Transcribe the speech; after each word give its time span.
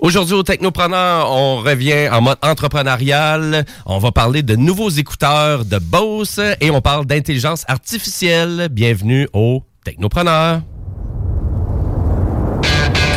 Aujourd'hui 0.00 0.34
au 0.34 0.42
Technopreneur, 0.42 1.30
on 1.30 1.56
revient 1.58 2.08
en 2.10 2.22
mode 2.22 2.38
entrepreneurial. 2.42 3.66
On 3.84 3.98
va 3.98 4.12
parler 4.12 4.42
de 4.42 4.56
nouveaux 4.56 4.88
écouteurs 4.88 5.66
de 5.66 5.78
Bose 5.78 6.40
et 6.60 6.70
on 6.70 6.80
parle 6.80 7.04
d'intelligence 7.04 7.64
artificielle. 7.68 8.68
Bienvenue 8.70 9.28
au 9.34 9.62
Technopreneur. 9.84 10.62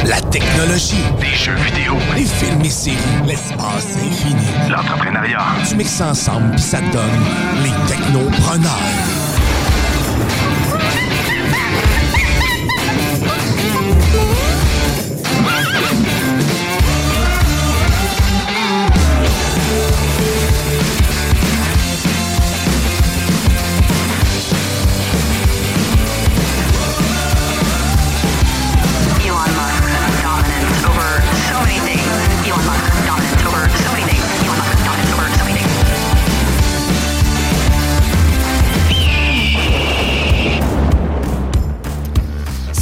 La 0.05 0.19
technologie, 0.19 0.97
Des 1.21 1.27
jeux 1.27 1.55
vidéo, 1.55 1.93
les 2.15 2.25
films 2.25 2.61
et 2.65 2.69
séries, 2.69 2.97
l'espace 3.25 3.95
infini. 3.95 4.69
l'entrepreneuriat. 4.69 5.39
Tu 5.69 5.75
mixes 5.77 5.91
ça 5.91 6.07
ensemble 6.09 6.51
puis 6.51 6.61
ça 6.61 6.79
te 6.79 6.91
donne 6.91 7.63
les 7.63 7.71
technopreneurs. 7.87 9.22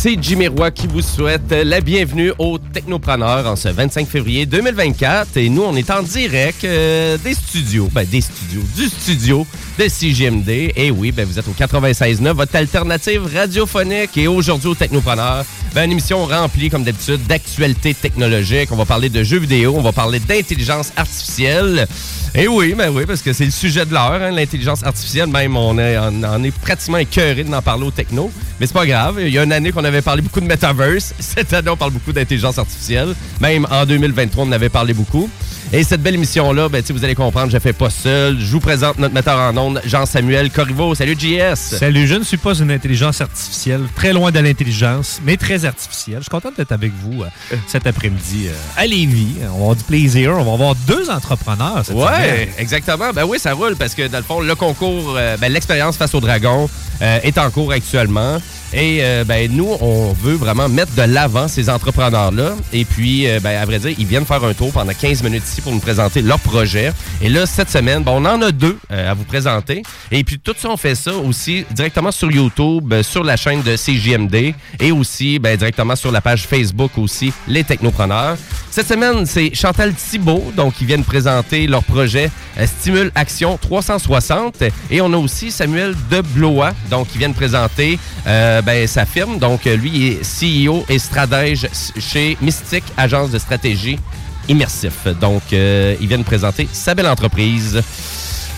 C'est 0.04 0.18
Jimmy 0.20 0.48
Roy 0.48 0.72
qui 0.72 0.88
vous 0.88 1.04
souhaite 1.04 1.52
la 1.52 1.80
bienvenue 1.80 2.34
au 2.40 2.58
Technopreneur 2.58 3.46
en 3.46 3.56
ce 3.56 3.70
25 3.70 4.08
février 4.08 4.48
2024. 4.48 5.38
Et 5.38 5.48
nous, 5.48 5.62
on 5.62 5.76
est 5.76 5.92
en 5.92 6.02
direct 6.02 6.64
euh, 6.64 7.20
des 7.20 7.36
studios, 7.36 7.88
ben 7.94 8.04
des 8.04 8.22
studios, 8.22 8.64
du 8.76 8.88
studio 8.88 9.46
de 9.84 9.90
CGMD. 9.90 10.74
Et 10.75 10.92
oui, 10.92 11.12
ben 11.12 11.25
vous 11.25 11.40
êtes 11.40 11.47
au 11.47 11.53
96.9, 11.53 12.34
votre 12.34 12.56
alternative 12.56 13.28
radiophonique. 13.34 14.16
Et 14.16 14.28
aujourd'hui 14.28 14.69
au 14.69 14.75
Technopreneur, 14.75 15.44
ben 15.74 15.86
une 15.86 15.94
émission 15.94 16.24
remplie, 16.25 16.69
comme 16.69 16.84
d'habitude, 16.84 17.25
d'actualités 17.25 17.96
technologiques. 17.96 18.72
On 18.72 18.75
va 18.75 18.86
parler 18.86 19.09
de 19.09 19.24
jeux 19.24 19.40
vidéo, 19.40 19.74
on 19.75 19.81
va 19.81 19.91
parler 19.91 20.20
d'intelligence 20.20 20.91
artificielle. 20.96 21.88
Et 22.36 22.47
oui, 22.47 22.75
ben 22.78 22.91
oui, 22.94 23.06
parce 23.08 23.22
que 23.22 23.34
c'est 23.34 23.46
le 23.46 23.52
sujet 23.52 23.86
de 23.86 23.94
l'heure, 23.94 24.22
hein, 24.22 24.31
l'intelligence 24.31 24.84
artificielle. 24.84 25.28
Même, 25.28 25.58
on 25.58 25.78
est, 25.80 25.97
on, 25.97 26.44
est 26.44 26.52
pratiquement 26.52 26.97
écœuré 26.97 27.44
d'en 27.44 27.62
parler 27.62 27.86
au 27.86 27.91
techno. 27.91 28.31
Mais 28.59 28.68
c'est 28.68 28.74
pas 28.74 28.86
grave. 28.86 29.18
Il 29.20 29.34
y 29.34 29.40
a 29.40 29.44
une 29.44 29.52
année 29.52 29.72
qu'on 29.72 29.84
avait 29.84 30.03
parlé 30.03 30.22
beaucoup 30.22 30.41
de 30.41 30.46
metaverse. 30.46 31.14
Cette 31.20 31.52
année, 31.53 31.70
on 31.70 31.78
parle 31.78 31.91
beaucoup 31.91 32.14
d'intelligence 32.14 32.59
artificielle. 32.59 33.16
Même 33.40 33.66
en 33.72 33.86
2023, 33.86 34.46
on 34.46 34.47
en 34.47 34.52
avait 34.52 34.70
parlé 34.70 34.94
beaucoup. 34.94 35.30
Et 35.74 35.86
cette 35.86 36.02
belle 36.03 36.16
émission-là, 36.16 36.68
ben, 36.68 36.84
vous 36.90 37.06
allez 37.06 37.16
comprendre, 37.16 37.50
je 37.50 37.56
ne 37.56 37.62
fais 37.62 37.72
pas 37.72 37.90
seul. 37.90 38.38
Je 38.38 38.52
vous 38.52 38.59
présente 38.59 39.00
notre 39.00 39.14
metteur 39.14 39.40
en 39.40 39.56
ondes, 39.56 39.71
Jean-Samuel 39.86 40.50
Corriveau. 40.52 40.94
Salut, 40.96 41.16
JS. 41.18 41.56
Salut, 41.78 42.08
je 42.08 42.16
ne 42.16 42.24
suis 42.24 42.38
pas 42.38 42.54
une 42.56 42.72
intelligence 42.72 43.22
artificielle, 43.22 43.82
très 43.96 44.14
loin 44.14 44.32
de 44.32 44.40
l'intelligence, 44.40 45.20
mais 45.24 45.38
très 45.38 45.66
artificielle. 45.66 46.18
Je 46.18 46.24
suis 46.24 46.30
content 46.30 46.52
d'être 46.56 46.72
avec 46.72 46.92
vous 47.04 47.24
euh, 47.24 47.56
cet 47.68 47.88
après-midi 47.88 48.48
euh, 48.48 48.54
à 48.78 48.86
Lévis. 48.88 49.36
On 49.44 49.48
va 49.48 49.54
avoir 49.56 49.76
du 49.76 49.84
plaisir. 49.84 50.32
On 50.38 50.44
va 50.44 50.54
avoir 50.54 50.76
deux 50.76 51.09
entrepreneurs 51.09 51.82
cette 51.86 51.96
Ouais, 51.96 52.06
semaine. 52.06 52.50
exactement. 52.58 53.12
Ben 53.14 53.24
oui, 53.26 53.40
ça 53.40 53.54
roule 53.54 53.76
parce 53.76 53.96
que 53.96 54.08
dans 54.08 54.18
le 54.18 54.24
fond, 54.24 54.40
le 54.42 54.56
concours, 54.56 55.16
euh, 55.18 55.38
ben, 55.38 55.52
l'expérience 55.52 55.98
face 55.98 56.14
au 56.16 56.20
dragon 56.20 56.70
euh, 57.02 57.20
est 57.24 57.38
en 57.38 57.50
cours 57.52 57.72
actuellement. 57.72 58.38
Et 58.74 59.00
euh, 59.02 59.24
ben, 59.26 59.52
nous, 59.52 59.68
on 59.82 60.14
veut 60.14 60.36
vraiment 60.36 60.70
mettre 60.70 60.94
de 60.96 61.02
l'avant 61.02 61.48
ces 61.48 61.70
entrepreneurs-là. 61.70 62.54
Et 62.72 62.86
puis, 62.86 63.28
euh, 63.28 63.40
ben, 63.42 63.62
à 63.62 63.66
vrai 63.66 63.80
dire, 63.80 63.94
ils 63.98 64.06
viennent 64.06 64.26
faire 64.26 64.44
un 64.44 64.54
tour 64.54 64.72
pendant 64.72 64.94
15 64.94 65.24
minutes 65.24 65.44
ici 65.44 65.62
pour 65.62 65.74
nous 65.74 65.80
présenter 65.80 66.22
leur 66.22 66.40
projet. 66.40 66.94
Et 67.22 67.30
là, 67.30 67.46
cette 67.46 67.70
semaine, 67.70 68.04
ben, 68.04 68.14
on 68.14 68.26
en 68.26 68.42
a 68.42 68.52
deux 68.52 68.78
euh, 68.92 69.12
à 69.12 69.14
vous 69.14 69.26
présenter. 69.26 69.84
Et 70.12 70.24
puis, 70.24 70.40
tout 70.40 70.56
ça, 70.58 70.70
on 70.70 70.78
fait 70.78 70.96
ça 70.96 71.14
aussi 71.14 71.66
directement 71.72 72.12
sur 72.12 72.32
YouTube, 72.32 72.92
euh, 72.94 73.04
sur 73.04 73.24
la 73.24 73.36
chaîne 73.36 73.62
de 73.62 73.76
CJMD 73.76 74.54
et 74.80 74.92
aussi 74.92 75.40
ben, 75.40 75.58
directement 75.58 75.96
sur 75.96 76.12
la 76.12 76.22
page 76.22 76.48
Facebook 76.48 76.98
aussi, 76.98 77.34
Les 77.48 77.64
Technopreneurs. 77.64 78.38
Cette 78.70 78.88
semaine, 78.88 79.26
c'est 79.26 79.53
Chantal 79.53 79.94
Thibault, 79.94 80.53
donc 80.56 80.76
ils 80.80 80.88
viennent 80.88 81.03
présenter 81.03 81.68
leur 81.68 81.84
projet 81.84 82.32
euh, 82.58 82.66
Stimule 82.66 83.12
Action 83.16 83.58
360. 83.58 84.64
Et 84.90 85.02
on 85.02 85.12
a 85.12 85.18
aussi 85.18 85.52
Samuel 85.52 85.94
Deblois, 86.09 86.72
donc 86.90 87.08
ils 87.14 87.18
viennent 87.18 87.34
présenter 87.34 88.00
euh, 88.28 88.61
ben, 88.62 88.88
sa 88.88 89.06
firme. 89.06 89.40
Donc 89.40 89.68
euh, 89.68 89.76
lui 89.76 89.92
il 89.94 90.08
est 90.14 90.22
CEO 90.22 90.86
et 90.90 91.00
stratège 91.00 91.68
chez 91.98 92.38
Mystique, 92.42 92.84
agence 92.98 93.32
de 93.32 93.40
stratégie 93.40 94.00
immersif. 94.48 95.08
Donc 95.20 95.42
euh, 95.54 95.96
ils 96.02 96.08
viennent 96.08 96.24
présenter 96.24 96.68
sa 96.72 96.96
belle 96.96 97.08
entreprise. 97.08 97.82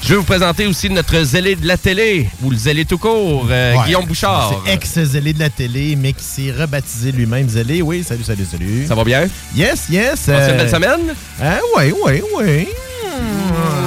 Je 0.03 0.09
vais 0.09 0.15
vous 0.15 0.23
présenter 0.23 0.67
aussi 0.67 0.89
notre 0.89 1.23
zélé 1.23 1.55
de 1.55 1.65
la 1.65 1.77
télé, 1.77 2.29
ou 2.41 2.49
le 2.49 2.57
zélé 2.57 2.83
tout 2.83 2.97
court, 2.97 3.47
euh, 3.49 3.73
Ouais, 3.73 3.85
Guillaume 3.85 4.05
Bouchard. 4.05 4.61
C'est 4.65 4.73
ex-zélé 4.73 5.31
de 5.31 5.39
la 5.39 5.49
télé, 5.49 5.95
mais 5.95 6.11
qui 6.11 6.25
s'est 6.25 6.51
rebaptisé 6.51 7.13
lui-même 7.13 7.47
zélé. 7.47 7.81
Oui, 7.81 8.03
salut, 8.03 8.23
salut, 8.23 8.45
salut. 8.49 8.85
Ça 8.85 8.95
va 8.95 9.05
bien? 9.05 9.27
Yes, 9.55 9.85
yes. 9.89 10.23
Passez 10.25 10.51
une 10.51 10.57
belle 10.57 10.69
semaine? 10.69 11.15
Hein, 11.41 11.57
oui, 11.77 11.93
oui, 12.05 12.21
oui. 12.37 12.67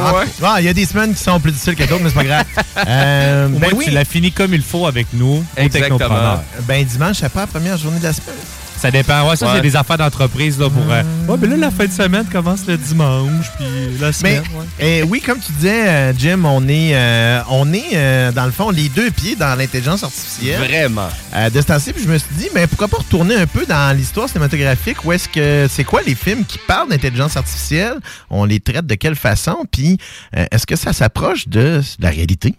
Ah, 0.03 0.23
ah, 0.43 0.57
il 0.61 0.65
y 0.65 0.69
a 0.69 0.73
des 0.73 0.87
semaines 0.87 1.13
qui 1.15 1.23
sont 1.23 1.39
plus 1.39 1.53
difficiles 1.53 1.75
que 1.75 1.85
d'autres, 1.85 2.03
mais 2.03 2.09
c'est 2.09 2.15
pas 2.15 2.25
grave. 2.25 2.47
Euh, 2.87 3.47
Au 3.47 3.51
ben 3.53 3.59
moins, 3.59 3.79
oui. 3.79 3.85
tu 3.87 3.91
l'as 3.91 4.05
fini 4.05 4.31
comme 4.31 4.53
il 4.53 4.61
faut 4.61 4.87
avec 4.87 5.07
nous 5.15 5.37
au 5.39 5.45
Exactement. 5.61 6.41
Ben 6.69 6.85
dimanche, 6.85 7.17
c'est 7.21 7.29
pas 7.31 7.41
la 7.41 7.47
première 7.47 7.79
journée 7.79 7.99
de 7.99 8.05
la 8.05 8.13
semaine. 8.13 8.37
Ça 8.79 8.91
dépend. 8.91 9.29
Ouais, 9.29 9.37
ça, 9.37 9.47
Ouais. 9.47 9.53
c'est 9.57 9.63
des 9.63 9.75
affaires 9.77 9.99
d'entreprise 9.99 10.59
là, 10.59 10.69
pour. 10.69 10.83
euh, 10.93 11.03
ouais, 11.29 11.37
mais 11.41 11.47
là, 11.49 11.57
la 11.57 11.71
fin 11.71 11.87
de 11.87 11.93
semaine 11.93 12.25
commence 12.27 12.67
le 12.67 12.77
dimanche, 12.77 13.47
puis 13.57 13.65
la 13.99 14.09
Mais 14.09 14.13
semaine. 14.13 14.43
ouais. 14.79 15.01
euh, 15.03 15.07
oui, 15.09 15.21
comme 15.21 15.39
tu 15.39 15.51
disais, 15.53 15.89
euh, 15.89 16.13
Jim, 16.17 16.43
on 16.45 16.69
est, 16.69 16.91
euh, 16.95 17.41
on 17.51 17.73
est 17.73 17.95
euh, 17.95 18.33
dans 18.33 18.45
le 18.45 18.51
fond 18.53 18.71
les 18.71 18.89
deux 18.91 19.11
pieds 19.11 19.35
dans 19.35 19.55
l'intelligence 19.59 20.05
artificielle. 20.05 20.59
Vraiment. 20.61 21.09
Euh, 21.35 21.49
de 21.51 21.61
ce 21.61 21.67
temps-ci, 21.67 21.93
puis 21.93 22.03
je 22.05 22.09
me 22.09 22.19
suis 22.19 22.29
dit, 22.37 22.49
mais 22.55 22.67
pourquoi 22.67 22.89
pas 22.89 22.99
retourner 22.99 23.35
un 23.35 23.47
peu 23.47 23.65
dans 23.67 23.97
l'histoire 23.97 24.29
cinématographique 24.29 25.05
où 25.05 25.13
est-ce 25.13 25.29
que 25.29 25.67
c'est 25.71 25.85
quoi 25.85 26.03
les 26.07 26.15
films 26.15 26.45
qui 26.45 26.59
parlent 26.67 26.91
d'intelligence 26.91 27.37
artificielle? 27.37 27.95
On 28.31 28.45
les 28.45 28.61
traite 28.61 28.87
de 28.87 28.95
quelle 28.95 29.17
façon? 29.17 29.57
Puis 29.71 29.99
euh, 30.37 30.45
est-ce 30.53 30.67
que 30.67 30.77
ça 30.77 30.93
s'approche 30.93 31.49
de 31.49 31.81
la 31.99 32.11
réalité? 32.11 32.55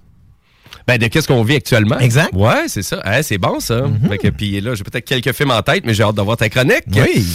Ben, 0.87 0.97
de 0.97 1.07
qu'est-ce 1.07 1.27
qu'on 1.27 1.43
vit 1.43 1.55
actuellement? 1.55 1.99
Exact. 1.99 2.33
Ouais, 2.33 2.67
c'est 2.67 2.81
ça. 2.81 3.01
C'est 3.21 3.37
bon, 3.37 3.59
ça. 3.59 3.81
Que, 4.21 4.29
puis 4.29 4.61
là, 4.61 4.73
j'ai 4.73 4.83
peut-être 4.83 5.05
quelques 5.05 5.33
films 5.33 5.51
en 5.51 5.61
tête, 5.61 5.83
mais 5.85 5.93
j'ai 5.93 6.03
hâte 6.03 6.15
de 6.15 6.21
voir 6.21 6.37
ta 6.37 6.47
chronique. 6.47 6.83
Oui. 6.95 7.25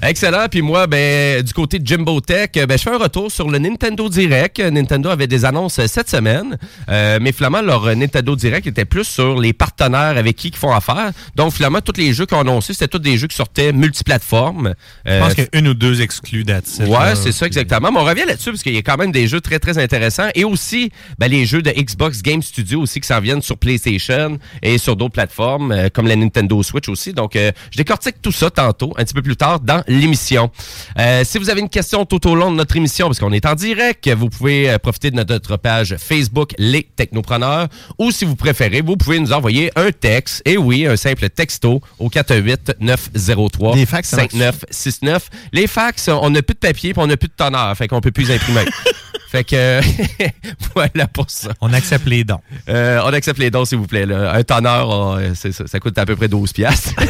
Excellent. 0.00 0.46
Puis 0.50 0.62
moi, 0.62 0.86
ben, 0.86 1.42
du 1.42 1.52
côté 1.52 1.78
de 1.78 1.86
Jimbo 1.86 2.20
Tech, 2.22 2.50
ben, 2.54 2.70
je 2.70 2.82
fais 2.82 2.90
un 2.90 2.98
retour 2.98 3.30
sur 3.30 3.50
le 3.50 3.58
Nintendo 3.58 4.08
Direct. 4.08 4.58
Nintendo 4.60 5.10
avait 5.10 5.26
des 5.26 5.44
annonces 5.44 5.78
euh, 5.78 5.86
cette 5.86 6.08
semaine, 6.08 6.56
euh, 6.88 7.18
mais 7.20 7.32
finalement, 7.32 7.60
leur 7.60 7.84
euh, 7.84 7.94
Nintendo 7.94 8.34
Direct 8.34 8.66
était 8.66 8.86
plus 8.86 9.04
sur 9.04 9.38
les 9.38 9.52
partenaires 9.52 10.16
avec 10.16 10.36
qui 10.36 10.48
ils 10.48 10.56
font 10.56 10.72
affaire. 10.72 11.12
Donc, 11.36 11.52
finalement, 11.52 11.80
tous 11.82 11.98
les 12.00 12.14
jeux 12.14 12.24
qu'ils 12.24 12.38
ont 12.38 12.40
annoncés, 12.40 12.72
c'était 12.72 12.88
tous 12.88 12.98
des 12.98 13.18
jeux 13.18 13.26
qui 13.26 13.36
sortaient 13.36 13.72
multiplateformes. 13.72 14.74
Je 15.04 15.18
pense 15.18 15.34
qu'il 15.34 15.44
y 15.44 15.56
a 15.56 15.58
une 15.58 15.68
ou 15.68 15.74
deux 15.74 16.00
exclus 16.00 16.44
d'Atis. 16.44 16.82
Ouais, 16.84 17.14
c'est 17.14 17.32
ça 17.32 17.46
exactement. 17.46 17.92
Mais 17.92 17.98
on 17.98 18.04
revient 18.04 18.24
là-dessus 18.26 18.50
parce 18.50 18.62
qu'il 18.62 18.74
y 18.74 18.78
a 18.78 18.82
quand 18.82 18.96
même 18.96 19.12
des 19.12 19.28
jeux 19.28 19.40
très 19.40 19.58
très 19.58 19.76
intéressants 19.76 20.28
et 20.34 20.44
aussi 20.44 20.90
ben, 21.18 21.28
les 21.28 21.44
jeux 21.44 21.60
de 21.60 21.70
Xbox 21.70 22.22
Game 22.22 22.42
Studio 22.42 22.80
aussi 22.80 23.01
qui 23.02 23.08
s'en 23.08 23.20
viennent 23.20 23.42
sur 23.42 23.58
PlayStation 23.58 24.38
et 24.62 24.78
sur 24.78 24.96
d'autres 24.96 25.12
plateformes 25.12 25.72
euh, 25.72 25.88
comme 25.92 26.06
la 26.06 26.16
Nintendo 26.16 26.62
Switch 26.62 26.88
aussi. 26.88 27.12
Donc 27.12 27.36
euh, 27.36 27.52
je 27.70 27.76
décortique 27.76 28.22
tout 28.22 28.32
ça 28.32 28.50
tantôt, 28.50 28.94
un 28.96 29.04
petit 29.04 29.14
peu 29.14 29.22
plus 29.22 29.36
tard 29.36 29.60
dans 29.60 29.82
l'émission. 29.86 30.50
Euh, 30.98 31.22
si 31.24 31.38
vous 31.38 31.50
avez 31.50 31.60
une 31.60 31.68
question 31.68 32.04
tout 32.04 32.26
au 32.28 32.34
long 32.34 32.50
de 32.50 32.56
notre 32.56 32.76
émission 32.76 33.06
parce 33.08 33.18
qu'on 33.18 33.32
est 33.32 33.46
en 33.46 33.54
direct, 33.54 34.08
vous 34.08 34.28
pouvez 34.28 34.76
profiter 34.78 35.10
de 35.10 35.16
notre, 35.16 35.56
page 35.56 35.96
Facebook 35.98 36.54
Les 36.58 36.82
Technopreneurs 36.82 37.68
ou 37.98 38.10
si 38.10 38.24
vous 38.24 38.36
préférez, 38.36 38.80
vous 38.80 38.96
pouvez 38.96 39.18
nous 39.18 39.32
envoyer 39.32 39.70
un 39.76 39.90
texte 39.90 40.42
et 40.44 40.56
oui, 40.56 40.86
un 40.86 40.96
simple 40.96 41.28
texto 41.28 41.80
au 41.98 42.08
418 42.08 42.76
903 42.80 43.76
Les 43.76 43.86
fax, 43.86 44.08
ça 44.08 44.16
marche. 44.16 44.32
5969. 44.32 45.28
Les 45.52 45.66
fax, 45.66 46.08
on 46.08 46.30
n'a 46.30 46.42
plus 46.42 46.54
de 46.54 46.60
papier 46.60 46.92
puis 46.94 47.02
on 47.02 47.06
n'a 47.06 47.16
plus 47.16 47.28
de 47.28 47.34
tonneur, 47.34 47.76
fait 47.76 47.88
qu'on 47.88 48.00
peut 48.00 48.10
plus 48.12 48.28
les 48.28 48.36
imprimer. 48.36 48.64
fait 49.32 49.44
que 49.44 49.80
voilà 50.74 51.06
pour 51.06 51.30
ça. 51.30 51.52
On 51.60 51.72
accepte 51.72 52.06
les 52.06 52.22
dons. 52.22 52.40
Euh, 52.68 52.91
on 53.04 53.12
accepte 53.12 53.38
les 53.38 53.50
dons, 53.50 53.64
s'il 53.64 53.78
vous 53.78 53.86
plaît. 53.86 54.06
là. 54.06 54.32
Un 54.34 54.42
tonneur, 54.42 54.88
on- 54.88 55.16
euh, 55.18 55.32
ça 55.34 55.80
coûte 55.80 55.96
à 55.98 56.06
peu 56.06 56.16
près 56.16 56.28
12 56.28 56.52
piastres. 56.52 56.94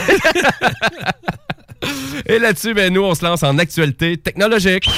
Et 2.27 2.39
là-dessus, 2.39 2.75
ben, 2.75 2.93
nous, 2.93 3.03
on 3.03 3.15
se 3.15 3.25
lance 3.25 3.43
en 3.43 3.59
actualité 3.59 4.17
technologique. 4.17 4.89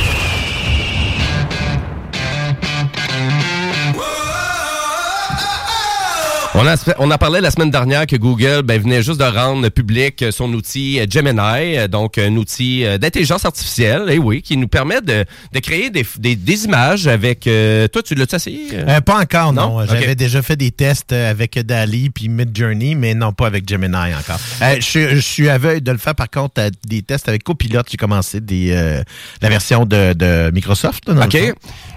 On 6.57 6.65
a, 6.69 6.77
on 6.99 7.11
a 7.11 7.19
parlé 7.19 7.41
la 7.41 7.51
semaine 7.51 7.73
dernière 7.73 8.07
que 8.07 8.15
Google 8.15 8.63
ben, 8.65 8.81
venait 8.81 9.03
juste 9.03 9.19
de 9.19 9.25
rendre 9.25 9.69
public 9.71 10.25
son 10.31 10.53
outil 10.53 11.01
euh, 11.01 11.07
Gemini, 11.11 11.77
euh, 11.77 11.89
donc 11.89 12.17
un 12.17 12.37
outil 12.37 12.85
euh, 12.85 12.97
d'intelligence 12.97 13.45
artificielle, 13.45 14.05
et 14.09 14.19
oui, 14.19 14.41
qui 14.41 14.57
nous 14.57 14.69
permet 14.69 15.01
de, 15.01 15.25
de 15.53 15.59
créer 15.59 15.91
des, 15.91 16.07
des- 16.19 16.37
des 16.37 16.65
images 16.65 17.09
avec... 17.09 17.49
euh, 17.49 17.89
toi, 17.89 18.05
tu 18.05 18.15
l'as 18.15 18.33
essayé? 18.33 18.69
euh? 18.73 18.85
Euh, 18.89 19.01
pas 19.01 19.21
encore, 19.21 19.53
non? 19.53 19.81
Non? 19.81 19.87
J'avais 19.87 20.15
déjà 20.15 20.43
fait 20.43 20.55
des 20.55 20.71
tests 20.71 21.13
euh, 21.13 21.29
avec 21.29 21.59
Dali 21.59 22.11
puis 22.11 22.29
Midjourney, 22.29 22.95
mais 22.95 23.15
non 23.15 23.33
pas 23.33 23.49
avec 23.49 23.69
Gemini 23.69 24.15
encore. 24.17 24.39
Euh, 24.63 24.77
je, 24.77 24.81
suis- 24.85 25.09
je 25.11 25.19
suis 25.21 25.49
aveugle 25.49 25.81
de 25.83 25.91
le 25.91 25.99
faire, 25.99 26.15
par 26.15 26.31
contre, 26.31 26.61
à 26.61 26.71
des 26.87 27.03
tests 27.03 27.29
avec 27.29 27.43
Copilot. 27.43 27.83
J'ai 27.91 27.97
commencé 27.97 28.41
des, 28.41 28.71
euh, 28.71 29.03
la 29.43 29.49
version 29.49 29.87
de, 29.87 30.13
de 30.13 30.53
Microsoft, 30.55 31.09
là, 31.09 31.15
dans 31.15 31.25
Ok. 31.25 31.33
le 31.35 31.41
fond, 31.49 31.53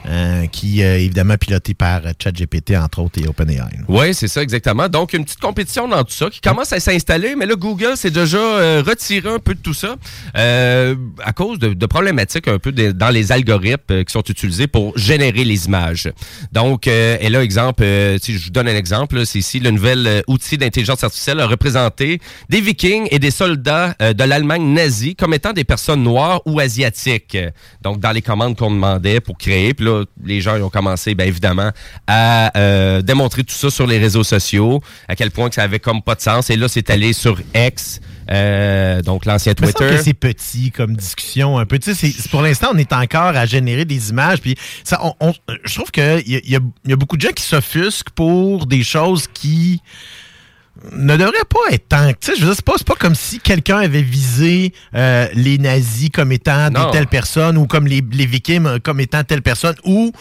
euh, 0.07 0.45
qui 0.47 0.81
est 0.81 1.03
évidemment 1.03 1.37
pilotée 1.37 1.73
par 1.73 2.05
euh, 2.05 2.11
ChatGPT, 2.21 2.75
entre 2.77 2.99
autres, 2.99 3.21
et 3.21 3.27
OpenAI. 3.27 3.57
Oui, 3.87 4.13
c'est 4.13 4.27
ça, 4.27 4.41
exactement. 4.41 4.87
Donc, 4.89 5.13
une 5.13 5.23
petite 5.23 5.39
compétition 5.39 5.87
dans 5.87 6.03
tout 6.03 6.13
ça 6.13 6.29
qui 6.29 6.41
commence 6.41 6.73
à 6.73 6.79
s'installer, 6.79 7.35
mais 7.35 7.45
là, 7.45 7.55
Google 7.55 7.97
s'est 7.97 8.11
déjà 8.11 8.37
euh, 8.37 8.83
retiré 8.85 9.29
un 9.29 9.39
peu 9.39 9.53
de 9.53 9.59
tout 9.59 9.73
ça 9.73 9.95
euh, 10.37 10.95
à 11.23 11.33
cause 11.33 11.59
de, 11.59 11.85
problématiques 11.85 12.47
un 12.47 12.59
peu 12.59 12.71
dans 12.71 13.09
les 13.09 13.31
algorithmes 13.31 13.79
euh, 13.91 14.03
qui 14.03 14.11
sont 14.11 14.23
utilisés 14.23 14.67
pour 14.67 14.97
générer 14.97 15.43
les 15.43 15.65
images. 15.65 16.09
Donc, 16.51 16.87
euh, 16.87 17.17
et 17.19 17.29
là, 17.29 17.43
exemple, 17.43 17.83
euh, 17.83 18.17
si 18.21 18.37
je 18.37 18.45
vous 18.45 18.49
donne 18.51 18.67
un 18.67 18.75
exemple, 18.75 19.25
c'est 19.25 19.39
ici 19.39 19.59
le 19.59 19.71
nouvel 19.71 20.05
euh, 20.07 20.21
outil 20.27 20.57
d'intelligence 20.57 21.03
artificielle 21.03 21.39
a 21.39 21.47
représenté 21.47 22.19
des 22.49 22.61
vikings 22.61 23.07
et 23.11 23.19
des 23.19 23.31
soldats 23.31 23.95
euh, 24.01 24.13
de 24.13 24.23
l'Allemagne 24.23 24.73
nazie 24.73 25.15
comme 25.15 25.33
étant 25.33 25.53
des 25.53 25.63
personnes 25.63 26.03
noires 26.03 26.41
ou 26.45 26.59
asiatiques. 26.59 27.37
Donc, 27.81 27.99
dans 27.99 28.11
les 28.11 28.21
commandes 28.21 28.55
qu'on 28.57 28.71
demandait 28.71 29.21
pour 29.21 29.37
créer, 29.37 29.73
puis 29.73 29.85
là, 29.85 29.96
les 30.23 30.41
gens 30.41 30.55
ils 30.55 30.63
ont 30.63 30.69
commencé, 30.69 31.15
bien 31.15 31.25
évidemment, 31.25 31.71
à 32.07 32.57
euh, 32.57 33.01
démontrer 33.01 33.43
tout 33.43 33.53
ça 33.55 33.69
sur 33.69 33.87
les 33.87 33.97
réseaux 33.97 34.23
sociaux, 34.23 34.81
à 35.07 35.15
quel 35.15 35.31
point 35.31 35.49
que 35.49 35.55
ça 35.55 35.63
avait 35.63 35.79
comme 35.79 36.01
pas 36.01 36.15
de 36.15 36.21
sens. 36.21 36.49
Et 36.49 36.55
là, 36.57 36.67
c'est 36.67 36.89
allé 36.89 37.13
sur 37.13 37.39
X, 37.55 37.99
euh, 38.31 39.01
donc 39.01 39.25
l'ancien 39.25 39.53
Twitter. 39.53 39.89
que 39.89 40.01
c'est 40.01 40.13
petit 40.13 40.71
comme 40.71 40.95
discussion 40.95 41.57
un 41.57 41.65
peu. 41.65 41.79
Tu 41.79 41.93
sais, 41.95 42.11
pour 42.29 42.41
l'instant, 42.41 42.69
on 42.73 42.77
est 42.77 42.93
encore 42.93 43.35
à 43.35 43.45
générer 43.45 43.85
des 43.85 44.09
images. 44.09 44.41
Puis 44.41 44.55
ça, 44.83 44.99
on, 45.03 45.13
on- 45.19 45.33
je 45.63 45.73
trouve 45.75 45.91
qu'il 45.91 46.23
y 46.25 46.55
a 46.55 46.95
beaucoup 46.95 47.17
de 47.17 47.21
gens 47.21 47.33
qui 47.35 47.43
s'offusquent 47.43 48.09
pour 48.11 48.65
des 48.65 48.83
choses 48.83 49.27
qui 49.33 49.81
ne 50.93 51.15
devraient 51.17 51.31
pas 51.49 51.73
être 51.73 51.87
tant. 51.89 52.07
Tu 52.09 52.15
sais, 52.21 52.33
je 52.35 52.41
veux 52.41 52.47
dire, 52.47 52.55
c'est 52.55 52.65
pas, 52.65 52.73
c'est 52.77 52.87
pas 52.87 52.95
comme 52.95 53.15
si 53.15 53.39
quelqu'un 53.39 53.77
avait 53.79 54.01
visé 54.01 54.73
euh, 54.95 55.27
les 55.33 55.57
nazis 55.57 56.09
comme 56.09 56.31
étant 56.31 56.69
Non. 56.69 56.85
des 56.85 56.91
telles 56.91 57.07
personnes 57.07 57.57
ou 57.57 57.67
comme 57.67 57.87
les, 57.87 58.03
les 58.11 58.25
Vikings 58.25 58.65
euh, 58.65 58.79
comme 58.79 58.99
étant 58.99 59.23
telle 59.23 59.41
personne 59.41 59.75
ou 59.83 60.11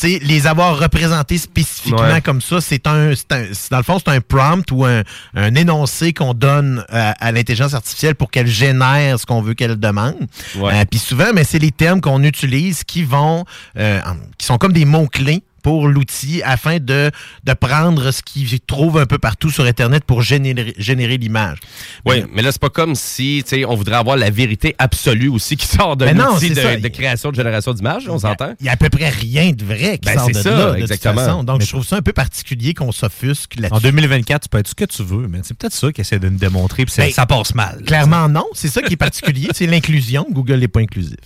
tu 0.00 0.12
sais, 0.12 0.18
les 0.22 0.46
avoir 0.46 0.78
représentés 0.78 1.38
spécifiquement 1.38 1.98
Ouais. 2.02 2.20
comme 2.20 2.40
ça, 2.40 2.60
c'est 2.60 2.86
un, 2.86 3.14
c'est 3.16 3.32
un- 3.32 3.46
c'est- 3.52 3.72
dans 3.72 3.78
le 3.78 3.82
fond, 3.82 3.98
c'est 3.98 4.12
un 4.12 4.20
prompt 4.20 4.62
ou 4.70 4.84
un, 4.84 5.02
un 5.34 5.54
énoncé 5.56 6.12
qu'on 6.12 6.34
donne 6.34 6.84
à, 6.88 7.10
à 7.26 7.32
l'intelligence 7.32 7.74
artificielle 7.74 8.14
pour 8.14 8.30
qu'elle 8.30 8.46
génère 8.46 9.18
ce 9.18 9.26
qu'on 9.26 9.42
veut 9.42 9.54
qu'elle 9.54 9.74
demande. 9.74 10.14
Ouais. 10.54 10.72
Euh, 10.72 10.84
Puis 10.88 11.00
souvent, 11.00 11.32
mais 11.34 11.42
c'est 11.42 11.58
les 11.58 11.72
termes 11.72 12.00
qu'on 12.00 12.22
utilise 12.22 12.84
qui 12.84 13.02
vont, 13.02 13.44
euh, 13.76 14.00
qui 14.38 14.46
sont 14.46 14.56
comme 14.56 14.72
des 14.72 14.84
mots 14.84 15.08
clés 15.08 15.42
pour 15.62 15.88
l'outil 15.88 16.42
afin 16.44 16.78
de, 16.78 17.10
de 17.44 17.52
prendre 17.52 18.10
ce 18.10 18.22
qu'il 18.22 18.60
trouve 18.60 18.98
un 18.98 19.06
peu 19.06 19.18
partout 19.18 19.50
sur 19.50 19.64
Internet 19.64 20.04
pour 20.04 20.22
générer, 20.22 20.74
générer 20.78 21.16
l'image. 21.18 21.58
Oui, 22.06 22.24
mais 22.32 22.42
là, 22.42 22.52
c'est 22.52 22.60
pas 22.60 22.70
comme 22.70 22.94
si 22.94 23.42
tu 23.44 23.56
sais, 23.56 23.64
on 23.64 23.74
voudrait 23.74 23.96
avoir 23.96 24.16
la 24.16 24.30
vérité 24.30 24.74
absolue 24.78 25.28
aussi 25.28 25.56
qui 25.56 25.66
sort 25.66 25.96
d'un 25.96 26.06
Ben 26.06 26.16
non, 26.16 26.34
outil 26.36 26.48
c'est 26.48 26.54
de, 26.54 26.60
ça. 26.60 26.76
de 26.76 26.88
création, 26.88 27.30
de 27.30 27.36
génération 27.36 27.72
d'images, 27.72 28.08
on 28.08 28.18
s'entend? 28.18 28.54
Il 28.60 28.66
y 28.66 28.68
a 28.68 28.72
à 28.72 28.76
peu 28.76 28.88
près 28.88 29.08
rien 29.08 29.52
de 29.52 29.64
vrai 29.64 29.98
qui 29.98 30.08
Ben, 30.08 30.14
sort 30.18 30.26
c'est 30.26 30.32
de 30.32 30.38
ça, 30.38 30.50
là, 30.50 30.72
de 30.72 30.78
exactement. 30.78 31.14
toute 31.14 31.24
façon. 31.24 31.44
Donc, 31.44 31.60
je 31.62 31.66
trouve 31.68 31.84
ça 31.84 31.96
un 31.96 32.02
peu 32.02 32.12
particulier 32.12 32.74
qu'on 32.74 32.92
s'offusque 32.92 33.54
En 33.58 33.62
là-dessus. 33.62 33.82
2024, 33.82 34.42
tu 34.42 34.48
peux 34.48 34.58
être 34.58 34.68
ce 34.68 34.74
que 34.74 34.84
tu 34.84 35.02
veux, 35.02 35.28
mais 35.28 35.40
c'est 35.42 35.56
peut-être 35.56 35.74
ça 35.74 35.92
qu'ils 35.92 36.02
essaient 36.02 36.18
de 36.18 36.28
nous 36.28 36.38
démontrer, 36.38 36.84
puis 36.84 36.94
c'est- 36.94 37.02
Ben, 37.02 37.12
ça 37.12 37.26
passe 37.26 37.54
mal. 37.54 37.82
Clairement, 37.86 38.28
non. 38.28 38.44
C'est 38.54 38.68
ça 38.68 38.82
qui 38.82 38.94
est 38.94 38.96
particulier. 38.96 39.48
c'est 39.54 39.66
l'inclusion. 39.66 40.26
Google 40.30 40.56
n'est 40.60 40.68
pas 40.68 40.80
inclusif. 40.80 41.16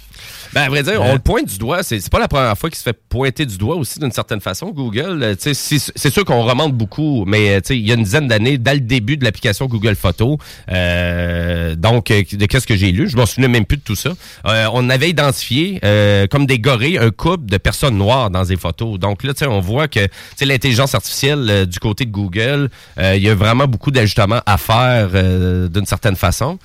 Ben, 0.55 0.63
à 0.63 0.69
vrai 0.69 0.83
dire, 0.83 1.01
on 1.01 1.15
le 1.15 1.19
pointe 1.19 1.47
du 1.47 1.57
doigt. 1.59 1.83
C'est 1.83 2.11
pas 2.11 2.19
la 2.19 2.29
première 2.29 2.57
fois 2.59 2.69
qu'il 2.69 2.77
se 2.79 2.83
fait 2.83 2.99
pointer 3.09 3.47
du 3.47 3.57
doigt 3.57 3.77
aussi 3.77 3.99
d'une 3.99 4.13
certaine 4.13 4.41
façon, 4.41 4.67
Google. 4.71 5.23
Euh, 5.23 5.35
C'est 5.39 6.11
sûr 6.11 6.25
qu'on 6.25 6.43
remonte 6.43 6.75
beaucoup, 6.75 7.25
mais 7.27 7.57
euh, 7.57 7.61
il 7.71 7.87
y 7.87 7.91
a 7.91 7.95
une 7.95 8.05
dizaine 8.05 8.29
d'années, 8.29 8.59
dès 8.59 8.75
le 8.75 8.81
début 8.81 9.17
de 9.17 9.25
l'application 9.25 9.67
Google 9.67 9.97
Photos, 9.97 10.37
euh, 10.71 11.75
donc, 11.75 12.11
euh, 12.11 12.23
de 12.33 12.47
qu'est-ce 12.47 12.67
que 12.67 12.77
j'ai 12.77 12.93
lu, 12.93 13.09
je 13.09 13.17
m'en 13.17 13.25
souvenais 13.27 13.49
même 13.49 13.65
plus 13.65 13.79
de 13.79 13.83
tout 13.83 13.97
ça, 13.97 14.11
euh, 14.47 14.67
on 14.73 14.91
avait 14.91 15.09
identifié 15.09 15.81
euh, 15.85 16.27
comme 16.27 16.47
des 16.47 16.59
gorilles 16.59 16.99
un 16.99 17.11
couple 17.11 17.47
de 17.47 17.57
personnes 17.57 17.97
noires 17.97 18.31
dans 18.31 18.45
des 18.45 18.57
photos. 18.57 18.99
Donc 18.99 19.23
là, 19.25 19.33
on 19.49 19.61
voit 19.61 19.89
que 19.89 20.01
l'intelligence 20.43 20.95
artificielle 20.95 21.67
du 21.67 21.79
côté 21.79 22.05
de 22.05 22.11
Google, 22.11 22.69
euh, 22.99 23.17
il 23.17 23.23
y 23.23 23.29
a 23.31 23.35
vraiment 23.35 23.67
beaucoup 23.67 23.91
d'ajustements 23.91 24.43
à 24.45 24.59
faire 24.59 25.11
euh, 25.15 25.69
d'une 25.69 25.87
certaine 25.87 26.17
façon. 26.17 26.59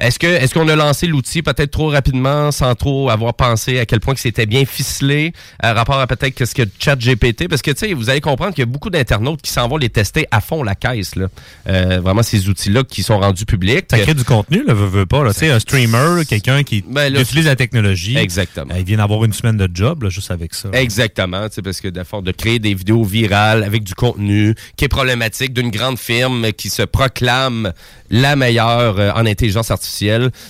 Est-ce 0.00 0.18
que 0.18 0.26
est-ce 0.26 0.54
qu'on 0.54 0.68
a 0.68 0.76
lancé 0.76 1.06
l'outil 1.06 1.42
peut-être 1.42 1.70
trop 1.70 1.88
rapidement 1.90 2.50
sans 2.50 2.74
trop 2.74 3.10
avoir 3.10 3.34
pensé 3.34 3.78
à 3.78 3.86
quel 3.86 4.00
point 4.00 4.14
que 4.14 4.20
c'était 4.20 4.46
bien 4.46 4.64
ficelé 4.64 5.32
euh, 5.64 5.72
rapport 5.72 5.98
à 5.98 6.06
peut-être 6.06 6.34
que 6.34 6.44
ce 6.44 6.54
que 6.54 6.62
ChatGPT? 6.78 7.48
Parce 7.48 7.62
que 7.62 7.70
tu 7.70 7.86
sais 7.86 7.92
vous 7.92 8.10
allez 8.10 8.20
comprendre 8.20 8.54
qu'il 8.54 8.62
y 8.62 8.68
a 8.68 8.70
beaucoup 8.70 8.90
d'internautes 8.90 9.42
qui 9.42 9.50
s'en 9.50 9.68
vont 9.68 9.76
les 9.76 9.90
tester 9.90 10.26
à 10.30 10.40
fond 10.40 10.62
la 10.62 10.74
caisse 10.74 11.14
là. 11.16 11.28
Euh, 11.68 12.00
vraiment 12.00 12.22
ces 12.22 12.48
outils 12.48 12.70
là 12.70 12.82
qui 12.84 13.02
sont 13.02 13.18
rendus 13.18 13.44
publics. 13.44 13.86
Ça 13.90 13.98
crée 13.98 14.14
du 14.14 14.24
contenu, 14.24 14.64
là, 14.66 14.74
veut, 14.74 14.86
veut 14.86 15.06
pas. 15.06 15.22
là. 15.24 15.32
Tu 15.32 15.40
sais, 15.40 15.50
un 15.50 15.58
streamer, 15.60 16.24
quelqu'un 16.28 16.62
qui 16.62 16.84
Ben 16.86 17.12
là, 17.12 17.20
utilise 17.20 17.46
la 17.46 17.56
technologie. 17.56 18.16
Exactement. 18.16 18.72
euh, 18.74 18.78
il 18.78 18.84
vient 18.84 18.98
d'avoir 18.98 19.24
une 19.24 19.32
semaine 19.32 19.56
de 19.56 19.68
job, 19.72 20.02
là, 20.04 20.08
juste 20.08 20.30
avec 20.30 20.54
ça. 20.54 20.68
Exactement, 20.72 21.48
tu 21.48 21.56
sais, 21.56 21.62
parce 21.62 21.80
que 21.80 21.88
de, 21.88 22.02
fond, 22.04 22.22
de 22.22 22.32
créer 22.32 22.58
des 22.58 22.74
vidéos 22.74 23.04
virales 23.04 23.64
avec 23.64 23.84
du 23.84 23.94
contenu 23.94 24.54
qui 24.76 24.84
est 24.84 24.88
problématique 24.88 25.52
d'une 25.52 25.70
grande 25.70 25.98
firme 25.98 26.52
qui 26.52 26.70
se 26.70 26.82
proclame 26.82 27.72
la 28.10 28.36
meilleure 28.36 28.98
euh, 28.98 29.10
en 29.14 29.26
intelligence 29.26 29.70
artificielle. 29.70 29.81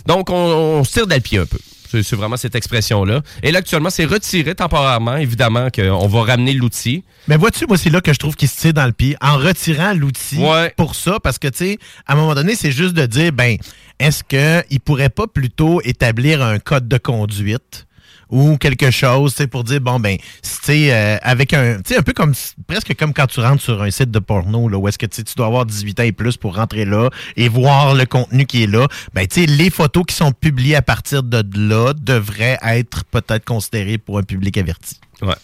Donc, 0.07 0.31
on, 0.31 0.35
on 0.35 0.85
se 0.85 0.93
tire 0.93 1.07
dans 1.07 1.15
le 1.17 1.21
pied 1.21 1.39
un 1.39 1.47
peu. 1.47 1.59
C'est 1.91 2.15
vraiment 2.17 2.39
cette 2.39 2.55
expression-là. 2.55 3.21
Et 3.43 3.53
là, 3.53 3.59
actuellement, 3.59 3.91
c'est 3.91 4.07
retiré 4.07 4.55
temporairement. 4.55 5.17
Évidemment 5.17 5.69
qu'on 5.71 6.07
va 6.09 6.23
ramener 6.23 6.55
l'outil. 6.55 7.05
Mais 7.29 7.37
vois-tu, 7.37 7.67
moi, 7.67 7.77
c'est 7.77 7.91
là 7.91 8.01
que 8.01 8.15
je 8.15 8.19
trouve 8.19 8.35
qu'il 8.35 8.49
se 8.49 8.59
tire 8.59 8.73
dans 8.73 8.87
le 8.87 8.93
pied 8.93 9.15
en 9.21 9.37
retirant 9.37 9.93
l'outil 9.93 10.39
Ouais. 10.39 10.73
pour 10.79 10.95
ça, 10.95 11.19
parce 11.23 11.39
que, 11.39 11.49
tu 11.49 11.59
sais, 11.59 11.79
à 12.07 12.15
un 12.15 12.17
moment 12.17 12.35
donné, 12.35 12.55
c'est 12.57 12.73
juste 12.73 12.95
de 12.95 13.05
dire, 13.05 13.33
ben, 13.33 13.59
est-ce 13.99 14.25
qu'il 14.25 14.81
pourrait 14.81 15.11
pas 15.11 15.27
plutôt 15.27 15.83
établir 15.85 16.43
un 16.43 16.59
code 16.59 16.89
de 16.89 16.97
conduite 16.97 17.87
ou 18.33 18.57
quelque 18.57 18.91
chose, 18.91 19.35
tu 19.35 19.47
pour 19.47 19.62
dire, 19.62 19.81
bon, 19.81 20.01
ben, 20.01 20.17
sais, 20.43 20.93
euh, 20.93 21.19
avec 21.23 21.53
un, 21.53 21.81
tu 21.83 21.95
un 21.95 22.03
peu 22.03 22.15
comme, 22.15 22.33
presque 22.67 22.97
comme 22.97 23.12
quand 23.12 23.27
tu 23.27 23.41
rentres 23.41 23.62
sur 23.62 23.83
un 23.83 23.91
site 23.91 24.11
de 24.11 24.19
porno, 24.19 24.69
là, 24.69 24.79
où 24.79 24.89
est-ce 24.89 24.99
que 24.99 25.07
tu 25.07 25.23
dois 25.37 25.47
avoir 25.47 25.67
18 25.67 26.01
ans 26.01 26.05
et 26.05 26.12
plus 26.12 26.37
pour 26.37 26.57
rentrer 26.57 26.85
là 26.85 27.11
et 27.37 27.49
voir 27.49 27.95
le 27.95 28.07
contenu 28.07 28.47
qui 28.47 28.65
est 28.65 28.67
là. 28.67 28.89
Ben, 29.12 29.27
tu 29.27 29.43
sais, 29.43 29.47
les 29.47 29.71
photos 29.71 30.05
qui 30.07 30.15
sont 30.15 30.33
publiées 30.33 30.77
à 30.77 30.83
partir 30.83 31.23
de 31.23 31.45
là 31.55 31.93
devraient 31.93 32.59
être 32.62 33.05
peut-être 33.05 33.45
considérées 33.45 33.99
pour 33.99 34.19
un 34.19 34.23
public 34.23 34.57
averti. 34.57 34.99
Ouais. 35.21 35.35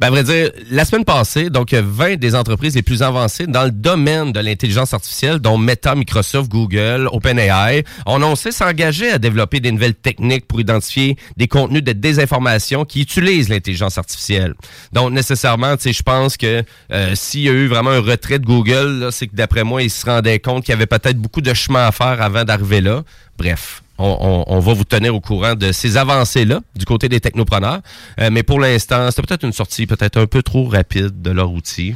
Ben, 0.00 0.08
à 0.08 0.10
vrai 0.10 0.22
dire, 0.22 0.50
la 0.70 0.84
semaine 0.84 1.04
passée, 1.04 1.50
donc 1.50 1.72
20 1.72 2.16
des 2.16 2.34
entreprises 2.34 2.74
les 2.76 2.82
plus 2.82 3.02
avancées 3.02 3.46
dans 3.46 3.64
le 3.64 3.70
domaine 3.70 4.32
de 4.32 4.38
l'intelligence 4.40 4.94
artificielle, 4.94 5.38
dont 5.38 5.58
Meta, 5.58 5.94
Microsoft, 5.94 6.50
Google, 6.50 7.08
OpenAI, 7.10 7.84
ont 8.06 8.16
annoncé 8.16 8.52
s'engager 8.52 9.10
à 9.10 9.18
développer 9.18 9.60
des 9.60 9.72
nouvelles 9.72 9.94
techniques 9.94 10.46
pour 10.46 10.60
identifier 10.60 11.16
des 11.36 11.48
contenus 11.48 11.82
de 11.82 11.92
désinformation 11.92 12.84
qui 12.84 13.00
utilisent 13.00 13.48
l'intelligence 13.48 13.98
artificielle. 13.98 14.54
Donc, 14.92 15.12
nécessairement, 15.12 15.76
tu 15.76 15.84
sais, 15.84 15.92
je 15.92 16.02
pense 16.02 16.36
que 16.36 16.62
euh, 16.92 17.14
s'il 17.14 17.40
y 17.40 17.48
a 17.48 17.52
eu 17.52 17.66
vraiment 17.66 17.90
un 17.90 18.00
retrait 18.00 18.38
de 18.38 18.46
Google, 18.46 19.08
c'est 19.10 19.26
que 19.26 19.34
d'après 19.34 19.64
moi, 19.64 19.82
ils 19.82 19.90
se 19.90 20.06
rendaient 20.06 20.38
compte 20.38 20.64
qu'il 20.64 20.72
y 20.72 20.76
avait 20.76 20.86
peut-être 20.86 21.18
beaucoup 21.18 21.40
de 21.40 21.54
chemin 21.54 21.86
à 21.86 21.92
faire 21.92 22.20
avant 22.22 22.44
d'arriver 22.44 22.80
là. 22.80 23.02
Bref, 23.36 23.83
on, 23.98 24.58
va 24.58 24.72
vous 24.72 24.84
tenir 24.84 25.14
au 25.14 25.20
courant 25.20 25.54
de 25.54 25.72
ces 25.72 25.96
avancées-là 25.96 26.60
du 26.74 26.84
côté 26.84 27.08
des 27.08 27.20
technopreneurs. 27.20 27.80
Euh, 28.20 28.28
mais 28.32 28.42
pour 28.42 28.58
l'instant, 28.60 29.08
c'est 29.10 29.22
peut-être 29.22 29.44
une 29.44 29.52
sortie 29.52 29.86
peut-être 29.86 30.18
un 30.18 30.26
peu 30.26 30.42
trop 30.42 30.64
rapide 30.64 31.22
de 31.22 31.30
leur 31.30 31.52
outil. 31.52 31.94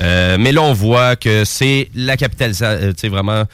Euh, 0.00 0.36
mais 0.38 0.52
là, 0.52 0.62
on 0.62 0.72
voit 0.72 1.16
que 1.16 1.44
c'est 1.44 1.88
la 1.94 2.16
capitalisation, 2.16 2.92
tu 2.92 2.94
sais, 2.98 3.08
vraiment... 3.08 3.44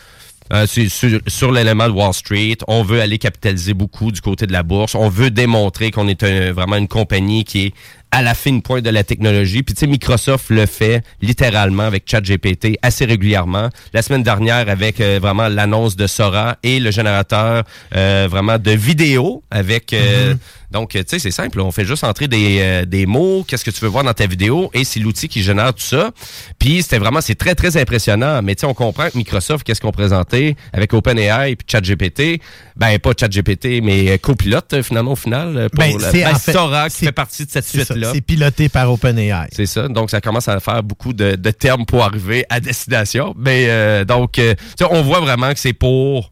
euh, 0.53 0.67
sur, 0.67 1.21
sur 1.27 1.53
l'élément 1.53 1.87
de 1.87 1.93
Wall 1.93 2.15
Street, 2.15 2.59
on 2.67 2.83
veut 2.83 3.01
aller 3.01 3.19
capitaliser 3.19 3.75
beaucoup 3.75 4.11
du 4.11 4.21
côté 4.21 4.47
de 4.47 4.53
la 4.53 4.63
bourse. 4.63 4.95
On 4.95 5.09
veut 5.09 5.31
démontrer 5.31 5.91
qu'on 5.91 6.09
est 6.09 6.51
vraiment 6.51 6.77
une 6.77 6.89
compagnie 6.89 7.45
qui 7.45 7.67
est 7.67 7.75
à 8.13 8.23
la 8.23 8.35
fine 8.35 8.63
pointe 8.63 8.85
de 8.85 8.91
la 8.91 9.03
technologie. 9.03 9.63
Puis 9.63 9.75
tu 9.75 9.81
sais, 9.81 9.87
Microsoft 9.87 10.51
le 10.51 10.67
fait 10.67 11.03
littéralement 11.23 11.85
avec 11.85 12.05
ChatGPT 12.07 12.79
assez 12.83 13.07
régulièrement. 13.07 13.71
La 13.93 14.03
semaine 14.03 14.23
dernière 14.23 14.69
avec 14.69 15.01
euh, 15.01 15.19
vraiment 15.21 15.49
l'annonce 15.49 15.97
de 15.97 16.07
Sora 16.07 16.59
et 16.63 16.79
le 16.79 16.91
générateur 16.91 17.65
euh, 17.97 18.29
vraiment 18.31 18.59
de 18.59 18.71
vidéos 18.71 19.43
avec... 19.51 19.93
euh, 19.93 20.35
Donc, 20.73 20.91
tu 20.91 21.03
sais, 21.07 21.19
c'est 21.19 21.31
simple. 21.31 21.61
On 21.61 21.71
fait 21.71 21.85
juste 21.85 22.03
entrer 22.05 22.27
des, 22.29 22.59
euh, 22.61 22.85
des 22.85 23.07
mots, 23.07 23.45
qu'est-ce 23.47 23.65
que 23.65 23.71
tu 23.71 23.81
veux 23.81 23.89
voir 23.91 24.03
dans 24.05 24.13
ta 24.15 24.27
vidéo, 24.27 24.71
et 24.75 24.85
c'est 24.85 24.99
l'outil 25.01 25.29
qui 25.29 25.43
génère 25.43 25.75
tout 25.75 25.83
ça. 25.85 26.11
Puis 26.59 26.83
c'était 26.83 26.99
vraiment, 26.99 27.21
c'est 27.21 27.35
très, 27.35 27.55
très 27.55 27.77
impressionnant. 27.77 28.41
Mais 28.43 28.55
tu 28.55 28.61
sais, 28.63 28.67
on 28.67 28.75
comprend 28.75 29.09
que 29.11 29.17
Microsoft, 29.17 29.65
qu'est-ce 29.65 29.81
qu'on 29.81 29.93
présentait 29.93 30.57
avec 30.73 30.93
OpenAI 30.95 31.53
et 31.53 31.59
ChatGPT, 31.71 32.41
ben 32.77 32.99
pas 32.99 33.13
ChatGPT, 33.19 33.81
mais 33.83 34.11
euh, 34.11 34.17
Copilot, 34.19 34.59
euh, 34.73 34.83
finalement, 34.83 35.13
au 35.13 35.17
final, 35.17 35.57
euh, 35.57 35.69
pour 35.69 35.79
Ben, 35.79 35.93
c'est 36.01 36.25
ben, 36.25 36.35
en 36.35 36.39
fait- 36.39 36.53
Sora 36.53 36.89
qui 36.89 37.05
fait 37.05 37.13
partie 37.13 37.45
de 37.47 37.51
cette 37.51 37.67
suite-là. 37.67 38.11
C'est 38.13 38.21
piloté 38.21 38.69
par 38.69 38.91
OpenAI. 38.91 39.49
C'est 39.53 39.67
ça. 39.67 39.89
Donc, 39.89 40.11
ça 40.11 40.21
commence 40.21 40.49
à 40.49 40.59
faire 40.61 40.83
beaucoup 40.83 41.13
de, 41.13 41.37
de 41.37 41.51
termes 41.51 41.85
pour 41.87 42.03
arriver 42.05 42.45
à 42.49 42.61
destination. 42.61 43.35
Mais 43.39 43.67
euh, 43.69 44.05
donc, 44.05 44.39
euh, 44.39 44.55
tu 44.55 44.85
sais, 44.85 44.91
on 44.91 45.03
voit 45.03 45.21
vraiment 45.21 45.53
que 45.53 45.59
c'est 45.61 45.73
pour 45.73 46.32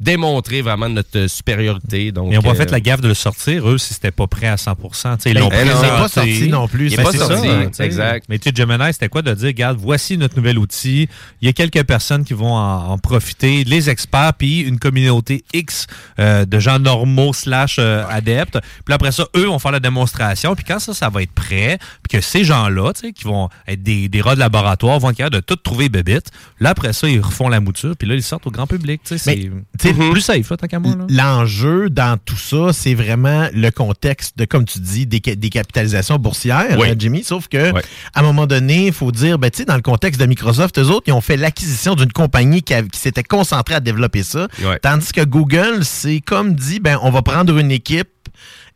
démontrer 0.00 0.60
vraiment 0.60 0.88
notre 0.88 1.28
supériorité. 1.28 2.10
Donc, 2.12 2.30
Mais 2.30 2.38
on 2.38 2.42
pas 2.42 2.50
euh, 2.50 2.54
fait 2.54 2.70
la 2.70 2.80
gaffe 2.80 3.00
de 3.00 3.08
le 3.08 3.14
sortir, 3.14 3.68
eux, 3.68 3.78
si 3.78 3.94
c'était 3.94 4.10
pas 4.10 4.26
prêt 4.26 4.48
à 4.48 4.56
100 4.56 4.74
tu 4.74 4.88
sais, 4.92 5.30
Ils 5.30 5.34
Ben, 5.34 5.40
l'ont 5.40 5.48
présenté. 5.48 5.88
pas 5.88 6.08
sorti 6.08 6.48
non 6.48 6.68
plus. 6.68 6.90
Il 6.90 6.96
Ben, 6.96 7.04
pas 7.04 7.12
c'est 7.12 7.18
sorti, 7.18 7.46
ça, 7.48 7.54
hein, 7.60 7.70
exact. 7.84 8.26
Mais 8.28 8.38
tu 8.38 8.48
sais, 8.50 8.54
Gemini, 8.54 8.92
c'était 8.92 9.08
quoi 9.08 9.22
de 9.22 9.32
dire, 9.32 9.46
regarde, 9.48 9.78
voici 9.78 10.18
notre 10.18 10.36
nouvel 10.36 10.58
outil. 10.58 11.08
Il 11.40 11.46
y 11.46 11.48
a 11.48 11.52
quelques 11.52 11.84
personnes 11.84 12.24
qui 12.24 12.34
vont 12.34 12.54
en, 12.54 12.90
en 12.90 12.98
profiter, 12.98 13.64
les 13.64 13.88
experts, 13.88 14.34
puis 14.36 14.60
une 14.60 14.78
communauté 14.78 15.44
X 15.52 15.86
euh, 16.18 16.44
de 16.44 16.58
gens 16.58 16.78
normaux 16.78 17.32
slash 17.32 17.76
euh, 17.78 18.04
adeptes. 18.10 18.58
Puis 18.84 18.94
après 18.94 19.12
ça, 19.12 19.26
eux 19.36 19.46
vont 19.46 19.58
faire 19.58 19.72
la 19.72 19.80
démonstration. 19.80 20.54
Puis 20.54 20.64
quand 20.64 20.80
ça, 20.80 20.92
ça 20.92 21.08
va 21.08 21.22
être 21.22 21.32
prêt, 21.32 21.78
puis 22.02 22.18
que 22.18 22.20
ces 22.20 22.44
gens-là, 22.44 22.92
tu 22.94 23.00
sais, 23.08 23.12
qui 23.12 23.24
vont 23.24 23.48
être 23.68 23.82
des, 23.82 24.08
des 24.08 24.20
rats 24.20 24.34
de 24.34 24.40
laboratoire, 24.40 24.98
vont 24.98 25.10
être 25.10 25.16
capables 25.16 25.36
de 25.36 25.40
tout 25.40 25.56
trouver 25.56 25.88
bébite. 25.88 26.30
Là, 26.60 26.70
après 26.70 26.92
ça, 26.92 27.08
ils 27.08 27.20
refont 27.20 27.48
la 27.48 27.60
mouture, 27.60 27.94
puis 27.96 28.08
là, 28.08 28.14
ils 28.16 28.22
sortent 28.22 28.46
au 28.46 28.50
grand 28.50 28.66
public. 28.66 29.00
Mais, 29.26 29.50
sais, 29.96 30.10
plus 30.10 30.20
safe, 30.20 30.50
là, 30.50 30.56
tant 30.56 30.66
qu'à 30.66 30.78
moi. 30.78 30.94
là. 30.96 31.06
L'enjeu 31.08 31.90
dans 31.90 32.18
tout 32.24 32.36
ça, 32.36 32.72
c'est 32.72 32.94
vraiment 32.94 33.48
le 33.52 33.70
contexte 33.70 34.38
de, 34.38 34.44
comme 34.44 34.64
tu 34.64 34.78
dis, 34.78 35.06
des, 35.06 35.20
des 35.20 35.50
capitalisations 35.50 36.16
boursières, 36.16 36.76
Oui. 36.78 36.88
euh, 36.90 36.94
Jimmy. 36.98 37.24
Sauf 37.24 37.48
que, 37.48 37.72
à 37.72 38.20
un 38.20 38.22
moment 38.22 38.46
donné, 38.46 38.86
il 38.86 38.92
faut 38.92 39.12
dire, 39.12 39.38
ben, 39.38 39.50
tu 39.50 39.58
sais, 39.58 39.64
dans 39.64 39.76
le 39.76 39.82
contexte 39.82 40.20
de 40.20 40.26
Microsoft, 40.26 40.78
eux 40.78 40.88
autres, 40.88 41.04
ils 41.08 41.12
ont 41.12 41.20
fait 41.20 41.36
l'acquisition 41.36 41.94
d'une 41.94 42.12
compagnie 42.12 42.62
qui, 42.62 42.74
s'était 42.92 43.22
concentrée 43.22 43.74
à 43.74 43.80
développer 43.80 44.22
ça. 44.22 44.48
Tandis 44.82 45.12
que 45.12 45.24
Google, 45.24 45.84
c'est 45.84 46.20
comme 46.20 46.54
dit, 46.54 46.80
ben, 46.80 46.98
on 47.02 47.10
va 47.10 47.22
prendre 47.22 47.56
une 47.58 47.70
équipe 47.70 48.08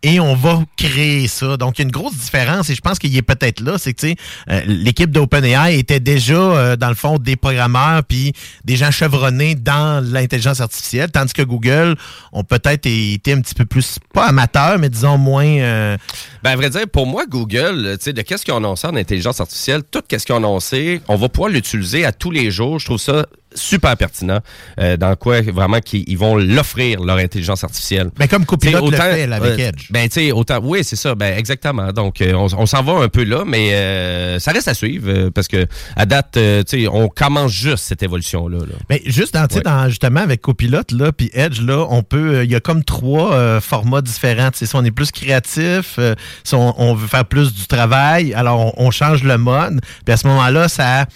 et 0.02 0.20
on 0.20 0.34
va 0.34 0.62
créer 0.76 1.26
ça. 1.26 1.56
Donc, 1.56 1.78
il 1.78 1.82
y 1.82 1.84
a 1.84 1.86
une 1.86 1.90
grosse 1.90 2.16
différence 2.16 2.70
et 2.70 2.74
je 2.74 2.80
pense 2.80 2.98
qu'il 2.98 3.16
est 3.16 3.22
peut-être 3.22 3.60
là. 3.60 3.78
C'est 3.78 3.94
que, 3.94 4.06
euh, 4.06 4.60
l'équipe 4.66 5.10
d'OpenAI 5.10 5.76
était 5.78 5.98
déjà, 5.98 6.34
euh, 6.34 6.76
dans 6.76 6.88
le 6.88 6.94
fond, 6.94 7.18
des 7.18 7.34
programmeurs 7.36 8.04
puis 8.04 8.32
des 8.64 8.76
gens 8.76 8.90
chevronnés 8.90 9.56
dans 9.56 10.04
l'intelligence 10.04 10.60
artificielle, 10.60 11.10
tandis 11.10 11.32
que 11.32 11.42
Google 11.42 11.96
ont 12.32 12.44
peut-être 12.44 12.86
été 12.86 13.32
un 13.32 13.40
petit 13.40 13.54
peu 13.54 13.64
plus, 13.64 13.98
pas 14.14 14.26
amateurs, 14.26 14.78
mais 14.78 14.88
disons 14.88 15.18
moins... 15.18 15.46
euh, 15.46 15.96
Ben, 16.44 16.52
à 16.52 16.56
vrai 16.56 16.70
dire, 16.70 16.88
pour 16.92 17.06
moi, 17.06 17.24
Google, 17.28 17.96
tu 17.98 18.04
sais, 18.04 18.12
de 18.12 18.22
qu'est-ce 18.22 18.44
qu'ils 18.44 18.54
ont 18.54 18.58
annoncé 18.58 18.86
en 18.86 18.94
intelligence 18.94 19.40
artificielle, 19.40 19.82
tout 19.90 20.02
qu'est-ce 20.06 20.24
qu'ils 20.26 20.34
ont 20.34 20.38
annoncé, 20.38 21.00
on 21.08 21.16
va 21.16 21.28
pouvoir 21.28 21.50
l'utiliser 21.50 22.04
à 22.04 22.12
tous 22.12 22.30
les 22.30 22.50
jours. 22.50 22.78
Je 22.78 22.84
trouve 22.84 22.98
ça 22.98 23.26
super 23.54 23.96
pertinent. 23.96 24.38
euh, 24.80 24.96
dans 24.96 25.14
quoi, 25.16 25.40
vraiment, 25.42 25.80
qu'ils 25.80 26.04
ils 26.06 26.18
vont 26.18 26.36
l'offrir, 26.36 27.00
leur 27.02 27.16
intelligence 27.18 27.64
artificielle. 27.64 28.10
ben, 28.16 28.28
comme 28.28 28.44
Copilot 28.46 28.90
T'sais, 28.90 28.90
le 28.90 28.96
fait 28.96 29.26
là, 29.26 29.36
avec 29.36 29.58
euh, 29.58 29.68
Edge. 29.68 29.86
Ben, 29.90 30.08
tu 30.08 30.14
sais, 30.20 30.32
autant. 30.32 30.60
Oui, 30.62 30.84
c'est 30.84 30.96
ça. 30.96 31.14
Ben, 31.14 31.36
exactement. 31.38 31.92
Donc, 31.92 32.20
euh, 32.20 32.32
on, 32.34 32.46
on 32.56 32.66
s'en 32.66 32.82
va 32.82 32.94
un 33.04 33.08
peu 33.08 33.24
là, 33.24 33.44
mais 33.46 33.72
euh, 33.74 34.38
ça 34.38 34.52
reste 34.52 34.68
à 34.68 34.74
suivre 34.74 35.08
euh, 35.08 35.30
parce 35.30 35.48
que, 35.48 35.66
à 35.96 36.06
date, 36.06 36.32
tu 36.32 36.40
sais, 36.66 36.88
on 36.88 37.08
commence 37.08 37.52
juste 37.52 37.84
cette 37.84 38.02
évolution-là. 38.02 38.58
là. 38.58 38.74
Mais 38.90 39.02
juste 39.06 39.34
dans, 39.34 39.46
tu 39.46 39.54
sais, 39.54 39.58
Ouais. 39.58 39.62
dans- 39.64 39.88
justement 39.88 40.20
avec 40.20 40.40
Copilot 40.40 40.82
là 40.92 41.12
puis 41.12 41.30
Edge 41.32 41.60
là, 41.60 41.86
on 41.90 42.02
peut 42.02 42.44
il 42.44 42.50
y 42.50 42.54
a 42.54 42.60
comme 42.60 42.84
trois 42.84 43.60
formats 43.60 44.00
différents, 44.02 44.50
si 44.52 44.66
on 44.74 44.84
est 44.84 44.90
plus 44.90 45.10
créatif, 45.10 45.96
euh, 45.98 46.14
si 46.44 46.54
on, 46.54 46.80
on 46.80 46.94
veut 46.94 47.06
faire 47.08 47.24
plus 47.24 47.52
du 47.54 47.66
travail, 47.66 48.34
alors 48.34 48.74
on, 48.78 48.86
on 48.86 48.90
change 48.90 49.24
le 49.24 49.36
mode, 49.38 49.80
puis 50.04 50.12
à 50.12 50.16
ce 50.16 50.26
moment-là 50.28 50.68
ça 50.68 51.06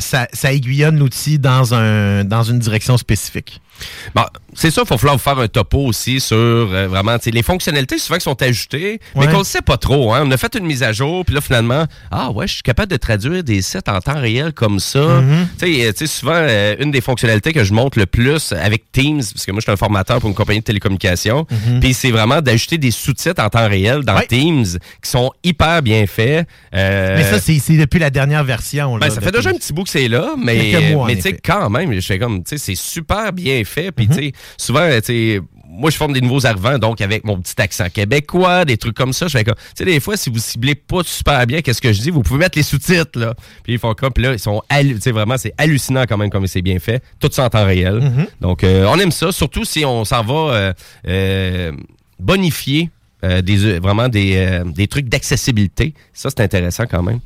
ça, 0.00 0.28
ça 0.32 0.52
aiguillonne 0.52 0.98
l'outil 0.98 1.38
dans 1.38 1.64
une 1.72 2.58
direction 2.58 2.96
spécifique. 2.96 3.60
Bon, 4.14 4.22
c'est 4.54 4.70
ça, 4.70 4.82
il 4.84 4.88
va 4.88 4.98
falloir 4.98 5.16
vous 5.16 5.22
faire 5.22 5.38
un 5.38 5.48
topo 5.48 5.78
aussi 5.78 6.20
sur 6.20 6.36
euh, 6.36 6.86
vraiment 6.88 7.16
les 7.24 7.42
fonctionnalités 7.42 7.98
souvent 7.98 8.18
qui 8.18 8.24
sont 8.24 8.42
ajoutées, 8.42 9.00
mais 9.16 9.26
qu'on 9.28 9.40
ne 9.40 9.44
sait 9.44 9.62
pas 9.62 9.76
trop. 9.76 10.12
Hein. 10.12 10.24
On 10.26 10.30
a 10.30 10.36
fait 10.36 10.54
une 10.56 10.66
mise 10.66 10.82
à 10.82 10.92
jour, 10.92 11.24
puis 11.24 11.34
là, 11.34 11.40
finalement, 11.40 11.86
ah 12.10 12.30
ouais, 12.30 12.46
je 12.46 12.54
suis 12.54 12.62
capable 12.62 12.90
de 12.90 12.96
traduire 12.96 13.42
des 13.42 13.62
sites 13.62 13.88
en 13.88 14.00
temps 14.00 14.20
réel 14.20 14.52
comme 14.52 14.80
ça. 14.80 14.98
Mm-hmm. 14.98 15.46
Tu 15.58 15.74
sais, 15.74 15.86
euh, 15.86 15.92
tu 15.92 15.98
sais, 15.98 16.06
souvent, 16.06 16.34
euh, 16.34 16.76
une 16.80 16.90
des 16.90 17.00
fonctionnalités 17.00 17.52
que 17.52 17.64
je 17.64 17.72
montre 17.72 17.98
le 17.98 18.06
plus 18.06 18.52
avec 18.52 18.90
Teams, 18.92 19.22
parce 19.32 19.46
que 19.46 19.52
moi, 19.52 19.60
je 19.60 19.64
suis 19.64 19.72
un 19.72 19.76
formateur 19.76 20.20
pour 20.20 20.28
une 20.28 20.34
compagnie 20.34 20.60
de 20.60 20.64
télécommunications, 20.64 21.46
puis 21.80 21.94
c'est 21.94 22.10
vraiment 22.10 22.40
d'ajouter 22.42 22.78
des 22.78 22.90
sous-titres 22.90 23.42
en 23.42 23.48
temps 23.48 23.68
réel 23.68 24.04
dans 24.04 24.18
Mm-hmm. 24.18 24.18
Ouais. 24.18 24.26
Teams 24.26 24.78
qui 25.02 25.10
sont 25.10 25.32
hyper 25.44 25.82
bien 25.82 26.06
faits. 26.06 26.46
Euh, 26.74 27.16
Mais 27.16 27.24
ça 27.24 27.38
c'est 27.40 27.76
depuis 27.76 27.98
la 27.98 28.10
dernière 28.10 28.44
version 28.44 28.96
là, 28.96 29.06
ben, 29.08 29.14
ça 29.14 29.20
fait 29.20 29.30
déjà 29.30 29.50
un 29.50 29.54
petit 29.54 29.72
bout 29.72 29.84
que 29.84 29.90
c'est 29.90 30.08
là, 30.08 30.34
mais, 30.36 30.92
mois, 30.92 31.06
mais 31.06 31.16
tu 31.16 31.22
sais, 31.22 31.28
effet. 31.30 31.40
quand 31.44 31.70
même, 31.70 31.92
je 31.92 32.00
fais 32.00 32.18
comme, 32.18 32.42
tu 32.42 32.50
sais, 32.50 32.58
c'est 32.58 32.74
super 32.74 33.32
bien 33.32 33.62
fait. 33.64 33.67
Puis, 33.94 34.06
Mhm. 34.08 34.16
tu 34.16 34.22
sais, 34.22 34.32
souvent, 34.56 34.88
tu 35.00 35.04
sais, 35.04 35.40
moi, 35.70 35.90
je 35.90 35.96
forme 35.96 36.14
des 36.14 36.20
nouveaux 36.22 36.46
arrivants, 36.46 36.78
donc 36.78 37.00
avec 37.02 37.24
mon 37.24 37.38
petit 37.40 37.60
accent 37.60 37.88
québécois, 37.90 38.64
des 38.64 38.76
trucs 38.78 38.96
comme 38.96 39.12
ça. 39.12 39.28
Je 39.28 39.36
fais 39.36 39.44
comme, 39.44 39.54
tu 39.54 39.62
sais, 39.76 39.84
des 39.84 40.00
fois, 40.00 40.16
si 40.16 40.30
vous 40.30 40.38
ciblez 40.38 40.74
pas 40.74 41.02
super 41.04 41.46
bien 41.46 41.60
qu'est-ce 41.60 41.80
que 41.82 41.92
je 41.92 42.00
dis, 42.00 42.10
vous 42.10 42.22
pouvez 42.22 42.38
mettre 42.40 42.56
les 42.56 42.62
sous-titres, 42.64 43.18
là. 43.18 43.34
Puis 43.62 43.74
ils 43.74 43.78
font 43.78 43.92
comme, 43.94 44.12
puis 44.12 44.24
là, 44.24 44.32
ils 44.32 44.38
sont, 44.38 44.62
tu 44.70 45.00
sais, 45.00 45.12
vraiment, 45.12 45.36
c'est 45.36 45.52
hallucinant 45.58 46.04
quand 46.08 46.16
même 46.16 46.30
comme 46.30 46.46
c'est 46.46 46.62
bien 46.62 46.78
fait. 46.78 47.02
Tout 47.20 47.28
ça 47.30 47.44
en 47.44 47.50
temps 47.50 47.66
réel. 47.66 47.96
Mhm. 48.00 48.26
Donc, 48.40 48.64
euh, 48.64 48.86
on 48.88 48.98
aime 48.98 49.12
ça, 49.12 49.30
surtout 49.30 49.64
si 49.64 49.84
on 49.84 50.04
s'en 50.04 50.22
va 50.24 50.34
euh, 50.54 50.72
euh, 51.06 51.72
bonifier 52.18 52.90
euh, 53.24 53.42
des, 53.42 53.64
euh, 53.64 53.78
vraiment 53.80 54.08
des, 54.08 54.34
euh, 54.36 54.64
des 54.64 54.86
trucs 54.86 55.08
d'accessibilité. 55.08 55.94
Ça, 56.12 56.30
c'est 56.30 56.40
intéressant 56.42 56.84
quand 56.90 57.02
même. 57.02 57.20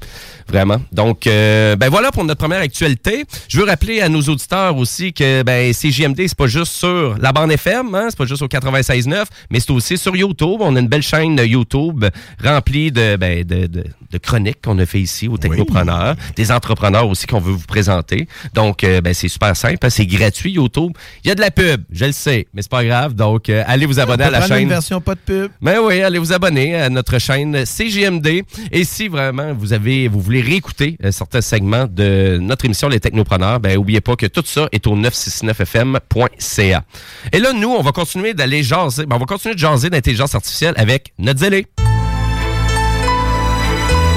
Vraiment. 0.48 0.80
Donc, 0.92 1.26
euh, 1.26 1.76
ben 1.76 1.88
voilà 1.88 2.10
pour 2.10 2.24
notre 2.24 2.38
première 2.38 2.60
actualité. 2.60 3.24
Je 3.48 3.58
veux 3.58 3.64
rappeler 3.64 4.00
à 4.00 4.08
nos 4.08 4.20
auditeurs 4.22 4.76
aussi 4.76 5.12
que 5.12 5.42
ben, 5.42 5.72
CJMD, 5.72 6.16
c'est 6.26 6.34
pas 6.36 6.46
juste 6.46 6.72
sur 6.72 7.16
la 7.18 7.32
bande 7.32 7.52
FM, 7.52 7.94
hein, 7.94 8.06
c'est 8.10 8.18
pas 8.18 8.26
juste 8.26 8.42
au 8.42 8.48
96.9, 8.48 9.24
mais 9.50 9.60
c'est 9.60 9.70
aussi 9.70 9.96
sur 9.98 10.16
YouTube. 10.16 10.58
On 10.60 10.74
a 10.76 10.80
une 10.80 10.88
belle 10.88 11.02
chaîne 11.02 11.38
YouTube 11.38 12.04
remplie 12.42 12.90
de, 12.92 13.16
ben, 13.16 13.44
de, 13.44 13.66
de, 13.66 13.84
de 14.10 14.18
chroniques 14.18 14.60
qu'on 14.62 14.78
a 14.78 14.86
fait 14.86 15.00
ici 15.00 15.28
aux 15.28 15.38
technopreneurs, 15.38 16.16
des 16.36 16.50
entrepreneurs 16.52 17.08
aussi 17.08 17.26
qu'on 17.26 17.40
veut 17.40 17.52
vous 17.52 17.66
présenter. 17.66 18.28
Donc, 18.54 18.84
euh, 18.84 19.00
ben, 19.00 19.14
c'est 19.14 19.28
super 19.28 19.56
simple, 19.56 19.78
hein, 19.86 19.90
c'est 19.90 20.06
gratuit 20.06 20.52
YouTube. 20.52 20.92
Il 21.24 21.28
y 21.28 21.30
a 21.30 21.34
de 21.34 21.40
la 21.40 21.50
pub, 21.50 21.82
je 21.90 22.04
le 22.06 22.12
sais, 22.12 22.46
mais 22.54 22.62
c'est 22.62 22.70
pas 22.70 22.84
grave. 22.84 23.14
Donc, 23.14 23.48
euh, 23.48 23.62
allez 23.66 23.86
vous 23.86 23.98
On 23.98 24.02
abonner 24.02 24.24
peut 24.24 24.34
à 24.34 24.40
la 24.40 24.46
chaîne. 24.46 24.62
une 24.62 24.68
version 24.68 25.00
pas 25.00 25.14
de 25.14 25.20
pub. 25.20 25.50
Mais 25.60 25.78
oui, 25.86 26.02
allez 26.02 26.18
vous 26.18 26.32
abonner 26.32 26.74
à 26.76 26.88
notre 26.88 27.18
chaîne 27.18 27.66
CGMD. 27.66 28.42
Et 28.70 28.84
si 28.84 29.08
vraiment 29.08 29.52
vous 29.52 29.72
avez, 29.72 30.08
vous 30.08 30.20
voulez 30.20 30.40
réécouter 30.40 30.96
euh, 31.04 31.10
certains 31.10 31.40
segments 31.40 31.86
de 31.88 32.38
notre 32.40 32.64
émission 32.64 32.88
Les 32.88 33.00
Technopreneurs, 33.00 33.60
ben 33.60 33.76
oubliez 33.76 34.00
pas 34.00 34.16
que 34.16 34.26
tout 34.26 34.42
ça 34.44 34.68
est 34.72 34.86
au 34.86 34.96
969fm.ca. 34.96 36.84
Et 37.32 37.38
là, 37.38 37.52
nous, 37.52 37.70
on 37.70 37.82
va 37.82 37.92
continuer 37.92 38.34
d'aller 38.34 38.62
jaser, 38.62 39.06
ben, 39.06 39.16
on 39.16 39.18
va 39.18 39.26
continuer 39.26 39.54
de 39.54 39.60
jaser 39.60 39.90
d'intelligence 39.90 40.34
artificielle 40.34 40.74
avec 40.76 41.12
notre 41.18 41.40
zélé. 41.40 41.66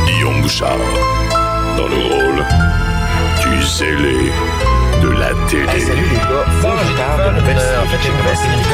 Guillaume 0.05 0.41
Bouchard, 0.41 0.77
dans 1.77 1.87
le 1.87 1.95
rôle 1.95 2.45
du 3.43 3.63
zélé 3.65 4.31
de 5.01 5.09
la 5.09 5.29
télé. 5.49 5.79
salut 5.79 6.01
les 6.01 6.17
gars, 6.17 6.45
faut 6.61 6.67
que 6.67 6.85
je 6.85 6.93
parle 6.95 7.33
de 7.33 7.39
nouvelle 7.39 7.59
série. 7.59 7.77
En 7.77 7.87
fait, 7.87 7.97
j'ai 8.01 8.09
une 8.09 8.17
nouvelle 8.17 8.37
série 8.37 8.61
qui 8.61 8.69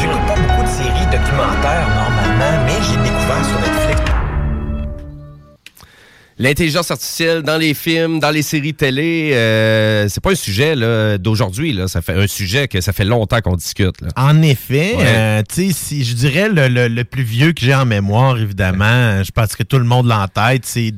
J'écoute 0.00 0.26
pas 0.26 0.34
beaucoup 0.36 0.62
de 0.62 0.68
séries 0.68 1.06
documentaires 1.10 1.88
normalement, 1.88 2.64
mais 2.66 2.74
j'ai 2.82 2.96
découvert 3.02 3.44
sur 3.44 3.58
Netflix. 3.60 4.00
L'intelligence 6.38 6.90
artificielle 6.90 7.42
dans 7.42 7.56
les 7.56 7.72
films, 7.72 8.18
dans 8.18 8.30
les 8.30 8.42
séries 8.42 8.74
télé, 8.74 9.30
euh, 9.34 10.08
c'est 10.08 10.22
pas 10.22 10.32
un 10.32 10.34
sujet 10.34 10.74
d'aujourd'hui. 11.18 11.78
Ça 11.86 12.02
fait 12.02 12.14
un 12.14 12.26
sujet 12.26 12.68
que 12.68 12.80
ça 12.80 12.92
fait 12.92 13.04
longtemps 13.04 13.40
qu'on 13.40 13.54
discute. 13.56 14.00
Là. 14.00 14.08
En 14.16 14.42
effet, 14.42 14.94
Ouais. 14.96 15.04
euh, 15.06 15.42
si 15.50 16.04
je 16.04 16.14
dirais 16.14 16.48
le, 16.48 16.68
le- 16.68 16.88
le 16.88 17.04
plus 17.04 17.22
vieux 17.22 17.52
que 17.52 17.60
j'ai 17.60 17.74
en 17.74 17.84
mémoire, 17.86 18.38
évidemment, 18.38 19.22
je 19.22 19.30
pense 19.30 19.54
que 19.54 19.62
tout 19.62 19.78
le 19.78 19.84
monde 19.84 20.06
l'a 20.06 20.20
en 20.24 20.28
tête, 20.28 20.64
c'est 20.66 20.92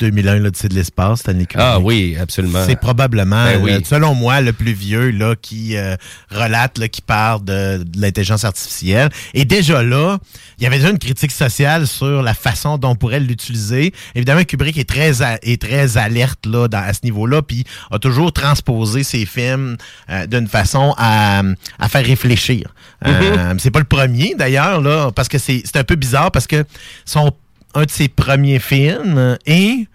2001, 0.00 0.36
l'Odyssée 0.40 0.68
de 0.68 0.74
l'espace, 0.74 1.20
Stanley 1.20 1.46
Kubrick. 1.46 1.66
Ah 1.70 1.78
oui, 1.78 2.16
absolument. 2.20 2.64
C'est 2.66 2.74
probablement, 2.76 3.44
Ben 3.44 3.62
oui. 3.62 3.72
selon 3.84 4.14
moi, 4.14 4.40
le 4.40 4.52
plus 4.52 4.72
vieux 4.72 5.10
là, 5.10 5.34
qui 5.40 5.76
euh, 5.76 5.94
relate, 6.30 6.78
là, 6.78 6.88
qui 6.88 7.00
parle 7.00 7.44
de, 7.44 7.84
de 7.84 8.00
l'intelligence 8.00 8.44
artificielle. 8.44 9.08
Et 9.34 9.44
déjà 9.44 9.82
là, 9.84 10.18
il 10.58 10.64
y 10.64 10.66
avait 10.66 10.78
déjà 10.78 10.90
une 10.90 10.98
critique 10.98 11.30
sociale 11.30 11.86
sur 11.86 12.22
la 12.22 12.34
façon 12.34 12.76
dont 12.76 12.90
on 12.90 12.96
pourrait 12.96 13.20
l'utiliser. 13.20 13.92
Évidemment, 14.16 14.42
Kubrick 14.44 14.76
est 14.78 14.88
très, 14.88 15.22
a- 15.22 15.38
est 15.42 15.60
très 15.62 15.96
alerte 15.96 16.44
là, 16.46 16.66
dans- 16.66 16.78
à 16.82 16.92
ce 16.92 17.00
niveau-là, 17.04 17.42
puis 17.42 17.64
a 17.92 17.98
toujours 18.00 18.32
transposé 18.32 19.04
ses 19.04 19.24
films 19.26 19.76
euh, 20.10 20.26
d'une 20.26 20.48
façon 20.48 20.94
à, 20.98 21.42
à 21.78 21.88
faire 21.88 22.04
réfléchir. 22.04 22.74
Euh, 23.06 23.54
c'est 23.58 23.70
pas 23.70 23.78
le 23.80 23.84
premier 23.84 24.34
d'ailleurs, 24.36 24.80
là, 24.80 25.10
parce 25.12 25.28
que 25.28 25.38
c'est 25.38 25.62
c'est 25.64 25.76
un 25.76 25.84
peu 25.84 25.94
bizarre, 25.94 26.30
parce 26.32 26.46
que 26.46 26.64
son 27.04 27.32
un 27.74 27.84
de 27.84 27.90
ses 27.90 28.08
premiers 28.08 28.58
films 28.58 29.18
euh, 29.18 29.36
et 29.46 29.86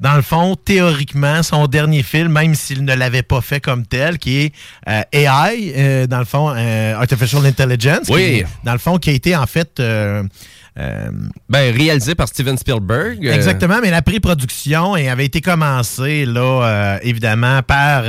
dans 0.00 0.14
le 0.14 0.22
fond, 0.22 0.54
théoriquement, 0.54 1.42
son 1.42 1.66
dernier 1.66 2.04
film, 2.04 2.28
même 2.32 2.54
s'il 2.54 2.84
ne 2.84 2.94
l'avait 2.94 3.24
pas 3.24 3.40
fait 3.40 3.60
comme 3.60 3.84
tel, 3.84 4.18
qui 4.18 4.38
est 4.42 4.52
euh, 4.88 5.02
AI, 5.12 5.72
euh, 5.76 6.06
dans 6.06 6.20
le 6.20 6.24
fond, 6.24 6.52
euh, 6.56 6.94
Artificial 6.94 7.44
Intelligence, 7.44 8.06
Oui. 8.08 8.44
dans 8.62 8.72
le 8.72 8.78
fond, 8.78 8.98
qui 8.98 9.10
a 9.10 9.12
été 9.12 9.34
en 9.34 9.46
fait... 9.46 9.80
euh, 10.78 11.08
Ben, 11.48 11.74
réalisé 11.74 12.14
par 12.14 12.28
Steven 12.28 12.56
Spielberg. 12.56 13.26
euh, 13.26 13.32
Exactement, 13.34 13.78
mais 13.82 13.90
la 13.90 14.02
pré-production 14.02 14.94
avait 14.94 15.24
été 15.26 15.40
commencée, 15.40 16.24
là, 16.26 16.40
euh, 16.40 16.98
évidemment, 17.02 17.62
par 17.62 18.04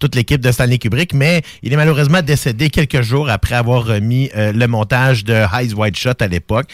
toute 0.00 0.14
l'équipe 0.14 0.40
de 0.40 0.52
Stanley 0.52 0.78
Kubrick, 0.78 1.14
mais 1.14 1.42
il 1.62 1.72
est 1.72 1.76
malheureusement 1.76 2.22
décédé 2.22 2.70
quelques 2.70 3.02
jours 3.02 3.28
après 3.30 3.54
avoir 3.54 3.84
remis 3.84 4.30
le 4.34 4.66
montage 4.66 5.24
de 5.24 5.34
Eyes 5.54 5.74
Wide 5.74 5.96
Shut 5.96 6.20
à 6.22 6.26
l'époque. 6.28 6.68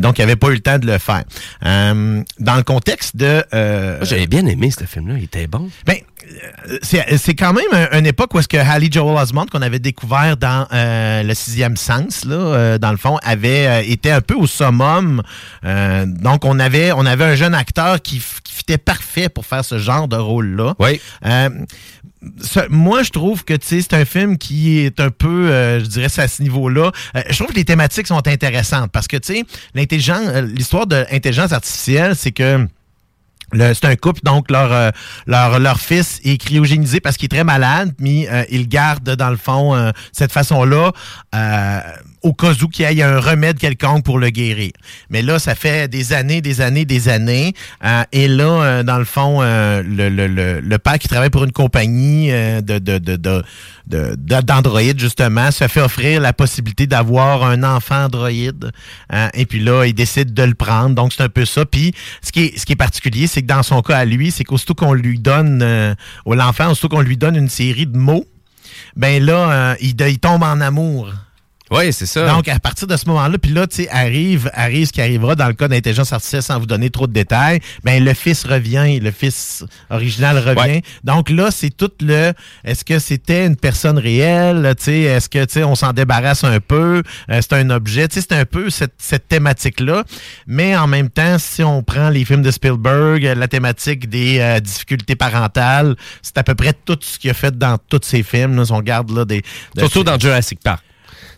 Donc, 0.00 0.18
il 0.18 0.22
n'avait 0.22 0.36
pas 0.36 0.48
eu 0.48 0.54
le 0.54 0.60
temps 0.60 0.78
de 0.78 0.86
le 0.86 0.98
faire. 0.98 1.24
Dans 1.62 2.56
le 2.56 2.62
contexte 2.62 3.16
de... 3.16 3.44
j'avais 4.02 4.26
bien 4.26 4.46
aimé 4.46 4.70
ce 4.70 4.84
film-là. 4.84 5.14
Il 5.18 5.24
était 5.24 5.46
bon. 5.46 5.68
ben, 5.86 5.96
c'est 6.82 7.34
quand 7.34 7.52
même 7.52 7.64
un- 7.92 7.98
une 7.98 8.06
époque 8.06 8.34
où 8.34 8.38
est-ce 8.38 8.48
que 8.48 8.56
Hallie 8.56 8.90
Joel 8.90 9.16
Osment, 9.22 9.44
qu'on 9.46 9.60
avait 9.62 9.78
découvert 9.78 10.36
dans 10.36 10.66
le 10.72 11.34
sixième 11.34 11.76
sens, 11.76 12.24
là, 12.24 12.78
dans 12.78 12.90
le 12.90 12.96
fond, 12.96 13.18
avait 13.22 13.86
été 13.88 14.10
un 14.10 14.20
peu 14.20 14.34
au 14.34 14.46
Euh, 15.64 16.06
donc, 16.06 16.44
on 16.44 16.58
avait, 16.58 16.92
on 16.92 17.06
avait 17.06 17.24
un 17.24 17.34
jeune 17.34 17.54
acteur 17.54 18.00
qui, 18.02 18.22
qui 18.42 18.54
fitait 18.54 18.78
parfait 18.78 19.28
pour 19.28 19.46
faire 19.46 19.64
ce 19.64 19.78
genre 19.78 20.08
de 20.08 20.16
rôle-là. 20.16 20.74
Oui. 20.78 21.00
Euh, 21.24 21.48
moi, 22.70 23.02
je 23.02 23.10
trouve 23.10 23.44
que 23.44 23.54
c'est 23.60 23.92
un 23.92 24.04
film 24.04 24.38
qui 24.38 24.78
est 24.78 25.00
un 25.00 25.10
peu, 25.10 25.50
euh, 25.50 25.80
je 25.80 25.86
dirais, 25.86 26.08
à 26.16 26.28
ce 26.28 26.42
niveau-là. 26.42 26.90
Euh, 27.16 27.22
je 27.28 27.34
trouve 27.36 27.48
que 27.48 27.56
les 27.56 27.64
thématiques 27.64 28.06
sont 28.06 28.26
intéressantes 28.26 28.90
parce 28.92 29.08
que, 29.08 29.16
tu 29.16 29.34
sais, 29.34 29.44
l'histoire 29.74 30.86
de 30.86 31.04
l'intelligence 31.10 31.52
artificielle, 31.52 32.16
c'est 32.16 32.32
que 32.32 32.66
c'est 33.52 33.84
un 33.84 33.94
couple, 33.94 34.20
donc 34.24 34.50
leur, 34.50 34.72
euh, 34.72 34.90
leur, 35.26 35.60
leur 35.60 35.78
fils 35.78 36.20
est 36.24 36.38
cryogénisé 36.38 37.00
parce 37.00 37.16
qu'il 37.16 37.26
est 37.26 37.36
très 37.36 37.44
malade, 37.44 37.92
mais 38.00 38.26
il 38.50 38.68
garde, 38.68 39.14
dans 39.16 39.30
le 39.30 39.36
fond, 39.36 39.92
cette 40.12 40.32
façon-là, 40.32 40.92
au 42.24 42.32
cas 42.32 42.52
où 42.62 42.68
qu'il 42.68 42.90
y 42.90 43.00
ait 43.00 43.02
un 43.02 43.20
remède 43.20 43.58
quelconque 43.58 44.02
pour 44.02 44.18
le 44.18 44.30
guérir. 44.30 44.72
Mais 45.10 45.20
là, 45.20 45.38
ça 45.38 45.54
fait 45.54 45.88
des 45.88 46.14
années, 46.14 46.40
des 46.40 46.62
années, 46.62 46.86
des 46.86 47.10
années. 47.10 47.52
euh, 47.84 48.02
et 48.12 48.28
là, 48.28 48.44
euh, 48.44 48.82
dans 48.82 48.98
le 48.98 49.04
fond, 49.04 49.42
euh, 49.42 49.82
le, 49.82 50.08
le, 50.08 50.26
le, 50.26 50.60
le 50.60 50.78
père 50.78 50.98
qui 50.98 51.06
travaille 51.06 51.28
pour 51.28 51.44
une 51.44 51.52
compagnie 51.52 52.32
euh, 52.32 52.62
de, 52.62 52.78
de, 52.78 52.98
de, 52.98 53.44
d'Android, 54.16 54.96
justement, 54.96 55.50
se 55.50 55.68
fait 55.68 55.82
offrir 55.82 56.22
la 56.22 56.32
possibilité 56.32 56.86
d'avoir 56.86 57.44
un 57.44 57.62
enfant 57.62 58.04
Android. 58.06 58.30
et 58.30 59.46
puis 59.46 59.60
là, 59.60 59.84
il 59.84 59.92
décide 59.92 60.32
de 60.32 60.42
le 60.42 60.54
prendre. 60.54 60.94
Donc, 60.94 61.12
c'est 61.12 61.22
un 61.22 61.28
peu 61.28 61.44
ça. 61.44 61.66
Puis, 61.66 61.92
ce 62.22 62.32
qui 62.32 62.44
est, 62.44 62.58
ce 62.58 62.64
qui 62.64 62.72
est 62.72 62.76
particulier, 62.76 63.26
c'est 63.26 63.42
que 63.42 63.46
dans 63.46 63.62
son 63.62 63.82
cas 63.82 63.98
à 63.98 64.04
lui, 64.06 64.30
c'est 64.30 64.44
qu'aussitôt 64.44 64.74
qu'on 64.74 64.94
lui 64.94 65.18
donne, 65.18 65.94
au 66.24 66.34
l'enfant, 66.34 66.70
aussitôt 66.70 66.88
qu'on 66.88 67.02
lui 67.02 67.18
donne 67.18 67.36
une 67.36 67.50
série 67.50 67.86
de 67.86 67.98
mots, 67.98 68.24
ben 68.96 69.22
là, 69.22 69.76
il, 69.82 69.94
il 70.00 70.18
tombe 70.18 70.42
en 70.42 70.62
amour. 70.62 71.12
Oui, 71.70 71.92
c'est 71.94 72.04
ça. 72.04 72.26
Donc, 72.28 72.46
à 72.48 72.58
partir 72.60 72.86
de 72.86 72.94
ce 72.96 73.06
moment-là, 73.06 73.38
puis 73.38 73.50
là, 73.50 73.66
tu 73.66 73.76
sais, 73.84 73.88
arrive, 73.88 74.50
arrive 74.52 74.86
ce 74.86 74.92
qui 74.92 75.00
arrivera 75.00 75.34
dans 75.34 75.46
le 75.46 75.54
cas 75.54 75.66
d'intelligence 75.66 76.12
artificielle 76.12 76.42
sans 76.42 76.58
vous 76.60 76.66
donner 76.66 76.90
trop 76.90 77.06
de 77.06 77.12
détails, 77.14 77.60
ben 77.82 78.04
le 78.04 78.12
fils 78.12 78.44
revient, 78.44 79.00
le 79.00 79.10
fils 79.10 79.64
original 79.88 80.38
revient. 80.38 80.60
Ouais. 80.74 80.82
Donc 81.04 81.30
là, 81.30 81.50
c'est 81.50 81.70
tout 81.74 81.90
le, 82.02 82.34
est-ce 82.64 82.84
que 82.84 82.98
c'était 82.98 83.46
une 83.46 83.56
personne 83.56 83.96
réelle, 83.98 84.74
tu 84.76 84.84
sais, 84.84 85.00
est-ce 85.00 85.30
que, 85.30 85.42
tu 85.46 85.54
sais, 85.54 85.64
on 85.64 85.74
s'en 85.74 85.94
débarrasse 85.94 86.44
un 86.44 86.60
peu, 86.60 87.02
euh, 87.30 87.40
c'est 87.40 87.54
un 87.54 87.70
objet, 87.70 88.08
tu 88.08 88.20
sais, 88.20 88.26
c'est 88.28 88.36
un 88.38 88.44
peu 88.44 88.68
cette, 88.68 88.94
cette 88.98 89.26
thématique-là. 89.28 90.04
Mais 90.46 90.76
en 90.76 90.86
même 90.86 91.08
temps, 91.08 91.38
si 91.38 91.62
on 91.62 91.82
prend 91.82 92.10
les 92.10 92.26
films 92.26 92.42
de 92.42 92.50
Spielberg, 92.50 93.24
euh, 93.24 93.34
la 93.34 93.48
thématique 93.48 94.10
des 94.10 94.38
euh, 94.38 94.60
difficultés 94.60 95.16
parentales, 95.16 95.96
c'est 96.20 96.36
à 96.36 96.42
peu 96.42 96.54
près 96.54 96.74
tout 96.74 96.98
ce 97.00 97.18
qu'il 97.18 97.30
a 97.30 97.34
fait 97.34 97.56
dans 97.56 97.78
tous 97.88 98.00
ses 98.04 98.22
films, 98.22 98.54
là, 98.56 98.66
si 98.66 98.72
on 98.72 98.76
regarde 98.76 99.10
là 99.10 99.24
des... 99.24 99.40
de- 99.74 99.80
Surtout 99.80 100.04
dans 100.04 100.18
Jurassic 100.18 100.60
Park. 100.62 100.82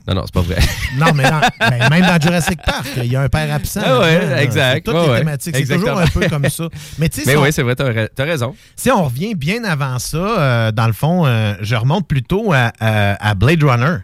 Non, 0.09 0.15
non, 0.15 0.23
c'est 0.25 0.35
pas 0.35 0.41
vrai. 0.43 0.57
non, 0.99 1.07
mais 1.15 1.25
non, 1.31 1.41
ben, 1.59 1.89
même 1.91 2.03
dans 2.07 2.21
Jurassic 2.21 2.61
Park, 2.65 2.87
il 2.97 3.07
y 3.13 3.17
a 3.17 3.23
un 3.23 3.29
père 3.29 3.53
absent. 3.53 3.81
Ah 3.85 3.89
là. 4.01 4.43
exact. 4.43 4.75
C'est 4.87 4.93
Toutes 4.93 4.95
Ouais, 4.95 5.13
les 5.15 5.19
thématiques. 5.19 5.57
C'est 5.57 5.75
toujours 5.75 5.99
un 5.99 6.07
peu 6.07 6.29
comme 6.29 6.49
ça. 6.49 6.69
Mais 6.99 7.09
tu 7.09 7.23
sais, 7.23 7.27
Mais 7.27 7.33
si, 7.33 7.39
oui, 7.39 7.53
c'est 7.53 7.63
vrai, 7.63 7.75
t'as 7.75 7.93
ra- 7.93 8.09
t'as 8.15 8.25
raison. 8.25 8.55
si 8.77 8.91
on 8.91 9.05
revient 9.05 9.35
bien 9.35 9.65
avant 9.65 9.99
ça, 9.99 10.17
euh, 10.19 10.73
dans 10.73 10.87
le 10.87 10.93
fond, 10.93 11.27
euh, 11.27 11.55
je 11.61 11.75
remonte 11.75 12.07
plutôt 12.07 12.53
à, 12.53 12.73
à- 12.79 13.31
à 13.31 13.35
Blade 13.35 13.63
Runner. 13.65 13.97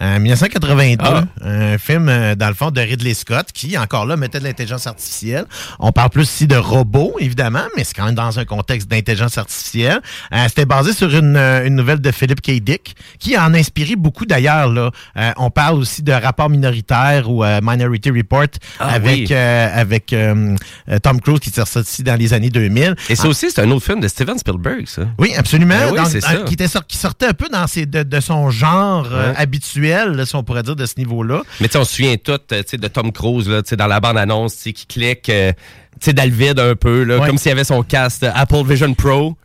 En 0.00 0.18
1982, 0.18 1.04
Ah. 1.04 1.24
un 1.44 1.76
film, 1.78 2.08
euh, 2.08 2.34
dans 2.34 2.48
le 2.48 2.54
fond, 2.54 2.70
de 2.70 2.80
Ridley 2.80 3.12
Scott, 3.14 3.48
qui, 3.52 3.76
encore 3.76 4.06
là, 4.06 4.16
mettait 4.16 4.38
de 4.40 4.44
l'intelligence 4.44 4.86
artificielle. 4.86 5.44
On 5.78 5.92
parle 5.92 6.08
plus 6.10 6.22
ici 6.22 6.46
de 6.46 6.56
robots, 6.56 7.16
évidemment, 7.20 7.64
mais 7.76 7.84
c'est 7.84 7.94
quand 7.94 8.06
même 8.06 8.14
dans 8.14 8.38
un 8.38 8.44
contexte 8.44 8.88
d'intelligence 8.90 9.36
artificielle. 9.36 10.00
Euh, 10.32 10.44
C'était 10.48 10.64
basé 10.64 10.92
sur 10.94 11.14
une, 11.14 11.36
euh, 11.36 11.66
une 11.66 11.74
nouvelle 11.76 12.00
de 12.00 12.10
Philip 12.12 12.40
K. 12.40 12.60
Dick, 12.60 12.96
qui 13.18 13.36
en 13.36 13.52
a 13.54 13.58
inspiré 13.58 13.94
beaucoup 13.96 14.24
d'ailleurs. 14.26 14.68
là. 14.72 14.90
Euh, 15.18 15.32
on 15.36 15.50
parle 15.50 15.76
aussi 15.76 16.02
de 16.02 16.12
rapport 16.12 16.48
minoritaire 16.48 17.30
ou 17.30 17.44
euh, 17.44 17.60
Minority 17.62 18.10
Report 18.10 18.46
Ah, 18.78 18.88
avec, 18.94 19.18
oui. 19.18 19.26
euh, 19.32 19.68
avec 19.80 20.12
euh, 20.12 20.56
euh, 20.88 20.98
Tom 20.98 21.20
Cruise, 21.20 21.40
qui 21.40 21.50
s'est 21.50 21.60
ressorti 21.60 22.02
dans 22.02 22.16
les 22.18 22.32
années 22.32 22.50
2000. 22.50 22.94
Et 23.10 23.16
ça 23.16 23.28
aussi, 23.28 23.50
c'est 23.50 23.60
un 23.60 23.70
autre 23.70 23.84
film 23.84 24.00
de 24.00 24.08
Steven 24.08 24.38
Spielberg, 24.38 24.84
ça. 24.86 25.02
Oui, 25.18 25.34
absolument. 25.36 25.74
Ben 25.78 25.90
oui, 25.92 25.96
Dans- 25.98 26.04
ça. 26.20 26.36
qui, 26.46 26.54
était 26.54 26.66
qui 26.88 26.96
sortait 26.96 27.26
un 27.26 27.32
peu 27.34 27.48
dans 27.50 27.66
ses, 27.66 27.84
de, 27.86 28.02
de 28.02 28.20
son 28.20 28.50
genre 28.50 29.06
euh, 29.12 29.30
Ouais. 29.30 29.36
habituel, 29.36 29.89
là, 29.90 30.26
si 30.26 30.34
on 30.36 30.42
pourrait 30.42 30.62
dire, 30.62 30.76
de 30.76 30.86
ce 30.86 30.94
niveau-là. 30.98 31.42
Mais 31.60 31.68
tu 31.68 31.72
sais, 31.72 31.78
on 31.78 31.84
se 31.84 31.94
souvient 31.96 32.16
tout 32.16 32.32
euh, 32.32 32.62
tu 32.62 32.64
sais, 32.66 32.76
de 32.76 32.88
Tom 32.88 33.12
Cruise 33.12 33.48
là, 33.48 33.62
tu 33.62 33.70
sais, 33.70 33.76
dans 33.76 33.86
la 33.86 34.00
bande-annonce 34.00 34.54
qui 34.54 34.86
clique 34.86 35.28
euh, 35.28 35.52
tu 36.00 36.06
sais, 36.06 36.12
dans 36.12 36.24
le 36.24 36.34
vide 36.34 36.58
un 36.58 36.74
peu, 36.76 37.02
là, 37.02 37.18
Ouais. 37.18 37.26
comme 37.26 37.36
s'il 37.38 37.48
y 37.50 37.52
avait 37.52 37.64
son 37.64 37.82
casque 37.82 38.22
euh, 38.22 38.30
Apple 38.34 38.64
Vision 38.64 38.94
Pro. 38.94 39.36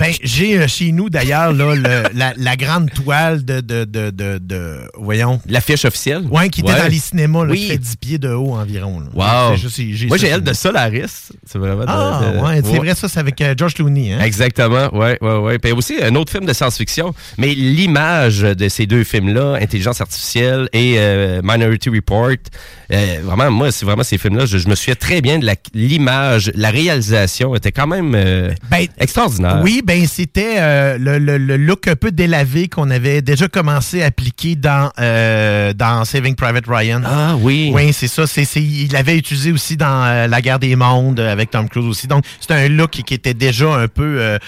Ben, 0.00 0.12
j'ai 0.22 0.58
euh, 0.58 0.66
chez 0.66 0.90
nous, 0.90 1.10
d'ailleurs, 1.10 1.52
là, 1.52 1.74
le- 1.74 2.02
la, 2.18 2.32
la 2.36 2.56
grande 2.56 2.90
toile 2.90 3.44
de, 3.44 3.60
de, 3.60 3.84
de, 3.84 4.10
de, 4.10 4.38
de- 4.38 4.78
voyons, 4.98 5.38
L'affiche 5.46 5.84
officielle? 5.84 6.24
ouais, 6.30 6.48
qui 6.48 6.60
était 6.62 6.72
Ouais. 6.72 6.78
dans 6.80 6.88
les 6.88 6.98
cinémas, 6.98 7.44
là, 7.44 7.52
Oui. 7.52 7.60
qui 7.60 7.66
fait 7.68 7.78
10 7.78 7.96
pieds 7.96 8.18
de 8.18 8.30
haut 8.30 8.54
environ. 8.54 9.00
là. 9.00 9.50
Wow. 9.50 9.56
Juste- 9.56 10.08
Moi, 10.08 10.16
j'ai 10.16 10.28
elle 10.28 10.42
de. 10.42 10.52
Solaris. 10.54 11.30
C'est 11.46 11.58
vraiment. 11.58 11.84
Ah, 11.86 12.20
de- 12.34 12.38
ouais, 12.38 12.62
c'est 12.64 12.78
vrai, 12.78 12.94
ça, 12.94 13.08
c'est 13.08 13.20
avec 13.20 13.40
euh, 13.42 13.54
George 13.56 13.74
Clooney. 13.74 14.12
Hein? 14.14 14.20
Exactement, 14.24 14.92
ouais, 14.96 15.18
ouais, 15.20 15.36
ouais. 15.36 15.58
Puis 15.58 15.72
aussi 15.72 15.94
un 16.02 16.14
autre 16.16 16.32
film 16.32 16.46
de 16.46 16.52
science-fiction, 16.52 17.14
mais 17.38 17.54
l'image 17.54 18.40
de 18.40 18.68
ces 18.68 18.86
deux 18.86 19.04
films-là, 19.04 19.58
Intelligence 19.60 20.00
artificielle 20.00 20.68
et 20.72 20.94
euh, 20.98 21.40
Minority 21.44 21.90
Report, 21.90 22.30
euh, 22.92 23.16
vraiment, 23.22 23.50
moi, 23.50 23.70
c'est 23.70 23.84
vraiment 23.84 24.02
ces 24.04 24.18
films-là, 24.18 24.46
je, 24.46 24.58
je 24.58 24.68
me 24.68 24.74
souviens 24.74 24.94
très 24.94 25.20
bien 25.20 25.38
de 25.38 25.46
l'image, 25.74 26.50
la 26.54 26.70
réalisation 26.70 27.54
était 27.54 27.72
quand 27.72 27.86
même 27.86 28.12
Ben, 28.70 28.86
extraordinaire. 28.98 29.60
Oui, 29.62 29.80
ben 29.84 30.06
c'était 30.06 30.54
euh, 30.58 30.98
le, 30.98 31.18
le- 31.18 31.38
le 31.38 31.56
look 31.56 31.88
un 31.88 31.96
peu 31.96 32.10
délavé 32.10 32.68
qu'on 32.68 32.90
avait 32.90 33.22
déjà 33.22 33.48
commencé 33.48 34.02
à 34.02 34.06
appliquer 34.06 34.56
dans, 34.56 34.90
euh, 35.00 35.72
dans 35.72 36.04
Saving 36.04 36.34
Private 36.34 36.64
Ryan. 36.68 37.02
Ah 37.04 37.36
oui. 37.40 37.70
Oui, 37.74 37.92
c'est 37.92 38.08
ça. 38.08 38.26
C'est, 38.26 38.44
c'est- 38.44 38.62
il 38.62 38.92
l'avait 38.92 39.16
utilisé 39.16 39.52
aussi 39.52 39.76
dans 39.76 40.04
euh, 40.04 40.26
La 40.26 40.40
guerre 40.40 40.58
des 40.58 40.76
mondes 40.76 41.20
avec 41.20 41.50
Tom 41.50 41.68
Cruise 41.68 41.86
aussi. 41.86 42.06
Donc, 42.06 42.24
c'était 42.40 42.54
un 42.54 42.68
look 42.68 42.90
qui, 42.90 43.02
qui 43.02 43.14
était 43.14 43.34
déjà 43.34 43.74
un 43.74 43.88
peu... 43.88 44.38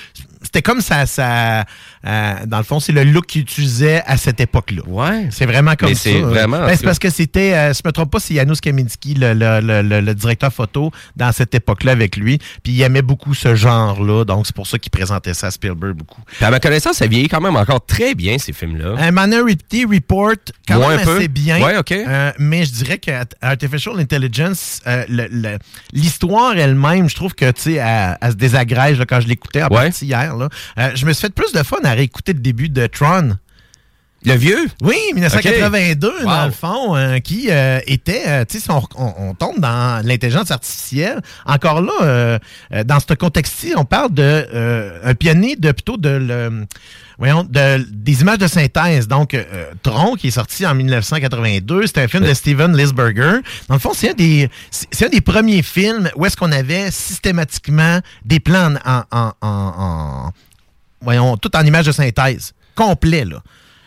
euh, 0.55 0.61
c'était 0.61 0.62
comme 0.62 0.81
ça, 0.81 1.07
ça 1.07 1.64
euh, 2.07 2.35
dans 2.47 2.59
le 2.59 2.64
fond, 2.64 2.81
c'est 2.81 2.93
le 2.93 3.03
look 3.05 3.27
qu'il 3.27 3.43
utilisait 3.43 4.03
à 4.07 4.17
cette 4.17 4.38
époque-là. 4.40 4.83
Ouais. 4.87 5.29
C'est 5.31 5.47
vraiment 5.47 5.75
comme 5.75 5.88
Mais 5.88 5.95
ça. 5.95 6.03
c'est 6.05 6.21
vraiment, 6.21 6.59
en 6.59 6.67
Ben, 6.67 6.77
c'est 6.77 6.85
parce 6.85 6.99
que 6.99 7.11
c'était, 7.11 7.55
euh, 7.55 7.73
je 7.73 7.81
me 7.85 7.90
trompe 7.93 8.11
pas, 8.11 8.21
c'est 8.21 8.35
Janusz 8.35 8.61
Kaminski, 8.61 9.14
le, 9.14 9.33
le- 9.35 10.01
le- 10.01 10.14
directeur 10.14 10.53
photo, 10.53 10.93
dans 11.17 11.33
cette 11.33 11.55
époque-là 11.55 11.93
avec 11.93 12.17
lui. 12.17 12.38
Puis 12.62 12.73
il 12.73 12.83
aimait 12.83 13.03
beaucoup 13.03 13.35
ce 13.35 13.55
genre-là. 13.55 14.25
Donc, 14.25 14.47
c'est 14.47 14.55
pour 14.55 14.67
ça 14.67 14.79
qu'il 14.79 14.90
présentait 14.90 15.35
ça 15.35 15.49
à 15.49 15.51
Spielberg 15.51 15.95
beaucoup. 15.97 16.21
Puis 16.27 16.45
à 16.45 16.51
ma 16.51 16.61
connaissance, 16.61 16.97
ça 16.99 17.07
vieillit 17.07 17.29
quand 17.29 17.40
même 17.40 17.57
encore 17.57 17.85
très 17.85 18.14
bien, 18.14 18.38
ces 18.38 18.53
films-là. 18.53 18.95
Un 18.99 19.11
Minority 19.11 19.85
Report, 19.87 20.35
quand 20.69 20.79
même 20.88 21.01
assez 21.01 21.29
bien. 21.29 21.61
Ouais, 21.62 21.77
OK. 21.79 21.93
Euh, 21.93 22.33
mais 22.38 22.64
je 22.64 22.73
dirais 22.73 22.99
que 22.99 23.11
Artificial 23.40 23.99
Intelligence, 23.99 24.81
euh, 24.87 25.05
l'histoire 25.93 26.57
elle-même, 26.57 27.09
je 27.09 27.14
trouve 27.14 27.35
que, 27.35 27.51
tu 27.51 27.62
sais, 27.62 27.73
elle, 27.75 28.19
elle 28.21 28.31
se 28.33 28.37
désagrège 28.37 28.99
là, 28.99 29.07
quand 29.07 29.21
je 29.21 29.27
l'écoutais 29.29 29.62
en 29.62 29.69
Ouais. 29.69 29.85
partie 29.88 30.07
hier. 30.07 30.37
Là. 30.37 30.44
Euh, 30.79 30.91
je 30.95 31.07
me 31.07 31.13
suis 31.13 31.23
fait 31.23 31.33
plus 31.35 31.53
de 31.53 31.63
fun 31.63 31.79
à 31.85 31.93
réécouter 31.93 32.33
le 32.33 32.41
début 32.41 32.69
de 32.69 32.87
Tron. 32.87 33.37
Le 34.27 34.33
vieux? 34.33 34.67
Oui, 34.81 34.97
1982, 35.15 36.09
OK. 36.09 36.25
dans 36.25 36.47
le 36.47 36.51
fond, 36.51 36.97
euh, 36.97 37.19
qui 37.19 37.51
euh, 37.51 37.79
était, 37.87 38.23
euh, 38.27 38.45
tu 38.49 38.57
sais, 38.59 38.65
si 38.65 38.71
on, 38.71 38.83
on- 38.97 39.15
on 39.19 39.35
tombe 39.35 39.59
dans 39.61 40.03
l'intelligence 40.03 40.51
artificielle, 40.51 41.21
encore 41.45 41.83
là, 41.83 42.39
dans 42.85 43.01
ce 43.01 43.13
contexte-ci, 43.13 43.75
on 43.77 43.85
parle 43.85 44.15
de 44.15 45.01
un 45.05 45.15
pionnier 45.15 45.57
de 45.57 45.73
plutôt 45.73 45.99
de 45.99 46.09
le, 46.09 46.65
voyons, 47.18 47.44
de, 47.44 47.87
des 47.90 48.20
images 48.22 48.38
de 48.38 48.46
synthèse. 48.46 49.07
Donc, 49.09 49.35
euh, 49.35 49.44
Tron, 49.83 50.14
qui 50.16 50.29
est 50.29 50.33
sorti 50.33 50.66
en 50.66 50.74
1982, 50.74 51.87
c'est 51.87 51.98
un 51.98 52.09
film 52.09 52.24
de 52.24 52.35
Steven 52.35 52.77
Lisberger. 52.77 53.40
Dans 53.68 53.74
le 53.74 53.81
fond, 53.81 53.92
c'est 53.94 54.11
un 54.11 54.14
des, 54.14 54.50
c'est 54.70 55.07
un 55.07 55.09
des 55.09 55.20
premiers 55.20 55.62
films 55.62 56.11
où 56.16 56.27
est-ce 56.27 56.37
qu'on 56.37 56.53
avait 56.53 56.90
systématiquement 56.90 58.00
des 58.24 58.40
plans 58.40 58.74
en, 58.85 59.03
en, 59.11 59.33
en- 59.40 59.74
en- 59.79 60.31
voyons, 61.00 61.37
tout 61.37 61.55
en 61.57 61.64
images 61.64 61.87
de 61.87 61.92
synthèse, 61.92 62.53
complet, 62.74 63.24
là. 63.24 63.42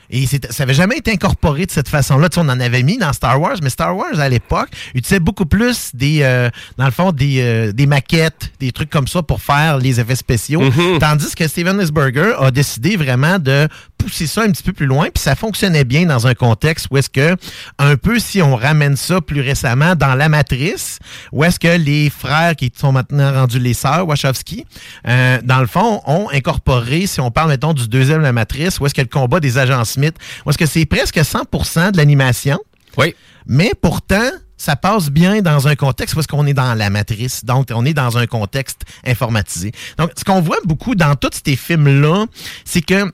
Et 0.10 0.26
c'est- 0.26 0.52
ça 0.52 0.64
n'avait 0.64 0.74
jamais 0.74 0.98
été 0.98 1.12
incorporé 1.12 1.66
de 1.66 1.72
cette 1.72 1.90
façon-là. 1.90 2.30
Tu 2.30 2.36
sais, 2.36 2.42
on 2.46 2.50
en 2.50 2.60
avait 2.60 2.84
mis 2.84 2.98
dans 2.98 3.12
Star 3.14 3.40
Wars, 3.42 3.56
mais 3.62 3.70
Star 3.70 3.96
Wars, 3.96 4.20
à 4.20 4.30
l'époque, 4.30 4.70
utilisait 4.96 5.20
beaucoup 5.20 5.46
plus 5.46 5.92
des, 5.94 6.20
euh, 6.22 6.50
dans 6.78 6.86
le 6.86 6.92
fond, 6.92 7.12
des, 7.12 7.42
euh, 7.42 7.72
des 7.74 7.88
maquettes, 7.88 8.52
des 8.60 8.72
trucs 8.72 8.90
comme 8.90 9.08
ça 9.08 9.22
pour 9.22 9.42
faire 9.42 9.78
les 9.78 10.00
effets 10.00 10.16
spéciaux. 10.16 10.62
Mhm. 10.62 11.00
Tandis 11.00 11.36
que 11.36 11.48
Steven 11.48 11.78
Lisberger 11.80 12.34
a 12.40 12.52
décidé 12.52 12.96
vraiment 12.96 13.38
de 13.40 13.68
pousser 14.08 14.28
ça 14.28 14.42
un 14.42 14.52
petit 14.52 14.64
peu 14.64 14.74
plus 14.74 14.86
loin, 14.86 15.10
puis 15.14 15.22
ça 15.22 15.36
fonctionnait 15.36 15.84
bien 15.84 16.06
dans 16.06 16.28
un 16.28 16.34
contexte 16.34 16.88
où 16.92 16.98
est-ce 16.98 17.10
que, 17.10 17.36
un 17.78 17.96
peu 17.98 18.20
si 18.20 18.42
on 18.42 18.56
ramène 18.56 18.96
ça 18.96 19.22
plus 19.22 19.42
récemment 19.42 19.96
dans 19.96 20.16
La 20.16 20.30
Matrice, 20.30 21.00
où 21.32 21.44
est-ce 21.44 21.60
que 21.60 21.78
les 21.78 22.10
frères 22.10 22.56
qui 22.56 22.72
sont 22.76 22.92
maintenant 22.92 23.32
rendus 23.34 23.60
les 23.60 23.74
sœurs, 23.74 24.08
Wachowski, 24.08 24.66
euh, 25.08 25.40
dans 25.44 25.60
le 25.60 25.68
fond, 25.68 26.02
ont 26.06 26.30
incorporé, 26.32 27.06
si 27.08 27.20
on 27.20 27.32
parle, 27.32 27.50
mettons, 27.50 27.74
du 27.74 27.88
deuxième 27.88 28.22
La 28.22 28.32
Matrice, 28.34 28.80
où 28.80 28.86
est-ce 28.86 28.94
que 28.94 29.02
le 29.02 29.08
combat 29.08 29.40
des 29.40 29.58
agents 29.58 29.86
Smith, 29.86 30.16
où 30.46 30.50
est-ce 30.50 30.58
que 30.58 30.66
c'est 30.66 30.86
presque 30.86 31.18
100% 31.18 31.92
de 31.92 31.98
l'animation, 31.98 32.60
Oui. 32.98 33.14
mais 33.46 33.72
pourtant, 33.82 34.30
ça 34.60 34.76
passe 34.76 35.12
bien 35.12 35.42
dans 35.44 35.68
un 35.68 35.76
contexte 35.76 36.16
parce 36.16 36.26
qu'on 36.26 36.48
est 36.48 36.54
dans 36.56 36.74
la 36.74 36.90
matrice. 36.90 37.46
Donc, 37.46 37.68
on 37.72 37.86
est 37.86 37.94
dans 37.94 38.18
un 38.18 38.26
contexte 38.26 38.82
informatisé. 39.06 39.72
Donc, 40.00 40.12
ce 40.18 40.24
qu'on 40.24 40.42
voit 40.42 40.58
beaucoup 40.66 40.96
dans 40.96 41.14
tous 41.16 41.30
ces 41.46 41.56
films-là, 41.56 42.26
c'est 42.66 42.82
que 42.82 43.12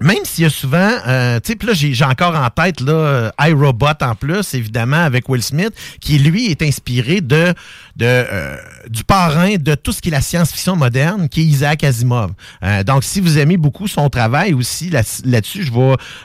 même 0.00 0.24
s'il 0.24 0.44
y 0.44 0.46
a 0.46 0.50
souvent, 0.50 0.90
euh, 1.06 1.40
tu 1.40 1.56
là, 1.66 1.72
j'ai 1.72 2.04
encore 2.04 2.34
en 2.34 2.50
tête, 2.50 2.80
là, 2.80 2.92
euh, 2.92 3.30
iRobot 3.40 3.86
en 4.02 4.14
plus, 4.14 4.52
évidemment, 4.54 4.98
avec 5.02 5.28
Will 5.28 5.42
Smith, 5.42 5.72
qui, 6.00 6.18
lui, 6.18 6.50
est 6.50 6.60
inspiré 6.62 7.20
de, 7.22 7.54
de 7.96 8.04
euh, 8.04 8.56
du 8.88 9.04
parrain 9.04 9.56
de 9.56 9.74
tout 9.74 9.92
ce 9.92 10.02
qui 10.02 10.08
est 10.08 10.12
la 10.12 10.20
science-fiction 10.20 10.76
moderne, 10.76 11.28
qui 11.30 11.40
est 11.40 11.44
Isaac 11.44 11.82
Asimov. 11.82 12.32
Euh, 12.62 12.82
donc, 12.84 13.04
si 13.04 13.20
vous 13.20 13.38
aimez 13.38 13.56
beaucoup 13.56 13.88
son 13.88 14.10
travail 14.10 14.52
aussi 14.52 14.90
là- 14.90 15.02
là-dessus, 15.24 15.64
je 15.64 15.72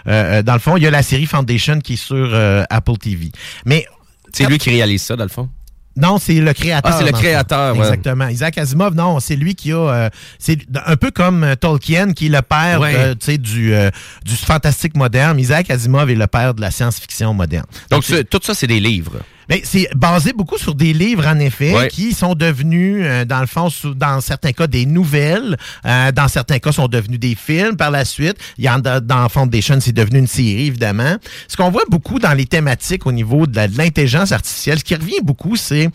euh, 0.08 0.42
dans 0.44 0.54
le 0.54 0.60
fond, 0.60 0.76
il 0.76 0.84
y 0.84 0.88
a 0.88 0.92
la 0.92 1.04
série 1.04 1.26
Foundation 1.26 1.80
qui 1.80 1.94
est 1.94 1.96
sur 1.96 2.34
Apple 2.70 2.98
TV. 2.98 3.32
Mais 3.66 3.86
C'est 4.34 4.46
lui 4.48 4.58
qui 4.58 4.70
réalise 4.70 5.02
ça, 5.02 5.16
dans 5.16 5.24
le 5.24 5.30
fond? 5.30 5.50
Non, 5.98 6.18
c'est 6.20 6.36
le 6.36 6.54
créateur. 6.54 6.92
Ah, 6.94 6.98
c'est 6.98 7.06
le 7.06 7.12
créateur, 7.12 7.74
ouais. 7.76 7.80
Exactement. 7.82 8.28
Isaac 8.30 8.58
Asimov, 8.58 8.96
non, 8.96 9.20
c'est 9.20 9.36
lui 9.36 9.56
qui 9.56 9.72
a. 9.74 9.76
euh, 9.78 10.10
c'est 10.40 10.58
un 10.86 10.96
peu 10.96 11.12
comme 11.12 11.44
euh, 11.44 11.56
Tolkien, 11.56 12.14
qui 12.14 12.28
est 12.28 12.30
le 12.30 12.42
père 12.42 12.80
Ouais. 12.80 12.94
euh, 12.96 13.14
tu 13.14 13.26
sais, 13.26 13.38
du, 13.38 13.74
euh, 13.74 13.90
du 14.24 14.36
fantastique 14.36 14.96
moderne. 14.96 15.38
Isaac 15.40 15.70
Asimov 15.70 16.10
est 16.10 16.16
le 16.16 16.28
père 16.28 16.54
de 16.54 16.62
la 16.62 16.72
science-fiction 16.72 17.34
moderne. 17.34 17.66
Donc, 17.90 18.06
tout 18.30 18.40
ça, 18.42 18.54
c'est 18.54 18.68
des 18.68 18.80
livres. 18.80 19.18
Ben, 19.52 19.60
c'est 19.66 19.90
basé 19.96 20.32
beaucoup 20.32 20.58
sur 20.58 20.74
des 20.76 20.94
livres, 20.94 21.28
en 21.28 21.38
effet, 21.40 21.74
Ouais. 21.76 21.88
qui 21.90 22.14
sont 22.14 22.36
devenus, 22.36 23.04
euh, 23.06 23.26
dans 23.26 23.42
le 23.42 23.48
fond, 23.48 23.70
sous- 23.70 23.94
dans 23.94 24.22
certains 24.22 24.54
cas, 24.54 24.66
des 24.68 24.86
nouvelles. 24.86 25.58
Euh, 25.86 26.12
dans 26.14 26.30
certains 26.30 26.60
cas, 26.60 26.72
sont 26.72 26.88
devenus 26.88 27.20
des 27.20 27.36
films 27.36 27.76
par 27.76 27.92
la 27.92 28.06
suite. 28.06 28.38
Il 28.58 28.64
y 28.64 28.70
en 28.70 28.80
a, 28.86 29.02
dans 29.02 29.28
Foundation, 29.28 29.78
c'est 29.82 29.92
devenu 29.92 30.20
une 30.20 30.28
série, 30.28 30.68
évidemment. 30.68 31.18
Ce 31.50 31.58
qu'on 31.58 31.70
voit 31.70 31.84
beaucoup 31.90 32.18
dans 32.18 32.34
les 32.34 32.46
thématiques 32.46 33.06
au 33.06 33.12
niveau 33.12 33.46
de 33.46 33.60
l'intelligence 33.78 34.32
artificielle, 34.32 34.80
ce 34.80 34.84
qui 34.86 34.96
revient 34.96 35.20
beaucoup, 35.22 35.58
c'est, 35.58 35.90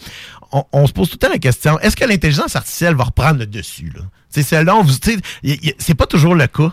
on, 0.53 0.63
on 0.73 0.87
se 0.87 0.93
pose 0.93 1.09
tout 1.09 1.15
le 1.21 1.27
temps 1.27 1.33
la 1.33 1.39
question, 1.39 1.81
est-ce 1.81 1.97
que 1.97 2.05
l'intelligence 2.05 2.57
artificielle 2.57 2.95
va 2.95 3.05
reprendre 3.05 3.39
le 3.39 3.47
dessus, 3.47 3.91
là? 3.95 4.03
C'est 4.29 4.43
celle-là, 4.43 4.77
on 4.77 4.83
vous- 4.83 4.93
c'est 5.79 5.95
pas 5.95 6.07
toujours 6.07 6.35
le 6.35 6.47
cas. 6.47 6.73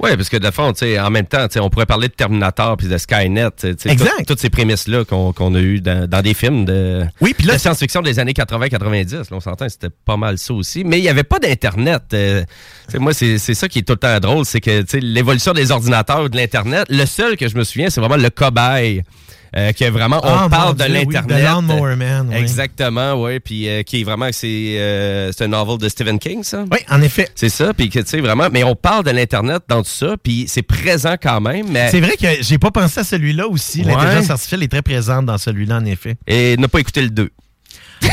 Oui, 0.00 0.10
parce 0.16 0.28
que 0.28 0.36
de 0.36 0.50
fond, 0.52 0.72
tu 0.72 0.80
sais, 0.80 1.00
en 1.00 1.10
même 1.10 1.26
temps, 1.26 1.46
tu 1.48 1.54
sais, 1.54 1.60
on 1.60 1.70
pourrait 1.70 1.86
parler 1.86 2.06
de 2.08 2.12
Terminator 2.12 2.76
puis 2.76 2.86
de 2.86 2.96
Skynet. 2.98 3.50
tu 3.56 3.74
sais, 3.76 3.90
Exact. 3.90 4.10
tout- 4.18 4.24
Toutes 4.26 4.40
ces 4.40 4.48
prémices-là 4.50 5.04
qu'on 5.04 5.32
qu'on 5.32 5.54
a 5.56 5.58
eues 5.60 5.80
dans, 5.80 6.08
dans 6.08 6.22
des 6.22 6.34
films 6.34 6.64
de, 6.64 7.04
Oui, 7.20 7.34
là, 7.44 7.54
de 7.54 7.58
science-fiction 7.58 8.00
des 8.02 8.18
années 8.20 8.32
80-90. 8.32 9.12
Là, 9.16 9.22
on 9.32 9.40
s'entend, 9.40 9.68
c'était 9.68 9.90
pas 10.04 10.16
mal 10.16 10.38
ça 10.38 10.54
aussi. 10.54 10.84
Mais 10.84 10.98
il 10.98 11.02
n'y 11.02 11.08
avait 11.08 11.24
pas 11.24 11.38
d'Internet. 11.40 12.02
euh, 12.14 12.42
tu 12.86 12.92
sais, 12.92 12.98
moi, 12.98 13.12
c'est 13.12 13.38
c'est 13.38 13.54
ça 13.54 13.66
qui 13.68 13.80
est 13.80 13.82
tout 13.82 13.94
le 13.94 13.98
temps 13.98 14.20
drôle, 14.20 14.44
c'est 14.44 14.60
que 14.60 14.82
tu 14.82 14.86
sais, 14.88 15.00
l'évolution 15.00 15.52
des 15.52 15.70
ordinateurs 15.72 16.22
ou 16.22 16.28
de 16.28 16.36
l'Internet, 16.36 16.84
le 16.88 17.04
seul 17.04 17.36
que 17.36 17.48
je 17.48 17.56
me 17.56 17.64
souviens, 17.64 17.90
c'est 17.90 18.00
vraiment 18.00 18.16
le 18.22 18.30
cobaye. 18.30 19.02
Euh, 19.56 19.72
qui 19.72 19.84
est 19.84 19.90
vraiment, 19.90 20.20
on 20.22 20.28
Ah, 20.28 20.48
parle 20.50 20.76
de 20.76 20.84
Dieu, 20.84 20.92
l'Internet. 20.94 21.44
Man, 21.96 22.28
oui. 22.30 22.36
Exactement, 22.36 23.14
oui. 23.22 23.40
Puis 23.40 23.68
euh, 23.68 23.82
qui 23.82 24.00
est 24.00 24.04
vraiment, 24.04 24.28
c'est 24.32 24.76
euh, 24.78 25.30
c'est 25.32 25.44
un 25.44 25.48
novel 25.48 25.78
de 25.78 25.88
Stephen 25.88 26.18
King, 26.18 26.42
ça? 26.42 26.64
Oui, 26.70 26.78
en 26.90 27.00
effet. 27.02 27.28
C'est 27.34 27.48
ça, 27.48 27.72
puis 27.74 27.88
que 27.88 27.98
tu 28.00 28.06
sais 28.06 28.20
vraiment, 28.20 28.48
mais 28.52 28.64
on 28.64 28.74
parle 28.74 29.04
de 29.04 29.10
l'internet 29.10 29.62
dans 29.68 29.82
tout 29.82 29.90
ça, 29.90 30.16
puis 30.22 30.44
c'est 30.48 30.62
présent 30.62 31.14
quand 31.20 31.40
même, 31.40 31.66
mais 31.70 31.90
C'est 31.90 32.00
vrai 32.00 32.16
que 32.20 32.42
j'ai 32.42 32.58
pas 32.58 32.70
pensé 32.70 33.00
à 33.00 33.04
celui-là 33.04 33.46
aussi. 33.48 33.82
Ouais. 33.82 33.92
L'intelligence 33.92 34.30
artificielle 34.30 34.62
est 34.62 34.68
très 34.68 34.82
présente 34.82 35.26
dans 35.26 35.38
celui-là, 35.38 35.76
en 35.76 35.84
effet. 35.84 36.16
et 36.26 36.56
n'a 36.56 36.68
pas 36.68 36.80
écouté 36.80 37.02
le 37.02 37.10
2. 37.10 37.30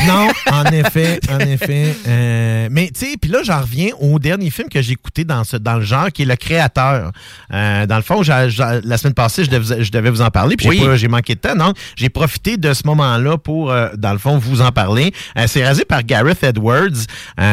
Non, 0.06 0.28
en 0.52 0.64
effet, 0.72 1.20
en 1.30 1.38
effet. 1.40 1.94
Euh, 2.06 2.68
mais 2.70 2.90
tu 2.94 3.06
sais, 3.06 3.16
puis 3.20 3.30
là, 3.30 3.40
j'en 3.44 3.60
reviens 3.60 3.88
au 4.00 4.18
dernier 4.18 4.50
film 4.50 4.68
que 4.68 4.80
j'ai 4.82 4.92
écouté 4.92 5.24
dans 5.24 5.44
ce 5.44 5.56
dans 5.56 5.76
le 5.76 5.82
genre, 5.84 6.10
qui 6.12 6.22
est 6.22 6.26
Le 6.26 6.36
Créateur. 6.36 7.12
Euh, 7.52 7.86
dans 7.86 7.96
le 7.96 8.02
fond, 8.02 8.20
la 8.22 8.98
semaine 8.98 9.14
passée, 9.14 9.44
je 9.44 9.50
devais, 9.50 9.82
je 9.82 9.90
devais 9.90 10.10
vous 10.10 10.22
en 10.22 10.30
parler, 10.30 10.56
puis 10.56 10.68
j'ai 10.72 10.86
Oui. 11.06 11.08
manqué 11.08 11.34
de 11.34 11.40
temps. 11.40 11.56
Donc, 11.56 11.76
j'ai 11.96 12.08
profité 12.08 12.56
de 12.56 12.72
ce 12.74 12.82
moment-là 12.86 13.38
pour, 13.38 13.70
euh, 13.70 13.88
dans 13.96 14.12
le 14.12 14.18
fond, 14.18 14.38
vous 14.38 14.60
en 14.60 14.72
parler. 14.72 15.12
C'est 15.46 15.64
rasé 15.66 15.84
par 15.84 16.02
Gareth 16.04 16.42
Edwards. 16.42 17.06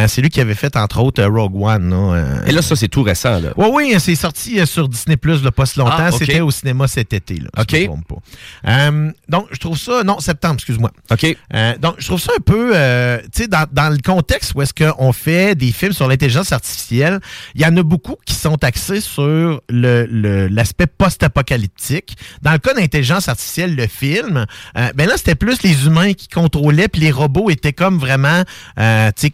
C'est 0.07 0.21
lui 0.21 0.29
qui 0.29 0.41
avait 0.41 0.55
fait, 0.55 0.75
entre 0.75 0.99
autres, 1.01 1.23
Rogue 1.23 1.55
One. 1.61 1.89
là. 1.89 2.23
Et 2.45 2.51
là, 2.51 2.61
ça, 2.61 2.75
c'est 2.75 2.87
tout 2.87 3.03
récent, 3.03 3.39
là. 3.39 3.49
Oui, 3.57 3.67
oui, 3.71 3.95
c'est 3.99 4.15
sorti 4.15 4.65
sur 4.67 4.87
Disney 4.89 5.17
Plus 5.17 5.41
pas 5.55 5.65
si 5.65 5.79
longtemps. 5.79 5.93
Ah. 5.97 6.11
C'était 6.11 6.41
au 6.41 6.51
cinéma 6.51 6.87
cet 6.87 7.13
été. 7.13 7.35
Là, 7.35 7.49
si 7.55 7.61
Ok. 7.61 7.69
je 7.71 7.77
me 7.81 7.85
trompe 7.85 8.07
pas. 8.07 8.91
Donc, 9.29 9.47
je 9.51 9.59
trouve 9.59 9.77
ça. 9.77 10.03
Non, 10.03 10.19
septembre, 10.19 10.55
excuse-moi. 10.55 10.91
OK. 11.11 11.37
Donc, 11.79 11.95
je 11.99 12.05
trouve 12.07 12.19
ça 12.19 12.32
un 12.37 12.41
peu, 12.41 12.71
euh, 12.75 13.19
tu 13.33 13.43
sais, 13.43 13.47
dans, 13.47 13.65
dans 13.71 13.89
le 13.89 13.97
contexte 13.97 14.53
où 14.55 14.61
est-ce 14.61 14.73
qu'on 14.73 15.13
fait 15.13 15.55
des 15.55 15.71
films 15.71 15.93
sur 15.93 16.07
l'intelligence 16.07 16.51
artificielle, 16.51 17.19
il 17.55 17.61
y 17.61 17.65
en 17.65 17.75
a 17.77 17.83
beaucoup 17.83 18.15
qui 18.25 18.33
sont 18.35 18.63
axés 18.63 19.01
sur 19.01 19.61
le- 19.69 20.05
le- 20.05 20.47
l'aspect 20.47 20.87
post-apocalyptique. 20.87 22.15
Dans 22.41 22.51
le 22.53 22.59
cas 22.59 22.73
d'intelligence 22.73 23.27
artificielle, 23.29 23.75
le 23.75 23.87
film, 23.87 24.45
euh, 24.77 24.89
ben 24.95 25.07
là, 25.07 25.17
c'était 25.17 25.35
plus 25.35 25.61
les 25.63 25.85
humains 25.85 26.13
qui 26.13 26.27
contrôlaient, 26.27 26.87
puis 26.87 27.01
les 27.01 27.11
robots 27.11 27.49
étaient 27.49 27.73
comme 27.73 27.97
vraiment, 27.99 28.43
euh, 28.79 29.11
tu 29.15 29.27
sais, 29.27 29.31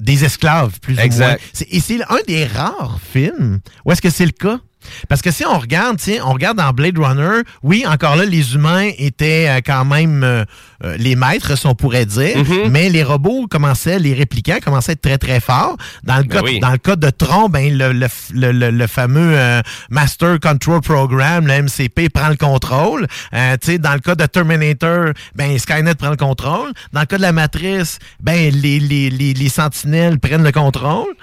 des 0.00 0.24
esclaves, 0.24 0.78
plus 0.80 0.98
Exact. 0.98 1.24
ou 1.26 1.28
moins. 1.30 1.36
C'est- 1.52 1.66
Et 1.70 1.80
c'est 1.80 2.00
un 2.08 2.18
des 2.26 2.44
rares 2.46 2.98
films 3.12 3.60
où 3.84 3.92
est-ce 3.92 4.00
que 4.02 4.10
c'est 4.10 4.26
le 4.26 4.32
cas. 4.32 4.58
Parce 5.08 5.20
que 5.22 5.30
si 5.32 5.44
on 5.44 5.58
regarde, 5.58 5.98
tu 5.98 6.04
sais, 6.04 6.20
on 6.22 6.32
regarde 6.32 6.56
dans 6.56 6.70
Blade 6.72 6.96
Runner, 6.98 7.42
oui, 7.62 7.84
encore 7.86 8.14
là, 8.16 8.24
les 8.24 8.54
humains 8.54 8.88
étaient 8.96 9.48
euh, 9.48 9.60
quand 9.64 9.84
même 9.84 10.22
euh, 10.22 10.44
euh, 10.84 10.96
les 10.96 11.16
maîtres, 11.16 11.56
si 11.58 11.66
on 11.66 11.74
pourrait 11.74 12.06
dire, 12.06 12.38
Mhm. 12.38 12.70
mais 12.70 12.88
les 12.88 13.02
robots 13.02 13.46
commençaient, 13.50 13.98
les 13.98 14.14
réplicants 14.14 14.58
commençaient 14.64 14.92
à 14.92 14.94
être 14.94 15.00
très, 15.02 15.18
très 15.18 15.40
forts. 15.40 15.76
Dans 16.04 16.18
le, 16.18 16.22
Ben 16.24 16.28
cas, 16.28 16.42
oui. 16.44 16.60
dans 16.60 16.70
le 16.70 16.78
cas 16.78 16.96
de 16.96 17.10
Tron, 17.10 17.48
ben, 17.48 17.76
le, 17.76 17.92
le, 17.92 18.06
le- 18.52 18.70
le- 18.70 18.86
fameux 18.86 19.32
euh, 19.36 19.60
Master 19.90 20.38
Control 20.40 20.80
Program, 20.80 21.46
le 21.46 21.52
MCP, 21.62 22.08
prend 22.10 22.28
le 22.28 22.36
contrôle. 22.36 23.06
Euh, 23.34 23.56
tu 23.60 23.72
sais, 23.72 23.78
dans 23.78 23.92
le 23.94 24.00
cas 24.00 24.14
de 24.14 24.24
Terminator, 24.26 25.12
ben, 25.34 25.58
Skynet 25.58 25.94
prend 25.96 26.10
le 26.10 26.16
contrôle. 26.16 26.72
Dans 26.92 27.00
le 27.00 27.06
cas 27.06 27.16
de 27.16 27.22
la 27.22 27.32
Matrice, 27.32 27.98
ben, 28.20 28.52
les, 28.54 28.78
les, 28.80 29.10
les, 29.10 29.34
les 29.34 29.48
sentinelles 29.48 30.18
prennent 30.18 30.44
le 30.44 30.52
contrôle. 30.52 31.14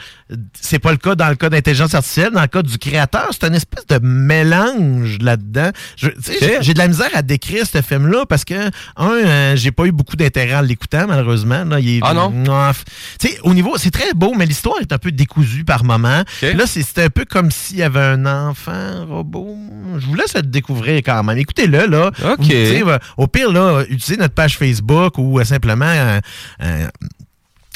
c'est 0.60 0.80
pas 0.80 0.92
le 0.92 0.98
cas 0.98 1.14
dans 1.16 1.30
le 1.30 1.36
cas 1.36 1.50
d'intelligence 1.50 1.94
artificielle. 1.94 2.32
Dans 2.32 2.42
le 2.42 2.48
cas 2.48 2.64
du 2.64 2.78
créateur, 2.80 3.28
c'est 3.32 3.48
une 3.48 3.54
espèce 3.56 3.86
de 3.88 4.00
mélange 4.50 5.18
là-dedans. 5.22 5.70
Je- 5.98 6.10
tu 6.10 6.16
sais, 6.24 6.38
J'ai 6.40 6.58
j'ai 6.62 6.74
de 6.74 6.80
la 6.80 6.88
misère 6.88 7.10
à 7.14 7.22
décrire 7.22 7.66
ce 7.66 7.82
film-là 7.82 8.26
parce 8.28 8.44
que, 8.46 8.56
un, 8.98 9.26
euh, 9.54 9.56
j'ai 9.56 9.72
pas 9.72 9.86
eu 9.86 9.92
beaucoup 9.92 10.16
d'intérêt 10.16 10.56
en 10.56 10.62
l'écoutant, 10.62 11.06
malheureusement. 11.08 11.64
Là, 11.66 11.80
il 11.80 11.98
est- 11.98 12.00
Ah 12.04 12.14
non? 12.14 12.30
Tu 13.20 13.28
sais, 13.30 13.40
au 13.44 13.54
niveau, 13.54 13.76
c'est 13.78 13.92
très 13.92 14.14
beau, 14.14 14.34
mais 14.38 14.46
l'histoire 14.46 14.76
est 14.82 14.92
un 14.92 14.98
peu 14.98 15.12
décousue 15.12 15.64
par 15.64 15.84
moment. 15.84 16.24
Là, 16.54 16.66
c'est 16.68 16.82
c'est 16.84 17.04
un 17.04 17.10
peu 17.10 17.26
comme 17.26 17.52
s'il 17.52 17.78
y 17.78 17.84
avait 17.84 18.00
un 18.02 18.26
enfant 18.26 19.06
robot. 19.08 19.58
Je 20.00 20.06
vous 20.06 20.16
laisse 20.16 20.34
le 20.36 20.42
découvrir 20.44 20.98
quand 20.98 21.24
même. 21.24 21.38
Écoutez-le, 21.38 21.86
là. 21.88 22.12
OK. 22.34 22.40
Vous, 22.84 22.90
euh, 22.90 23.00
au 23.18 23.28
pire, 23.28 23.52
là, 23.52 23.84
utilisez 23.90 24.18
notre 24.18 24.34
page 24.34 24.58
Facebook 24.58 25.18
ou 25.18 25.40
euh, 25.40 25.44
simplement 25.44 25.86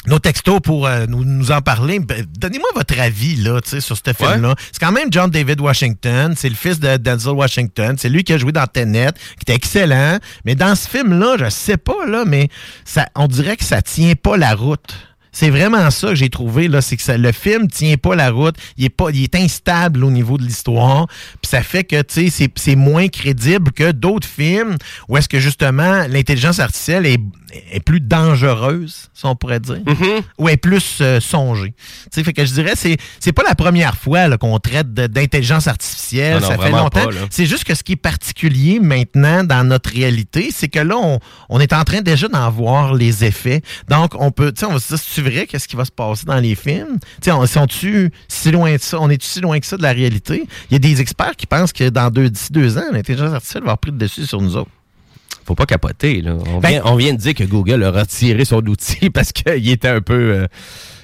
nos 0.06 0.18
textos 0.18 0.60
pour 0.60 0.86
euh, 0.86 1.06
nous, 1.06 1.24
nous 1.24 1.50
en 1.52 1.60
parler. 1.60 1.98
Ben, 1.98 2.24
Donnez-moi 2.38 2.68
votre 2.74 2.98
avis 2.98 3.36
là, 3.36 3.60
tu 3.60 3.70
sais, 3.70 3.80
sur 3.80 3.96
ce 3.96 4.12
film-là. 4.12 4.54
C'est 4.72 4.80
quand 4.80 4.92
même 4.92 5.08
John 5.12 5.30
David 5.30 5.60
Washington. 5.60 6.34
C'est 6.36 6.48
le 6.48 6.54
fils 6.54 6.80
de 6.80 6.96
Denzel 6.96 7.32
Washington. 7.32 7.96
C'est 7.98 8.08
lui 8.08 8.24
qui 8.24 8.32
a 8.32 8.38
joué 8.38 8.52
dans 8.52 8.66
Tenet, 8.66 9.12
qui 9.12 9.42
était 9.42 9.54
excellent. 9.54 10.18
Mais 10.44 10.54
dans 10.54 10.74
ce 10.74 10.88
film-là, 10.88 11.36
je 11.38 11.50
sais 11.50 11.76
pas, 11.76 12.06
là, 12.06 12.24
mais 12.26 12.48
ça, 12.84 13.08
on 13.14 13.26
dirait 13.26 13.56
que 13.56 13.64
ça 13.64 13.82
tient 13.82 14.14
pas 14.14 14.36
la 14.36 14.54
route. 14.54 14.94
C'est 15.32 15.50
vraiment 15.50 15.90
ça 15.90 16.08
que 16.08 16.14
j'ai 16.14 16.28
trouvé, 16.28 16.68
là, 16.68 16.80
c'est 16.80 16.96
que 16.96 17.02
ça- 17.02 17.16
le 17.16 17.32
film 17.32 17.68
tient 17.68 17.96
pas 17.96 18.14
la 18.16 18.30
route, 18.30 18.56
il 18.76 18.84
est, 18.84 18.88
pas, 18.88 19.06
il 19.12 19.22
est 19.22 19.34
instable 19.34 20.04
au 20.04 20.10
niveau 20.10 20.38
de 20.38 20.42
l'histoire, 20.42 21.06
puis 21.40 21.48
ça 21.48 21.62
fait 21.62 21.84
que, 21.84 22.00
tu 22.02 22.26
sais, 22.26 22.30
c'est- 22.30 22.58
c'est 22.58 22.76
moins 22.76 23.08
crédible 23.08 23.72
que 23.72 23.92
d'autres 23.92 24.26
films 24.28 24.76
où 25.08 25.16
est-ce 25.16 25.28
que, 25.28 25.38
justement, 25.38 26.04
l'intelligence 26.08 26.58
artificielle 26.58 27.06
est, 27.06 27.20
est 27.72 27.80
plus 27.80 28.00
dangereuse, 28.00 29.08
si 29.12 29.26
on 29.26 29.34
pourrait 29.34 29.60
dire, 29.60 29.80
ou 30.38 30.48
est 30.48 30.56
plus 30.56 30.98
euh, 31.00 31.20
songée. 31.20 31.74
Tu 32.04 32.08
sais, 32.12 32.24
fait 32.24 32.32
que 32.32 32.44
je 32.44 32.52
dirais, 32.52 32.72
c'est 32.76 32.96
c'est 33.18 33.32
pas 33.32 33.42
la 33.42 33.54
première 33.54 33.96
fois 33.96 34.28
là, 34.28 34.36
qu'on 34.38 34.58
traite 34.58 34.92
d'intelligence 34.94 35.66
artificielle, 35.66 36.34
non, 36.40 36.46
ça 36.48 36.56
fait 36.58 36.70
longtemps. 36.82 37.00
C'est 37.30 37.46
juste 37.46 37.64
que 37.64 37.74
ce 37.74 37.82
qui 37.82 37.92
est 37.92 37.96
particulier 37.96 38.78
maintenant 38.80 39.42
dans 39.44 39.64
notre 39.66 39.90
réalité, 39.90 40.50
c'est 40.54 40.68
que 40.68 40.78
là, 40.78 40.96
on, 40.96 41.18
on 41.48 41.60
est 41.60 41.72
en 41.72 41.82
train 41.84 42.00
déjà 42.02 42.28
d'en 42.28 42.50
voir 42.50 42.94
les 42.94 43.24
effets. 43.24 43.62
Donc, 43.88 44.12
on 44.14 44.30
peut, 44.30 44.52
tu 44.52 44.60
sais, 44.60 44.66
on 44.66 44.72
va 44.72 44.78
se 44.78 44.88
dire, 44.94 44.98
vrai, 45.22 45.46
qu'est-ce 45.46 45.68
qui 45.68 45.76
va 45.76 45.84
se 45.84 45.90
passer 45.90 46.24
dans 46.26 46.38
les 46.38 46.54
films? 46.54 46.98
Tu 47.00 47.06
sais, 47.26 47.32
on, 47.32 47.44
sont-tu 47.46 48.10
si 48.28 48.50
loin 48.50 48.72
de 48.74 48.80
ça? 48.80 48.98
On 49.00 49.08
est-tu 49.10 49.26
si 49.26 49.40
loin 49.40 49.58
que 49.60 49.66
ça 49.66 49.76
de 49.76 49.82
la 49.82 49.92
réalité? 49.92 50.44
Il 50.70 50.74
y 50.74 50.76
a 50.76 50.78
des 50.78 51.00
experts 51.00 51.36
qui 51.36 51.46
pensent 51.46 51.72
que 51.72 51.88
dans 51.88 52.10
deux, 52.10 52.30
d'ici 52.30 52.52
deux 52.52 52.78
ans, 52.78 52.84
l'intelligence 52.92 53.32
artificielle 53.32 53.62
va 53.62 53.68
avoir 53.70 53.78
pris 53.78 53.90
le 53.90 53.96
dessus 53.98 54.26
sur 54.26 54.40
nous 54.40 54.56
autres. 54.56 54.70
Faut 55.46 55.54
pas 55.54 55.66
capoter, 55.66 56.20
là. 56.22 56.34
On, 56.46 56.58
Ben- 56.60 56.68
vient, 56.68 56.82
on 56.84 56.94
vient 56.96 57.12
de 57.12 57.18
dire 57.18 57.34
que 57.34 57.44
Google 57.44 57.82
a 57.82 57.90
retiré 57.90 58.44
son 58.44 58.64
outil 58.66 59.10
parce 59.14 59.32
qu'il 59.32 59.68
était 59.68 59.88
un 59.88 60.00
peu. 60.00 60.14
euh, 60.34 60.46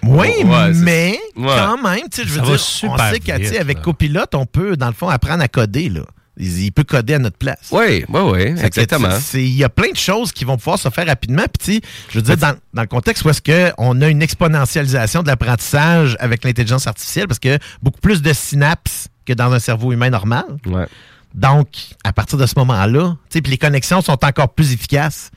Oui, 0.04 0.28
ouais, 0.44 0.72
mais 0.74 1.18
Ouais. 1.36 1.46
quand 1.46 1.82
même, 1.82 2.02
je 2.14 2.22
veux 2.22 2.42
dire, 2.42 2.52
on 2.84 2.96
sait 2.98 3.18
qu'avec 3.18 3.48
vite, 3.50 3.60
avec 3.60 3.78
là. 3.78 3.82
Copilot, 3.82 4.20
on 4.34 4.46
peut, 4.46 4.76
dans 4.76 4.86
le 4.88 4.92
fond, 4.92 5.08
apprendre 5.08 5.42
à 5.42 5.48
coder, 5.48 5.88
là. 5.88 6.02
Il, 6.38 6.64
il 6.64 6.70
peut 6.70 6.84
coder 6.84 7.14
à 7.14 7.18
notre 7.18 7.38
place. 7.38 7.68
Oui, 7.70 8.04
oui, 8.08 8.20
oui, 8.20 8.40
exactement. 8.62 9.16
Il 9.34 9.56
y 9.56 9.64
a 9.64 9.68
plein 9.68 9.90
de 9.90 9.96
choses 9.96 10.32
qui 10.32 10.44
vont 10.44 10.56
pouvoir 10.56 10.78
se 10.78 10.90
faire 10.90 11.06
rapidement. 11.06 11.44
Puis, 11.44 11.80
tu 11.80 11.86
sais, 11.86 11.90
je 12.10 12.18
veux 12.18 12.22
dire, 12.22 12.36
dans, 12.36 12.56
dans 12.74 12.82
le 12.82 12.88
contexte 12.88 13.24
où 13.24 13.30
est-ce 13.30 13.42
qu'on 13.42 14.00
a 14.00 14.08
une 14.08 14.22
exponentialisation 14.22 15.22
de 15.22 15.28
l'apprentissage 15.28 16.16
avec 16.20 16.44
l'intelligence 16.44 16.86
artificielle, 16.86 17.26
parce 17.26 17.38
que 17.38 17.58
beaucoup 17.82 18.00
plus 18.00 18.22
de 18.22 18.32
synapses 18.32 19.08
que 19.24 19.32
dans 19.32 19.52
un 19.52 19.58
cerveau 19.58 19.92
humain 19.92 20.10
normal. 20.10 20.44
Ouais. 20.66 20.86
Donc, 21.34 21.68
à 22.02 22.14
partir 22.14 22.38
de 22.38 22.46
ce 22.46 22.54
moment-là, 22.56 23.10
tu 23.10 23.16
sais, 23.28 23.42
puis 23.42 23.50
les 23.50 23.58
connexions 23.58 24.00
sont 24.00 24.24
encore 24.24 24.54
plus 24.54 24.72
efficaces. 24.72 25.30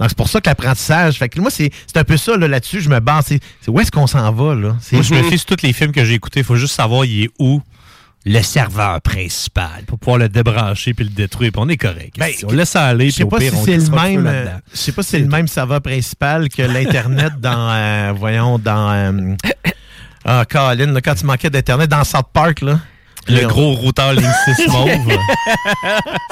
Donc, 0.00 0.08
c'est 0.08 0.16
pour 0.16 0.28
ça 0.28 0.40
que 0.40 0.48
l'apprentissage. 0.48 1.16
Fait 1.16 1.28
que 1.28 1.40
moi, 1.40 1.50
c'est 1.50 1.70
c'est 1.86 1.96
un 1.96 2.04
peu 2.04 2.16
ça 2.16 2.36
là, 2.36 2.48
là-dessus. 2.48 2.80
je 2.80 2.88
me 2.88 2.98
base. 2.98 3.26
C'est 3.26 3.40
où 3.68 3.78
est-ce 3.78 3.92
qu'on 3.92 4.08
s'en 4.08 4.32
va, 4.32 4.54
là? 4.56 4.76
Moi, 4.90 5.02
je 5.02 5.14
me 5.14 5.22
fie 5.22 5.38
sur 5.38 5.56
tous 5.56 5.62
les 5.64 5.72
films 5.72 5.92
que 5.92 6.04
j'ai 6.04 6.14
écoutés. 6.14 6.40
Il 6.40 6.44
faut 6.44 6.56
juste 6.56 6.74
savoir 6.74 7.04
il 7.04 7.24
est 7.24 7.30
où 7.38 7.62
le 8.26 8.40
serveur 8.42 9.00
principal 9.02 9.84
pour 9.86 9.98
pouvoir 9.98 10.18
le 10.18 10.28
débrancher 10.28 10.94
puis 10.94 11.04
le 11.04 11.10
détruire. 11.10 11.52
Puis 11.52 11.60
on 11.62 11.68
est 11.68 11.76
correct. 11.76 12.14
Ben, 12.18 12.32
on 12.44 12.52
laisse 12.52 12.74
aller. 12.74 13.10
Je 13.10 13.16
sais 13.16 13.24
pas 13.26 13.38
si 13.40 13.50
c'est 13.64 13.76
le 13.76 13.90
même. 13.90 14.26
euh, 14.26 14.46
Je 14.72 14.78
sais 14.78 14.92
pas 14.92 15.02
si 15.02 15.10
c'est 15.10 15.18
le 15.18 15.26
même 15.28 15.46
serveur 15.48 15.80
principal 15.82 16.48
que 16.48 16.62
l'internet 16.74 17.32
dans 17.40 17.70
euh, 17.72 18.12
voyons 18.16 18.58
dans 18.58 18.90
euh, 18.92 19.34
ah 20.24 20.44
Colin, 20.48 20.92
là, 20.92 21.00
quand 21.02 21.14
tu 21.14 21.26
manquais 21.26 21.50
d'internet 21.50 21.90
dans 21.90 22.02
South 22.04 22.28
Park 22.32 22.62
là. 22.62 22.80
Le 23.28 23.46
gros 23.46 23.72
routeur 23.74 24.12
ligne 24.12 24.30
6 24.56 24.68
mauve. 24.68 24.88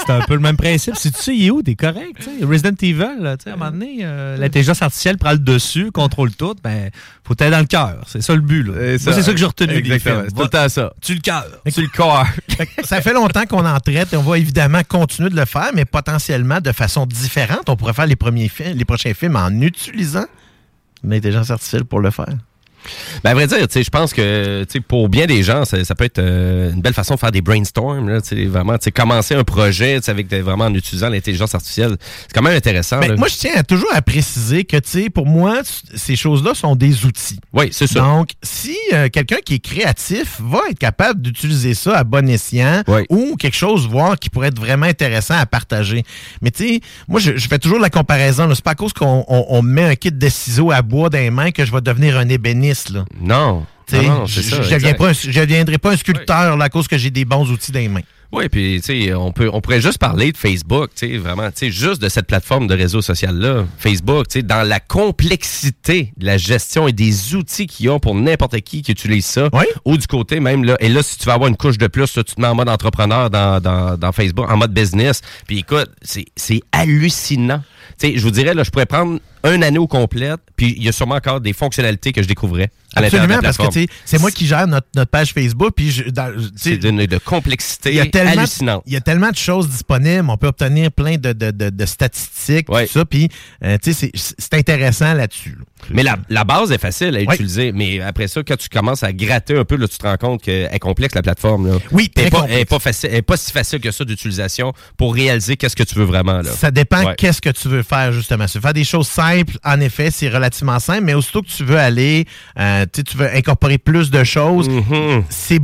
C'est 0.06 0.12
un 0.12 0.20
peu 0.20 0.34
le 0.34 0.40
même 0.40 0.56
principe. 0.56 0.96
Si 0.96 1.10
tu 1.12 1.20
sais, 1.22 1.34
il 1.34 1.46
est 1.46 1.50
où, 1.50 1.62
t'es 1.62 1.74
correct. 1.74 2.16
tu 2.18 2.24
sais. 2.24 2.44
Resident 2.44 2.74
Evil, 2.80 3.20
là, 3.20 3.36
tu 3.36 3.44
sais, 3.44 3.50
à 3.50 3.54
un 3.54 3.56
moment 3.56 3.70
donné, 3.70 3.98
euh, 4.02 4.36
l'intelligence 4.36 4.82
artificielle 4.82 5.16
prend 5.18 5.32
le 5.32 5.38
dessus, 5.38 5.90
contrôle 5.90 6.32
tout. 6.34 6.54
Ben, 6.62 6.90
faut 7.24 7.34
être 7.38 7.50
dans 7.50 7.60
le 7.60 7.64
cœur. 7.66 8.02
C'est 8.06 8.20
ça 8.22 8.34
le 8.34 8.40
but. 8.40 8.62
Là. 8.64 8.72
Moi, 8.72 8.98
c'est 8.98 9.22
ça 9.22 9.32
que 9.32 9.38
j'ai 9.38 9.46
retenu 9.46 9.72
Exactement. 9.74 10.16
films. 10.16 10.26
C'est 10.28 10.36
tout 10.36 10.42
le 10.42 10.48
temps 10.48 10.68
ça. 10.68 10.92
Tu 11.00 11.14
le 11.14 11.20
cœur. 11.20 11.46
Tu 11.72 11.80
le 11.80 11.88
corps. 11.88 12.26
Que 12.76 12.86
ça 12.86 13.00
fait 13.00 13.12
longtemps 13.12 13.44
qu'on 13.46 13.64
en 13.66 13.80
traite 13.80 14.12
et 14.12 14.16
on 14.16 14.22
va 14.22 14.38
évidemment 14.38 14.82
continuer 14.86 15.30
de 15.30 15.36
le 15.36 15.44
faire, 15.46 15.70
mais 15.74 15.84
potentiellement 15.84 16.60
de 16.60 16.70
façon 16.72 17.06
différente. 17.06 17.68
On 17.68 17.76
pourrait 17.76 17.92
faire 17.94 18.06
les 18.06 18.16
premiers 18.16 18.48
films, 18.48 18.76
les 18.76 18.84
prochains 18.84 19.14
films 19.14 19.36
en 19.36 19.50
utilisant 19.60 20.26
l'intelligence 21.02 21.50
artificielle 21.50 21.84
pour 21.84 22.00
le 22.00 22.10
faire. 22.10 22.28
Ben, 23.24 23.30
à 23.30 23.34
vrai 23.34 23.46
dire, 23.46 23.58
tu 23.68 23.74
sais, 23.74 23.82
je 23.82 23.90
pense 23.90 24.12
que 24.12 24.64
tu 24.64 24.72
sais, 24.74 24.80
pour 24.80 25.08
bien 25.08 25.26
des 25.26 25.42
gens, 25.42 25.64
ça, 25.64 25.84
ça 25.84 25.94
peut 25.94 26.04
être 26.04 26.18
euh, 26.18 26.72
une 26.72 26.80
belle 26.80 26.94
façon 26.94 27.14
de 27.14 27.20
faire 27.20 27.30
des 27.32 27.40
brainstorms, 27.42 28.08
là, 28.08 28.20
tu 28.20 28.28
sais, 28.28 28.44
vraiment, 28.46 28.78
tu 28.78 28.84
sais, 28.84 28.90
commencer 28.92 29.34
un 29.34 29.44
projet 29.44 29.98
tu 30.00 30.06
sais, 30.06 30.10
avec 30.10 30.26
des- 30.28 30.40
vraiment 30.40 30.64
en 30.64 30.74
utilisant 30.74 31.08
l'intelligence 31.08 31.54
artificielle. 31.54 31.96
C'est 32.22 32.32
quand 32.34 32.42
même 32.42 32.56
intéressant. 32.56 33.00
Ben, 33.00 33.16
moi, 33.16 33.28
je 33.28 33.36
tiens 33.36 33.52
à 33.56 33.62
toujours 33.62 33.90
à 33.92 34.02
préciser 34.02 34.64
que, 34.64 34.76
tu 34.78 34.90
sais, 34.90 35.10
pour 35.10 35.26
moi, 35.26 35.60
ces 35.94 36.16
choses-là 36.16 36.54
sont 36.54 36.76
des 36.76 37.04
outils. 37.04 37.38
oui, 37.52 37.68
c'est 37.72 37.86
ça. 37.86 38.00
Donc, 38.00 38.30
si 38.42 38.76
euh, 38.92 39.08
quelqu'un 39.08 39.38
qui 39.44 39.54
est 39.54 39.58
créatif 39.64 40.40
va 40.40 40.60
être 40.70 40.78
capable 40.78 41.20
d'utiliser 41.22 41.74
ça 41.74 41.96
à 41.98 42.04
bon 42.04 42.28
escient 42.28 42.82
Oui. 42.88 43.02
ou 43.10 43.36
quelque 43.36 43.56
chose, 43.56 43.86
voir 43.88 44.18
qui 44.18 44.30
pourrait 44.30 44.48
être 44.48 44.58
vraiment 44.58 44.86
intéressant 44.86 45.34
à 45.34 45.46
partager. 45.46 46.04
Mais 46.40 46.50
tu 46.50 46.66
sais, 46.66 46.80
moi, 47.08 47.20
je, 47.20 47.36
je 47.36 47.48
fais 47.48 47.58
toujours 47.58 47.78
la 47.78 47.90
comparaison. 47.90 48.52
C'est 48.54 48.64
pas 48.64 48.72
à 48.72 48.74
cause 48.74 48.92
qu'on 48.92 49.24
on- 49.28 49.46
on 49.48 49.62
me 49.62 49.72
met 49.72 49.84
un 49.84 49.94
kit 49.94 50.10
de 50.12 50.28
ciseaux 50.28 50.70
à 50.70 50.82
bois 50.82 51.08
dans 51.10 51.18
les 51.18 51.30
mains 51.30 51.50
que 51.50 51.64
je 51.64 51.72
vais 51.72 51.80
devenir 51.80 52.16
un 52.18 52.28
ébéniste. 52.28 52.71
Là. 52.90 53.04
Non. 53.20 53.66
C'est 53.86 54.02
ça. 54.04 54.24
je 54.26 54.40
je 54.40 55.40
deviendrai 55.40 55.78
pas 55.78 55.90
un 55.92 55.96
sculpteur 55.96 56.56
là, 56.56 56.64
à 56.64 56.68
cause 56.70 56.88
que 56.88 56.96
j'ai 56.96 57.10
des 57.10 57.24
bons 57.24 57.50
outils 57.50 57.72
dans 57.72 57.80
les 57.80 57.88
mains. 57.88 58.00
Oui, 58.32 58.48
puis 58.48 58.80
tu 58.82 59.04
sais, 59.04 59.12
on 59.12 59.30
peut, 59.30 59.50
on 59.52 59.60
pourrait 59.60 59.82
juste 59.82 59.98
parler 59.98 60.32
de 60.32 60.38
Facebook, 60.38 60.88
tu 60.96 61.06
sais, 61.06 61.18
vraiment, 61.18 61.50
tu 61.50 61.66
sais, 61.66 61.70
juste 61.70 62.00
de 62.00 62.08
cette 62.08 62.26
plateforme 62.26 62.66
de 62.66 62.74
réseau 62.74 63.02
social 63.02 63.36
là, 63.36 63.66
Facebook, 63.76 64.26
tu 64.28 64.38
sais, 64.38 64.42
dans 64.42 64.66
la 64.66 64.80
complexité 64.80 66.14
de 66.16 66.24
la 66.24 66.38
gestion 66.38 66.88
et 66.88 66.92
des 66.92 67.34
outils 67.34 67.66
qu'ils 67.66 67.90
ont 67.90 68.00
pour 68.00 68.14
n'importe 68.14 68.58
qui 68.62 68.80
qui 68.80 68.90
utilise 68.92 69.26
ça, 69.26 69.50
Oui. 69.52 69.64
ou 69.84 69.98
du 69.98 70.06
côté 70.06 70.40
même 70.40 70.64
là, 70.64 70.76
et 70.80 70.88
là 70.88 71.02
si 71.02 71.18
tu 71.18 71.26
veux 71.26 71.32
avoir 71.32 71.48
une 71.50 71.58
couche 71.58 71.76
de 71.76 71.88
plus, 71.88 72.16
là, 72.16 72.24
tu 72.24 72.34
te 72.34 72.40
mets 72.40 72.46
en 72.46 72.54
mode 72.54 72.70
entrepreneur 72.70 73.28
dans, 73.28 73.60
dans, 73.60 73.98
dans 73.98 74.12
Facebook, 74.12 74.50
en 74.50 74.56
mode 74.56 74.72
business, 74.72 75.20
puis 75.46 75.58
écoute, 75.58 75.90
c'est 76.00 76.24
c'est 76.34 76.62
hallucinant. 76.72 77.62
Tu 77.98 78.08
sais, 78.08 78.16
je 78.16 78.22
vous 78.22 78.30
dirais 78.30 78.54
là, 78.54 78.62
je 78.64 78.70
pourrais 78.70 78.86
prendre 78.86 79.18
un 79.44 79.62
année 79.62 79.78
au 79.78 79.86
complet, 79.86 80.32
puis 80.56 80.74
il 80.76 80.82
y 80.84 80.88
a 80.88 80.92
sûrement 80.92 81.16
encore 81.16 81.40
des 81.40 81.52
fonctionnalités 81.52 82.12
que 82.12 82.22
je 82.22 82.28
découvrais 82.28 82.70
à 82.94 83.00
l'intérieur 83.00 83.26
de 83.26 83.32
Absolument, 83.32 83.36
la 83.36 83.42
parce 83.42 83.56
que 83.56 83.62
plateforme. 83.62 83.86
tu 83.86 83.92
sais, 83.92 84.00
c'est 84.04 84.18
moi 84.20 84.30
qui 84.30 84.46
gère 84.46 84.66
notre, 84.66 84.86
notre 84.94 85.10
page 85.10 85.32
Facebook. 85.32 85.72
Puis 85.74 85.90
je- 85.90 86.02
C'est 86.56 86.76
de 86.78 87.18
complexité 87.18 87.94
y 87.94 88.00
a 88.00 88.06
tellement, 88.06 88.32
hallucinante. 88.42 88.82
Il 88.86 88.92
y 88.92 88.96
a 88.96 89.00
tellement 89.00 89.30
de 89.30 89.36
choses 89.36 89.68
disponibles. 89.68 90.28
On 90.28 90.36
peut 90.36 90.48
obtenir 90.48 90.92
plein 90.92 91.16
de, 91.16 91.32
de, 91.32 91.50
de, 91.50 91.86
statistiques, 91.86 92.68
Ouais. 92.70 92.86
tout 92.86 92.92
ça. 92.92 93.04
Puis, 93.04 93.28
euh, 93.64 93.78
c'est- 93.82 94.54
intéressant 94.54 95.14
là-dessus. 95.14 95.56
là. 95.58 95.64
Mais 95.90 96.02
la, 96.02 96.16
la 96.28 96.44
base 96.44 96.70
est 96.70 96.78
facile 96.78 97.16
à 97.16 97.22
utiliser. 97.22 97.72
Mais 97.72 98.00
après 98.00 98.28
ça, 98.28 98.42
quand 98.46 98.56
tu 98.56 98.68
commences 98.68 99.02
à 99.02 99.12
gratter 99.12 99.56
un 99.58 99.64
peu, 99.64 99.76
là, 99.76 99.88
tu 99.88 99.96
te 99.98 100.06
rends 100.06 100.16
compte 100.16 100.42
qu'elle 100.42 100.68
est 100.72 100.78
complexe, 100.78 101.14
la 101.14 101.22
plateforme. 101.22 101.66
Là. 101.68 101.78
Oui, 101.90 102.10
Elle 102.14 102.24
très 102.24 102.26
est 102.28 102.30
pas, 102.30 102.46
elle 102.48 102.58
est 102.60 102.64
pas 102.66 102.78
facile, 102.78 103.08
elle 103.10 103.16
est 103.18 103.22
pas 103.22 103.36
si 103.36 103.50
facile 103.50 103.80
que 103.80 103.90
ça 103.90 104.04
d'utilisation 104.04 104.72
pour 104.96 105.14
réaliser 105.14 105.56
qu'est-ce 105.56 105.74
que 105.74 105.82
tu 105.82 105.94
veux 105.96 106.04
vraiment. 106.04 106.40
Là. 106.42 106.50
Ça 106.52 106.70
dépend 106.70 107.04
Ouais. 107.04 107.14
qu'est-ce 107.16 107.40
que 107.40 107.50
tu 107.50 107.68
veux 107.68 107.82
faire, 107.82 108.12
justement. 108.12 108.44
Tu 108.46 108.58
veux 108.58 108.62
faire 108.62 108.74
des 108.74 108.84
choses 108.84 109.08
simples, 109.08 109.31
en 109.64 109.80
effet, 109.80 110.10
c'est 110.10 110.28
relativement 110.28 110.78
simple. 110.78 111.02
Mais 111.04 111.14
aussitôt 111.14 111.42
que 111.42 111.48
tu 111.48 111.64
veux 111.64 111.78
aller, 111.78 112.26
euh, 112.58 112.84
tu 112.92 113.16
veux 113.16 113.28
incorporer 113.34 113.78
plus 113.78 114.10
de 114.10 114.24
choses, 114.24 114.68
Mhm. 114.68 115.24
c'est, 115.28 115.58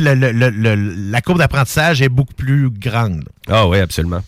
le- 0.00 0.14
le- 0.14 0.50
le- 0.50 0.74
la 1.10 1.20
courbe 1.20 1.38
d'apprentissage 1.38 2.02
est 2.02 2.08
beaucoup 2.08 2.34
plus 2.34 2.70
grande. 2.70 3.24
Ah 3.48 3.68
oui, 3.68 3.78
absolument. 3.78 4.22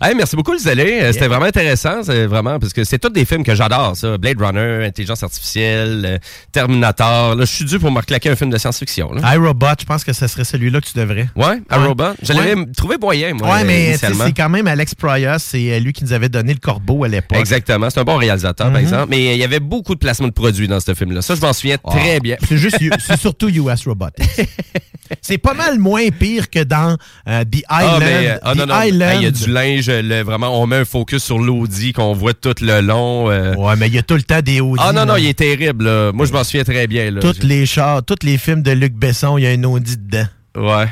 Hey, 0.00 0.14
merci 0.14 0.36
beaucoup, 0.36 0.52
les 0.52 0.68
allés. 0.68 1.12
C'était 1.12 1.26
vraiment 1.26 1.46
intéressant, 1.46 2.04
c'est 2.04 2.26
vraiment, 2.26 2.60
parce 2.60 2.72
que 2.72 2.84
c'est 2.84 2.98
tous 2.98 3.08
des 3.08 3.24
films 3.24 3.42
que 3.42 3.56
j'adore, 3.56 3.96
ça. 3.96 4.16
Blade 4.18 4.40
Runner, 4.40 4.84
Intelligence 4.86 5.22
artificielle, 5.24 6.02
euh, 6.06 6.18
Terminator. 6.52 7.34
Là, 7.34 7.44
je 7.44 7.50
suis 7.50 7.64
dû 7.64 7.78
pour 7.80 7.90
me 7.90 7.98
reclaquer 7.98 8.30
un 8.30 8.36
film 8.36 8.50
de 8.50 8.58
science-fiction. 8.58 9.10
iRobot, 9.16 9.66
je 9.80 9.84
pense 9.84 10.04
que 10.04 10.12
ce 10.12 10.26
serait 10.28 10.44
celui-là 10.44 10.80
que 10.80 10.86
tu 10.86 10.96
devrais. 10.96 11.28
Ouais, 11.34 11.60
un 11.70 11.86
robot. 11.86 12.12
Je 12.22 12.32
l'avais 12.32 12.54
Ouais. 12.54 12.66
trouvé 12.76 12.96
moyen, 13.00 13.34
moi, 13.34 13.48
ouais, 13.56 13.62
euh, 13.62 13.64
mais 13.66 13.96
c'est 13.96 14.32
quand 14.36 14.48
même 14.48 14.66
Alex 14.68 14.94
Proyas, 14.94 15.40
c'est 15.40 15.72
euh, 15.72 15.78
lui 15.80 15.92
qui 15.92 16.04
nous 16.04 16.12
avait 16.12 16.28
donné 16.28 16.52
le 16.52 16.60
corbeau 16.60 17.02
à 17.04 17.08
l'époque. 17.08 17.38
Exactement. 17.38 17.90
C'est 17.90 17.98
un 18.00 18.04
bon 18.04 18.16
réalisateur, 18.26 18.66
par 18.68 18.76
Mhm. 18.80 18.82
exemple. 18.86 19.06
Mais 19.10 19.34
il 19.34 19.38
y 19.38 19.44
avait 19.44 19.60
beaucoup 19.60 19.94
de 19.94 19.98
placements 20.00 20.28
de 20.28 20.32
produits 20.32 20.68
dans 20.68 20.80
ce 20.80 20.94
film-là. 20.94 21.22
Ça, 21.22 21.34
je 21.34 21.40
m'en 21.40 21.52
souviens 21.52 21.76
souviens 21.82 22.00
très 22.00 22.20
bien. 22.20 22.36
C'est 22.48 22.56
juste, 22.58 22.76
c'est 23.06 23.20
surtout 23.20 23.48
US 23.48 23.86
Robotics. 23.86 24.24
c'est 25.20 25.38
pas 25.38 25.54
mal 25.54 25.78
moins 25.78 26.08
pire 26.10 26.50
que 26.50 26.64
dans 26.64 26.96
euh, 27.28 27.44
The 27.44 27.62
Ah, 27.68 27.82
Island. 27.84 28.00
mais, 28.02 28.28
euh, 28.30 28.38
ah, 28.42 28.52
The 28.54 28.56
non, 28.58 28.66
non. 28.66 28.80
Island. 28.82 29.10
Hey, 29.12 29.18
Il 29.18 29.22
y 29.22 29.26
a 29.26 29.30
du 29.30 29.50
linge, 29.50 29.88
le- 29.90 30.22
vraiment, 30.22 30.60
on 30.60 30.66
met 30.66 30.76
un 30.76 30.84
focus 30.84 31.22
sur 31.22 31.38
l'Audi 31.38 31.92
qu'on 31.92 32.12
voit 32.14 32.34
tout 32.34 32.54
le 32.60 32.80
long. 32.80 33.30
euh. 33.30 33.54
Ouais, 33.54 33.76
mais 33.76 33.86
il 33.88 33.94
y 33.94 33.98
a 33.98 34.02
tout 34.02 34.14
le 34.14 34.22
temps 34.22 34.40
des 34.40 34.60
Audi. 34.60 34.82
Ah 34.84 34.92
non, 34.92 35.04
non, 35.06 35.16
il 35.16 35.26
est 35.26 35.34
terrible. 35.38 35.84
là. 35.84 36.12
Moi, 36.12 36.26
je 36.26 36.32
m'en 36.32 36.42
souviens 36.44 36.64
très 36.64 36.86
bien. 36.86 37.10
Là. 37.10 37.20
Tous 37.20 37.42
les 37.42 37.64
chars, 37.66 38.02
tous 38.04 38.16
les 38.24 38.38
films 38.38 38.62
de 38.62 38.72
Luc 38.72 38.94
Besson, 38.94 39.38
il 39.38 39.44
y 39.44 39.46
a 39.46 39.50
un 39.50 39.62
Audi 39.64 39.96
dedans. 39.96 40.26
Ouais. 40.56 40.86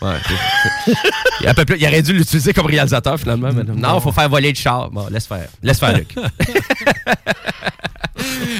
Ouais. 0.00 0.14
il, 1.42 1.54
peu 1.54 1.64
plus- 1.64 1.76
il 1.78 1.86
aurait 1.86 2.02
dû 2.02 2.12
l'utiliser 2.12 2.52
comme 2.52 2.66
réalisateur, 2.66 3.18
finalement. 3.18 3.50
mais 3.52 3.64
non, 3.64 3.74
non, 3.74 4.00
faut 4.00 4.12
faire 4.12 4.28
voler 4.28 4.50
le 4.50 4.54
char. 4.54 4.90
Bon, 4.90 5.06
laisse 5.10 5.26
faire. 5.26 5.48
Laisse 5.62 5.78
faire, 5.80 5.96
Luc. 5.96 6.14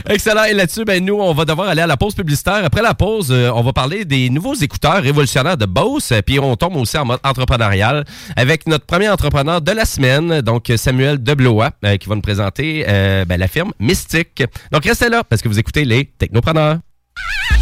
Excellent. 0.08 0.44
Et 0.44 0.54
là-dessus, 0.54 0.84
ben, 0.84 1.04
nous, 1.04 1.14
on 1.16 1.32
va 1.34 1.44
devoir 1.44 1.68
aller 1.68 1.82
à 1.82 1.86
la 1.86 1.96
pause 1.96 2.14
publicitaire. 2.14 2.64
Après 2.64 2.82
la 2.82 2.94
pause, 2.94 3.28
euh, 3.30 3.50
on 3.54 3.62
va 3.62 3.72
parler 3.72 4.04
des 4.04 4.30
nouveaux 4.30 4.54
écouteurs 4.54 5.02
révolutionnaires 5.02 5.56
de 5.56 5.66
Bose. 5.66 6.12
Puis 6.26 6.38
on 6.38 6.56
tombe 6.56 6.76
aussi 6.76 6.96
en 6.96 7.04
mode 7.04 7.20
entrepreneurial 7.24 8.04
avec 8.36 8.66
notre 8.66 8.86
premier 8.86 9.08
entrepreneur 9.08 9.60
de 9.60 9.72
la 9.72 9.84
semaine, 9.84 10.40
donc 10.40 10.72
Samuel 10.76 11.22
Deblois, 11.22 11.70
euh, 11.84 11.96
qui 11.96 12.08
va 12.08 12.14
nous 12.14 12.20
présenter 12.20 12.84
euh, 12.88 13.24
ben, 13.24 13.38
la 13.38 13.48
firme 13.48 13.72
Mystique. 13.80 14.42
Donc 14.72 14.84
restez 14.84 15.08
là 15.08 15.24
parce 15.24 15.42
que 15.42 15.48
vous 15.48 15.58
écoutez 15.58 15.84
les 15.84 16.04
Technopreneurs. 16.06 16.78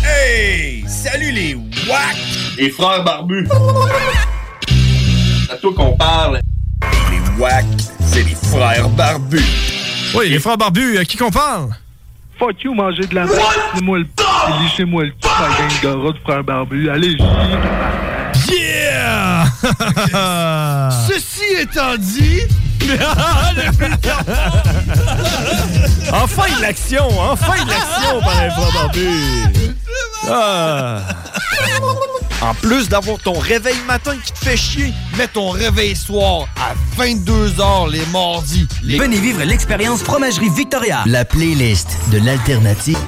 Hey! 0.05 0.85
Salut 0.87 1.33
les 1.33 1.55
WAC! 1.55 2.46
Les 2.57 2.71
frères 2.71 3.05
barbus! 3.05 3.47
C'est 5.47 5.53
à 5.53 5.57
toi 5.57 5.73
qu'on 5.77 5.97
parle. 5.97 6.41
Les 7.11 7.41
WAC, 7.41 7.67
c'est 8.01 8.23
les 8.23 8.35
frères 8.35 8.89
barbus. 8.89 9.45
Oui, 10.15 10.31
les 10.31 10.39
frères 10.39 10.57
barbus, 10.57 10.97
à 10.97 11.05
qui 11.05 11.19
qu'on 11.19 11.31
parle? 11.31 11.69
Fuck 12.39 12.65
you, 12.65 12.73
manger 12.75 13.07
de 13.07 13.15
la 13.15 13.27
merde. 13.27 13.39
Lissez-moi 13.75 13.99
le 13.99 14.05
p. 14.05 14.23
Lissez-moi 14.63 15.05
le 15.05 15.11
p, 15.11 15.29
ma 15.39 15.49
gang 15.49 15.81
de 15.83 15.89
rats 16.07 16.13
de 16.13 16.19
frères 16.19 16.45
barbus. 16.45 16.89
Allez, 16.89 17.17
Yeah! 18.49 19.47
Ceci 21.09 21.45
étant 21.61 21.97
dit. 21.99 22.43
enfin 26.13 26.57
de 26.57 26.63
l'action! 26.63 27.09
Enfin 27.19 27.65
de 27.65 27.69
l'action 27.71 28.21
par 28.21 28.43
les 28.43 28.51
frères 28.51 28.73
barbus! 28.73 29.65
Ah. 30.31 31.01
En 32.43 32.55
plus 32.55 32.89
d'avoir 32.89 33.19
ton 33.19 33.39
réveil 33.39 33.77
matin 33.87 34.15
qui 34.23 34.33
te 34.33 34.39
fait 34.39 34.57
chier, 34.57 34.93
mets 35.17 35.27
ton 35.27 35.51
réveil 35.51 35.97
soir 35.97 36.47
à 36.61 36.75
22h 37.01 37.91
les 37.91 38.05
mardis. 38.13 38.69
Venez 38.83 39.19
vivre 39.19 39.43
l'expérience 39.43 40.03
Fromagerie 40.03 40.51
Victoria. 40.51 41.03
La 41.07 41.25
playlist 41.25 41.97
de 42.13 42.19
l'alternative. 42.19 42.99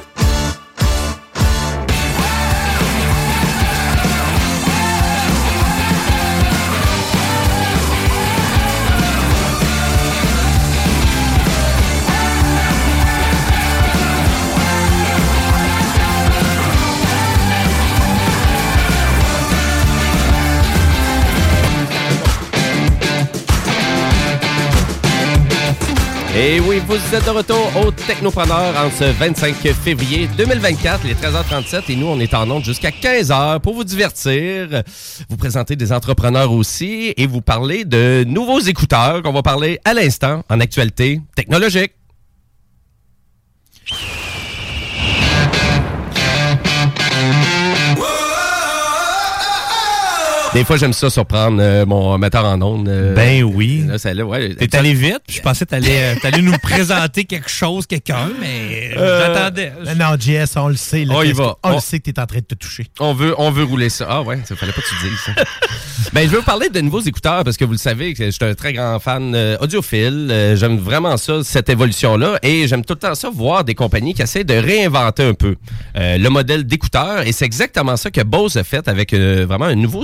Et 26.41 26.61
oui, 26.61 26.81
vous 26.87 26.95
êtes 26.95 27.25
de 27.25 27.31
retour 27.31 27.69
au 27.85 27.91
Technopreneur 27.91 28.73
en 28.77 28.93
ce 28.93 29.03
25 29.03 29.57
février 29.57 30.29
2024, 30.39 31.05
les 31.05 31.15
13h37. 31.15 31.91
Et 31.91 31.97
nous, 31.97 32.07
on 32.07 32.21
est 32.21 32.33
en 32.33 32.49
onde 32.49 32.65
jusqu'à 32.65 32.91
15h 32.91 33.59
pour 33.59 33.75
vous 33.75 33.83
divertir, 33.83 34.85
vous 35.29 35.37
présenter 35.37 35.75
des 35.75 35.93
entrepreneurs 35.93 36.53
aussi 36.53 37.13
et 37.17 37.27
vous 37.27 37.41
parler 37.41 37.85
de 37.85 38.23
nouveaux 38.25 38.61
écouteurs 38.61 39.21
qu'on 39.25 39.33
va 39.33 39.43
parler 39.43 39.81
à 39.85 39.95
l'instant 39.95 40.45
en 40.49 40.61
actualité 40.61 41.21
technologique. 41.35 41.98
Des 50.59 50.65
fois, 50.65 50.77
j'aime 50.77 50.93
ça 50.93 51.09
surprendre 51.09 51.59
euh, 51.61 51.87
mon 51.87 52.19
metteur 52.19 52.45
en 52.45 52.61
ondes. 52.61 52.89
euh, 52.89 53.15
Ben 53.15 53.45
oui. 53.45 53.85
là, 53.87 53.97
celle-là, 53.97 54.25
ouais. 54.25 54.57
T'es 54.57 54.75
allé 54.75 54.93
vite, 54.93 55.21
je 55.31 55.41
pensais 55.41 55.65
que 55.65 55.71
t'allais 55.71 56.01
euh, 56.01 56.15
t'allais 56.21 56.43
nous 56.43 56.59
présenter 56.61 57.27
quelque 57.27 57.49
chose, 57.49 57.87
quelqu'un, 57.87 58.29
mais 58.41 58.91
j'attendais. 58.93 59.73
Non, 59.97 60.17
JS, 60.19 60.57
on 60.57 60.67
le 60.67 60.75
sait. 60.75 61.05
là, 61.05 61.15
On 61.17 61.23
y 61.23 61.31
va. 61.31 61.55
On, 61.63 61.71
On- 61.71 61.75
le 61.77 61.81
sait 61.81 62.01
que 62.01 62.11
t'es 62.11 62.19
en 62.19 62.27
train 62.27 62.39
de 62.41 62.45
te 62.45 62.57
toucher. 62.57 62.87
On 62.99 63.15
veut, 63.15 63.37
on 63.39 63.53
veut 63.53 63.63
rouler 63.63 63.89
ça. 63.89 64.09
Ah 64.11 64.23
ouais, 64.23 64.41
ça 64.47 64.57
fallait 64.57 64.73
pas 64.73 64.81
que 64.81 64.89
tu 64.89 65.09
dises 65.09 65.21
ça. 65.27 65.33
ben, 66.13 66.23
je 66.25 66.33
veux 66.33 66.39
vous 66.39 66.43
parler 66.45 66.71
de 66.71 66.81
nouveaux 66.81 67.03
écouteurs 67.03 67.45
parce 67.45 67.57
que 67.57 67.65
vous 67.65 67.71
le 67.73 67.79
savez 67.79 68.13
je 68.19 68.29
suis 68.31 68.45
un 68.45 68.55
très 68.55 68.73
grand 68.73 68.99
fan 68.99 69.37
audiophile. 69.61 70.55
J'aime 70.57 70.79
vraiment 70.79 71.17
ça, 71.19 71.45
cette 71.45 71.69
évolution-là. 71.69 72.41
Et 72.43 72.67
j'aime 72.67 72.85
tout 72.85 72.95
le 72.95 72.99
temps 72.99 73.15
ça, 73.15 73.31
voir 73.33 73.63
des 73.63 73.77
compagnies 73.77 74.13
qui 74.13 74.23
essaient 74.23 74.43
de 74.43 74.55
réinventer 74.55 75.23
un 75.23 75.35
peu 75.35 75.55
le 75.95 76.29
modèle 76.31 76.65
d'écouteur. 76.67 77.25
Et 77.29 77.31
c'est 77.31 77.45
exactement 77.45 77.97
ça 77.97 78.11
que 78.11 78.23
Bose 78.23 78.57
a 78.57 78.65
fait 78.65 78.89
avec 78.89 79.15
vraiment 79.15 79.67
un 79.67 79.77
nouveau, 79.77 80.03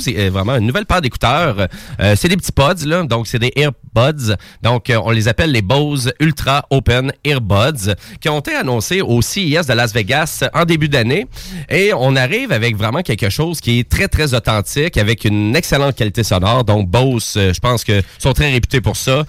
une 0.52 0.66
nouvelle 0.66 0.86
paire 0.86 1.00
d'écouteurs. 1.00 1.68
Euh, 2.00 2.14
c'est 2.16 2.28
des 2.28 2.36
petits 2.36 2.52
pods, 2.52 2.86
là. 2.86 3.04
Donc, 3.04 3.26
c'est 3.26 3.38
des 3.38 3.52
earbuds. 3.56 4.34
Donc, 4.62 4.90
euh, 4.90 5.00
on 5.04 5.10
les 5.10 5.28
appelle 5.28 5.52
les 5.52 5.62
Bose 5.62 6.12
Ultra 6.20 6.66
Open 6.70 7.12
Earbuds 7.24 7.94
qui 8.20 8.28
ont 8.28 8.40
été 8.40 8.54
annoncés 8.54 9.00
au 9.00 9.22
CES 9.22 9.66
de 9.66 9.72
Las 9.72 9.92
Vegas 9.92 10.44
en 10.54 10.64
début 10.64 10.88
d'année. 10.88 11.26
Et 11.68 11.92
on 11.94 12.16
arrive 12.16 12.52
avec 12.52 12.76
vraiment 12.76 13.02
quelque 13.02 13.30
chose 13.30 13.60
qui 13.60 13.80
est 13.80 13.88
très, 13.88 14.08
très 14.08 14.34
authentique, 14.34 14.96
avec 14.96 15.24
une 15.24 15.56
excellente 15.56 15.96
qualité 15.96 16.22
sonore. 16.22 16.64
Donc, 16.64 16.88
Bose, 16.88 17.34
euh, 17.36 17.52
je 17.52 17.60
pense 17.60 17.84
que 17.84 18.02
sont 18.18 18.32
très 18.32 18.50
réputés 18.50 18.80
pour 18.80 18.96
ça. 18.96 19.24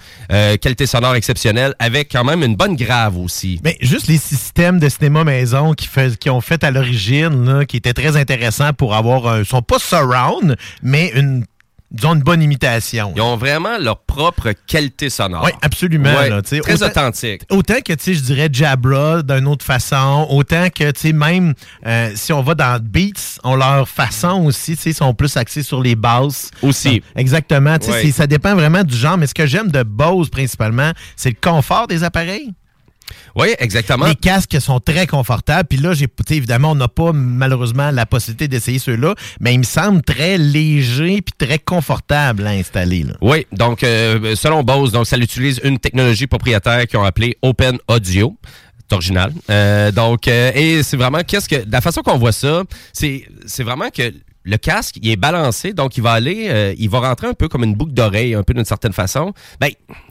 Qualité 0.60 0.86
sonore 0.86 1.14
exceptionnelle, 1.14 1.74
avec 1.78 2.10
quand 2.10 2.24
même 2.24 2.42
une 2.42 2.56
bonne 2.56 2.76
grave 2.76 3.16
aussi. 3.16 3.60
Mais 3.64 3.76
juste 3.80 4.08
les 4.08 4.18
systèmes 4.18 4.78
de 4.78 4.88
cinéma 4.88 5.24
maison 5.24 5.74
qui, 5.74 5.88
qui 6.18 6.30
ont 6.30 6.40
fait 6.40 6.64
à 6.64 6.70
l'origine, 6.70 7.64
qui 7.66 7.76
étaient 7.76 7.92
très 7.92 8.16
intéressants 8.16 8.72
pour 8.72 8.94
avoir 8.94 9.26
un. 9.26 9.44
sont 9.44 9.62
pas 9.62 9.78
surround, 9.78 10.56
mais 10.82 10.95
une. 11.14 11.44
Disons 11.92 12.14
une 12.14 12.22
bonne 12.22 12.42
imitation. 12.42 13.12
Ils 13.14 13.22
ont 13.22 13.36
vraiment 13.36 13.78
leur 13.78 14.00
propre 14.00 14.50
qualité 14.66 15.08
sonore. 15.08 15.44
Oui, 15.44 15.52
absolument. 15.62 16.12
Ouais, 16.16 16.28
là, 16.28 16.42
très 16.42 16.58
autant- 16.58 16.86
authentique. 16.86 17.42
Autant 17.48 17.76
que, 17.80 17.92
tu 17.92 18.02
sais, 18.04 18.14
je 18.14 18.20
dirais 18.24 18.48
Jabra 18.52 19.22
d'une 19.22 19.46
autre 19.46 19.64
façon, 19.64 20.26
autant 20.30 20.66
que, 20.68 20.90
tu 20.90 21.00
sais, 21.00 21.12
même 21.12 21.54
euh, 21.86 22.10
si 22.16 22.32
on 22.32 22.42
va 22.42 22.56
dans 22.56 22.80
Beats, 22.82 23.38
on 23.44 23.54
leur 23.54 23.88
façon 23.88 24.44
aussi, 24.46 24.74
tu 24.76 24.82
sais, 24.82 24.92
sont 24.94 25.14
plus 25.14 25.36
axés 25.36 25.62
sur 25.62 25.80
les 25.80 25.94
basses. 25.94 26.50
Aussi. 26.60 26.96
Euh, 27.16 27.20
exactement. 27.20 27.78
Tu 27.78 27.86
sais, 27.86 27.92
Ouais. 28.06 28.10
ça 28.10 28.26
dépend 28.26 28.56
vraiment 28.56 28.82
du 28.82 28.96
genre, 28.96 29.16
mais 29.16 29.28
ce 29.28 29.34
que 29.34 29.46
j'aime 29.46 29.70
de 29.70 29.84
Bose 29.84 30.28
principalement, 30.28 30.90
c'est 31.14 31.30
le 31.30 31.36
confort 31.40 31.86
des 31.86 32.02
appareils. 32.02 32.52
Oui, 33.34 33.48
exactement. 33.58 34.06
Les 34.06 34.14
casques 34.14 34.60
sont 34.60 34.80
très 34.80 35.06
confortables. 35.06 35.68
Puis 35.68 35.78
là, 35.78 35.92
j'ai, 35.92 36.08
évidemment, 36.30 36.72
on 36.72 36.74
n'a 36.74 36.88
pas 36.88 37.12
malheureusement 37.12 37.90
la 37.90 38.06
possibilité 38.06 38.48
d'essayer 38.48 38.78
ceux-là, 38.78 39.14
mais 39.40 39.54
ils 39.54 39.58
me 39.58 39.64
semblent 39.64 40.02
très 40.02 40.38
légers 40.38 41.22
puis 41.22 41.34
très 41.46 41.58
confortables 41.58 42.46
à 42.46 42.50
installer. 42.50 43.04
Là. 43.04 43.14
Oui, 43.20 43.46
donc 43.52 43.82
euh, 43.82 44.34
selon 44.34 44.62
Bose, 44.62 44.92
donc 44.92 45.06
ça 45.06 45.16
utilise 45.16 45.60
une 45.64 45.78
technologie 45.78 46.26
propriétaire 46.26 46.86
qu'ils 46.86 46.98
ont 46.98 47.04
appelée 47.04 47.36
Open 47.42 47.78
Audio. 47.88 48.36
C'est 48.88 48.94
original. 48.94 49.32
Euh, 49.50 49.90
donc, 49.90 50.28
euh, 50.28 50.52
et 50.54 50.82
c'est 50.82 50.96
vraiment 50.96 51.18
qu'est-ce 51.26 51.48
que 51.48 51.56
la 51.68 51.80
façon 51.80 52.02
qu'on 52.02 52.18
voit 52.18 52.32
ça, 52.32 52.62
c'est 52.92 53.26
c'est 53.46 53.64
vraiment 53.64 53.90
que 53.90 54.12
le 54.46 54.56
casque, 54.58 54.96
il 55.02 55.10
est 55.10 55.16
balancé, 55.16 55.72
donc 55.72 55.96
il 55.96 56.02
va 56.04 56.12
aller, 56.12 56.46
euh, 56.48 56.72
il 56.78 56.88
va 56.88 57.00
rentrer 57.00 57.26
un 57.26 57.34
peu 57.34 57.48
comme 57.48 57.64
une 57.64 57.74
boucle 57.74 57.92
d'oreille, 57.92 58.34
un 58.34 58.44
peu 58.44 58.54
d'une 58.54 58.64
certaine 58.64 58.92
façon. 58.92 59.32
Ben, 59.60 59.70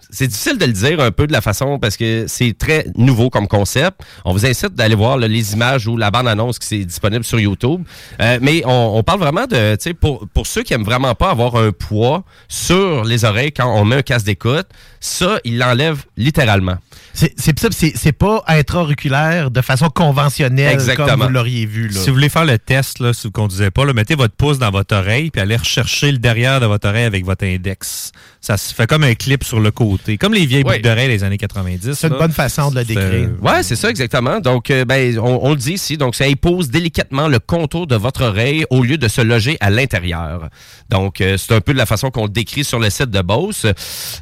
c'est 0.10 0.28
difficile 0.28 0.58
de 0.58 0.66
le 0.66 0.74
dire 0.74 1.00
un 1.00 1.12
peu 1.12 1.26
de 1.26 1.32
la 1.32 1.40
façon 1.40 1.80
parce 1.80 1.96
que 1.96 2.26
c'est 2.28 2.56
très 2.58 2.86
nouveau 2.98 3.30
comme 3.30 3.48
concept. 3.48 4.02
On 4.26 4.34
vous 4.34 4.46
incite 4.46 4.74
d'aller 4.74 4.96
voir 4.96 5.18
les 5.18 5.54
images 5.54 5.88
ou 5.88 5.96
la 5.96 6.12
bande-annonce 6.12 6.60
qui 6.60 6.76
est 6.76 6.86
disponible 6.86 7.24
sur 7.24 7.40
YouTube. 7.40 7.84
Euh, 8.22 8.38
mais 8.42 8.62
on, 8.66 8.92
on 8.96 9.04
parle 9.04 9.20
vraiment 9.20 9.48
de, 9.48 9.76
tu 9.76 9.84
sais, 9.84 9.94
pour, 9.94 10.28
pour 10.34 10.48
ceux 10.48 10.64
qui 10.64 10.74
aiment 10.74 10.84
vraiment 10.84 11.16
pas 11.16 11.32
avoir 11.32 11.56
un 11.56 11.72
poids 11.72 12.26
sur 12.50 13.06
les 13.06 13.24
oreilles 13.24 13.54
quand 13.54 13.74
on 13.74 13.86
met 13.86 13.96
un 13.96 14.02
casque 14.02 14.26
d'écoute, 14.26 14.68
ça, 15.00 15.40
il 15.46 15.58
l'enlève 15.58 16.04
littéralement. 16.18 16.76
C'est, 17.18 17.34
c'est, 17.38 17.58
ça, 17.58 17.70
c'est, 17.72 17.94
c'est 17.96 18.12
pas 18.12 18.44
intra-auriculaire 18.48 19.50
de 19.50 19.62
façon 19.62 19.88
conventionnelle 19.90 20.74
Exactement. 20.74 21.08
comme 21.08 21.22
vous 21.24 21.30
l'auriez 21.30 21.66
vu. 21.66 21.88
Là. 21.88 22.00
Si 22.00 22.10
vous 22.10 22.16
voulez 22.16 22.28
faire 22.30 22.44
le 22.46 22.58
test, 22.60 23.00
là, 23.00 23.14
si 23.14 23.22
vous 23.24 23.30
ne 23.30 23.34
conduisez 23.34 23.72
pas, 23.72 23.86
là, 23.86 23.94
mettez 23.94 24.16
votre 24.16 24.36
pouce 24.36 24.60
dans 24.60 24.70
votre 24.70 24.96
oreille 24.96 25.32
puis 25.32 25.42
aller 25.42 25.56
rechercher 25.56 26.12
le 26.12 26.18
derrière 26.18 26.60
de 26.60 26.66
votre 26.66 26.88
oreille 26.90 27.06
avec 27.06 27.24
votre 27.26 27.46
index. 27.46 28.12
Ça 28.42 28.58
se 28.58 28.74
fait 28.76 28.86
comme 28.86 29.04
un 29.04 29.16
clip 29.16 29.44
sur 29.44 29.60
le 29.60 29.72
côté. 29.72 30.18
Comme 30.18 30.34
les 30.34 30.46
vieilles 30.46 30.64
Ouais. 30.66 30.74
boucles 30.78 30.82
d'oreille 30.84 31.08
des 31.08 31.24
années 31.24 31.38
90. 31.38 31.94
C'est 31.94 32.08
une 32.08 32.18
bonne 32.18 32.32
façon 32.32 32.70
de 32.72 32.80
le 32.80 32.86
décrire. 32.86 33.30
Ouais, 33.42 33.64
c'est 33.64 33.76
ça 33.76 33.90
exactement. 33.90 34.40
Donc, 34.40 34.70
euh, 34.70 34.84
ben, 34.86 35.18
on, 35.20 35.40
on 35.42 35.50
le 35.52 35.56
dit 35.56 35.74
ici. 35.74 35.98
Donc, 35.98 36.16
ça 36.16 36.26
impose 36.26 36.70
délicatement 36.70 37.28
le 37.28 37.40
contour 37.40 37.88
de 37.88 37.96
votre 37.96 38.24
oreille 38.24 38.66
au 38.70 38.84
lieu 38.84 38.98
de 38.98 39.08
se 39.08 39.22
loger 39.22 39.58
à 39.62 39.70
l'intérieur. 39.70 40.50
Donc, 40.90 41.22
euh, 41.22 41.38
c'est 41.38 41.54
un 41.54 41.62
peu 41.62 41.74
de 41.74 41.78
la 41.78 41.86
façon 41.86 42.12
qu'on 42.12 42.24
le 42.24 42.30
décrit 42.30 42.64
sur 42.64 42.80
le 42.80 42.90
site 42.90 43.10
de 43.10 43.22
Bose. 43.22 43.72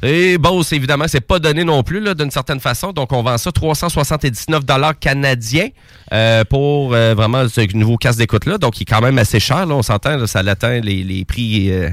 Et 0.02 0.38
Bose, 0.38 0.72
évidemment, 0.72 1.06
c'est 1.08 1.20
pas 1.20 1.38
donné 1.38 1.64
non 1.64 1.82
plus 1.82 2.00
là, 2.00 2.14
d'une 2.14 2.30
certaine 2.30 2.60
façon. 2.60 2.83
Donc, 2.92 3.12
on 3.12 3.22
vend 3.22 3.38
ça 3.38 3.50
379 3.52 4.64
dollars 4.64 4.98
canadiens 4.98 5.68
euh, 6.12 6.44
pour 6.44 6.94
euh, 6.94 7.14
vraiment 7.14 7.48
ce 7.48 7.76
nouveau 7.76 7.96
casque 7.96 8.18
d'écoute 8.18 8.46
là. 8.46 8.58
Donc, 8.58 8.78
il 8.78 8.82
est 8.82 8.86
quand 8.86 9.00
même 9.00 9.18
assez 9.18 9.40
cher. 9.40 9.66
Là, 9.66 9.74
on 9.74 9.82
s'entend, 9.82 10.16
là, 10.16 10.26
ça 10.26 10.40
atteint 10.40 10.80
les, 10.80 11.02
les 11.02 11.24
prix. 11.24 11.70
euh, 11.70 11.90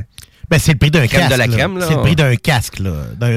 Ben, 0.49 0.59
c'est 0.59 0.73
le 0.73 0.77
prix 0.77 0.91
d'un 0.91 1.07
casque. 1.07 1.33
C'est 1.87 1.95
le 1.95 2.01
prix 2.01 2.15
d'un 2.15 2.35
casque, 2.35 2.79
là. 2.79 2.91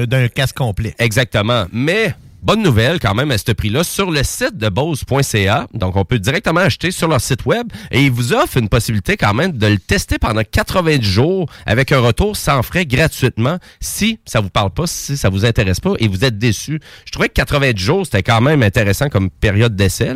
D'un 0.05 0.27
casque 0.27 0.57
complet. 0.57 0.93
Exactement. 0.99 1.65
Mais 1.71 2.13
bonne 2.45 2.61
nouvelle 2.61 2.99
quand 2.99 3.15
même 3.15 3.31
à 3.31 3.39
ce 3.39 3.51
prix-là 3.51 3.83
sur 3.83 4.11
le 4.11 4.21
site 4.23 4.55
de 4.55 4.69
Bose.ca. 4.69 5.67
Donc, 5.73 5.95
on 5.95 6.05
peut 6.05 6.19
directement 6.19 6.59
acheter 6.59 6.91
sur 6.91 7.07
leur 7.07 7.19
site 7.19 7.43
web 7.47 7.67
et 7.89 8.03
ils 8.03 8.11
vous 8.11 8.33
offrent 8.33 8.57
une 8.57 8.69
possibilité 8.69 9.17
quand 9.17 9.33
même 9.33 9.51
de 9.53 9.65
le 9.65 9.79
tester 9.79 10.19
pendant 10.19 10.43
90 10.43 11.01
jours 11.01 11.49
avec 11.65 11.91
un 11.91 11.99
retour 11.99 12.37
sans 12.37 12.61
frais 12.61 12.85
gratuitement 12.85 13.57
si 13.79 14.19
ça 14.25 14.41
vous 14.41 14.51
parle 14.51 14.69
pas, 14.69 14.85
si 14.85 15.17
ça 15.17 15.29
vous 15.29 15.43
intéresse 15.43 15.79
pas 15.79 15.93
et 15.97 16.07
vous 16.07 16.23
êtes 16.23 16.37
déçu. 16.37 16.79
Je 17.05 17.11
trouvais 17.11 17.29
que 17.29 17.33
90 17.33 17.83
jours, 17.83 18.05
c'était 18.05 18.21
quand 18.21 18.41
même 18.41 18.61
intéressant 18.61 19.09
comme 19.09 19.31
période 19.31 19.75
d'essai. 19.75 20.11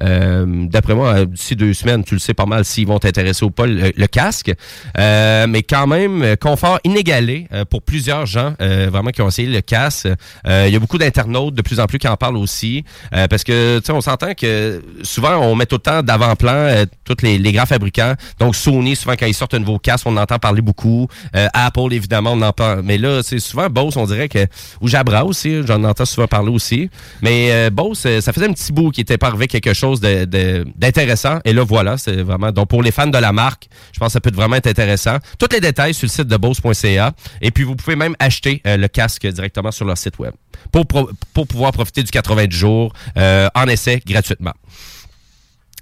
Euh, 0.00 0.66
D'après 0.68 0.96
moi, 0.96 1.26
d'ici 1.26 1.54
deux 1.54 1.74
semaines, 1.74 2.02
tu 2.02 2.14
le 2.14 2.20
sais 2.20 2.34
pas 2.34 2.46
mal 2.46 2.64
s'ils 2.64 2.88
vont 2.88 2.98
t'intéresser 2.98 3.44
ou 3.44 3.52
pas 3.52 3.66
le, 3.66 4.06
casque. 4.08 4.52
Euh, 4.98 5.46
mais 5.46 5.62
quand 5.62 5.86
même, 5.86 6.36
confort 6.40 6.80
inégalé 6.82 7.46
euh, 7.52 7.64
pour 7.64 7.82
plusieurs 7.82 8.26
gens 8.26 8.54
vraiment 8.58 9.10
qui 9.10 9.22
ont 9.22 9.28
essayé 9.28 9.48
le 9.48 9.60
casque. 9.60 10.08
Il 10.44 10.70
y 10.70 10.76
a 10.76 10.78
beaucoup 10.80 10.98
d'internautes 10.98 11.54
de 11.54 11.62
plus 11.68 11.80
en 11.80 11.86
plus 11.86 11.98
qui 11.98 12.08
en 12.08 12.16
parlent 12.16 12.36
aussi. 12.38 12.84
euh, 13.14 13.26
parce 13.28 13.44
que, 13.44 13.78
tu 13.78 13.86
sais, 13.86 13.92
on 13.92 14.00
s'entend 14.00 14.34
que 14.34 14.82
souvent, 15.02 15.36
on 15.38 15.54
met 15.54 15.66
tout 15.66 15.76
le 15.76 15.80
temps 15.82 16.02
d'avant-plan 16.02 16.52
euh, 16.52 16.86
tous 17.04 17.16
les, 17.22 17.38
les 17.38 17.52
grands 17.52 17.66
fabricants. 17.66 18.14
Donc, 18.40 18.56
Sony, 18.56 18.96
souvent, 18.96 19.14
quand 19.18 19.26
ils 19.26 19.34
sortent 19.34 19.54
un 19.54 19.58
nouveau 19.60 19.78
casque, 19.78 20.06
on 20.06 20.16
en 20.16 20.22
entend 20.22 20.38
parler 20.38 20.62
beaucoup. 20.62 21.06
Euh, 21.36 21.46
Apple, 21.54 21.92
évidemment, 21.92 22.32
on 22.32 22.42
en 22.42 22.52
parle. 22.52 22.82
Mais 22.82 22.98
là, 22.98 23.22
c'est 23.22 23.38
souvent 23.38 23.68
Bose, 23.68 23.96
on 23.96 24.06
dirait 24.06 24.28
que... 24.28 24.46
Ou 24.80 24.88
Jabra 24.88 25.24
aussi, 25.24 25.60
j'en 25.66 25.82
entends 25.84 26.04
souvent 26.06 26.26
parler 26.26 26.50
aussi. 26.50 26.90
Mais 27.22 27.70
Bose, 27.70 27.98
ça 27.98 28.32
faisait 28.32 28.48
un 28.48 28.52
petit 28.52 28.72
bout 28.72 28.90
qui 28.90 29.00
était 29.02 29.18
pas 29.18 29.28
arrivé 29.28 29.46
quelque 29.46 29.74
chose 29.74 30.00
de- 30.00 30.24
de- 30.24 30.66
d'intéressant. 30.76 31.38
Et 31.44 31.52
là, 31.52 31.64
voilà, 31.64 31.98
c'est 31.98 32.22
vraiment... 32.22 32.50
Donc, 32.52 32.68
pour 32.68 32.82
les 32.82 32.90
fans 32.90 33.06
de 33.06 33.18
la 33.18 33.32
marque, 33.32 33.68
je 33.92 33.98
pense 33.98 34.08
que 34.08 34.12
ça 34.14 34.20
peut 34.20 34.30
vraiment 34.34 34.56
être 34.56 34.66
intéressant. 34.66 35.16
Tous 35.38 35.48
les 35.52 35.60
détails 35.60 35.94
sur 35.94 36.06
le 36.06 36.10
site 36.10 36.26
de 36.28 36.36
Bose.ca. 36.36 37.12
Et 37.42 37.50
puis, 37.50 37.64
vous 37.64 37.76
pouvez 37.76 37.96
même 37.96 38.14
acheter 38.18 38.62
le 38.64 38.86
casque 38.86 39.26
directement 39.26 39.70
sur 39.70 39.84
leur 39.84 39.98
site 39.98 40.18
web 40.18 40.32
pour, 40.72 40.86
pro- 40.86 41.10
pour 41.34 41.46
profiter 41.72 42.02
du 42.02 42.10
90 42.10 42.56
jours 42.56 42.92
euh, 43.16 43.48
en 43.54 43.66
essai 43.66 44.00
gratuitement. 44.06 44.54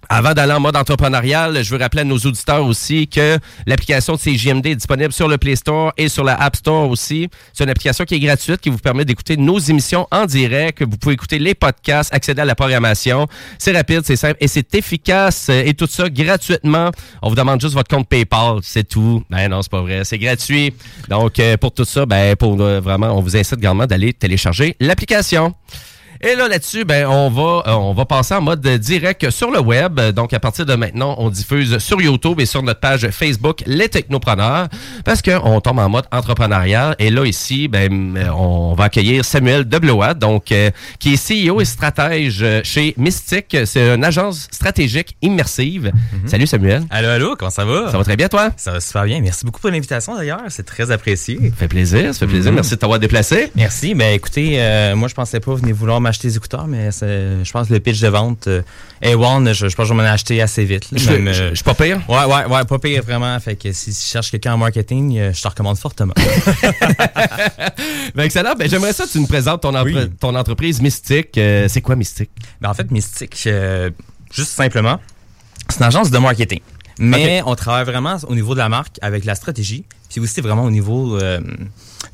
Avant 0.09 0.35
d'aller 0.35 0.53
en 0.53 0.61
mode 0.61 0.77
entrepreneurial, 0.77 1.63
je 1.65 1.71
veux 1.75 1.81
rappeler 1.81 2.03
à 2.03 2.05
nos 2.05 2.19
auditeurs 2.19 2.65
aussi 2.65 3.09
que 3.09 3.39
l'application 3.67 4.15
de 4.15 4.19
CJMD 4.19 4.67
est 4.67 4.77
disponible 4.77 5.13
sur 5.13 5.27
le 5.27 5.37
Play 5.37 5.57
Store 5.57 5.93
et 5.97 6.09
sur 6.09 6.23
la 6.23 6.41
App 6.41 6.57
Store 6.57 6.89
aussi. 6.89 7.29
C'est 7.53 7.65
une 7.65 7.71
application 7.71 8.05
qui 8.05 8.15
est 8.15 8.21
gratuite, 8.21 8.61
qui 8.61 8.69
vous 8.69 8.79
permet 8.79 9.05
d'écouter 9.05 9.37
nos 9.37 9.59
émissions 9.59 10.07
en 10.13 10.27
direct. 10.27 10.83
Vous 10.83 10.97
pouvez 10.97 11.15
écouter 11.15 11.39
les 11.39 11.55
podcasts, 11.55 12.15
accéder 12.15 12.43
à 12.43 12.45
la 12.45 12.55
programmation. 12.55 13.27
C'est 13.59 13.73
rapide, 13.73 14.03
c'est 14.05 14.17
simple 14.17 14.37
et 14.41 14.49
c'est 14.49 14.75
efficace. 14.75 15.49
Et 15.49 15.75
tout 15.75 15.89
ça 15.89 16.09
gratuitement. 16.09 16.91
On 17.23 17.29
vous 17.29 17.35
demande 17.35 17.61
juste 17.61 17.75
votre 17.75 17.95
compte 17.95 18.09
PayPal, 18.09 18.59
c'est 18.63 18.89
tout. 18.89 19.25
Ben 19.29 19.49
non, 19.49 19.63
c'est 19.63 19.71
pas 19.71 19.83
vrai, 19.83 20.05
c'est 20.05 20.19
gratuit. 20.19 20.73
Donc, 21.09 21.39
euh, 21.41 21.57
pour 21.57 21.73
tout 21.73 21.85
ça, 21.85 22.07
ben, 22.07 22.37
pour 22.37 22.61
euh, 22.61 22.81
vraiment, 22.81 23.17
on 23.17 23.21
vous 23.21 23.37
incite 23.37 23.59
également 23.59 23.87
d'aller 23.87 24.13
télécharger 24.13 24.77
l'application. 24.81 25.55
Et 26.21 26.35
là, 26.35 26.49
là-dessus, 26.49 26.85
ben, 26.85 27.07
on 27.07 27.31
va, 27.31 27.63
euh, 27.67 27.73
on 27.75 27.93
va 27.93 28.05
passer 28.05 28.35
en 28.35 28.41
mode 28.41 28.67
direct 28.67 29.31
sur 29.31 29.51
le 29.51 29.61
web. 29.61 30.01
Donc, 30.13 30.33
à 30.33 30.41
partir 30.41 30.67
de 30.67 30.75
maintenant, 30.75 31.15
on 31.19 31.31
diffuse 31.31 31.79
sur 31.79 32.01
YouTube 32.01 32.41
et 32.41 32.47
sur 32.47 32.63
notre 32.63 32.81
page 32.81 33.09
Facebook 33.11 33.63
Les 33.67 33.89
Technopreneurs 33.89 34.69
parce 35.05 35.23
qu'on 35.23 35.61
tombe 35.61 35.79
en 35.79 35.89
mode 35.89 36.07
entrepreneurial. 36.13 36.97
Et 36.99 37.11
là, 37.11 37.25
ici, 37.25 37.69
ben, 37.69 38.17
on 38.35 38.75
va 38.75 38.85
accueillir 38.85 39.25
Samuel 39.25 39.65
Deblois, 39.65 40.15
donc, 40.15 40.53
euh, 40.53 40.71
qui 40.99 41.15
est 41.15 41.49
CEO 41.49 41.61
et 41.61 41.65
stratège 41.65 42.45
chez 42.65 42.95
Mystique. 42.97 43.57
C'est 43.65 43.95
une 43.95 44.05
agence 44.05 44.49
stratégique 44.51 45.17
immersive. 45.23 45.93
Salut, 46.27 46.47
Samuel. 46.47 46.85
Allô, 46.91 47.09
allô, 47.09 47.37
comment 47.37 47.51
ça 47.51 47.65
va? 47.65 47.91
Ça 47.91 47.99
va 47.99 48.05
très 48.05 48.17
bien, 48.17 48.29
toi? 48.29 48.51
Ça 48.57 48.73
va 48.73 48.81
super 48.81 49.05
bien. 49.05 49.21
Merci 49.21 49.45
beaucoup 49.45 49.61
pour 49.61 49.71
l'invitation 49.71 50.15
d'ailleurs. 50.15 50.43
C'est 50.49 50.67
très 50.67 50.91
apprécié. 50.91 51.37
Ça 51.37 51.57
fait 51.57 51.69
plaisir, 51.69 52.15
ça 52.15 52.21
fait 52.21 52.27
plaisir. 52.27 52.53
Merci 52.53 52.73
de 52.73 52.77
t'avoir 52.77 52.99
déplacé. 52.99 53.51
Merci. 53.55 53.95
Ben 53.95 54.15
écoutez, 54.15 54.57
euh, 54.59 54.97
moi 54.97 55.09
je 55.09 55.15
pensais 55.15 55.41
pas 55.41 55.55
venir 55.55 55.75
vouloir 55.75 56.01
m'acheter 56.07 56.29
des 56.29 56.37
écouteurs, 56.37 56.67
mais 56.67 56.91
je 56.93 57.51
pense 57.53 57.69
que 57.69 57.73
le 57.75 57.81
pitch 57.81 58.01
de 58.01 58.09
vente 58.09 58.47
euh, 58.47 58.63
A1, 59.03 59.53
je, 59.53 59.69
je 59.69 59.75
pense 59.77 59.85
que 59.85 59.89
je 59.89 59.95
m'en 59.95 60.03
acheter 60.03 60.41
assez 60.41 60.65
vite. 60.65 60.91
là. 60.93 60.99
Je- 60.99 61.11
Même, 61.11 61.33
je- 61.33 61.43
euh, 61.43 61.51
je 61.51 61.55
suis 61.57 61.65
pas 61.65 61.75
pire? 61.75 62.01
Ouais, 62.09 62.25
ouais, 62.25 62.45
ouais, 62.47 62.65
pas 62.65 62.79
pire 62.79 63.03
vraiment. 63.03 63.39
Fait 63.41 63.57
que 63.57 63.73
si 63.73 63.91
tu 63.93 64.01
cherches 64.01 64.31
quelqu'un 64.31 64.55
en 64.55 64.59
marketing, 64.59 65.19
euh, 65.19 65.33
je 65.33 65.43
te 65.43 65.49
recommande 65.49 65.79
fortement. 65.79 66.15
Ben, 68.15 68.25
excellent. 68.25 68.55
Ben, 68.59 68.69
j'aimerais 68.69 68.93
ça 68.93 69.05
que 69.05 69.11
tu 69.11 69.21
nous 69.21 69.27
présentes 69.27 69.63
ton, 69.63 70.35
entreprise 70.35 70.81
Mystique. 70.81 71.37
Euh, 71.39 71.67
c'est 71.69 71.81
quoi 71.83 71.97
Mystique? 71.97 72.31
Ben, 72.61 72.71
en 72.71 72.75
fait, 72.75 72.91
Mystique, 72.91 73.43
euh, 73.47 73.91
juste 74.33 74.51
simplement, 74.53 74.99
c'est 75.69 75.79
une 75.79 75.85
agence 75.87 76.11
de 76.11 76.19
marketing. 76.19 76.61
Mais 76.99 77.43
on 77.45 77.55
travaille 77.55 77.85
vraiment 77.85 78.17
au 78.27 78.35
niveau 78.35 78.55
de 78.55 78.59
la 78.59 78.69
marque 78.71 78.97
avec 79.03 79.25
la 79.27 79.35
stratégie, 79.35 79.85
puis 80.11 80.21
aussi 80.21 80.41
vraiment 80.41 80.65
au 80.65 80.71
niveau 80.71 81.19
euh, 81.21 81.41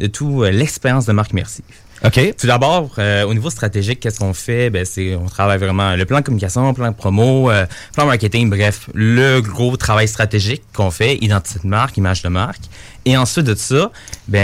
de 0.01 0.07
tout 0.09 0.43
euh, 0.43 0.51
l'expérience 0.51 1.07
de 1.07 1.13
marque 1.13 1.31
immersive. 1.33 1.65
OK. 2.05 2.35
Tout 2.37 2.47
d'abord, 2.49 2.91
euh, 2.99 3.25
au 3.25 3.33
niveau 3.33 3.49
stratégique, 3.49 4.01
qu'est-ce 4.01 4.19
qu'on 4.19 4.35
fait? 4.35 4.71
Ben, 4.71 4.85
c'est, 4.85 5.15
on 5.15 5.27
travaille 5.27 5.59
vraiment 5.59 5.95
le 5.95 6.05
plan 6.05 6.19
de 6.19 6.25
communication, 6.25 6.75
plan 6.75 6.91
de 6.91 6.97
promo, 6.97 7.51
euh, 7.51 7.65
plan 7.95 8.07
marketing, 8.07 8.51
bref, 8.51 8.89
le 8.93 9.41
gros 9.41 9.77
travail 9.77 10.09
stratégique 10.09 10.63
qu'on 10.75 10.91
fait, 10.91 11.17
identité 11.17 11.61
de 11.63 11.69
marque, 11.69 11.97
image 11.97 12.23
de 12.23 12.29
marque. 12.29 12.63
Et 13.05 13.17
ensuite 13.17 13.47
de 13.47 13.55
ça, 13.55 13.91
ben, 14.27 14.39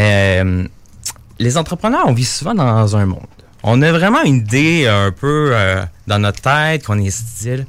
euh, 0.46 0.68
les 1.40 1.56
entrepreneurs, 1.56 2.04
on 2.06 2.12
vit 2.12 2.24
souvent 2.24 2.54
dans 2.54 2.96
un 2.96 3.06
monde. 3.06 3.26
On 3.64 3.82
a 3.82 3.90
vraiment 3.90 4.22
une 4.22 4.36
idée 4.36 4.86
un 4.86 5.10
peu 5.10 5.50
euh, 5.52 5.82
dans 6.06 6.20
notre 6.20 6.40
tête 6.40 6.84
qu'on 6.84 6.98
est 6.98 7.10
style. 7.10 7.66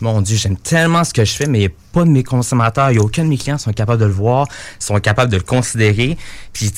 Mon 0.00 0.20
Dieu, 0.20 0.36
j'aime 0.36 0.56
tellement 0.56 1.02
ce 1.02 1.12
que 1.12 1.24
je 1.24 1.32
fais, 1.32 1.46
mais 1.46 1.58
il 1.58 1.62
n'y 1.62 1.66
a 1.66 1.72
pas 1.92 2.04
de 2.04 2.10
mes 2.10 2.22
consommateurs, 2.22 2.90
il 2.90 2.94
n'y 2.94 2.98
a 3.00 3.02
aucun 3.02 3.24
de 3.24 3.28
mes 3.28 3.36
clients 3.36 3.56
qui 3.56 3.64
sont 3.64 3.72
capables 3.72 4.00
de 4.00 4.06
le 4.06 4.12
voir, 4.12 4.46
sont 4.78 4.98
capables 5.00 5.30
de 5.32 5.36
le 5.36 5.42
considérer. 5.42 6.16
Puis, 6.52 6.70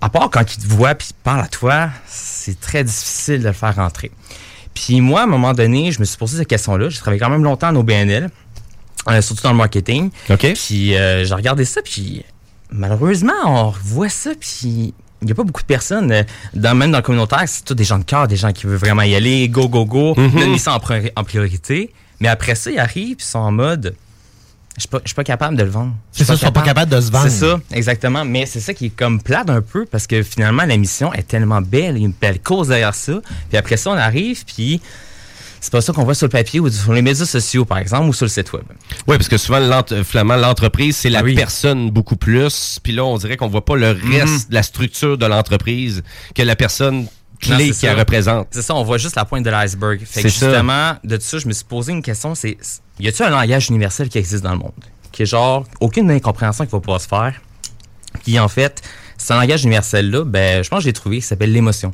à 0.00 0.08
part 0.08 0.30
quand 0.30 0.44
ils 0.54 0.62
te 0.62 0.68
voient 0.68 0.94
puis 0.94 1.08
ils 1.10 1.22
parlent 1.24 1.40
à 1.44 1.48
toi, 1.48 1.90
c'est 2.06 2.60
très 2.60 2.84
difficile 2.84 3.40
de 3.42 3.48
le 3.48 3.52
faire 3.52 3.74
rentrer. 3.74 4.12
Puis 4.74 5.00
moi, 5.00 5.20
à 5.20 5.24
un 5.24 5.26
moment 5.26 5.52
donné, 5.54 5.90
je 5.92 5.98
me 6.00 6.04
suis 6.04 6.16
posé 6.16 6.38
cette 6.38 6.48
question-là. 6.48 6.88
J'ai 6.88 6.98
travaillé 6.98 7.20
quand 7.20 7.30
même 7.30 7.42
longtemps 7.44 7.68
en 7.68 7.76
OBNL, 7.76 8.30
euh, 9.10 9.20
surtout 9.22 9.42
dans 9.42 9.50
le 9.50 9.56
marketing. 9.58 10.10
OK. 10.30 10.52
Puis 10.54 10.96
euh, 10.96 11.24
j'ai 11.24 11.34
regardé 11.34 11.64
ça, 11.64 11.82
puis 11.82 12.24
malheureusement, 12.70 13.32
on 13.44 13.74
voit 13.84 14.08
ça, 14.08 14.30
puis 14.38 14.94
il 15.20 15.26
n'y 15.26 15.32
a 15.32 15.34
pas 15.34 15.44
beaucoup 15.44 15.62
de 15.62 15.66
personnes, 15.66 16.10
euh, 16.10 16.22
dans, 16.54 16.74
même 16.74 16.90
dans 16.90 16.98
le 16.98 17.02
communautaire, 17.02 17.42
c'est 17.46 17.64
tous 17.64 17.74
des 17.74 17.84
gens 17.84 17.98
de 17.98 18.04
cœur, 18.04 18.26
des 18.28 18.36
gens 18.36 18.52
qui 18.52 18.66
veulent 18.66 18.76
vraiment 18.78 19.02
y 19.02 19.14
aller, 19.14 19.48
go, 19.48 19.68
go, 19.68 19.84
go, 19.84 20.14
Mhm. 20.16 20.30
donner 20.30 20.58
ça 20.58 20.74
en 21.16 21.24
priorité. 21.24 21.92
Mais 22.22 22.28
après 22.28 22.54
ça, 22.54 22.70
ils 22.70 22.78
arrivent, 22.78 23.16
puis 23.16 23.26
ils 23.26 23.30
sont 23.30 23.40
en 23.40 23.52
mode, 23.52 23.94
je 24.76 24.80
suis 24.82 24.88
pas, 24.88 25.00
je 25.02 25.08
suis 25.08 25.14
pas 25.14 25.24
capable 25.24 25.56
de 25.56 25.64
le 25.64 25.70
vendre. 25.70 25.92
Je 26.12 26.18
C'est 26.18 26.24
suis 26.24 26.26
ça, 26.28 26.34
ils 26.34 26.46
sont 26.46 26.52
pas 26.52 26.62
capables 26.62 26.90
de 26.90 27.00
se 27.00 27.10
vendre. 27.10 27.28
C'est 27.28 27.40
ça, 27.46 27.60
exactement. 27.72 28.24
Mais 28.24 28.46
c'est 28.46 28.60
ça 28.60 28.72
qui 28.72 28.86
est 28.86 28.96
comme 28.96 29.20
plate 29.20 29.50
un 29.50 29.60
peu, 29.60 29.84
parce 29.84 30.06
que 30.06 30.22
finalement, 30.22 30.64
la 30.64 30.76
mission 30.76 31.12
est 31.12 31.26
tellement 31.28 31.60
belle, 31.60 31.96
il 31.96 32.00
y 32.00 32.04
a 32.04 32.06
une 32.06 32.14
belle 32.18 32.40
cause 32.40 32.68
derrière 32.68 32.94
ça. 32.94 33.20
Puis 33.48 33.58
après 33.58 33.76
ça, 33.76 33.90
on 33.90 33.94
arrive, 33.98 34.44
puis 34.46 34.80
c'est 35.60 35.70
pas 35.72 35.80
ça 35.80 35.92
qu'on 35.92 36.04
voit 36.04 36.14
sur 36.14 36.26
le 36.26 36.30
papier 36.30 36.58
ou 36.60 36.70
sur 36.70 36.92
les 36.92 37.02
médias 37.02 37.24
sociaux, 37.26 37.64
par 37.64 37.78
exemple, 37.78 38.08
ou 38.08 38.12
sur 38.12 38.24
le 38.24 38.30
site 38.30 38.52
web. 38.52 38.62
Oui, 39.06 39.16
parce 39.16 39.28
que 39.28 39.36
souvent, 39.36 39.58
l'ent- 39.60 39.84
finalement, 40.04 40.36
l'entreprise, 40.36 40.96
c'est 40.96 41.10
la 41.10 41.18
Ah 41.18 41.22
oui. 41.22 41.34
personne 41.34 41.90
beaucoup 41.90 42.16
plus. 42.16 42.78
Puis 42.82 42.92
là, 42.92 43.04
on 43.04 43.16
dirait 43.18 43.36
qu'on 43.36 43.48
voit 43.48 43.64
pas 43.64 43.76
le 43.76 43.90
reste 43.90 44.48
de 44.50 44.54
la 44.54 44.62
structure 44.62 45.18
de 45.18 45.26
l'entreprise 45.26 46.02
que 46.34 46.42
la 46.42 46.56
personne 46.56 47.06
clé 47.42 47.66
qui 47.66 47.74
ça. 47.74 47.94
représente. 47.94 48.48
C'est 48.50 48.62
ça, 48.62 48.74
on 48.74 48.84
voit 48.84 48.98
juste 48.98 49.16
la 49.16 49.24
pointe 49.24 49.44
de 49.44 49.50
l'iceberg. 49.50 50.00
Fait 50.04 50.22
que 50.22 50.28
ça. 50.28 50.46
justement, 50.48 50.94
de 51.04 51.18
ça, 51.18 51.38
je 51.38 51.46
me 51.46 51.52
suis 51.52 51.64
posé 51.64 51.92
une 51.92 52.02
question, 52.02 52.34
c'est 52.34 52.56
y 52.98 53.08
a-t-il 53.08 53.26
un 53.26 53.30
langage 53.30 53.68
universel 53.68 54.08
qui 54.08 54.18
existe 54.18 54.42
dans 54.44 54.52
le 54.52 54.58
monde? 54.58 54.72
Qui 55.10 55.22
est 55.22 55.26
genre, 55.26 55.64
aucune 55.80 56.10
incompréhension 56.10 56.64
qui 56.64 56.72
va 56.72 56.80
pouvoir 56.80 57.00
se 57.00 57.08
faire. 57.08 57.40
Puis 58.24 58.38
en 58.38 58.48
fait, 58.48 58.80
ce 59.18 59.32
langage 59.32 59.64
universel-là, 59.64 60.24
ben, 60.24 60.62
je 60.62 60.68
pense 60.68 60.80
que 60.80 60.84
j'ai 60.84 60.92
trouvé, 60.92 61.16
qui 61.16 61.26
s'appelle 61.26 61.52
l'émotion. 61.52 61.92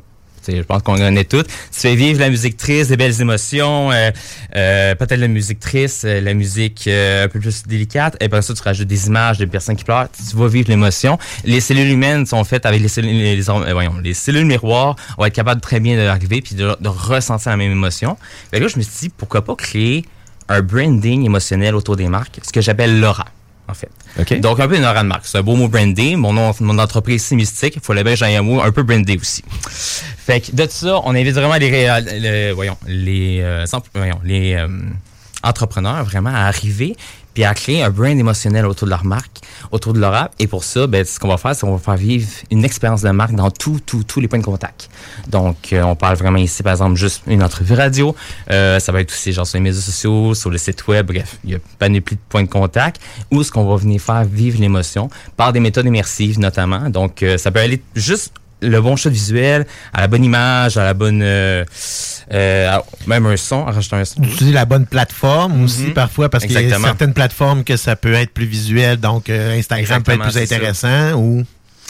Je 0.57 0.63
pense 0.63 0.81
qu'on 0.83 0.95
connaît 0.95 1.23
tout. 1.23 1.43
Tu 1.43 1.49
fais 1.71 1.95
vivre 1.95 2.19
la 2.19 2.29
musique 2.29 2.57
triste, 2.57 2.89
des 2.89 2.97
belles 2.97 3.19
émotions, 3.21 3.91
euh, 3.91 4.11
euh, 4.55 4.95
peut-être 4.95 5.19
la 5.19 5.27
musique 5.27 5.59
triste, 5.59 6.05
euh, 6.05 6.21
la 6.21 6.33
musique 6.33 6.85
euh, 6.87 7.25
un 7.25 7.27
peu 7.27 7.39
plus 7.39 7.63
délicate. 7.67 8.17
Et 8.21 8.25
après 8.25 8.41
ça, 8.41 8.53
tu 8.53 8.61
rajoutes 8.61 8.87
des 8.87 9.07
images 9.07 9.37
de 9.37 9.45
personnes 9.45 9.75
qui 9.75 9.83
pleurent. 9.83 10.07
Tu 10.29 10.35
vas 10.35 10.47
vivre 10.47 10.69
l'émotion. 10.69 11.17
Les 11.45 11.59
cellules 11.61 11.89
humaines 11.91 12.25
sont 12.25 12.43
faites 12.43 12.65
avec 12.65 12.81
les 12.81 12.87
cellules, 12.87 13.11
les, 13.17 13.35
les- 13.35 13.49
euh, 13.49 13.73
voyons, 13.73 13.95
les 14.03 14.13
cellules 14.13 14.45
miroirs. 14.45 14.95
On 15.17 15.21
va 15.21 15.27
être 15.27 15.33
capable 15.35 15.61
très 15.61 15.79
bien 15.79 15.95
d'arriver 15.97 16.41
puis 16.41 16.55
de, 16.55 16.75
de 16.79 16.87
ressentir 16.89 17.51
la 17.51 17.57
même 17.57 17.71
émotion. 17.71 18.17
Fait 18.51 18.57
que 18.59 18.63
là, 18.63 18.69
je 18.73 18.77
me 18.77 18.83
suis 18.83 19.07
dit, 19.07 19.09
pourquoi 19.15 19.43
pas 19.43 19.55
créer 19.55 20.05
un 20.47 20.61
branding 20.61 21.25
émotionnel 21.25 21.75
autour 21.75 21.95
des 21.95 22.07
marques, 22.07 22.39
ce 22.43 22.51
que 22.51 22.61
j'appelle 22.61 22.99
l'aura. 22.99 23.25
En 23.69 23.73
fait. 23.73 23.89
OK. 24.19 24.39
Donc, 24.39 24.59
un 24.59 24.67
peu 24.67 24.75
une 24.77 24.83
aura 24.85 25.03
de 25.03 25.07
marque. 25.07 25.25
C'est 25.25 25.37
un 25.37 25.41
beau 25.43 25.55
mot 25.55 25.67
brandé. 25.67 26.15
Mon 26.15 26.33
nom, 26.33 26.51
mon 26.59 26.77
entreprise, 26.79 27.23
c'est 27.23 27.35
mystique. 27.35 27.73
Il 27.75 27.81
faut 27.81 27.93
le 27.93 28.03
j'aille 28.15 28.35
un 28.35 28.41
mot 28.41 28.61
un 28.61 28.71
peu 28.71 28.83
brandé 28.83 29.17
aussi. 29.17 29.43
Fait 29.69 30.41
que 30.41 30.51
de 30.55 30.67
ça, 30.69 30.99
on 31.05 31.15
invite 31.15 31.33
vraiment 31.35 31.55
les, 31.55 31.69
réal- 31.69 32.07
le- 32.11 32.51
voyons, 32.53 32.77
les, 32.87 33.39
euh, 33.41 33.65
voyons, 33.93 34.19
les 34.23 34.55
euh, 34.55 34.67
entrepreneurs 35.43 36.03
vraiment 36.03 36.31
à 36.33 36.41
arriver 36.47 36.95
puis 37.39 37.45
à 37.45 37.53
créer 37.53 37.81
un 37.81 37.89
brand 37.89 38.19
émotionnel 38.19 38.65
autour 38.65 38.85
de 38.85 38.89
leur 38.89 39.05
marque, 39.05 39.39
autour 39.71 39.93
de 39.93 39.99
leur 40.01 40.13
app. 40.13 40.33
Et 40.39 40.47
pour 40.47 40.65
ça, 40.65 40.87
ben, 40.87 41.05
ce 41.05 41.17
qu'on 41.21 41.29
va 41.29 41.37
faire, 41.37 41.55
c'est 41.55 41.61
qu'on 41.61 41.71
va 41.71 41.77
faire 41.77 41.95
vivre 41.95 42.27
une 42.51 42.65
expérience 42.65 43.01
de 43.01 43.09
marque 43.11 43.33
dans 43.33 43.49
tous 43.49 43.79
les 44.17 44.27
points 44.27 44.39
de 44.39 44.43
contact. 44.43 44.89
Donc, 45.29 45.71
euh, 45.71 45.81
on 45.83 45.95
parle 45.95 46.17
vraiment 46.17 46.37
ici, 46.37 46.63
par 46.63 46.73
exemple, 46.73 46.97
juste 46.97 47.23
une 47.27 47.41
entrevue 47.41 47.75
radio. 47.75 48.13
Euh, 48.51 48.81
ça 48.81 48.91
va 48.91 48.99
être 48.99 49.13
aussi 49.13 49.31
genre 49.31 49.47
sur 49.47 49.57
les 49.57 49.63
médias 49.63 49.79
sociaux, 49.79 50.33
sur 50.33 50.49
le 50.49 50.57
site 50.57 50.85
web. 50.89 51.07
Bref, 51.07 51.37
il 51.45 51.51
y 51.51 51.55
a 51.55 51.59
panoplie 51.77 52.17
de 52.17 52.21
points 52.27 52.43
de 52.43 52.49
contact 52.49 52.99
où 53.31 53.41
ce 53.41 53.53
qu'on 53.53 53.63
va 53.63 53.77
venir 53.77 54.01
faire 54.01 54.25
vivre 54.25 54.59
l'émotion 54.59 55.09
par 55.37 55.53
des 55.53 55.61
méthodes 55.61 55.85
immersives 55.85 56.41
notamment. 56.41 56.89
Donc, 56.89 57.23
euh, 57.23 57.37
ça 57.37 57.51
peut 57.51 57.61
aller 57.61 57.81
juste 57.95 58.33
le 58.61 58.81
bon 58.81 58.95
shot 58.95 59.09
visuel, 59.09 59.65
à 59.93 60.01
la 60.01 60.07
bonne 60.07 60.23
image, 60.23 60.77
à 60.77 60.83
la 60.83 60.93
bonne... 60.93 61.21
euh, 61.23 61.63
euh, 62.33 62.77
même 63.07 63.25
un 63.25 63.37
son, 63.37 63.65
à 63.65 63.71
rajouter 63.71 63.95
un 63.95 64.05
son. 64.05 64.21
Utiliser 64.21 64.53
la 64.53 64.65
bonne 64.65 64.85
plateforme 64.85 65.63
aussi 65.63 65.87
Mhm. 65.87 65.93
parfois 65.93 66.29
parce 66.29 66.45
qu'il 66.45 66.53
y 66.53 66.71
a 66.73 66.79
certaines 66.79 67.13
plateformes 67.13 67.63
que 67.63 67.77
ça 67.77 67.95
peut 67.95 68.13
être 68.13 68.31
plus 68.33 68.45
visuel, 68.45 68.97
donc 68.97 69.29
euh, 69.29 69.57
Instagram 69.57 70.03
peut 70.03 70.11
être 70.13 70.21
plus 70.23 70.31
ça. 70.33 70.39
intéressant 70.41 71.13
ou? 71.13 71.43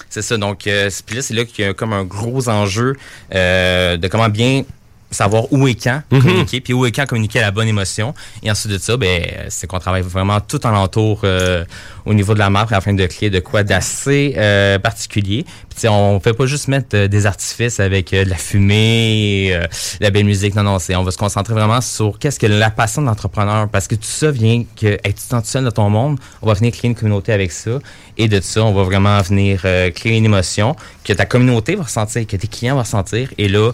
C'est 0.10 0.22
ça. 0.22 0.38
Donc, 0.38 0.66
euh, 0.66 0.90
c'est- 0.90 1.06
puis 1.06 1.18
là, 1.18 1.22
c'est 1.22 1.34
là 1.34 1.44
qu'il 1.46 1.66
y 1.66 1.68
a 1.68 1.74
comme 1.74 1.94
un 1.94 2.04
gros 2.04 2.48
enjeu 2.50 2.96
euh, 3.36 3.98
de 3.98 4.08
comment 4.08 4.30
bien 4.30 4.64
savoir 5.12 5.52
où 5.52 5.68
et 5.68 5.76
quand 5.76 6.02
Mhm. 6.12 6.22
communiquer, 6.22 6.62
puis 6.62 6.74
où 6.74 6.86
et 6.86 6.92
quand 6.92 7.06
communiquer 7.08 7.40
à 7.40 7.44
la 7.44 7.52
bonne 7.52 7.68
émotion. 7.68 8.14
Et 8.44 8.52
ensuite 8.52 8.72
de 8.74 8.78
ça, 8.78 8.96
ben, 8.98 9.24
c'est 9.50 9.68
qu'on 9.68 9.80
travaille 9.80 10.02
vraiment 10.04 10.40
tout 10.40 10.66
en 10.66 10.76
entour 10.76 11.22
euh, 11.24 11.66
au 12.06 12.14
niveau 12.14 12.34
de 12.34 12.40
la 12.40 12.50
marque 12.50 12.72
afin 12.72 12.94
de 12.94 13.06
créer 13.06 13.30
de 13.30 13.40
quoi 13.40 13.64
d'assez 13.64 14.36
euh, 14.38 14.78
particulier. 14.80 15.46
Puis 15.76 15.88
on 15.88 16.20
fait 16.20 16.34
pas 16.34 16.46
juste 16.46 16.68
mettre 16.68 16.90
euh, 16.96 17.08
des 17.08 17.26
artifices 17.26 17.80
avec 17.80 18.14
euh, 18.14 18.26
de 18.26 18.30
la 18.30 18.36
fumée, 18.36 19.50
euh, 19.54 19.62
de 19.62 20.04
la 20.04 20.10
belle 20.12 20.26
musique. 20.26 20.56
Non, 20.56 20.64
non, 20.64 20.80
c'est 20.80 20.96
on 20.96 21.04
va 21.04 21.12
se 21.12 21.18
concentrer 21.18 21.54
vraiment 21.54 21.82
sur 21.82 22.20
qu'est-ce 22.20 22.40
que 22.40 22.48
la 22.48 22.70
passion 22.70 23.02
de 23.02 23.08
l'entrepreneur. 23.08 23.68
Parce 23.70 23.88
que 23.88 23.96
tout 23.96 24.04
ça 24.04 24.32
vient 24.32 24.64
que 24.80 24.88
être 25.04 25.16
tout 25.30 25.42
seul 25.44 25.64
dans 25.64 25.72
ton 25.72 25.90
monde, 25.90 26.20
on 26.42 26.48
va 26.48 26.54
venir 26.54 26.72
créer 26.74 26.90
une 26.90 26.96
communauté 26.96 27.32
avec 27.34 27.52
ça. 27.52 27.72
Et 28.18 28.28
de 28.28 28.42
ça, 28.42 28.64
on 28.64 28.74
va 28.74 28.84
vraiment 28.84 29.22
venir 29.22 29.62
euh, 29.66 29.90
créer 29.92 30.18
une 30.18 30.26
émotion 30.26 30.76
que 31.04 31.14
ta 31.14 31.26
communauté 31.26 31.76
va 31.76 31.84
ressentir, 31.84 32.28
que 32.28 32.36
tes 32.36 32.48
clients 32.48 32.76
vont 32.76 32.82
ressentir. 32.82 33.30
Et 33.38 33.48
là, 33.48 33.72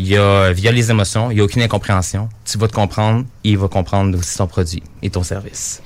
il 0.00 0.08
y 0.08 0.16
a, 0.16 0.50
via 0.52 0.72
les 0.72 0.90
émotions, 0.90 1.30
il 1.30 1.34
n'y 1.34 1.40
a 1.40 1.44
aucune 1.44 1.60
incompréhension. 1.60 2.30
Tu 2.50 2.56
vas 2.56 2.68
te 2.68 2.72
comprendre, 2.72 3.26
il 3.44 3.58
va 3.58 3.68
comprendre 3.68 4.18
aussi 4.18 4.36
ton 4.38 4.46
produit 4.46 4.82
et 5.02 5.10
ton 5.10 5.22
service. 5.22 5.82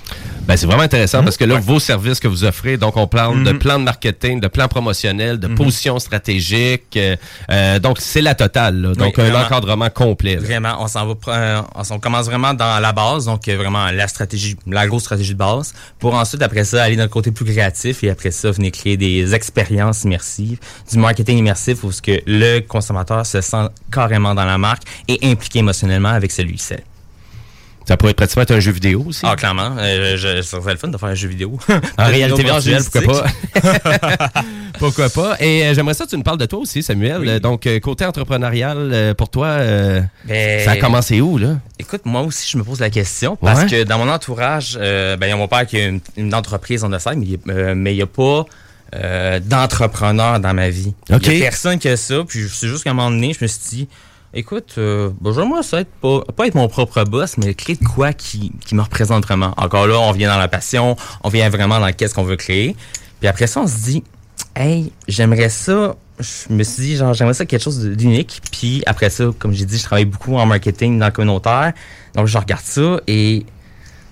Ben, 0.47 0.57
c'est 0.57 0.67
vraiment 0.67 0.83
intéressant 0.83 1.23
parce 1.23 1.37
que 1.37 1.45
là, 1.45 1.59
vos 1.59 1.79
services 1.79 2.21
que 2.21 2.29
vous 2.29 2.45
offrez, 2.45 2.77
donc 2.77 2.97
on 2.97 3.07
parle 3.07 3.43
de 3.45 3.53
Mhm. 3.53 3.59
plan 3.59 3.79
de 3.79 3.85
marketing, 3.85 4.41
de 4.41 4.49
plan 4.49 4.69
promotionnel, 4.69 5.39
de 5.39 5.47
position 5.49 5.99
stratégique. 5.99 6.97
euh, 6.97 7.17
euh, 7.51 7.79
donc, 7.79 7.99
c'est 8.01 8.21
la 8.21 8.35
totale. 8.35 8.81
là. 8.81 8.95
Donc, 8.95 9.15
Oui, 9.17 9.25
un 9.25 9.31
vraiment. 9.31 9.45
encadrement 9.47 9.91
complet. 9.91 10.35
là. 10.37 10.41
Vraiment, 10.43 10.77
on 10.81 10.89
s'en 10.89 11.07
va, 11.07 11.15
euh, 11.29 11.63
on, 11.75 11.83
on 11.95 11.99
commence 11.99 12.27
vraiment 12.27 12.55
dans 12.55 12.81
la 12.81 12.93
base, 12.93 13.25
donc 13.27 13.47
euh, 13.49 13.57
vraiment 13.57 13.91
la 13.91 14.09
stratégie, 14.09 14.57
la 14.67 14.87
grosse 14.87 15.03
stratégie 15.05 15.33
de 15.35 15.39
base, 15.39 15.75
pour 15.99 16.15
ensuite 16.15 16.43
après 16.43 16.65
ça 16.65 16.83
aller 16.83 16.97
dans 16.97 17.03
le 17.05 17.09
côté 17.09 17.31
plus 17.31 17.45
créatif 17.45 18.03
et 18.05 18.11
après 18.11 18.31
ça 18.31 18.51
venir 18.51 18.73
créer 18.73 18.97
des 18.97 19.35
expériences 19.35 20.05
immersives, 20.05 20.59
du 20.91 20.99
marketing 20.99 21.39
immersif 21.39 21.85
où 21.85 21.93
ce 21.93 22.03
que 22.03 22.21
le 22.27 22.61
consommateur 22.61 23.25
se 23.27 23.41
sent 23.41 23.67
carrément 23.93 24.35
dans 24.35 24.45
la 24.45 24.59
marque 24.59 24.83
et 25.09 25.19
impliqué 25.31 25.61
émotionnellement 25.61 26.11
avec 26.11 26.31
celui-ci. 26.33 26.75
Ça 27.87 27.97
pourrait 27.97 28.15
pratiquement 28.15 28.43
être 28.45 28.53
un 28.53 28.61
jeu 28.61 28.73
vidéo 28.73 29.05
aussi. 29.07 29.21
Ah, 29.25 29.37
clairement. 29.37 29.77
Euh, 29.79 30.17
je, 30.17 30.41
ça 30.43 30.61
serait 30.61 30.73
le 30.73 30.79
fun 30.79 30.89
de 30.89 30.97
faire 30.97 31.11
un 31.11 31.15
jeu 31.15 31.29
vidéo. 31.29 31.59
En 31.99 32.07
réalité 32.07 32.43
virtuelle, 32.43 32.83
pourquoi 32.91 33.23
pas? 33.23 34.31
Pourquoi 34.79 35.09
pas? 35.09 35.37
Et 35.41 35.65
euh, 35.65 35.75
j'aimerais 35.75 35.95
ça 35.95 36.05
que 36.05 36.11
tu 36.11 36.17
nous 36.17 36.23
parles 36.23 36.39
de 36.39 36.47
toi 36.47 36.59
aussi, 36.59 36.83
Samuel. 36.83 37.39
Donc, 37.41 37.67
euh, 37.67 37.79
côté 37.79 38.05
entrepreneurial, 38.05 38.77
euh, 38.93 39.15
pour 39.15 39.29
toi, 39.29 39.59
Ben, 40.25 40.65
ça 40.65 40.73
a 40.73 40.77
commencé 40.77 41.21
où, 41.21 41.39
là? 41.39 41.59
Écoute, 41.79 42.03
moi 42.05 42.23
aussi, 42.23 42.51
je 42.51 42.59
me 42.59 42.65
pose 42.65 42.81
la 42.81 42.91
question 42.91 43.37
parce 43.37 43.61
Ouais. 43.63 43.67
que 43.69 43.83
dans 43.85 43.99
mon 43.99 44.11
entourage, 44.11 44.77
ben, 44.77 45.19
il 45.23 45.29
y 45.29 45.33
a 45.33 45.37
mon 45.37 45.49
père 45.49 45.67
qui 45.67 45.77
a 45.77 45.87
une, 45.87 46.01
une 46.17 46.35
entreprise 46.35 46.83
en 46.85 46.99
side, 46.99 47.17
mais 47.19 47.27
il 47.27 47.75
mais 47.75 47.93
il 47.93 47.97
n'y 47.97 48.03
a 48.03 48.07
pas 48.07 48.45
d'entrepreneur 49.41 50.41
dans 50.41 50.55
ma 50.55 50.71
vie. 50.71 50.95
Il 51.09 51.17
n'y 51.17 51.37
a 51.37 51.41
personne 51.41 51.79
qui 51.79 51.89
a 51.89 51.97
ça. 51.97 52.25
Puis 52.27 52.49
c'est 52.53 52.69
juste 52.69 52.85
qu'à 52.85 52.91
un 52.91 52.95
moment 52.95 53.11
donné, 53.11 53.33
je 53.39 53.45
me 53.45 53.49
suis 53.49 53.61
dit, 53.71 53.89
écoute, 54.35 54.75
euh, 54.79 55.11
ben, 55.21 55.33
j'aimerais 55.33 55.63
ça 55.63 55.81
être 55.81 55.91
pas, 56.01 56.21
pas 56.37 56.47
être 56.47 56.55
mon 56.55 56.69
propre 56.69 57.05
boss, 57.05 57.39
mais 57.39 57.55
créer 57.55 57.77
de 57.77 57.85
quoi 57.85 58.13
qui, 58.13 58.53
qui 58.67 58.75
me 58.75 58.83
représente 58.83 59.25
vraiment. 59.25 59.55
Encore 59.57 59.87
là, 59.87 59.99
on 59.99 60.13
vient 60.13 60.29
dans 60.29 60.39
la 60.39 60.49
passion, 60.49 60.97
on 61.23 61.29
vient 61.29 61.49
vraiment 61.49 61.81
dans 61.81 61.93
qu'est-ce 61.93 62.15
qu'on 62.15 62.25
veut 62.25 62.37
créer. 62.37 62.77
Puis 63.21 63.29
après 63.29 63.47
ça, 63.47 63.61
on 63.61 63.67
se 63.67 63.77
dit, 63.85 64.05
hey, 64.57 64.93
j'aimerais 65.09 65.49
ça. 65.49 65.97
Je 66.21 66.53
me 66.53 66.63
suis 66.63 66.83
dit, 66.83 66.97
genre, 66.97 67.15
j'aimerais 67.15 67.35
ça 67.35 67.45
quelque 67.45 67.63
chose 67.63 67.81
d'unique. 67.81 68.41
Puis 68.53 68.83
après 68.87 69.11
ça, 69.11 69.25
comme 69.39 69.53
j'ai 69.53 69.65
dit, 69.65 69.79
je 69.79 69.85
travaille 69.85 70.05
beaucoup 70.05 70.37
en 70.37 70.47
marketing 70.47 70.99
dans 70.99 71.07
le 71.07 71.13
communautaire. 71.13 71.73
Donc, 72.15 72.27
je 72.27 72.39
regarde 72.39 72.63
ça 72.63 73.01
et 73.07 73.45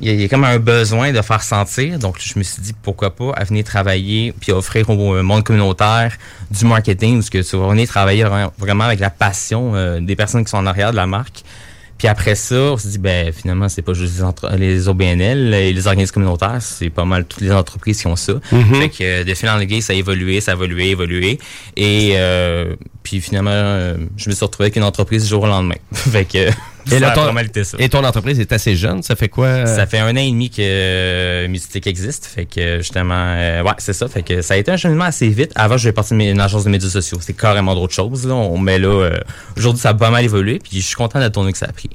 il 0.03 0.09
y, 0.09 0.11
a, 0.11 0.15
il 0.15 0.21
y 0.21 0.25
a 0.25 0.29
comme 0.29 0.45
un 0.45 0.59
besoin 0.59 1.13
de 1.13 1.23
faire 1.23 1.43
sentir. 1.43 1.99
Donc, 1.99 2.17
je 2.21 2.39
me 2.39 2.43
suis 2.45 2.61
dit, 2.61 2.73
pourquoi 2.83 3.15
pas, 3.15 3.31
à 3.37 3.45
venir 3.45 3.65
travailler 3.65 4.35
puis 4.41 4.53
offrir 4.53 4.91
au 4.91 5.23
monde 5.23 5.45
communautaire 5.45 6.13
du 6.51 6.65
marketing 6.65 7.19
où 7.19 7.23
ce 7.23 7.31
que 7.31 7.39
tu 7.49 7.57
vas 7.57 7.69
venir 7.69 7.89
travailler 7.89 8.25
vra- 8.25 8.51
vraiment 8.59 8.85
avec 8.85 9.01
la 9.01 9.11
passion 9.11 9.75
euh, 9.75 10.01
des 10.01 10.17
personnes 10.17 10.45
qui 10.45 10.51
sont 10.51 10.59
en 10.59 10.67
arrière 10.67 10.91
de 10.91 10.97
la 10.97 11.07
marque. 11.07 11.43
Puis 11.99 12.09
après 12.09 12.35
ça, 12.35 12.57
on 12.57 12.77
se 12.77 12.89
dit, 12.89 12.99
ben 12.99 13.33
finalement, 13.33 13.69
c'est 13.69 13.83
pas 13.83 13.95
juste 13.95 14.17
les, 14.17 14.23
entre- 14.25 14.51
les 14.57 14.89
OBNL 14.89 15.55
et 15.55 15.73
les 15.73 15.87
organismes 15.87 16.15
communautaires, 16.15 16.59
c'est 16.61 16.91
pas 16.91 17.05
mal 17.05 17.25
toutes 17.27 17.43
les 17.43 17.53
entreprises 17.53 18.01
qui 18.01 18.09
ont 18.09 18.17
ça. 18.17 18.33
Mhm. 18.51 18.75
Fait 18.75 18.89
que 18.89 19.05
euh, 19.05 19.25
de 19.25 19.35
fil 19.35 19.49
en 19.49 19.61
aiguille, 19.61 19.83
ça 19.83 19.93
a 19.93 19.97
évolué, 19.97 20.41
ça 20.41 20.51
a 20.51 20.55
évolué, 20.55 20.91
évolué. 20.91 21.39
Et 21.77 22.15
euh, 22.17 22.75
puis 23.03 23.21
finalement, 23.21 23.51
euh, 23.53 23.97
je 24.17 24.29
me 24.29 24.35
suis 24.35 24.45
retrouvé 24.45 24.67
avec 24.67 24.77
une 24.77 24.85
entreprise 24.85 25.25
du 25.25 25.29
jour 25.29 25.43
au 25.43 25.47
lendemain. 25.47 25.75
fait 25.93 26.25
que 26.25 26.49
Et, 26.93 26.99
là, 26.99 27.13
ton, 27.13 27.33
ça. 27.65 27.77
et 27.79 27.89
ton 27.89 28.05
entreprise 28.05 28.41
est 28.41 28.53
assez 28.53 28.75
jeune. 28.77 29.03
Ça 29.03 29.17
fait 29.17 29.29
quoi? 29.29 29.47
euh? 29.47 29.67
Ça 29.67 29.87
fait 29.87 29.99
un 29.99 30.13
an 30.13 30.21
et 30.21 30.31
demi 30.31 30.51
que 30.51 30.57
euh, 30.61 31.49
Mystique 31.49 31.87
existe. 31.87 32.27
Fait 32.27 32.47
que 32.47 32.79
justement, 32.79 33.15
euh, 33.37 33.63
ouais, 33.63 33.73
c'est 33.79 33.93
ça. 33.93 34.09
Fait 34.09 34.23
que 34.23 34.43
ça 34.43 34.55
a 34.55 34.57
été 34.57 34.71
un 34.71 34.77
cheminement 34.77 35.05
assez 35.05 35.29
vite. 35.29 35.53
Avant, 35.55 35.77
je 35.77 35.85
vais 35.89 35.93
partir 35.93 36.17
d'une 36.17 36.41
agence 36.41 36.65
de 36.65 36.71
médias 36.71 36.89
sociaux. 36.91 37.19
C'est 37.21 37.37
carrément 37.37 37.75
d'autres 37.75 37.95
choses. 37.95 38.27
Là. 38.27 38.35
On 38.35 38.59
met 38.59 38.79
là. 38.79 39.11
Aujourd'hui, 39.57 39.81
ça 39.81 39.91
a 39.91 39.95
pas 39.95 40.11
mal 40.11 40.25
évolué. 40.25 40.59
Puis 40.59 40.81
je 40.81 40.87
suis 40.87 40.97
content 40.97 41.19
de 41.19 41.25
la 41.25 41.31
tournée 41.31 41.53
que 41.53 41.59
ça 41.59 41.67
a 41.67 41.73
pris. 41.73 41.91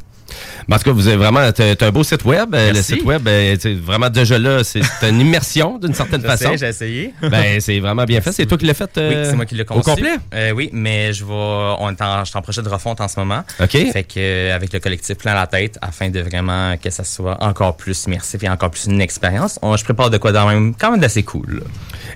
Tout 0.69 0.77
cas, 0.83 0.91
vous 0.91 1.07
avez 1.07 1.17
vraiment 1.17 1.51
t'as 1.51 1.75
un 1.87 1.91
beau 1.91 2.03
site 2.03 2.23
web. 2.25 2.53
Euh, 2.53 2.73
Le 2.73 2.81
site 2.81 3.03
web, 3.03 3.27
euh, 3.27 3.55
c'est 3.59 3.73
vraiment 3.73 4.09
déjà 4.09 4.37
là, 4.37 4.63
c'est 4.63 4.81
une 5.03 5.21
immersion 5.21 5.77
d'une 5.79 5.93
certaine 5.93 6.21
façon. 6.31 6.51
j'ai 6.57 6.67
essayé. 6.67 7.13
ben, 7.21 7.59
c'est 7.59 7.79
vraiment 7.79 8.03
bien 8.05 8.21
fait. 8.21 8.31
C'est 8.31 8.45
toi 8.45 8.57
qui 8.57 8.65
l'as 8.65 8.73
fait 8.73 8.97
euh, 8.97 9.09
Oui, 9.09 9.29
c'est 9.29 9.35
moi 9.35 9.45
qui 9.45 9.55
l'ai 9.55 9.65
conçu. 9.65 9.79
Au 9.79 9.83
complet? 9.83 10.15
Euh, 10.33 10.51
oui, 10.51 10.69
mais 10.73 11.13
je 11.13 11.23
vais. 11.25 11.31
On 11.33 11.89
est 11.91 12.01
en, 12.01 12.23
je 12.23 12.29
suis 12.29 12.37
en 12.37 12.41
projet 12.41 12.61
de 12.61 12.69
refonte 12.69 13.01
en 13.01 13.07
ce 13.07 13.19
moment. 13.19 13.43
OK. 13.59 13.69
Fait 13.71 14.03
que 14.03 14.13
euh, 14.17 14.55
avec 14.55 14.73
le 14.73 14.79
collectif 14.79 15.17
plein 15.17 15.33
la 15.33 15.47
tête, 15.47 15.77
afin 15.81 16.09
de 16.09 16.19
vraiment 16.19 16.75
que 16.77 16.89
ça 16.89 17.03
soit 17.03 17.37
encore 17.43 17.75
plus 17.77 18.05
immersif 18.05 18.43
et 18.43 18.49
encore 18.49 18.71
plus 18.71 18.85
une 18.85 19.01
expérience, 19.01 19.59
on- 19.61 19.75
je 19.77 19.83
prépare 19.83 20.09
de 20.09 20.17
quoi 20.17 20.31
dans 20.31 20.47
même 20.47 20.73
quand 20.75 20.91
même 20.91 20.99
d'assez 20.99 21.23
cool. 21.23 21.63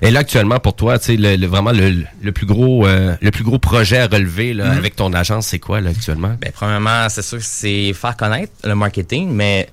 Et 0.02 0.10
là, 0.10 0.20
actuellement, 0.20 0.58
pour 0.58 0.74
toi, 0.74 0.98
tu 0.98 1.06
sais, 1.06 1.16
le, 1.16 1.36
le- 1.36 1.46
vraiment 1.46 1.72
le, 1.72 2.04
le 2.22 2.32
plus 2.32 2.46
gros 2.46 2.86
euh, 2.86 3.14
le 3.20 3.30
plus 3.30 3.44
gros 3.44 3.58
projet 3.58 3.98
à 3.98 4.06
relever 4.06 4.52
là, 4.54 4.64
Mhm. 4.72 4.78
avec 4.78 4.96
ton 4.96 5.12
agence, 5.12 5.46
c'est 5.46 5.58
quoi 5.58 5.80
là, 5.80 5.90
actuellement? 5.90 6.34
Ben, 6.40 6.50
premièrement, 6.52 7.08
c'est 7.08 7.22
sûr 7.22 7.38
que 7.38 7.44
c'est 7.44 7.92
faire 7.92 8.11
connaître 8.16 8.52
le 8.64 8.74
marketing, 8.74 9.30
mais 9.30 9.68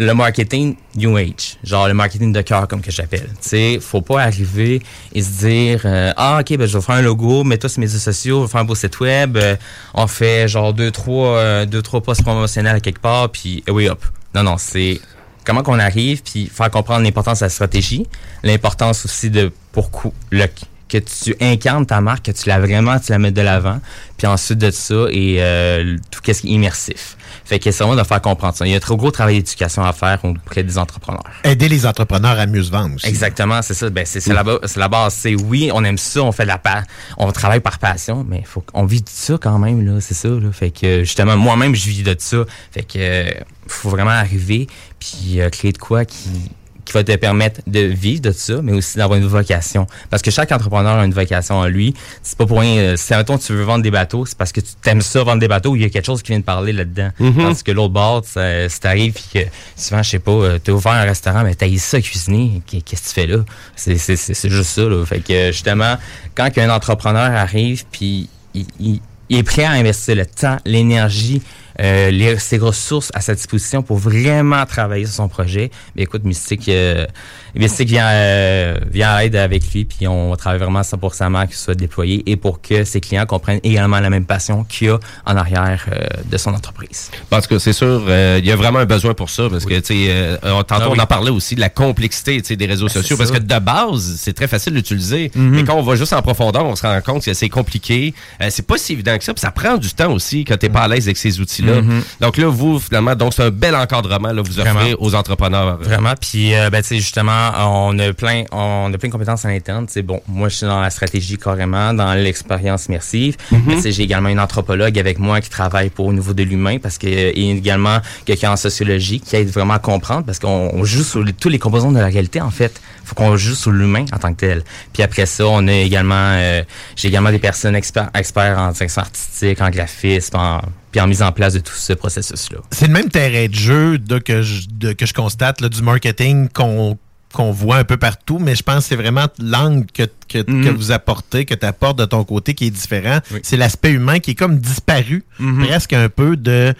le 0.00 0.14
marketing 0.14 0.76
New 0.96 1.16
Age, 1.16 1.58
genre 1.62 1.86
le 1.86 1.94
marketing 1.94 2.32
de 2.32 2.40
cœur, 2.40 2.66
comme 2.68 2.80
que 2.80 2.90
j'appelle. 2.90 3.28
Tu 3.40 3.48
sais, 3.48 3.78
faut 3.80 4.00
pas 4.00 4.22
arriver 4.22 4.80
et 5.12 5.22
se 5.22 5.46
dire, 5.46 5.82
euh, 5.84 6.12
ah, 6.16 6.38
ok, 6.40 6.56
ben, 6.56 6.66
je 6.66 6.78
vais 6.78 6.82
faire 6.82 6.94
un 6.94 7.02
logo, 7.02 7.44
mets-toi 7.44 7.68
sur 7.68 7.80
les 7.80 7.86
médias 7.86 7.98
sociaux, 7.98 8.38
on 8.38 8.42
va 8.42 8.48
faire 8.48 8.60
un 8.62 8.64
beau 8.64 8.74
site 8.74 8.98
web, 9.00 9.36
euh, 9.36 9.56
on 9.92 10.06
fait 10.06 10.48
genre 10.48 10.72
deux, 10.72 10.90
trois, 10.90 11.36
euh, 11.36 11.66
deux, 11.66 11.82
trois 11.82 12.00
posts 12.00 12.22
promotionnels 12.22 12.76
à 12.76 12.80
quelque 12.80 13.00
part, 13.00 13.28
puis 13.30 13.62
eh 13.66 13.70
oui, 13.70 13.88
hop. 13.88 14.02
Non, 14.34 14.42
non, 14.42 14.56
c'est 14.58 15.00
comment 15.44 15.62
qu'on 15.62 15.78
arrive, 15.78 16.22
puis 16.22 16.46
faire 16.46 16.70
comprendre 16.70 17.02
l'importance 17.02 17.40
de 17.40 17.44
la 17.44 17.50
stratégie, 17.50 18.06
l'importance 18.42 19.04
aussi 19.04 19.28
de 19.28 19.52
pourquoi 19.72 20.12
le 20.30 20.46
que 20.90 20.98
tu 20.98 21.34
incarnes 21.40 21.86
ta 21.86 22.00
marque, 22.00 22.26
que 22.26 22.32
tu 22.32 22.48
la 22.48 22.58
vraiment, 22.58 22.98
tu 22.98 23.12
la 23.12 23.18
mets 23.18 23.30
de 23.30 23.40
l'avant, 23.40 23.80
puis 24.18 24.26
ensuite 24.26 24.58
de 24.58 24.70
ça 24.70 25.06
et 25.10 25.36
euh, 25.38 25.96
tout 26.10 26.20
ce 26.24 26.40
qui 26.40 26.48
est 26.48 26.50
immersif. 26.50 27.16
Fait 27.44 27.58
que 27.58 27.70
c'est 27.70 27.84
vraiment 27.84 28.00
de 28.00 28.06
faire 28.06 28.20
comprendre 28.20 28.54
ça. 28.56 28.66
Il 28.66 28.70
y 28.70 28.74
a 28.74 28.76
un 28.76 28.80
trop 28.80 28.96
gros 28.96 29.10
travail 29.10 29.36
d'éducation 29.36 29.84
à 29.84 29.92
faire 29.92 30.24
auprès 30.24 30.62
des 30.62 30.78
entrepreneurs. 30.78 31.22
Aider 31.44 31.68
les 31.68 31.86
entrepreneurs 31.86 32.38
à 32.38 32.46
mieux 32.46 32.62
se 32.62 32.70
vendre 32.70 32.96
aussi. 32.96 33.06
Exactement, 33.06 33.62
c'est 33.62 33.74
ça. 33.74 33.88
Ben, 33.88 34.04
c'est 34.04 34.26
la, 34.28 34.88
base. 34.88 35.14
C'est 35.14 35.34
oui, 35.34 35.70
on 35.72 35.84
aime 35.84 35.98
ça, 35.98 36.22
on 36.22 36.32
fait 36.32 36.42
de 36.42 36.48
la 36.48 36.58
pa 36.58 36.82
on 37.16 37.30
travaille 37.32 37.60
par 37.60 37.78
passion, 37.78 38.24
mais 38.28 38.42
faut 38.44 38.60
qu'on 38.60 38.84
vit 38.84 39.02
de 39.02 39.08
ça 39.08 39.36
quand 39.40 39.58
même, 39.58 39.84
là. 39.84 40.00
C'est 40.00 40.14
ça, 40.14 40.28
là. 40.28 40.50
Fait 40.52 40.70
que, 40.70 41.00
justement, 41.00 41.36
moi-même, 41.36 41.74
je 41.74 41.88
vis 41.88 42.02
de 42.02 42.16
ça. 42.18 42.44
Fait 42.72 42.82
que, 42.82 42.98
euh, 42.98 43.30
faut 43.66 43.90
vraiment 43.90 44.10
arriver, 44.10 44.66
puis 44.98 45.40
euh, 45.40 45.50
créer 45.50 45.72
de 45.72 45.78
quoi 45.78 46.04
qui, 46.04 46.50
qui 46.90 46.94
va 46.94 47.04
te 47.04 47.14
permettre 47.16 47.60
de 47.66 47.80
vivre 47.80 48.20
de 48.20 48.32
ça, 48.32 48.60
mais 48.62 48.72
aussi 48.72 48.98
d'avoir 48.98 49.18
une 49.18 49.26
vocation. 49.26 49.86
Parce 50.10 50.22
que 50.22 50.30
chaque 50.30 50.50
entrepreneur 50.52 50.98
a 50.98 51.04
une 51.04 51.12
vocation 51.14 51.56
en 51.56 51.66
lui. 51.66 51.94
C'est 52.22 52.36
pas 52.36 52.46
pour 52.46 52.60
rien. 52.60 52.76
euh, 52.80 52.96
Si 52.96 53.12
mettons, 53.14 53.38
tu 53.38 53.52
veux 53.52 53.62
vendre 53.62 53.82
des 53.82 53.90
bateaux, 53.90 54.26
c'est 54.26 54.36
parce 54.36 54.50
que 54.52 54.60
tu 54.60 54.72
t'aimes 54.82 55.00
ça 55.02 55.22
vendre 55.22 55.40
des 55.40 55.48
bateaux 55.48 55.76
il 55.76 55.82
y 55.82 55.84
a 55.84 55.88
quelque 55.88 56.04
chose 56.06 56.22
qui 56.22 56.32
vient 56.32 56.40
de 56.40 56.44
parler 56.44 56.72
là-dedans. 56.72 57.10
Mhm. 57.20 57.34
Tandis 57.36 57.62
que 57.62 57.70
l'autre 57.72 57.92
bord, 57.94 58.22
ça- 58.24 58.68
si 58.68 58.80
t'arrives 58.80 59.12
puis 59.12 59.24
que 59.32 59.48
souvent, 59.76 60.02
je 60.02 60.10
sais 60.10 60.18
pas, 60.18 60.32
euh, 60.32 60.58
t'as 60.62 60.72
ouvert 60.72 60.92
un 60.92 61.02
restaurant, 61.04 61.42
mais 61.44 61.54
t'as 61.54 61.68
ça 61.78 62.00
cuisiner, 62.00 62.60
qu'est- 62.66 62.80
qu'est-ce 62.80 63.02
que 63.02 63.08
tu 63.08 63.14
fais 63.14 63.26
là? 63.26 63.38
C'est, 63.76 63.96
c'est, 63.96 64.16
c'est, 64.16 64.34
c'est 64.34 64.50
juste 64.50 64.70
ça, 64.70 64.82
là. 64.82 65.04
Fait 65.06 65.20
que 65.20 65.52
justement, 65.52 65.96
quand 66.34 66.48
un 66.58 66.70
entrepreneur 66.70 67.30
arrive 67.30 67.84
puis 67.90 68.28
il, 68.54 68.66
il- 68.80 69.00
il 69.28 69.38
est 69.38 69.42
prêt 69.44 69.62
à 69.64 69.70
investir 69.70 70.16
le 70.16 70.26
temps, 70.26 70.56
l'énergie, 70.64 71.40
euh, 71.80 72.10
les, 72.10 72.38
ses 72.38 72.58
ressources 72.58 73.10
à 73.14 73.20
sa 73.20 73.34
disposition 73.34 73.82
pour 73.82 73.96
vraiment 73.96 74.64
travailler 74.66 75.06
sur 75.06 75.14
son 75.14 75.28
projet. 75.28 75.70
Mais 75.96 76.02
écoute, 76.02 76.24
Mystique, 76.24 76.68
euh, 76.68 77.06
Mystique 77.54 77.88
vient, 77.88 78.06
euh, 78.06 78.76
vient 78.90 79.10
à 79.10 79.22
l'aide 79.22 79.36
avec 79.36 79.72
lui, 79.72 79.84
puis 79.84 80.06
on 80.06 80.34
travaille 80.36 80.58
vraiment 80.60 80.80
100% 80.82 81.46
que 81.48 81.54
ce 81.54 81.64
soit 81.64 81.74
déployé 81.74 82.22
et 82.30 82.36
pour 82.36 82.60
que 82.60 82.84
ses 82.84 83.00
clients 83.00 83.26
comprennent 83.26 83.60
également 83.62 83.98
la 84.00 84.10
même 84.10 84.24
passion 84.24 84.64
qu'il 84.64 84.88
y 84.88 84.90
a 84.90 84.98
en 85.26 85.36
arrière 85.36 85.86
euh, 85.92 86.06
de 86.30 86.36
son 86.36 86.54
entreprise. 86.54 87.10
Parce 87.28 87.46
que 87.46 87.58
c'est 87.58 87.72
sûr, 87.72 88.02
euh, 88.08 88.38
il 88.40 88.46
y 88.46 88.52
a 88.52 88.56
vraiment 88.56 88.78
un 88.78 88.86
besoin 88.86 89.14
pour 89.14 89.30
ça. 89.30 89.48
Parce 89.50 89.64
que, 89.64 89.74
tu 89.80 89.86
sais, 89.86 90.06
euh, 90.10 90.36
on- 90.44 90.62
tantôt, 90.62 90.82
Ah 90.84 90.88
oui. 90.90 90.96
on 90.98 91.02
en 91.02 91.06
parlait 91.06 91.30
aussi 91.30 91.54
de 91.54 91.60
la 91.60 91.68
complexité 91.68 92.40
tu 92.40 92.48
sais, 92.48 92.56
des 92.56 92.66
réseaux 92.66 92.86
Ben, 92.86 92.92
sociaux. 92.92 93.16
Parce 93.16 93.30
que 93.30 93.38
de 93.38 93.58
base, 93.58 94.16
c'est 94.18 94.32
très 94.32 94.48
facile 94.48 94.74
d'utiliser. 94.74 95.30
Mhm. 95.34 95.50
Mais 95.50 95.64
quand 95.64 95.74
on 95.74 95.82
va 95.82 95.96
juste 95.96 96.12
en 96.12 96.22
profondeur, 96.22 96.64
on 96.66 96.76
se 96.76 96.82
rend 96.86 97.00
compte 97.00 97.24
que 97.24 97.34
c'est 97.34 97.48
compliqué. 97.48 98.14
Euh, 98.42 98.46
c'est 98.50 98.66
pas 98.66 98.78
si 98.78 98.92
évident 98.92 99.16
que 99.18 99.24
ça. 99.24 99.34
Puis 99.34 99.40
ça 99.40 99.50
prend 99.50 99.76
du 99.76 99.90
temps 99.92 100.12
aussi 100.12 100.44
quand 100.44 100.56
t'es 100.56 100.68
pas 100.68 100.80
à 100.82 100.88
l'aise 100.88 101.04
avec 101.06 101.16
ces 101.16 101.40
outils-là. 101.40 101.82
Mhm. 101.82 102.02
Donc 102.20 102.36
là, 102.36 102.46
vous, 102.48 102.78
finalement, 102.78 103.14
donc 103.14 103.34
c'est 103.34 103.42
un 103.44 103.50
bel 103.50 103.74
encadrement 103.74 104.32
là, 104.32 104.42
vous 104.42 104.58
offrez 104.60 104.72
Vraiment. 104.72 104.96
aux 105.00 105.14
entrepreneurs. 105.14 105.78
Vraiment. 105.80 106.14
Puis, 106.20 106.54
euh, 106.54 106.70
ben, 106.70 106.82
tu 106.82 106.88
sais, 106.88 106.96
justement, 106.96 107.39
on 107.58 107.98
a 107.98 108.12
plein, 108.12 108.44
on 108.52 108.92
a 108.92 108.98
plein 108.98 109.08
de 109.08 109.12
compétences 109.12 109.44
à 109.44 109.48
l'interne. 109.48 109.86
Sais, 109.88 110.02
bon, 110.02 110.20
moi, 110.28 110.48
je 110.48 110.56
suis 110.56 110.66
dans 110.66 110.80
la 110.80 110.90
stratégie 110.90 111.36
carrément, 111.38 111.92
dans 111.94 112.14
l'expérience 112.14 112.86
immersive. 112.86 113.36
Mhm. 113.50 113.80
J'ai 113.84 114.02
également 114.02 114.28
une 114.28 114.40
anthropologue 114.40 114.98
avec 114.98 115.18
moi 115.18 115.40
qui 115.40 115.50
travaille 115.50 115.90
pour 115.90 116.06
au 116.06 116.12
niveau 116.12 116.32
de 116.34 116.42
l'humain 116.42 116.78
parce 116.78 116.98
que, 116.98 117.06
et 117.06 117.50
également 117.50 117.98
quelqu'un 118.24 118.52
en 118.52 118.56
sociologie 118.56 119.20
qui 119.20 119.36
aide 119.36 119.48
vraiment 119.48 119.74
à 119.74 119.78
comprendre 119.78 120.24
parce 120.24 120.38
qu'on 120.38 120.70
on 120.72 120.84
joue 120.84 121.02
sur 121.04 121.22
les- 121.22 121.32
tous 121.32 121.48
les 121.48 121.58
composants 121.58 121.92
de 121.92 121.98
la 121.98 122.06
réalité, 122.06 122.40
en 122.40 122.50
fait. 122.50 122.80
Faut 123.04 123.14
qu'on 123.14 123.36
joue 123.36 123.54
sur 123.54 123.70
l'humain 123.72 124.04
en 124.12 124.18
tant 124.18 124.32
que 124.32 124.40
tel. 124.40 124.62
Puis 124.92 125.02
après 125.02 125.26
ça, 125.26 125.44
on 125.46 125.66
a 125.66 125.72
également, 125.72 126.14
euh, 126.34 126.62
j'ai 126.94 127.08
également 127.08 127.30
des 127.30 127.38
personnes 127.40 127.74
experts, 127.74 128.10
experts 128.14 128.56
en 128.58 128.70
direction 128.72 129.02
artistique, 129.02 129.60
en 129.60 129.70
graphisme, 129.70 130.36
en, 130.36 130.60
puis 130.92 131.00
en 131.00 131.06
mise 131.08 131.22
en 131.22 131.32
place 131.32 131.54
de 131.54 131.58
tout 131.60 131.72
ce 131.74 131.92
processus-là. 131.92 132.58
C'est 132.70 132.86
le 132.86 132.92
même 132.92 133.08
terrain 133.08 133.46
de 133.48 133.54
jeu 133.54 133.98
de, 133.98 134.18
que, 134.18 134.42
je, 134.42 134.68
de- 134.70 134.92
que 134.92 135.06
je 135.06 135.14
constate 135.14 135.60
là, 135.60 135.68
du 135.68 135.82
marketing 135.82 136.48
qu'on 136.48 136.96
qu'on 137.32 137.52
voit 137.52 137.76
un 137.76 137.84
peu 137.84 137.96
partout, 137.96 138.38
mais 138.38 138.54
je 138.56 138.62
pense 138.62 138.76
que 138.76 138.82
c'est 138.82 138.96
vraiment 138.96 139.26
l'angle 139.38 139.86
que, 139.92 140.04
que, 140.28 140.38
Mhm. 140.50 140.64
que 140.64 140.70
vous 140.70 140.90
apportez, 140.92 141.44
que 141.44 141.54
tu 141.54 141.64
apportes 141.66 141.98
de 141.98 142.04
ton 142.04 142.24
côté 142.24 142.54
qui 142.54 142.66
est 142.66 142.70
différent. 142.70 143.18
C'est 143.42 143.56
l'aspect 143.56 143.92
humain 143.92 144.18
qui 144.18 144.32
est 144.32 144.34
comme 144.34 144.58
disparu 144.58 145.24
Mhm. 145.38 145.66
presque 145.66 145.92
un 145.92 146.08
peu 146.08 146.36
de 146.36 146.74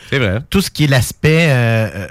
tout 0.51 0.61
ce 0.61 0.71
qui 0.71 0.85
est 0.85 0.89
l'aspect 0.89 1.47
euh, 1.51 1.89
euh, 1.95 2.07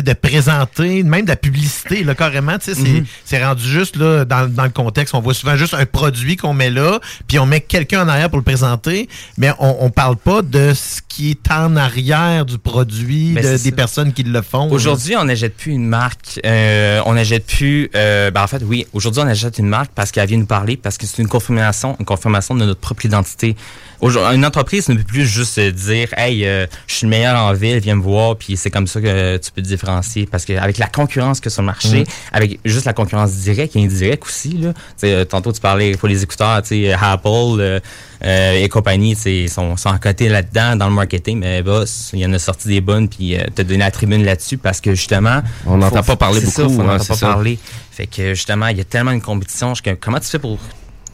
de 0.00 0.12
présenter, 0.14 1.02
même 1.02 1.24
de 1.24 1.28
la 1.30 1.36
publicité, 1.36 2.02
là, 2.04 2.14
carrément, 2.14 2.58
tu 2.58 2.72
sais, 2.72 2.74
c'est 2.74 3.02
c'est 3.24 3.44
rendu 3.44 3.62
juste 3.62 3.96
là, 3.96 4.24
dans, 4.24 4.48
dans 4.50 4.64
le 4.64 4.70
contexte. 4.70 5.14
On 5.14 5.20
voit 5.20 5.34
souvent 5.34 5.56
juste 5.56 5.74
un 5.74 5.84
produit 5.84 6.36
qu'on 6.36 6.54
met 6.54 6.70
là, 6.70 6.98
puis 7.28 7.38
on 7.38 7.46
met 7.46 7.60
quelqu'un 7.60 8.04
en 8.04 8.08
arrière 8.08 8.28
pour 8.30 8.38
le 8.38 8.44
présenter, 8.44 9.08
mais 9.36 9.50
on, 9.58 9.76
on 9.80 9.90
parle 9.90 10.16
pas 10.16 10.40
de 10.42 10.72
ce 10.74 11.00
qui 11.08 11.30
est 11.32 11.50
en 11.52 11.76
arrière 11.76 12.46
du 12.46 12.58
produit, 12.58 13.34
de- 13.34 13.40
des 13.40 13.58
ça. 13.58 13.72
personnes 13.72 14.12
qui 14.12 14.22
le 14.22 14.40
font. 14.40 14.70
Aujourd'hui, 14.70 15.16
on 15.16 15.24
n'achète 15.24 15.56
plus 15.56 15.72
une 15.72 15.86
marque. 15.86 16.40
euh, 16.46 17.00
on 17.04 17.14
n'achète 17.14 17.46
plus. 17.46 17.90
euh, 17.94 18.30
ben, 18.30 18.42
en 18.42 18.46
fait, 18.46 18.62
oui. 18.64 18.86
Aujourd'hui, 18.92 19.22
on 19.22 19.26
achète 19.26 19.58
une 19.58 19.68
marque 19.68 19.90
parce 19.94 20.10
qu'elle 20.10 20.28
vient 20.28 20.38
nous 20.38 20.46
parler, 20.46 20.76
parce 20.76 20.96
que 20.96 21.06
c'est 21.06 21.20
une 21.20 21.28
confirmation, 21.28 21.96
une 21.98 22.06
confirmation 22.06 22.54
de 22.54 22.64
notre 22.64 22.80
propre 22.80 23.04
identité. 23.04 23.56
Une 24.02 24.44
entreprise 24.44 24.88
ne 24.88 24.96
peut 24.96 25.04
plus 25.04 25.26
juste 25.26 25.58
euh, 25.58 25.70
dire, 25.70 26.08
hey, 26.16 26.44
euh, 26.44 26.66
je 26.88 26.94
suis 26.94 27.06
le 27.06 27.10
meilleur 27.10 27.36
en 27.38 27.52
ville, 27.52 27.78
viens 27.78 27.94
me 27.94 28.02
voir, 28.02 28.34
puis 28.36 28.56
c'est 28.56 28.70
comme 28.70 28.88
ça 28.88 29.00
que 29.00 29.36
tu 29.36 29.52
peux 29.52 29.62
te 29.62 29.66
différencier. 29.68 30.26
Parce 30.26 30.44
qu'avec 30.44 30.78
la 30.78 30.88
concurrence 30.88 31.38
que 31.40 31.48
sur 31.50 31.62
le 31.62 31.66
marché, 31.66 32.00
Mm. 32.00 32.04
avec 32.32 32.58
juste 32.64 32.84
la 32.86 32.94
concurrence 32.94 33.32
directe 33.32 33.76
et 33.76 33.84
indirecte 33.84 34.24
aussi, 34.24 34.54
là. 34.58 34.72
Euh, 35.04 35.24
tantôt 35.24 35.52
tu 35.52 35.60
parlais 35.60 35.96
pour 35.96 36.08
les 36.08 36.22
écouteurs, 36.22 36.48
Apple 36.50 37.28
euh, 37.60 37.80
euh, 38.24 38.52
et 38.54 38.68
compagnie, 38.68 39.12
ils 39.24 39.48
sont, 39.48 39.76
sont 39.76 39.90
à 39.90 39.98
côté 39.98 40.28
là-dedans 40.28 40.74
dans 40.76 40.88
le 40.88 40.94
marketing, 40.94 41.38
mais 41.38 41.62
boss, 41.62 42.10
il 42.12 42.18
y 42.20 42.26
en 42.26 42.32
a 42.32 42.38
sorti 42.40 42.68
des 42.68 42.80
bonnes, 42.80 43.08
puis 43.08 43.36
t'as 43.54 43.62
donné 43.62 43.78
la 43.78 43.90
tribune 43.92 44.24
là-dessus 44.24 44.58
parce 44.58 44.80
que 44.80 44.94
justement, 44.94 45.42
On 45.66 45.76
n'entend 45.76 46.02
pas 46.02 46.16
parler 46.16 46.40
ça, 46.40 46.62
beaucoup, 46.64 46.74
faut- 46.74 46.80
on 46.80 46.84
hein, 46.88 46.92
n'entend 46.94 47.02
c'est 47.04 47.08
pas 47.08 47.14
ça. 47.14 47.26
parler. 47.28 47.58
Fait 47.92 48.06
que 48.06 48.34
justement, 48.34 48.66
il 48.68 48.78
y 48.78 48.80
a 48.80 48.84
tellement 48.84 49.10
une 49.12 49.20
compétition. 49.20 49.74
je- 49.74 49.82
comment 50.00 50.18
tu 50.18 50.26
fais 50.28 50.38
pour 50.38 50.58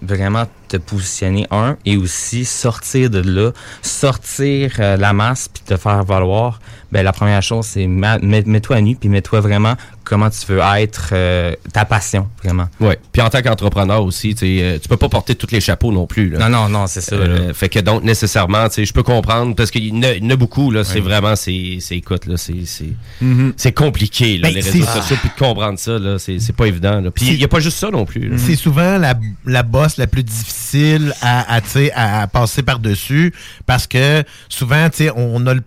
vraiment 0.03 0.45
te 0.69 0.77
positionner 0.77 1.47
un 1.51 1.77
et 1.85 1.97
aussi 1.97 2.45
sortir 2.45 3.11
de 3.11 3.21
là, 3.21 3.53
sortir 3.83 4.77
euh, 4.79 4.97
la 4.97 5.13
masse 5.13 5.49
puis 5.49 5.63
te 5.65 5.77
faire 5.77 6.05
valoir. 6.05 6.61
Ben 6.93 7.03
la 7.03 7.13
première 7.13 7.43
chose 7.43 7.67
c'est 7.67 7.87
mets-toi 7.87 8.81
nu 8.81 8.97
puis 8.97 9.09
mets-toi 9.09 9.41
vraiment 9.41 9.75
comment 10.09 10.31
tu 10.31 10.47
veux 10.53 10.61
être 10.79 11.11
euh, 11.13 11.55
ta 11.73 11.85
passion 11.85 12.29
vraiment. 12.43 12.69
Ouais. 12.81 12.99
Puis 13.13 13.21
en 13.23 13.29
tant 13.29 13.43
qu'entrepreneur 13.43 14.03
aussi, 14.03 14.35
tu 14.35 14.45
euh, 14.61 14.79
tu 14.81 14.89
peux 14.89 14.97
pas 14.97 15.09
porter 15.09 15.35
tous 15.35 15.51
les 15.53 15.61
chapeaux 15.61 15.93
non 15.93 16.07
plus. 16.07 16.31
là. 16.31 16.39
Non 16.39 16.49
non 16.49 16.69
non, 16.69 16.87
c'est 16.87 17.01
ça. 17.01 17.15
Euh, 17.17 17.53
fait 17.55 17.69
que 17.69 17.79
donc 17.81 18.03
nécessairement, 18.03 18.69
tu 18.69 18.77
sais, 18.77 18.85
je 18.85 18.93
peux 18.93 19.03
comprendre 19.03 19.55
parce 19.55 19.71
qu'il 19.71 19.85
y, 19.87 19.93
en 19.93 20.31
a- 20.31 20.37
beaucoup 20.37 20.71
là. 20.71 20.85
C'est 20.85 21.01
vraiment, 21.01 21.35
c'est, 21.37 21.79
c'est 21.81 21.97
écoute 21.97 22.27
là, 22.27 22.37
c'est, 22.37 22.65
c'est, 22.65 22.93
Mhm. 23.21 23.53
c'est 23.57 23.73
compliqué 23.73 24.39
là, 24.39 24.49
Ben, 24.49 24.55
les 24.55 24.61
réseaux 24.61 24.85
sociaux 24.87 25.17
puis 25.21 25.31
de 25.35 25.39
comprendre 25.39 25.79
ça 25.79 25.99
là, 25.99 26.19
c'est, 26.19 26.39
c'est 26.39 26.55
pas 26.55 26.67
évident. 26.67 27.01
Là. 27.01 27.11
Puis 27.11 27.27
il 27.27 27.41
y 27.41 27.45
a 27.45 27.49
pas 27.49 27.61
juste 27.61 27.79
ça 27.79 27.91
non 27.91 28.05
plus. 28.05 28.33
C'est 28.39 28.57
souvent 28.57 28.99
la, 28.99 29.15
la 29.45 29.63
bosse 29.63 29.97
la 29.99 30.07
plus 30.07 30.23
difficile 30.23 31.13
à, 31.21 31.53
à, 31.55 31.61
tu 31.61 31.69
sais, 31.71 31.93
à, 31.93 32.23
à 32.23 32.27
passer 32.27 32.63
par-dessus 32.63 33.33
parce 33.67 33.87
que 33.87 34.23
souvent, 34.49 34.89
tu 34.91 34.99
sais, 35.05 35.11
on 35.15 35.47
a 35.47 35.55
le 35.55 35.63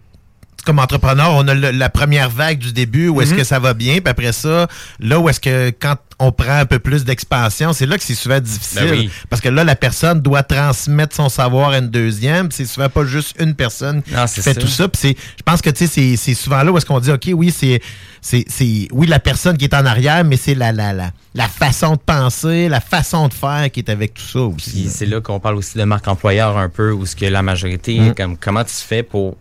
comme 0.65 0.79
entrepreneur, 0.79 1.31
on 1.33 1.47
a 1.47 1.53
le- 1.53 1.71
la 1.71 1.89
première 1.89 2.29
vague 2.29 2.59
du 2.59 2.71
début 2.73 3.07
où 3.07 3.21
est-ce 3.21 3.31
Mhm. 3.31 3.37
que 3.37 3.43
ça 3.43 3.59
va 3.59 3.73
bien, 3.73 3.95
puis 3.95 4.09
après 4.09 4.31
ça, 4.31 4.67
là 4.99 5.19
où 5.19 5.27
est-ce 5.29 5.39
que 5.39 5.69
quand 5.79 5.95
on 6.19 6.31
prend 6.31 6.57
un 6.59 6.65
peu 6.65 6.77
plus 6.77 7.03
d'expansion, 7.03 7.73
c'est 7.73 7.87
là 7.87 7.97
que 7.97 8.03
c'est 8.03 8.13
souvent 8.13 8.39
difficile. 8.39 8.81
Ben 8.83 8.91
oui. 8.91 9.09
Parce 9.29 9.41
que 9.41 9.49
là, 9.49 9.63
la 9.63 9.75
personne 9.75 10.21
doit 10.21 10.43
transmettre 10.43 11.15
son 11.15 11.29
savoir 11.29 11.69
à 11.71 11.79
une 11.79 11.89
deuxième. 11.89 12.51
C'est 12.51 12.65
souvent 12.65 12.89
pas 12.89 13.05
juste 13.05 13.35
une 13.39 13.55
personne 13.55 14.03
Non, 14.11 14.25
qui 14.27 14.41
fait 14.41 14.53
ça. 14.53 14.61
tout 14.61 14.67
ça. 14.67 14.87
Puis 14.87 15.17
je 15.37 15.43
pense 15.43 15.61
que 15.63 15.71
tu 15.71 15.87
sais, 15.87 16.15
c'est 16.17 16.33
souvent 16.35 16.61
là 16.61 16.71
où 16.71 16.77
est-ce 16.77 16.85
qu'on 16.85 16.99
dit, 16.99 17.09
OK, 17.11 17.29
oui, 17.33 17.51
c'est 17.51 17.81
oui 18.91 19.07
la 19.07 19.19
personne 19.19 19.57
qui 19.57 19.65
est 19.65 19.73
en 19.73 19.85
arrière, 19.85 20.23
mais 20.23 20.37
c'est 20.37 20.53
la, 20.53 20.71
la, 20.71 20.93
la, 20.93 21.11
la 21.33 21.47
façon 21.47 21.93
de 21.93 21.99
penser, 22.05 22.69
la 22.69 22.81
façon 22.81 23.27
de 23.27 23.33
faire 23.33 23.71
qui 23.71 23.79
est 23.79 23.89
avec 23.89 24.13
tout 24.13 24.21
ça 24.21 24.39
aussi. 24.41 24.69
Puis 24.71 24.89
c'est 24.89 25.05
là 25.07 25.21
qu'on 25.21 25.39
parle 25.39 25.55
aussi 25.55 25.77
de 25.77 25.83
marque 25.83 26.07
employeur 26.07 26.57
un 26.57 26.69
peu, 26.69 26.91
où 26.91 27.05
ce 27.07 27.15
que 27.15 27.25
la 27.25 27.41
majorité, 27.41 27.99
Mm. 27.99 28.13
comme 28.15 28.37
comment 28.37 28.63
tu 28.63 28.73
fais 28.75 29.01
pour 29.03 29.37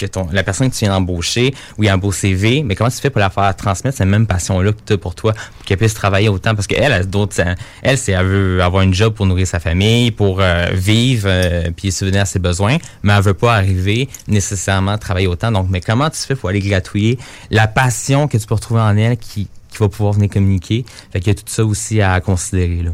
que 0.00 0.06
ton, 0.06 0.28
la 0.32 0.42
personne 0.42 0.70
que 0.70 0.74
tu 0.74 0.84
viens 0.84 0.94
d'embaucher, 0.94 1.54
oui, 1.78 1.88
un 1.88 1.98
beau 1.98 2.12
CV, 2.12 2.62
mais 2.62 2.74
comment 2.74 2.90
tu 2.90 2.98
fais 2.98 3.10
pour 3.10 3.20
la 3.20 3.30
faire 3.30 3.54
transmettre 3.56 3.98
cette 3.98 4.08
même 4.08 4.26
passion-là 4.26 4.72
que 4.72 4.80
tu 4.84 4.92
as 4.94 4.98
pour 4.98 5.14
toi, 5.14 5.32
pour 5.32 5.64
qu'elle 5.64 5.78
puisse 5.78 5.94
travailler 5.94 6.28
autant, 6.28 6.54
parce 6.54 6.66
qu'elle, 6.66 6.92
elle, 6.92 7.08
d'autres, 7.08 7.36
elle, 7.82 7.98
c'est, 7.98 8.12
elle 8.12 8.26
veut 8.26 8.62
avoir 8.62 8.82
une 8.82 8.94
job 8.94 9.14
pour 9.14 9.26
nourrir 9.26 9.46
sa 9.46 9.60
famille, 9.60 10.10
pour 10.10 10.40
euh, 10.40 10.66
vivre, 10.72 11.28
euh, 11.28 11.70
puis 11.76 11.92
subvenir 11.92 12.22
à 12.22 12.24
ses 12.24 12.38
besoins, 12.38 12.78
mais 13.02 13.12
elle 13.12 13.22
veut 13.22 13.34
pas 13.34 13.54
arriver 13.54 14.08
nécessairement 14.28 14.92
à 14.92 14.98
travailler 14.98 15.26
autant. 15.26 15.52
Donc, 15.52 15.66
mais 15.70 15.80
comment 15.80 16.08
tu 16.10 16.18
fais 16.18 16.34
pour 16.34 16.48
aller 16.48 16.60
gratouiller 16.60 17.18
la 17.50 17.66
passion 17.66 18.28
que 18.28 18.38
tu 18.38 18.46
peux 18.46 18.54
retrouver 18.54 18.80
en 18.80 18.96
elle 18.96 19.16
qui, 19.16 19.48
qui 19.68 19.78
va 19.78 19.88
pouvoir 19.88 20.14
venir 20.14 20.30
communiquer? 20.30 20.84
Fait 21.12 21.20
qu'il 21.20 21.28
y 21.28 21.30
a 21.30 21.34
tout 21.34 21.44
ça 21.46 21.64
aussi 21.64 22.00
à 22.00 22.20
considérer, 22.20 22.82
là. 22.82 22.92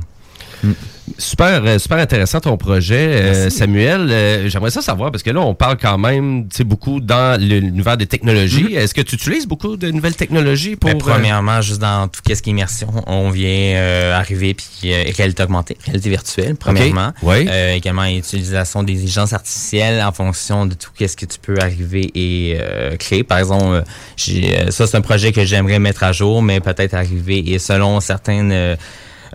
Super, 1.18 1.62
euh, 1.64 1.78
super 1.78 1.98
intéressant 1.98 2.40
ton 2.40 2.56
projet, 2.56 2.96
euh, 2.96 3.50
Samuel. 3.50 4.08
Euh, 4.10 4.48
J'aimerais 4.48 4.70
ça 4.70 4.82
savoir 4.82 5.10
parce 5.12 5.22
que 5.22 5.30
là, 5.30 5.40
on 5.40 5.54
parle 5.54 5.76
quand 5.80 5.98
même, 5.98 6.48
beaucoup 6.64 7.00
dans 7.00 7.40
le- 7.40 7.60
l'univers 7.60 7.96
des 7.96 8.06
technologies. 8.06 8.74
Est-ce 8.74 8.92
que 8.92 9.02
tu 9.02 9.14
utilises 9.14 9.46
beaucoup 9.46 9.76
de 9.76 9.90
nouvelles 9.90 10.16
technologies 10.16 10.74
pour 10.76 10.90
Ben, 10.90 10.96
euh, 10.96 10.98
premièrement, 10.98 11.60
juste 11.62 11.80
dans 11.80 12.08
tout 12.08 12.20
ce 12.26 12.42
qui 12.42 12.50
est 12.50 12.52
immersion, 12.52 12.88
on 13.06 13.30
vient 13.30 13.48
euh, 13.76 14.16
arriver 14.18 14.54
puis 14.54 14.92
euh, 14.92 15.04
réalité 15.16 15.42
augmentée, 15.42 15.76
réalité 15.84 16.10
virtuelle, 16.10 16.56
premièrement. 16.56 17.12
Oui. 17.22 17.46
Euh, 17.48 17.74
également, 17.74 18.04
utilisation 18.04 18.82
des 18.82 18.94
intelligences 18.94 19.32
artificielles 19.32 20.02
en 20.02 20.12
fonction 20.12 20.66
de 20.66 20.74
tout 20.74 20.90
ce 20.98 21.16
que 21.16 21.26
tu 21.26 21.38
peux 21.40 21.58
arriver 21.60 22.10
et 22.14 22.58
euh, 22.60 22.96
créer. 22.96 23.22
Par 23.22 23.38
exemple, 23.38 23.84
j'ai, 24.16 24.70
ça 24.70 24.86
c'est 24.86 24.96
un 24.96 25.00
projet 25.02 25.30
que 25.32 25.44
j'aimerais 25.44 25.78
mettre 25.78 26.02
à 26.02 26.12
jour, 26.12 26.42
mais 26.42 26.60
peut-être 26.60 26.94
arriver 26.94 27.52
et 27.52 27.58
selon 27.58 28.00
certaines 28.00 28.76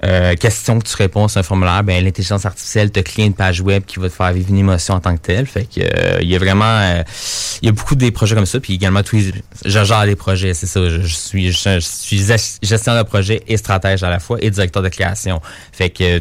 euh, 0.04 0.36
questions 0.36 0.80
que 0.80 0.88
tu 0.88 0.96
réponds 0.96 1.28
sur 1.28 1.40
un 1.40 1.44
formulaire, 1.44 1.84
ben 1.84 2.04
l'intelligence 2.04 2.46
artificielle 2.46 2.92
te 2.92 3.00
crée 3.02 3.24
une 3.24 3.34
page 3.34 3.62
web 3.62 3.84
qui 3.86 4.00
va 4.00 4.10
te 4.10 4.14
faire 4.14 4.32
vivre 4.32 4.50
une 4.50 4.58
émotion 4.58 4.96
en 4.96 5.00
tant 5.00 5.16
que 5.16 5.22
telle. 5.22 5.46
Fait 5.46 5.66
que 5.66 5.82
euh, 5.82 6.20
il 6.22 6.30
y 6.30 6.36
a 6.36 6.40
vraiment 6.40 6.64
euh, 6.66 7.04
il 7.62 7.66
y 7.66 7.70
a 7.70 7.72
beaucoup 7.72 7.96
des 7.96 8.12
projets 8.12 8.36
comme 8.36 8.46
ça, 8.46 8.60
puis 8.60 8.74
également 8.74 9.02
je 9.04 9.84
gère 9.84 10.06
les 10.06 10.16
projets, 10.16 10.54
c'est 10.54 10.68
ça. 10.68 10.80
Je, 10.90 11.06
suis 11.06 11.52
je, 11.52 11.58
je 11.76 11.80
suis 11.80 12.22
gest- 12.22 12.60
gestionnaire 12.64 13.04
de 13.04 13.10
projet 13.10 13.44
et 13.48 13.58
stratège 13.58 14.04
à 14.04 14.10
la 14.10 14.20
fois 14.20 14.38
et 14.40 14.50
directeur 14.50 14.82
de 14.82 14.90
création. 14.90 15.42
Fait 15.74 15.90
que 15.90 16.21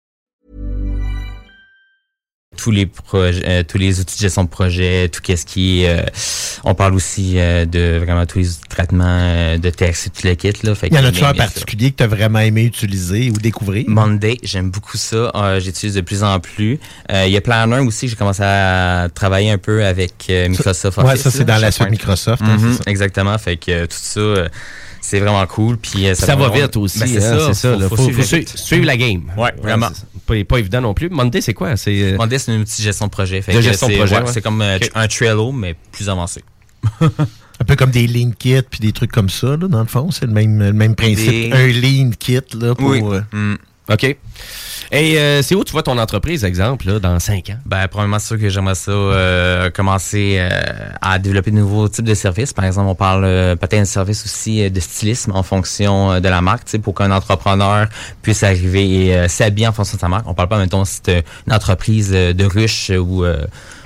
Tous 2.57 2.69
les 2.69 2.85
projets, 2.85 3.41
euh, 3.47 3.63
tous 3.63 3.77
les 3.77 4.01
outils 4.01 4.17
de 4.17 4.21
gestion 4.21 4.43
de 4.43 4.49
projet, 4.49 5.07
tout 5.09 5.21
ce 5.25 5.45
qui 5.45 5.83
est, 5.83 5.89
euh, 5.99 6.03
on 6.65 6.75
parle 6.75 6.93
aussi 6.93 7.35
euh, 7.39 7.65
de 7.65 7.97
vraiment 8.03 8.25
tous 8.25 8.39
les 8.39 8.47
traitements 8.69 9.05
euh, 9.07 9.57
de 9.57 9.69
texte 9.69 10.07
et 10.07 10.09
tout 10.09 10.27
le 10.27 10.35
kit 10.35 10.53
là. 10.63 10.75
Fait 10.75 10.87
Il 10.87 10.93
y 10.95 10.99
en 10.99 11.05
a-tu 11.05 11.23
un 11.23 11.33
particulier 11.33 11.91
que 11.91 11.97
tu 11.97 12.03
as 12.03 12.07
vraiment 12.07 12.39
aimé 12.39 12.63
utiliser 12.65 13.29
ou 13.31 13.33
découvrir? 13.39 13.85
Monday, 13.87 14.37
j'aime 14.43 14.69
beaucoup 14.69 14.97
ça. 14.97 15.31
Euh, 15.33 15.59
J'utilise 15.61 15.95
de 15.95 16.01
plus 16.01 16.23
en 16.23 16.39
plus. 16.41 16.77
Euh, 17.11 17.23
Il 17.25 17.31
y 17.31 17.37
a 17.37 17.41
Planner 17.41 17.79
aussi, 17.79 18.09
j'ai 18.09 18.17
commencé 18.17 18.43
à 18.43 19.07
travailler 19.15 19.49
un 19.51 19.57
peu 19.57 19.85
avec 19.85 20.13
euh, 20.29 20.49
Microsoft 20.49 20.97
ouais, 20.97 21.05
Office. 21.05 21.21
ça, 21.21 21.31
c'est 21.31 21.45
dans 21.45 21.57
la 21.57 21.71
suite 21.71 21.89
Microsoft, 21.89 22.43
hein, 22.45 22.57
Mhm, 22.57 22.73
ça. 22.75 22.83
Exactement. 22.87 23.37
Fait 23.37 23.55
que 23.55 23.71
euh, 23.71 23.85
tout 23.87 23.97
ça, 23.99 24.19
euh, 24.19 24.49
c'est 24.99 25.19
vraiment 25.21 25.45
cool. 25.47 25.77
Puis 25.77 26.05
euh, 26.05 26.15
Ça 26.15 26.35
va 26.35 26.47
vraiment- 26.49 26.65
vite 26.65 26.75
aussi, 26.77 26.99
Ben, 26.99 27.05
hein, 27.23 27.37
c'est 27.47 27.53
ça. 27.53 27.75
là. 27.77 27.87
Faut, 27.87 27.95
faut 27.95 28.03
suivre 28.03 28.23
suivre, 28.23 28.39
vite. 28.41 28.57
suivre 28.57 28.85
la 28.85 28.97
game. 28.97 29.23
Ouais, 29.37 29.53
vraiment. 29.61 29.89
Pas, 30.39 30.45
pas 30.45 30.59
évident 30.59 30.81
non 30.81 30.93
plus. 30.93 31.09
Monday, 31.09 31.41
c'est 31.41 31.53
quoi? 31.53 31.75
C'est 31.77 32.13
euh, 32.13 32.17
Monday, 32.17 32.37
c'est 32.39 32.53
une 32.55 32.63
petite 32.63 32.81
gestion 32.83 33.07
de 33.07 33.11
projet. 33.11 33.41
Fait 33.41 33.53
De 33.53 33.61
gestion 33.61 33.87
de 33.89 33.95
projet, 33.95 34.15
ouais, 34.15 34.21
ouais. 34.23 34.31
C'est 34.31 34.41
comme 34.41 34.61
euh, 34.61 34.77
un 34.95 35.07
Trello, 35.07 35.51
mais 35.51 35.75
plus 35.91 36.09
avancé. 36.09 36.43
Un 37.01 37.63
peu 37.63 37.75
comme 37.75 37.91
des 37.91 38.07
lean 38.07 38.31
kits 38.31 38.63
puis 38.63 38.79
des 38.79 38.91
trucs 38.91 39.11
comme 39.11 39.29
ça, 39.29 39.49
là, 39.55 39.67
dans 39.67 39.81
le 39.81 39.85
fond. 39.85 40.09
C'est 40.09 40.25
le 40.25 40.31
même, 40.31 40.57
le 40.59 40.73
même 40.73 40.95
principe. 40.95 41.29
Des- 41.29 41.51
Un 41.51 41.67
lean 41.67 42.09
kit, 42.17 42.39
là, 42.59 42.73
pour... 42.73 42.89
Oui. 42.89 43.01
euh, 43.03 43.21
Mm. 43.31 43.57
OK. 43.91 44.15
Et 44.93 45.17
euh, 45.17 45.41
c'est 45.41 45.55
où 45.55 45.63
tu 45.63 45.71
vois 45.71 45.83
ton 45.83 45.97
entreprise, 45.97 46.43
exemple, 46.43 46.87
là, 46.87 46.99
dans 46.99 47.17
5 47.17 47.49
ans? 47.51 47.57
Ben, 47.65 47.87
premièrement, 47.87 48.19
c'est 48.19 48.27
sûr 48.27 48.39
que 48.39 48.49
j'aimerais 48.49 48.75
ça 48.75 48.91
euh, 48.91 49.69
commencer 49.69 50.35
euh, 50.37 50.49
à 51.01 51.17
développer 51.17 51.51
de 51.51 51.55
nouveaux 51.55 51.87
types 51.87 52.03
de 52.03 52.13
services. 52.13 52.51
Par 52.51 52.65
exemple, 52.65 52.89
on 52.89 52.95
parle 52.95 53.23
euh, 53.23 53.55
peut-être 53.55 53.81
un 53.81 53.85
service 53.85 54.25
aussi 54.25 54.61
euh, 54.63 54.69
de 54.69 54.79
stylisme 54.81 55.31
en 55.33 55.43
fonction 55.43 56.11
euh, 56.11 56.19
de 56.19 56.27
la 56.27 56.41
marque, 56.41 56.65
tu 56.65 56.71
sais, 56.71 56.79
pour 56.79 56.93
qu'un 56.93 57.11
entrepreneur 57.11 57.87
puisse 58.21 58.43
arriver 58.43 59.05
et 59.07 59.15
euh, 59.15 59.27
s'habiller 59.29 59.67
en 59.67 59.71
fonction 59.71 59.95
de 59.95 60.01
sa 60.01 60.09
marque. 60.09 60.27
On 60.27 60.33
parle 60.33 60.49
pas, 60.49 60.57
mettons, 60.57 60.83
si 60.83 60.99
c'est 61.05 61.23
une 61.47 61.53
entreprise 61.53 62.11
euh, 62.13 62.33
de 62.33 62.43
ruches 62.45 62.89
ou 62.89 63.23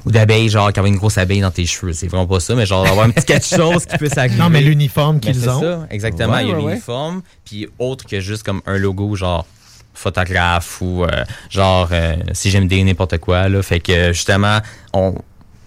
ou 0.05 0.11
d'abeilles, 0.11 0.49
genre, 0.49 0.71
qui 0.71 0.79
avait 0.79 0.89
une 0.89 0.97
grosse 0.97 1.17
abeille 1.17 1.41
dans 1.41 1.49
tes 1.49 1.65
cheveux. 1.65 1.91
C'est 1.93 2.05
vraiment 2.07 2.27
pas 2.27 2.39
ça, 2.39 2.53
mais 2.53 2.67
genre, 2.67 2.85
avoir 2.85 3.05
un 3.07 3.09
petit 3.09 3.25
quelque 3.25 3.45
chose 3.55 3.85
qui 3.87 3.97
puisse 3.97 4.15
arriver. 4.17 4.37
Non, 4.37 4.49
mais 4.51 4.61
l'uniforme 4.61 5.17
Ben, 5.17 5.31
qu'ils 5.31 5.41
c'est 5.41 5.49
ont. 5.49 5.61
ça, 5.61 5.87
exactement. 5.89 6.33
Ouais, 6.33 6.43
il 6.43 6.49
y 6.49 6.51
a 6.51 6.55
ouais, 6.55 6.63
ouais. 6.63 6.69
l'uniforme, 6.73 7.21
puis 7.43 7.67
autre 7.79 8.05
que 8.05 8.19
juste 8.19 8.43
comme 8.43 8.61
un 8.67 8.77
logo, 8.77 9.15
genre 9.15 9.47
photographe 9.95 10.81
ou 10.81 11.03
euh, 11.03 11.23
genre 11.49 11.89
euh, 11.91 12.15
si 12.33 12.49
j'aime 12.49 12.67
dire 12.67 12.85
n'importe 12.85 13.17
quoi 13.17 13.49
là. 13.49 13.61
Fait 13.63 13.79
que 13.79 14.13
justement 14.13 14.59
on 14.93 15.15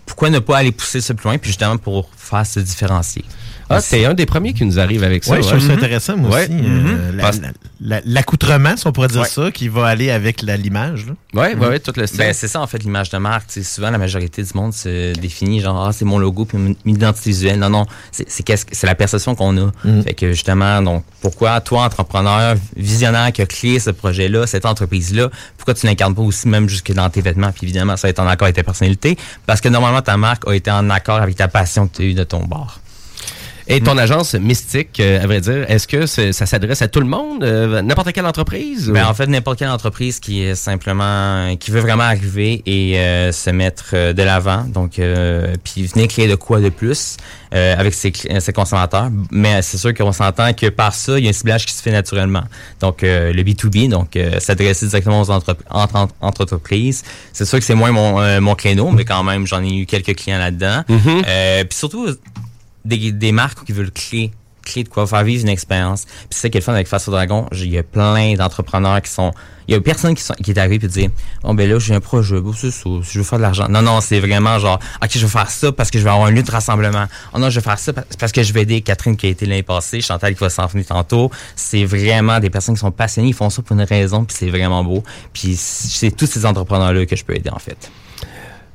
pourquoi 0.07 0.31
ne 0.31 0.39
pas 0.39 0.59
aller 0.59 0.73
pousser 0.73 1.01
ça 1.01 1.15
plus 1.15 1.25
loin 1.25 1.39
puis 1.39 1.49
justement 1.49 1.77
pour 1.77 2.09
faire 2.17 2.47
se 2.47 2.61
différencier? 2.61 3.25
Ah, 3.71 3.81
c'est 3.81 4.05
un 4.07 4.15
des 4.15 4.25
premiers 4.27 4.55
qui 4.55 4.65
nous 4.65 4.79
arrive 4.81 5.05
avec 5.05 5.25
ça. 5.25 5.33
Ouais, 5.35 5.43
je 5.43 5.49
trouve 5.49 5.61
ça 5.61 5.67
Mhm. 5.67 5.73
intéressant, 5.79 6.17
moi 6.17 6.31
Ouais. 6.31 6.43
aussi. 6.45 6.53
Mhm. 6.53 6.87
Euh, 6.87 7.13
la- 7.13 7.23
Parce- 7.23 7.41
la- 7.41 7.49
la- 7.81 8.01
L'accoutrement, 8.05 8.77
si 8.77 8.87
on 8.87 8.93
pourrait 8.93 9.09
dire 9.09 9.21
Ouais. 9.23 9.29
ça, 9.29 9.51
qui 9.51 9.69
va 9.69 9.87
aller 9.87 10.11
avec 10.11 10.43
la- 10.43 10.57
l'image. 10.57 11.07
là. 11.07 11.13
Ouais, 11.35 11.55
ouais, 11.55 11.67
ouais, 11.69 11.79
tout 11.79 11.93
le 11.97 12.07
style. 12.07 12.19
Ben, 12.19 12.33
c'est 12.33 12.49
ça, 12.49 12.61
en 12.61 12.67
fait, 12.67 12.83
l'image 12.83 13.11
de 13.11 13.19
marque. 13.19 13.51
Souvent, 13.63 13.91
la 13.91 13.99
majorité 13.99 14.43
du 14.43 14.51
monde 14.55 14.73
se 14.73 15.13
définit 15.19 15.61
genre, 15.61 15.87
ah, 15.87 15.93
c'est 15.93 16.05
mon 16.05 16.19
logo 16.19 16.45
puis 16.45 16.57
mon 16.59 16.75
identité 16.87 17.31
visuelle. 17.31 17.59
Non, 17.59 17.69
non, 17.71 17.87
c'est 18.11 18.29
c'est 18.29 18.43
qu'est-ce 18.43 18.65
que- 18.65 18.75
c'est 18.75 18.87
la 18.87 18.95
perception 18.95 19.35
qu'on 19.35 19.57
a. 19.59 19.71
Mm. 19.85 20.03
Fait 20.03 20.15
que, 20.15 20.31
justement, 20.33 20.81
donc, 20.83 21.05
pourquoi 21.21 21.61
toi, 21.61 21.83
entrepreneur, 21.85 22.57
visionnaire 22.77 23.33
qui 23.33 23.43
a 23.43 23.47
créé 23.47 23.79
ce 23.81 23.91
projet-là, 23.91 24.47
cette 24.47 24.65
entreprise-là, 24.67 25.29
pourquoi 25.57 25.75
tu 25.75 25.87
l'incarnes 25.87 26.15
pas 26.15 26.23
aussi 26.23 26.49
même 26.49 26.69
jusque 26.69 26.93
dans 26.93 27.09
tes 27.11 27.21
vêtements? 27.21 27.53
Puis 27.53 27.65
évidemment, 27.65 27.97
ça 27.97 28.07
va 28.09 28.11
être 28.11 28.21
en 28.21 28.27
accord 28.27 28.47
avec 28.47 28.57
ta 28.57 28.63
personnalité. 28.63 29.17
Parce 29.47 29.61
que 29.61 29.69
normalement, 29.69 30.03
ta 30.03 30.17
marque 30.17 30.49
a 30.49 30.53
été 30.55 30.71
en 30.71 30.89
accord 30.91 31.17
avec 31.21 31.37
ta 31.37 31.49
passion 31.49 31.87
que 31.87 31.97
tu 31.97 32.03
as 32.03 32.05
eue 32.07 32.15
de 32.15 32.25
ton 32.25 32.45
bar. 32.45 32.81
Et 33.71 33.81
ton 33.83 33.99
agence 33.99 34.35
mystique, 34.35 34.99
euh, 34.99 35.23
à 35.23 35.27
vrai 35.27 35.41
dire, 35.43 35.67
est-ce 35.71 35.87
que 35.87 36.07
ça 36.07 36.47
s'adresse 36.47 36.81
à 36.81 36.89
tout 36.89 37.01
le 37.01 37.07
monde, 37.07 37.45
euh, 37.45 37.83
n'importe 37.83 38.13
quelle 38.13 38.25
entreprise? 38.25 38.89
Ben, 38.89 39.05
ou- 39.05 39.09
en 39.09 39.13
fait, 39.15 39.27
n'importe 39.27 39.59
quelle 39.59 39.69
entreprise 39.69 40.21
qui 40.21 40.43
est 40.43 40.55
simplement, 40.55 41.55
qui 41.57 41.71
veut 41.71 41.81
vraiment 41.81 42.05
arriver 42.05 42.63
et 42.65 42.99
euh, 42.99 43.31
se 43.31 43.51
mettre 43.51 44.13
de 44.15 44.23
l'avant, 44.23 44.65
donc 44.65 44.99
euh, 44.99 45.55
puis 45.63 45.85
venir 45.87 46.09
créer 46.09 46.29
de 46.29 46.35
quoi 46.35 46.61
de 46.61 46.71
plus 46.71 47.17
avec 47.51 47.95
ses, 47.95 48.13
consommateurs. 48.55 49.09
Mais 49.31 49.63
c'est 49.63 49.79
sûr 49.79 49.95
qu'on 49.95 50.13
s'entend 50.13 50.53
que 50.53 50.67
par 50.69 50.95
ça, 50.95 51.19
il 51.19 51.25
y 51.25 51.27
a 51.29 51.31
un 51.31 51.33
ciblage 51.35 51.65
qui 51.67 51.73
se 51.75 51.83
fait 51.83 51.91
naturellement. 51.93 52.43
Donc 52.81 52.99
le 53.03 53.43
B2B, 53.43 53.89
donc 53.89 54.19
s'adresser 54.39 54.87
directement 54.87 55.21
aux 55.23 55.31
entrep- 55.31 55.57
entre, 55.71 55.97
entre- 55.97 56.15
entre 56.21 56.43
entreprises. 56.43 57.03
C'est 57.33 57.45
sûr 57.47 57.59
que 57.59 57.65
c'est 57.65 57.75
moins 57.75 57.91
mon, 57.93 58.41
mon 58.41 58.55
créneau, 58.55 58.91
mais 58.91 59.05
quand 59.05 59.23
même, 59.25 59.47
j'en 59.47 59.63
ai 59.63 59.75
eu 59.79 59.87
quelques 59.87 60.15
clients 60.17 60.39
là-dedans. 60.39 60.85
Mhm. 60.89 61.23
Euh, 61.27 61.65
puis 61.65 61.79
surtout 61.79 62.07
des, 62.89 63.13
des 63.13 63.33
marques 63.33 63.65
qui 63.65 63.73
veulent 63.73 63.91
créer 63.93 64.33
créer 64.65 64.85
de 64.85 64.91
quoi 64.91 65.07
faire 65.07 65.25
vivre 65.25 65.43
une 65.45 65.49
expérience. 65.49 66.05
Puis 66.05 66.27
c'est 66.33 66.41
ça 66.43 66.49
qui 66.51 66.59
est 66.59 66.61
le 66.61 66.65
fun 66.65 66.75
avec 66.75 66.89
Face 66.89 67.09
au 67.09 67.11
Dragon. 67.11 67.47
Il 67.53 67.71
y 67.73 67.79
a 67.79 67.83
plein 67.83 68.35
d'entrepreneurs 68.35 69.01
qui 69.01 69.11
sont. 69.11 69.33
Il 69.67 69.73
y 69.73 69.75
a 69.75 69.81
personne 69.81 70.15
qui, 70.15 70.23
sont, 70.23 70.35
qui 70.35 70.51
est 70.51 70.59
arrivé 70.59 70.75
et 70.85 70.89
dit 70.89 71.09
Oh 71.43 71.55
ben 71.55 71.67
là, 71.71 71.79
j'ai 71.79 71.95
un 71.95 72.01
projet, 72.01 72.37
c'est 72.55 72.71
ça, 72.71 72.91
je 73.01 73.19
veux 73.19 73.25
faire 73.25 73.39
de 73.39 73.45
l'argent. 73.45 73.67
Non, 73.71 73.81
non, 73.81 74.03
c'est 74.03 74.21
vraiment 74.21 74.59
genre 74.59 74.79
OK, 75.03 75.09
je 75.15 75.21
vais 75.21 75.27
faire 75.27 75.51
ça 75.51 75.73
parce 75.73 75.91
que 75.91 75.99
je 75.99 76.05
vais 76.05 76.11
avoir 76.11 76.27
un 76.27 76.33
lieu 76.33 76.43
de 76.43 76.51
rassemblement. 76.51 77.07
Oh 77.33 77.39
non, 77.39 77.49
je 77.49 77.61
vais 77.61 77.65
faire 77.65 77.79
ça 77.79 77.95
parce- 77.95 78.17
parce 78.19 78.31
que 78.31 78.43
je 78.43 78.53
vais 78.53 78.61
aider 78.63 78.83
Catherine 78.83 79.17
qui 79.17 79.25
a 79.27 79.31
été 79.31 79.47
l'année 79.47 79.63
passée, 79.63 80.03
Chantal 80.03 80.35
qui 80.35 80.41
va 80.41 80.51
s'en 80.51 80.67
venir 80.67 80.85
tantôt. 80.85 81.31
C'est 81.57 81.87
vraiment 81.87 82.39
des 82.39 82.51
personnes 82.51 82.75
qui 82.75 82.81
sont 82.81 82.91
passionnées, 82.91 83.29
ils 83.29 83.35
font 83.35 83.49
ça 83.49 83.63
pour 83.63 83.75
une 83.75 83.85
raison, 83.85 84.25
puis 84.27 84.37
c'est 84.39 84.51
vraiment 84.51 84.85
beau. 84.85 85.03
Puis 85.33 85.57
c'est 85.57 86.11
tous 86.11 86.27
ces 86.27 86.45
entrepreneurs-là 86.45 87.07
que 87.07 87.17
je 87.17 87.25
peux 87.25 87.35
aider 87.35 87.49
en 87.51 87.59
fait. 87.59 87.91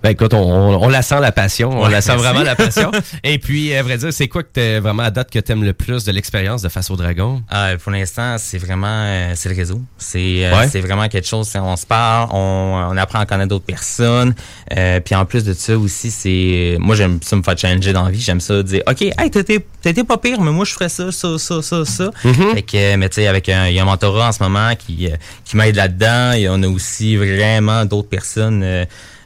Ben 0.03 0.09
écoute, 0.09 0.33
on, 0.33 0.39
on- 0.41 0.83
on 0.83 0.89
la 0.89 1.01
sent 1.01 1.19
la 1.21 1.31
passion, 1.31 1.69
on 1.71 1.85
Ouais, 1.85 1.89
la 1.91 2.01
sent 2.01 2.09
merci. 2.11 2.23
vraiment 2.25 2.43
la 2.43 2.55
passion. 2.55 2.91
Et 3.23 3.39
puis, 3.39 3.73
à 3.73 3.81
vrai 3.83 3.97
dire, 3.97 4.11
c'est 4.11 4.27
quoi 4.27 4.43
que 4.43 4.49
t'es 4.51 4.79
vraiment 4.79 5.03
à 5.03 5.11
date 5.11 5.31
que 5.31 5.39
t'aimes 5.39 5.63
le 5.63 5.71
plus 5.71 6.03
de 6.03 6.11
l'expérience 6.11 6.61
de 6.61 6.67
Face 6.67 6.89
au 6.91 6.97
Dragon? 6.97 7.41
Euh, 7.53 7.77
pour 7.77 7.91
l'instant, 7.93 8.35
c'est 8.37 8.57
vraiment 8.57 8.87
euh, 8.89 9.31
c'est 9.35 9.47
le 9.47 9.55
réseau. 9.55 9.81
C'est 9.97 10.45
euh, 10.45 10.57
Ouais. 10.57 10.67
c'est 10.67 10.81
vraiment 10.81 11.07
quelque 11.07 11.27
chose. 11.27 11.49
On 11.55 11.77
se 11.77 11.85
parle, 11.85 12.27
on, 12.33 12.87
on 12.91 12.97
apprend 12.97 13.19
à 13.19 13.25
connaître 13.25 13.47
d'autres 13.49 13.63
personnes. 13.65 14.35
Euh, 14.75 14.99
puis 14.99 15.15
en 15.15 15.23
plus 15.25 15.45
de 15.45 15.53
ça 15.53 15.77
aussi, 15.77 16.11
c'est 16.11 16.75
moi 16.79 16.95
j'aime 16.95 17.19
ça 17.21 17.35
me 17.37 17.41
faire 17.43 17.57
challenger 17.57 17.93
dans 17.93 18.03
la 18.03 18.11
vie. 18.11 18.19
J'aime 18.19 18.41
ça 18.41 18.61
dire 18.61 18.81
ok, 18.85 19.01
hey 19.01 19.31
t'étais 19.31 19.65
t'étais 19.81 20.03
pas 20.03 20.17
pire, 20.17 20.41
mais 20.41 20.51
moi 20.51 20.65
je 20.65 20.73
ferais 20.73 20.89
ça, 20.89 21.13
ça, 21.13 21.37
ça, 21.37 21.61
ça, 21.61 21.85
ça. 21.85 22.11
Mhm. 22.25 22.55
Fait 22.55 22.61
que 22.61 22.75
euh, 22.77 22.97
mais 22.97 23.07
tu 23.07 23.15
sais 23.21 23.27
avec 23.27 23.47
un 23.47 23.67
il 23.69 23.75
y 23.75 23.79
a 23.79 23.83
un 23.83 23.85
mentorat 23.85 24.27
en 24.27 24.31
ce 24.33 24.43
moment 24.43 24.73
qui 24.77 25.07
euh, 25.07 25.15
qui 25.45 25.55
m'aide 25.55 25.77
là-dedans. 25.77 26.33
Et 26.33 26.49
on 26.49 26.61
a 26.61 26.67
aussi 26.67 27.15
vraiment 27.15 27.85
d'autres 27.85 28.09
personnes. 28.09 28.85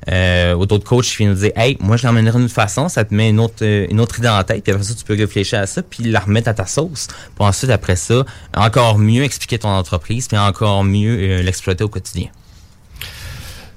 Euh, 0.09 0.53
ou 0.53 0.65
d'autres 0.65 0.85
coachs 0.85 1.05
qui 1.05 1.17
viennent 1.17 1.31
nous 1.31 1.39
dire 1.39 1.51
Hey, 1.55 1.77
moi 1.81 1.97
je 1.97 2.07
l'emmènerai 2.07 2.39
d'une 2.39 2.49
façon, 2.49 2.87
ça 2.87 3.03
te 3.03 3.13
met 3.13 3.29
une 3.29 3.39
autre, 3.39 3.55
euh, 3.61 3.87
une 3.89 3.99
autre 3.99 4.19
idée 4.19 4.29
en 4.29 4.41
tête, 4.43 4.63
puis 4.63 4.71
après 4.71 4.85
ça, 4.85 4.93
tu 4.93 5.03
peux 5.03 5.15
réfléchir 5.15 5.59
à 5.59 5.67
ça, 5.67 5.81
puis 5.81 6.05
la 6.05 6.21
remettre 6.21 6.47
à 6.47 6.53
ta 6.53 6.65
sauce. 6.65 7.07
Pour 7.35 7.45
ensuite, 7.45 7.71
après 7.71 7.97
ça, 7.97 8.25
encore 8.55 8.99
mieux 8.99 9.23
expliquer 9.23 9.59
ton 9.59 9.69
entreprise, 9.69 10.27
puis 10.27 10.37
encore 10.37 10.83
mieux 10.83 11.17
euh, 11.19 11.41
l'exploiter 11.41 11.83
au 11.83 11.89
quotidien. 11.89 12.27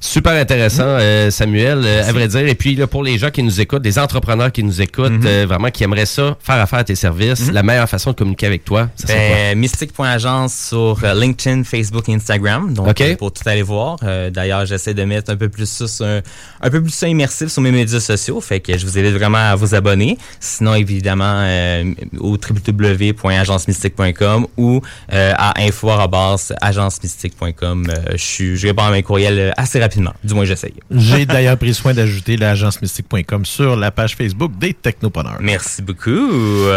Super 0.02 0.32
intéressant, 0.32 0.82
euh, 0.86 1.30
Samuel, 1.30 1.82
euh, 1.84 2.08
à 2.08 2.12
vrai 2.12 2.26
dire. 2.26 2.46
Et 2.48 2.54
puis, 2.54 2.74
là, 2.74 2.86
pour 2.86 3.02
les 3.04 3.18
gens 3.18 3.28
qui 3.30 3.42
nous 3.42 3.60
écoutent, 3.60 3.82
des 3.82 3.98
entrepreneurs 3.98 4.50
qui 4.50 4.64
nous 4.64 4.80
écoutent, 4.80 5.12
Mhm. 5.12 5.26
euh, 5.26 5.44
vraiment 5.46 5.70
qui 5.70 5.84
aimeraient 5.84 6.06
ça, 6.06 6.38
faire 6.40 6.54
affaire 6.56 6.78
à 6.78 6.84
tes 6.84 6.94
services, 6.94 7.52
la 7.52 7.62
meilleure 7.62 7.86
façon 7.88 8.12
de 8.12 8.16
communiquer 8.16 8.46
avec 8.46 8.64
toi, 8.64 8.88
ça? 8.94 9.08
Ben, 9.12 9.58
Mystique.agence 9.58 10.54
sur 10.70 10.98
euh, 11.04 11.12
LinkedIn, 11.14 11.64
Facebook 11.64 12.08
et 12.08 12.14
Instagram. 12.14 12.72
Donc, 12.72 12.88
OK. 12.88 13.00
euh, 13.02 13.14
pour 13.16 13.30
tout 13.30 13.42
aller 13.46 13.60
voir. 13.60 13.98
Euh, 14.02 14.30
D'ailleurs, 14.30 14.64
j'essaie 14.64 14.94
de 14.94 15.04
mettre 15.04 15.30
un 15.32 15.36
peu 15.36 15.50
plus 15.50 15.66
ça, 15.68 15.84
un, 16.04 16.22
un 16.62 16.70
peu 16.70 16.80
plus 16.82 16.94
ça 16.94 17.06
immersif 17.06 17.48
sur 17.48 17.60
mes 17.60 17.70
médias 17.70 18.00
sociaux. 18.00 18.40
Fait 18.40 18.60
que 18.60 18.78
je 18.78 18.86
vous 18.86 18.98
invite 18.98 19.12
vraiment 19.12 19.50
à 19.50 19.54
vous 19.54 19.74
abonner. 19.74 20.16
Sinon, 20.40 20.76
évidemment, 20.76 21.42
euh, 21.44 21.84
au 22.18 22.38
www.agencemystique.com 22.38 24.46
ou 24.56 24.80
euh, 25.12 25.32
à 25.36 25.60
info.agencemystique.com. 25.60 27.86
Euh, 27.90 27.94
je 28.12 28.16
suis, 28.16 28.56
je 28.56 28.66
réponds 28.68 28.84
à 28.84 28.90
mes 28.92 29.02
courriels 29.02 29.52
assez 29.58 29.78
rapidement. 29.78 29.89
Du 30.24 30.34
moins, 30.34 30.44
j'essaye. 30.44 30.74
J'ai 30.90 31.26
d'ailleurs 31.26 31.56
pris 31.56 31.74
soin 31.74 31.94
d'ajouter 31.94 32.36
l'agencemystique.com 32.36 33.44
sur 33.44 33.76
la 33.76 33.90
page 33.90 34.16
Facebook 34.16 34.52
des 34.58 34.74
Technopreneurs. 34.74 35.38
Merci 35.40 35.82
beaucoup. 35.82 36.30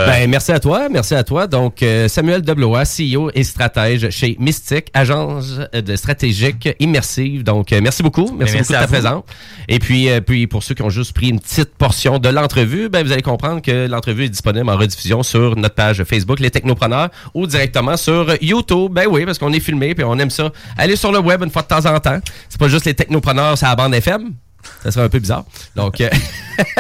Ben, 0.05 0.29
merci 0.29 0.51
à 0.51 0.59
toi, 0.59 0.89
merci 0.89 1.15
à 1.15 1.23
toi. 1.23 1.47
Donc, 1.47 1.81
euh, 1.83 2.07
Samuel 2.07 2.41
Deblois, 2.41 2.83
CEO 2.83 3.29
et 3.33 3.43
stratège 3.43 4.09
chez 4.09 4.35
Mystique, 4.39 4.87
agence 4.93 5.59
de 5.73 5.95
stratégique 5.95 6.69
immersive. 6.79 7.43
Donc, 7.43 7.71
euh, 7.71 7.79
merci 7.81 8.03
beaucoup, 8.03 8.31
merci, 8.37 8.53
Ben, 8.53 8.59
merci 8.59 8.59
beaucoup 8.59 8.71
de 8.73 8.77
à 8.77 8.81
ta 8.81 8.87
présence. 8.87 9.23
Et 9.67 9.79
puis, 9.79 10.09
euh, 10.09 10.21
puis, 10.21 10.47
pour 10.47 10.63
ceux 10.63 10.75
qui 10.75 10.81
ont 10.81 10.89
juste 10.89 11.13
pris 11.13 11.29
une 11.29 11.39
petite 11.39 11.75
portion 11.75 12.19
de 12.19 12.29
l'entrevue, 12.29 12.89
ben, 12.89 13.03
vous 13.05 13.11
allez 13.11 13.21
comprendre 13.21 13.61
que 13.61 13.87
l'entrevue 13.87 14.25
est 14.25 14.29
disponible 14.29 14.69
en 14.69 14.77
rediffusion 14.77 15.23
sur 15.23 15.55
notre 15.55 15.75
page 15.75 16.03
Facebook, 16.03 16.39
Les 16.39 16.51
Technopreneurs, 16.51 17.09
ou 17.33 17.47
directement 17.47 17.97
sur 17.97 18.33
YouTube. 18.41 18.91
Ben 18.91 19.05
oui, 19.09 19.25
parce 19.25 19.37
qu'on 19.37 19.53
est 19.53 19.59
filmé 19.59 19.95
puis 19.95 20.03
on 20.03 20.17
aime 20.19 20.29
ça. 20.29 20.51
Allez 20.77 20.95
sur 20.95 21.11
le 21.11 21.19
web 21.19 21.43
une 21.43 21.49
fois 21.49 21.61
de 21.61 21.67
temps 21.67 21.85
en 21.85 21.99
temps. 21.99 22.19
C'est 22.49 22.59
pas 22.59 22.67
juste 22.67 22.85
Les 22.85 22.93
Technopreneurs, 23.03 23.57
c'est 23.57 23.65
la 23.65 23.75
bande 23.75 23.93
FM. 23.93 24.31
Ça 24.81 24.91
serait 24.91 25.03
un 25.03 25.09
peu 25.09 25.19
bizarre. 25.19 25.43
Donc, 25.75 25.99
euh, 25.99 26.09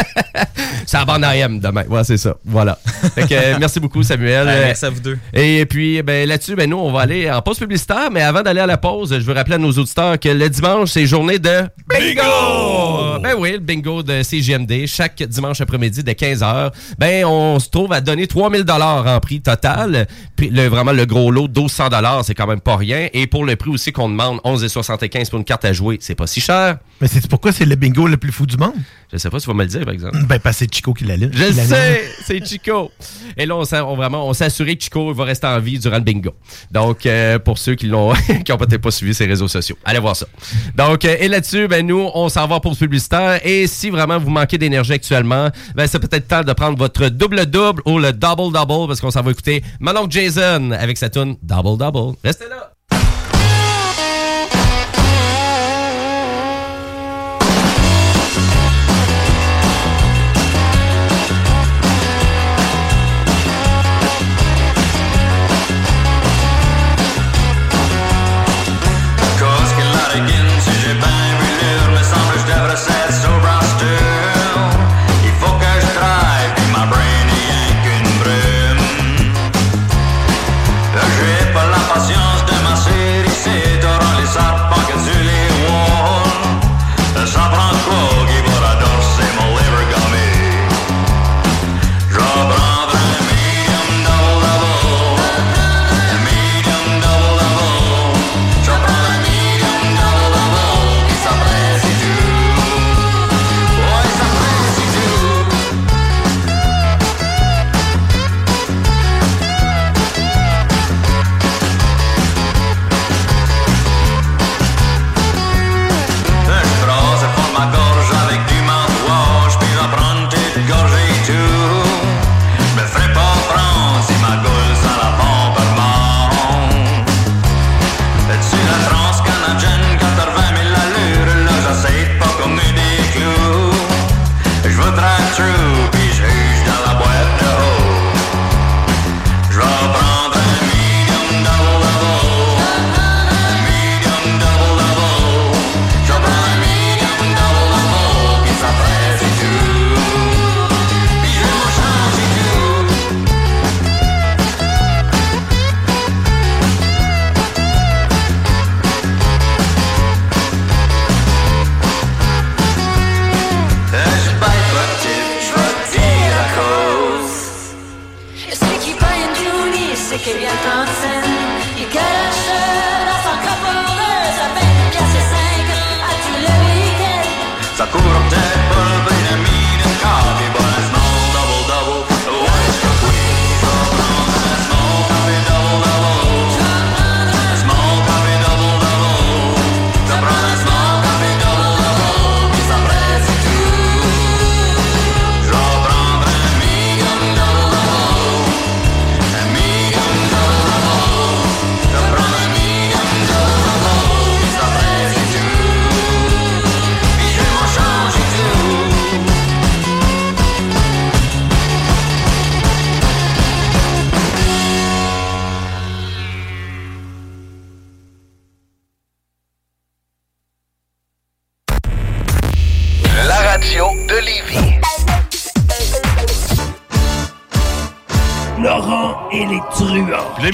c'est 0.85 0.95
la 0.95 1.03
bande 1.03 1.25
AM 1.25 1.59
demain. 1.59 1.83
Ouais, 1.89 2.01
c'est 2.05 2.15
ça. 2.15 2.37
Voilà. 2.45 2.77
Fait 3.13 3.27
que, 3.27 3.33
euh, 3.33 3.57
merci 3.59 3.81
beaucoup, 3.81 4.03
Samuel. 4.03 4.45
Ben, 4.45 4.61
merci 4.67 4.85
à 4.85 4.89
vous 4.89 5.01
deux. 5.01 5.19
Et 5.33 5.65
puis, 5.65 6.01
ben, 6.01 6.25
là-dessus, 6.25 6.55
ben, 6.55 6.69
nous, 6.69 6.77
on 6.77 6.93
va 6.93 7.01
aller 7.01 7.29
en 7.29 7.41
pause 7.41 7.59
publicitaire. 7.59 8.09
Mais 8.09 8.21
avant 8.21 8.41
d'aller 8.41 8.61
à 8.61 8.65
la 8.65 8.77
pause, 8.77 9.13
je 9.13 9.25
veux 9.25 9.33
rappeler 9.33 9.55
à 9.55 9.57
nos 9.57 9.73
auditeurs 9.73 10.17
que 10.17 10.29
le 10.29 10.49
dimanche, 10.49 10.91
c'est 10.91 11.05
journée 11.05 11.39
de 11.39 11.63
bingo! 11.89 13.12
Ben 13.19 13.35
oui, 13.37 13.53
le 13.53 13.59
bingo 13.59 14.03
de 14.03 14.23
CGMD. 14.23 14.85
Chaque 14.87 15.23
dimanche 15.23 15.61
après-midi 15.61 16.03
de 16.03 16.11
15h, 16.11 16.71
ben, 16.97 17.25
on 17.25 17.59
se 17.59 17.69
trouve 17.69 17.91
à 17.93 18.01
donner 18.01 18.27
3000 18.27 18.63
dollars 18.63 19.07
en 19.07 19.19
prix 19.19 19.41
total. 19.41 20.07
Puis, 20.35 20.49
le, 20.49 20.67
vraiment, 20.67 20.91
le 20.91 21.05
gros 21.05 21.31
lot, 21.31 21.47
1200 21.47 21.89
dollars, 21.89 22.23
c'est 22.25 22.35
quand 22.35 22.47
même 22.47 22.61
pas 22.61 22.77
rien. 22.77 23.07
Et 23.13 23.27
pour 23.27 23.45
le 23.45 23.55
prix 23.55 23.69
aussi 23.69 23.91
qu'on 23.91 24.09
demande, 24.09 24.39
11,75 24.43 25.29
pour 25.29 25.39
une 25.39 25.45
carte 25.45 25.65
à 25.65 25.73
jouer, 25.73 25.97
c'est 26.01 26.15
pas 26.15 26.27
si 26.27 26.41
cher. 26.41 26.77
Mais 27.01 27.07
c'est 27.07 27.27
pourquoi 27.27 27.51
c'est 27.51 27.65
le 27.65 27.75
bingo 27.75 28.07
le 28.07 28.17
plus 28.17 28.31
fou 28.31 28.45
du 28.45 28.57
monde? 28.57 28.73
Je 29.11 29.17
sais 29.17 29.29
pas 29.29 29.39
si 29.39 29.45
tu 29.45 29.51
vas 29.51 29.57
me 29.57 29.63
le 29.63 29.69
dire, 29.69 29.83
par 29.85 29.93
exemple. 29.93 30.17
Ben, 30.27 30.39
parce 30.39 30.57
que 30.57 30.65
c'est 30.65 30.73
Chico 30.73 30.93
qui 30.93 31.05
l'allume. 31.05 31.31
Je 31.33 31.43
le 31.43 31.53
sais, 31.53 32.03
c'est 32.25 32.45
Chico. 32.45 32.91
Et 33.37 33.45
là, 33.45 33.55
on 33.55 33.65
s'est 33.65 33.79
on 33.79 33.95
vraiment, 33.95 34.27
on 34.27 34.33
assuré 34.43 34.75
que 34.75 34.83
Chico 34.83 35.13
va 35.13 35.23
rester 35.23 35.47
en 35.47 35.59
vie 35.59 35.79
durant 35.79 35.97
le 35.97 36.03
bingo. 36.03 36.33
Donc, 36.71 37.05
euh, 37.05 37.39
pour 37.39 37.57
ceux 37.57 37.75
qui 37.75 37.87
l'ont, 37.87 38.13
qui 38.45 38.51
ont 38.51 38.57
peut-être 38.57 38.81
pas 38.81 38.91
suivi 38.91 39.13
ses 39.13 39.25
réseaux 39.25 39.47
sociaux, 39.47 39.77
allez 39.85 39.99
voir 39.99 40.15
ça. 40.15 40.25
Donc, 40.75 41.05
euh, 41.05 41.15
et 41.19 41.27
là-dessus, 41.27 41.67
ben 41.67 41.85
nous, 41.85 42.09
on 42.13 42.29
s'en 42.29 42.47
va 42.47 42.59
pour 42.59 42.75
ce 42.75 42.85
Et 43.43 43.67
si 43.67 43.89
vraiment 43.89 44.17
vous 44.17 44.29
manquez 44.29 44.57
d'énergie 44.57 44.93
actuellement, 44.93 45.49
ben 45.75 45.87
c'est 45.87 45.99
peut-être 45.99 46.27
temps 46.27 46.43
de 46.43 46.53
prendre 46.53 46.77
votre 46.77 47.09
double 47.09 47.45
double 47.45 47.81
ou 47.85 47.99
le 47.99 48.11
double 48.13 48.51
double 48.51 48.87
parce 48.87 49.01
qu'on 49.01 49.11
s'en 49.11 49.21
va 49.21 49.31
écouter 49.31 49.63
Manon 49.79 50.07
Jason 50.09 50.71
avec 50.71 50.97
sa 50.97 51.09
tune 51.09 51.35
Double 51.41 51.77
Double. 51.77 52.17
Restez 52.23 52.49
là. 52.49 52.72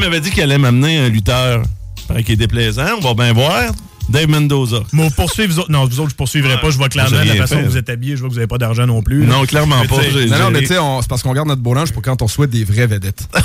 M'avait 0.10 0.22
dit 0.22 0.32
qu'il 0.32 0.41
allait 0.41 0.57
m'amener 0.57 0.97
un 0.97 1.10
lutteur. 1.10 1.64
Paraît 2.07 2.24
qu'il 2.24 2.34
est 2.34 2.38
déplaisant, 2.38 2.97
on 2.97 3.01
va 3.01 3.14
bien 3.14 3.34
voir. 3.34 3.72
Dave 4.10 4.28
Mendoza. 4.28 4.80
Mais 4.91 5.03
vous 5.03 5.14
poursuivez, 5.14 5.47
vous 5.47 5.60
autres. 5.60 5.72
Non, 5.72 5.86
vous 5.86 5.99
autres, 5.99 6.10
je 6.10 6.16
poursuivrai 6.16 6.60
pas. 6.60 6.72
Je 6.72 6.78
vois 6.78 6.89
clairement 6.89 7.18
la 7.18 7.36
façon 7.36 7.57
fait, 7.57 7.62
dont 7.62 7.70
vous 7.70 7.78
êtes 7.78 7.89
habillés. 7.89 8.16
Je 8.16 8.22
vois 8.22 8.30
que 8.30 8.34
vous 8.34 8.39
n'avez 8.39 8.47
pas 8.47 8.57
d'argent 8.57 8.88
non 8.88 9.03
plus. 9.03 9.24
Non, 9.24 9.45
clairement 9.45 9.82
Mais 9.82 9.88
pas. 9.88 9.97
Non, 9.97 10.39
non, 10.45 10.51
mais 10.51 10.62
tu 10.62 10.68
sais, 10.68 10.78
c'est 11.01 11.07
parce 11.07 11.22
qu'on 11.22 11.34
garde 11.34 11.47
notre 11.47 11.62
beau 11.62 11.76
linge 11.76 11.91
pour 11.91 12.01
quand 12.01 12.20
on 12.24 12.28
souhaite 12.28 12.49
des 12.49 12.64
vraies 12.64 12.88
vedettes. 12.88 13.28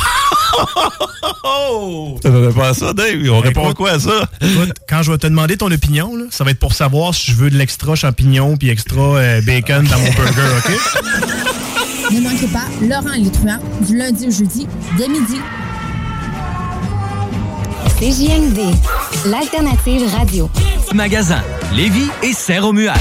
Oh! 1.47 2.19
Ça 2.23 2.31
répond 2.31 2.63
à 2.63 2.75
ça, 2.75 2.93
Dave. 2.93 3.19
On 3.31 3.41
répond 3.41 3.69
à 3.69 3.75
quoi 3.75 3.93
à 3.93 3.99
ça? 3.99 4.29
Écoute, 4.41 4.73
quand 4.89 5.03
je 5.03 5.11
vais 5.11 5.19
te 5.19 5.27
demander 5.27 5.57
ton 5.57 5.71
opinion, 5.71 6.15
là, 6.17 6.25
ça 6.31 6.45
va 6.45 6.53
être 6.53 6.59
pour 6.59 6.73
savoir 6.73 7.15
si 7.15 7.33
je 7.33 7.37
veux 7.37 7.51
de 7.51 7.57
l'extra 7.57 7.95
champignon 7.95 8.57
puis 8.57 8.69
extra 8.69 9.17
euh, 9.17 9.41
bacon 9.43 9.85
dans 9.85 9.99
mon 9.99 10.11
burger, 10.13 10.43
OK? 10.59 10.73
Ne 12.13 12.21
manquez 12.21 12.47
pas 12.47 12.67
Laurent 12.83 13.31
truands 13.33 13.59
du 13.81 13.97
lundi 13.97 14.29
au 14.29 14.31
jeudi 14.31 14.67
dès 14.97 15.09
midi. 15.09 15.41
L'alternative 19.25 20.07
radio. 20.15 20.51
Magasin, 20.93 21.41
Lévis 21.73 22.11
et 22.23 22.35
Saint-Romuald. 22.35 23.01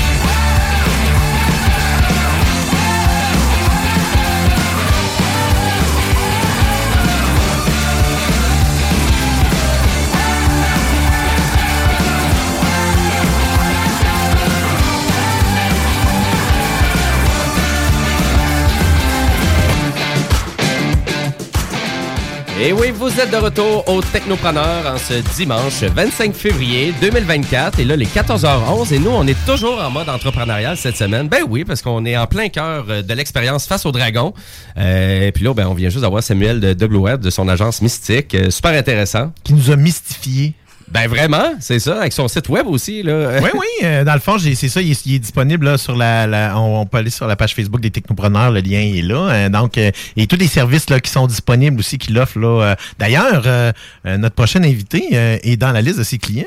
Et 22.65 22.71
oui, 22.71 22.91
vous 22.91 23.19
êtes 23.19 23.29
de 23.29 23.35
retour 23.35 23.85
au 23.89 24.01
Technopreneur 24.01 24.87
en 24.87 24.97
ce 24.97 25.15
dimanche 25.35 25.83
25 25.83 26.33
février 26.33 26.93
2024. 27.01 27.81
Et 27.81 27.83
là, 27.83 27.97
les 27.97 28.05
14h11. 28.05 28.93
Et 28.93 28.99
nous, 28.99 29.09
on 29.09 29.27
est 29.27 29.35
toujours 29.45 29.81
en 29.81 29.89
mode 29.89 30.07
entrepreneurial 30.07 30.77
cette 30.77 30.95
semaine. 30.95 31.27
Ben 31.27 31.41
oui, 31.45 31.65
parce 31.65 31.81
qu'on 31.81 32.05
est 32.05 32.15
en 32.15 32.25
plein 32.25 32.47
cœur 32.47 32.85
euh, 32.87 33.01
de 33.01 33.13
l'expérience 33.13 33.67
face 33.67 33.85
au 33.85 33.91
dragon. 33.91 34.33
Euh, 34.77 35.27
et 35.27 35.33
puis 35.33 35.43
là, 35.43 35.53
ben, 35.53 35.67
on 35.67 35.73
vient 35.73 35.89
juste 35.89 36.03
d'avoir 36.03 36.23
Samuel 36.23 36.61
de 36.61 36.73
de 36.73 37.29
son 37.29 37.49
agence 37.49 37.81
Mystique. 37.81 38.33
Euh, 38.33 38.49
super 38.49 38.71
intéressant. 38.71 39.33
Qui 39.43 39.55
nous 39.55 39.69
a 39.69 39.75
mystifié. 39.75 40.53
Ben 40.89 41.07
vraiment, 41.07 41.53
c'est 41.59 41.79
ça, 41.79 41.99
avec 41.99 42.13
son 42.13 42.27
site 42.27 42.49
web 42.49 42.67
aussi. 42.67 43.03
Là. 43.03 43.39
Oui, 43.41 43.49
oui, 43.53 43.67
euh, 43.83 44.03
dans 44.03 44.13
le 44.13 44.19
fond, 44.19 44.37
c'est 44.37 44.55
ça, 44.55 44.81
il 44.81 44.91
est, 44.91 45.19
disponible 45.19 45.65
là, 45.65 45.77
sur 45.77 45.95
la, 45.95 46.53
on, 46.57 46.85
peut 46.85 46.97
aller 46.97 47.09
sur 47.09 47.27
la 47.27 47.35
page 47.35 47.55
Facebook 47.55 47.81
des 47.81 47.91
technopreneurs, 47.91 48.51
le 48.51 48.59
lien 48.59 48.79
est 48.79 49.01
là. 49.01 49.29
Euh, 49.29 49.49
donc, 49.49 49.77
euh, 49.77 49.91
et 50.15 50.27
tous 50.27 50.35
les 50.35 50.47
services 50.47 50.89
là, 50.89 50.99
qui 50.99 51.09
sont 51.11 51.27
disponibles 51.27 51.79
aussi, 51.79 51.97
qu'il 51.97 52.17
offre 52.17 52.39
là. 52.39 52.61
euh, 52.61 52.75
D'ailleurs, 52.99 53.73
notre 54.05 54.35
prochain 54.35 54.63
invité 54.63 55.07
est 55.13 55.57
dans 55.57 55.71
la 55.71 55.81
liste 55.81 55.99
de 55.99 56.03
ses 56.03 56.17
clients. 56.17 56.45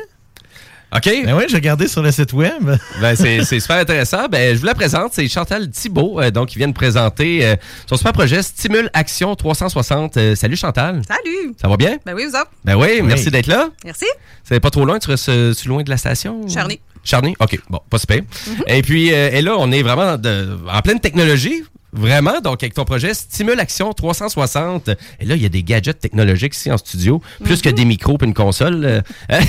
OK? 0.97 1.11
Ben 1.24 1.36
oui, 1.36 1.44
j'ai 1.49 1.57
regardé 1.57 1.88
sur 1.88 2.03
le 2.03 2.11
site 2.11 2.32
web. 2.32 2.53
Ben, 3.01 3.14
c'est 3.14 3.44
c'est 3.44 3.61
super 3.61 3.76
intéressant. 3.76 4.28
Ben, 4.28 4.55
je 4.55 4.61
vous 4.61 4.66
la 4.66 4.74
présente. 4.74 5.12
C'est 5.12 5.28
Chantal 5.28 5.68
Thibault, 5.70 6.20
euh, 6.20 6.30
donc, 6.30 6.49
qui 6.49 6.59
vient 6.59 6.68
de 6.68 6.72
présenter 6.72 7.44
euh, 7.44 7.57
son 7.86 7.97
super 7.97 8.12
projet 8.12 8.42
Stimule 8.42 8.88
Action 8.94 9.34
360. 9.34 10.16
Euh, 10.16 10.34
salut 10.34 10.57
Chantal. 10.57 11.03
Salut! 11.07 11.55
Ça 11.61 11.68
va 11.68 11.76
bien? 11.76 11.99
Ben 12.07 12.14
oui, 12.14 12.24
vous 12.24 12.34
autres? 12.36 12.51
Ben 12.64 12.76
oui, 12.76 13.03
merci 13.03 13.30
d'être 13.30 13.47
là. 13.49 13.68
Merci. 13.84 14.07
C'est 14.44 14.61
pas 14.61 14.70
trop 14.70 14.84
loin, 14.84 14.99
tu 14.99 15.11
restes 15.11 15.30
tu 15.61 15.68
loin 15.68 15.82
de 15.82 15.90
la 15.90 15.97
station? 15.99 16.47
Charny. 16.49 16.80
Charny? 17.05 17.36
OK, 17.40 17.61
bon, 17.68 17.80
pas 17.90 17.99
super. 17.99 18.18
Mm-hmm. 18.18 18.62
Et 18.74 18.82
puis, 18.82 19.12
euh, 19.12 19.30
et 19.32 19.42
là, 19.42 19.55
on 19.59 19.70
est 19.72 19.82
vraiment 19.82 20.16
de- 20.16 20.57
en 20.72 20.80
pleine 20.80 20.99
technologie. 21.01 21.62
Vraiment, 21.97 22.40
donc 22.40 22.62
avec 22.62 22.74
ton 22.74 22.84
projet 22.84 23.14
Stimule 23.14 23.59
Action 23.59 23.92
360. 23.92 24.90
Et 25.20 25.24
là, 25.24 25.34
il 25.34 25.42
y 25.42 25.47
a 25.47 25.49
des 25.49 25.62
gadgets 25.62 25.99
technologiques 25.99 26.55
ici 26.55 26.70
en 26.70 26.76
studio, 26.78 27.22
plus 27.42 27.62
que 27.62 27.68
des 27.70 27.84
micros 27.84 28.18
puis 28.18 28.28
une 28.28 28.34
console. 28.34 28.84
euh. 28.84 29.01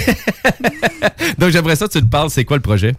donc 1.38 1.50
j'aimerais 1.52 1.76
ça 1.76 1.88
que 1.88 1.92
tu 1.94 2.02
te 2.02 2.06
parles, 2.10 2.30
c'est 2.30 2.46
quoi 2.46 2.58
le 2.58 2.62
projet? 2.64 2.96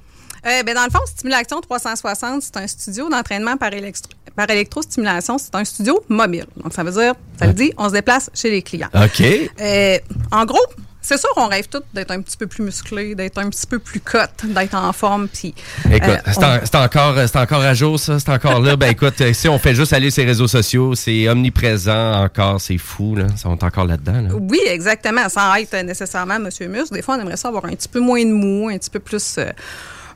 Euh, 0.47 0.63
ben, 0.63 0.75
dans 0.75 0.85
le 0.85 0.91
fond, 0.91 1.05
Stimulation 1.07 1.61
360, 1.61 2.43
c'est 2.43 2.57
un 2.57 2.67
studio 2.67 3.09
d'entraînement 3.11 3.57
par, 3.57 3.71
électro- 3.73 4.09
par 4.37 4.49
électrostimulation. 4.49 5.37
C'est 5.37 5.55
un 5.55 5.65
studio 5.65 6.01
mobile. 6.09 6.47
Donc, 6.63 6.73
ça 6.73 6.85
veut 6.85 6.93
dire, 6.93 7.15
ça 7.39 7.47
le 7.49 7.53
dit, 7.55 7.73
on 7.77 7.89
se 7.89 7.95
déplace 7.95 8.31
chez 8.35 8.51
les 8.51 8.63
clients. 8.63 8.89
OK. 8.95 9.23
Euh, 9.61 9.99
en 10.31 10.45
gros, 10.45 10.61
c'est 11.09 11.19
sûr, 11.19 11.31
on 11.37 11.47
rêve 11.49 11.67
tous 11.69 11.83
d'être 11.95 12.11
un 12.11 12.21
petit 12.21 12.37
peu 12.37 12.47
plus 12.47 12.63
musclé, 12.63 13.15
d'être 13.15 13.39
un 13.39 13.49
petit 13.49 13.67
peu 13.67 13.79
plus 13.79 14.01
cut, 14.01 14.19
d'être 14.45 14.75
en 14.75 14.93
forme. 14.93 15.29
Puis, 15.29 15.55
Écoute, 15.91 16.09
euh, 16.09 16.17
c'est 16.27 16.45
en- 16.45 16.59
c'est 16.65 16.75
encore, 16.77 17.15
c'est 17.27 17.37
encore 17.39 17.61
à 17.63 17.75
jour, 17.75 17.99
ça. 17.99 18.19
C'est 18.19 18.31
encore 18.31 18.61
là. 18.61 18.77
Ben 18.77 18.91
écoute, 18.91 19.21
euh, 19.21 19.33
si 19.33 19.49
on 19.49 19.59
fait 19.59 19.75
juste 19.75 19.93
aller 19.93 20.11
sur 20.11 20.23
les 20.23 20.29
réseaux 20.29 20.49
sociaux, 20.49 20.95
c'est 20.95 21.29
omniprésent 21.29 22.23
encore. 22.25 22.61
C'est 22.61 22.79
fou, 22.79 23.15
là. 23.17 23.27
Ils 23.31 23.39
sont 23.39 23.65
encore 23.65 23.87
là-dedans, 23.87 24.21
là. 24.21 24.29
Oui, 24.39 24.61
exactement. 24.67 25.29
Sans 25.29 25.55
être 25.55 25.77
nécessairement 25.85 26.39
Monsieur 26.39 26.69
Muscle. 26.69 26.95
Des 26.95 27.03
fois, 27.03 27.17
on 27.17 27.21
aimerait 27.21 27.37
ça 27.37 27.49
avoir 27.49 27.65
un 27.65 27.71
petit 27.71 27.89
peu 27.89 28.01
moins 28.01 28.23
de 28.25 28.31
mou, 28.33 28.69
un 28.69 28.77
petit 28.79 28.91
peu 28.91 28.99
plus. 29.01 29.37
euh, 29.39 29.51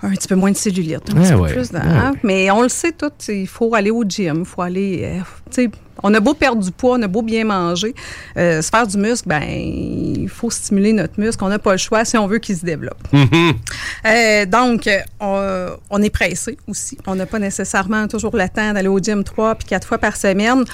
un 0.05 0.11
petit 0.11 0.26
peu 0.26 0.34
moins 0.34 0.51
de 0.51 0.57
cellulite, 0.57 0.99
un 1.14 1.16
Ouais, 1.16 1.22
petit 1.28 1.34
ouais. 1.34 1.49
peu 1.51 1.55
plus 1.55 1.70
de- 1.70 1.76
Ouais, 1.76 1.82
hein? 1.84 2.12
Mais 2.24 2.51
on 2.51 2.62
le 2.62 2.68
sait 2.68 2.90
tout, 2.90 3.12
il 3.28 3.47
faut 3.47 3.72
aller 3.76 3.93
au 3.93 4.03
gym, 4.03 4.40
il 4.40 4.45
faut 4.45 4.61
aller. 4.62 5.03
euh, 5.05 5.66
on 6.03 6.13
a 6.15 6.21
beau 6.21 6.35
perdre 6.35 6.63
du 6.63 6.71
poids, 6.71 6.97
on 6.99 7.03
a 7.03 7.09
beau 7.09 7.23
bien 7.23 7.45
manger, 7.45 7.95
euh, 8.37 8.61
se 8.63 8.71
faire 8.71 8.87
du 8.87 8.97
muscle, 8.97 9.29
ben 9.29 9.43
il 9.45 10.29
faut 10.29 10.51
stimuler 10.51 10.93
notre 10.93 11.19
muscle. 11.19 11.43
On 11.45 11.49
n'a 11.49 11.59
pas 11.59 11.73
le 11.73 11.79
choix 11.79 12.05
si 12.05 12.17
on 12.17 12.27
veut 12.27 12.39
qu'il 12.39 12.57
se 12.57 12.65
développe. 12.65 12.99
Mhm. 13.13 13.53
Euh, 14.07 14.47
donc, 14.47 14.87
euh, 14.87 14.99
on, 15.21 15.69
on 15.91 16.03
est 16.03 16.11
pressé 16.11 16.57
aussi. 16.69 16.99
On 17.07 17.15
n'a 17.15 17.27
pas 17.27 17.39
nécessairement 17.39 18.07
toujours 18.09 18.37
le 18.37 18.49
temps 18.49 18.73
d'aller 18.73 18.89
au 18.89 18.99
gym 18.99 19.25
trois 19.25 19.55
puis 19.55 19.67
quatre 19.67 19.87
fois 19.87 19.99
par 19.99 20.17
semaine. 20.17 20.65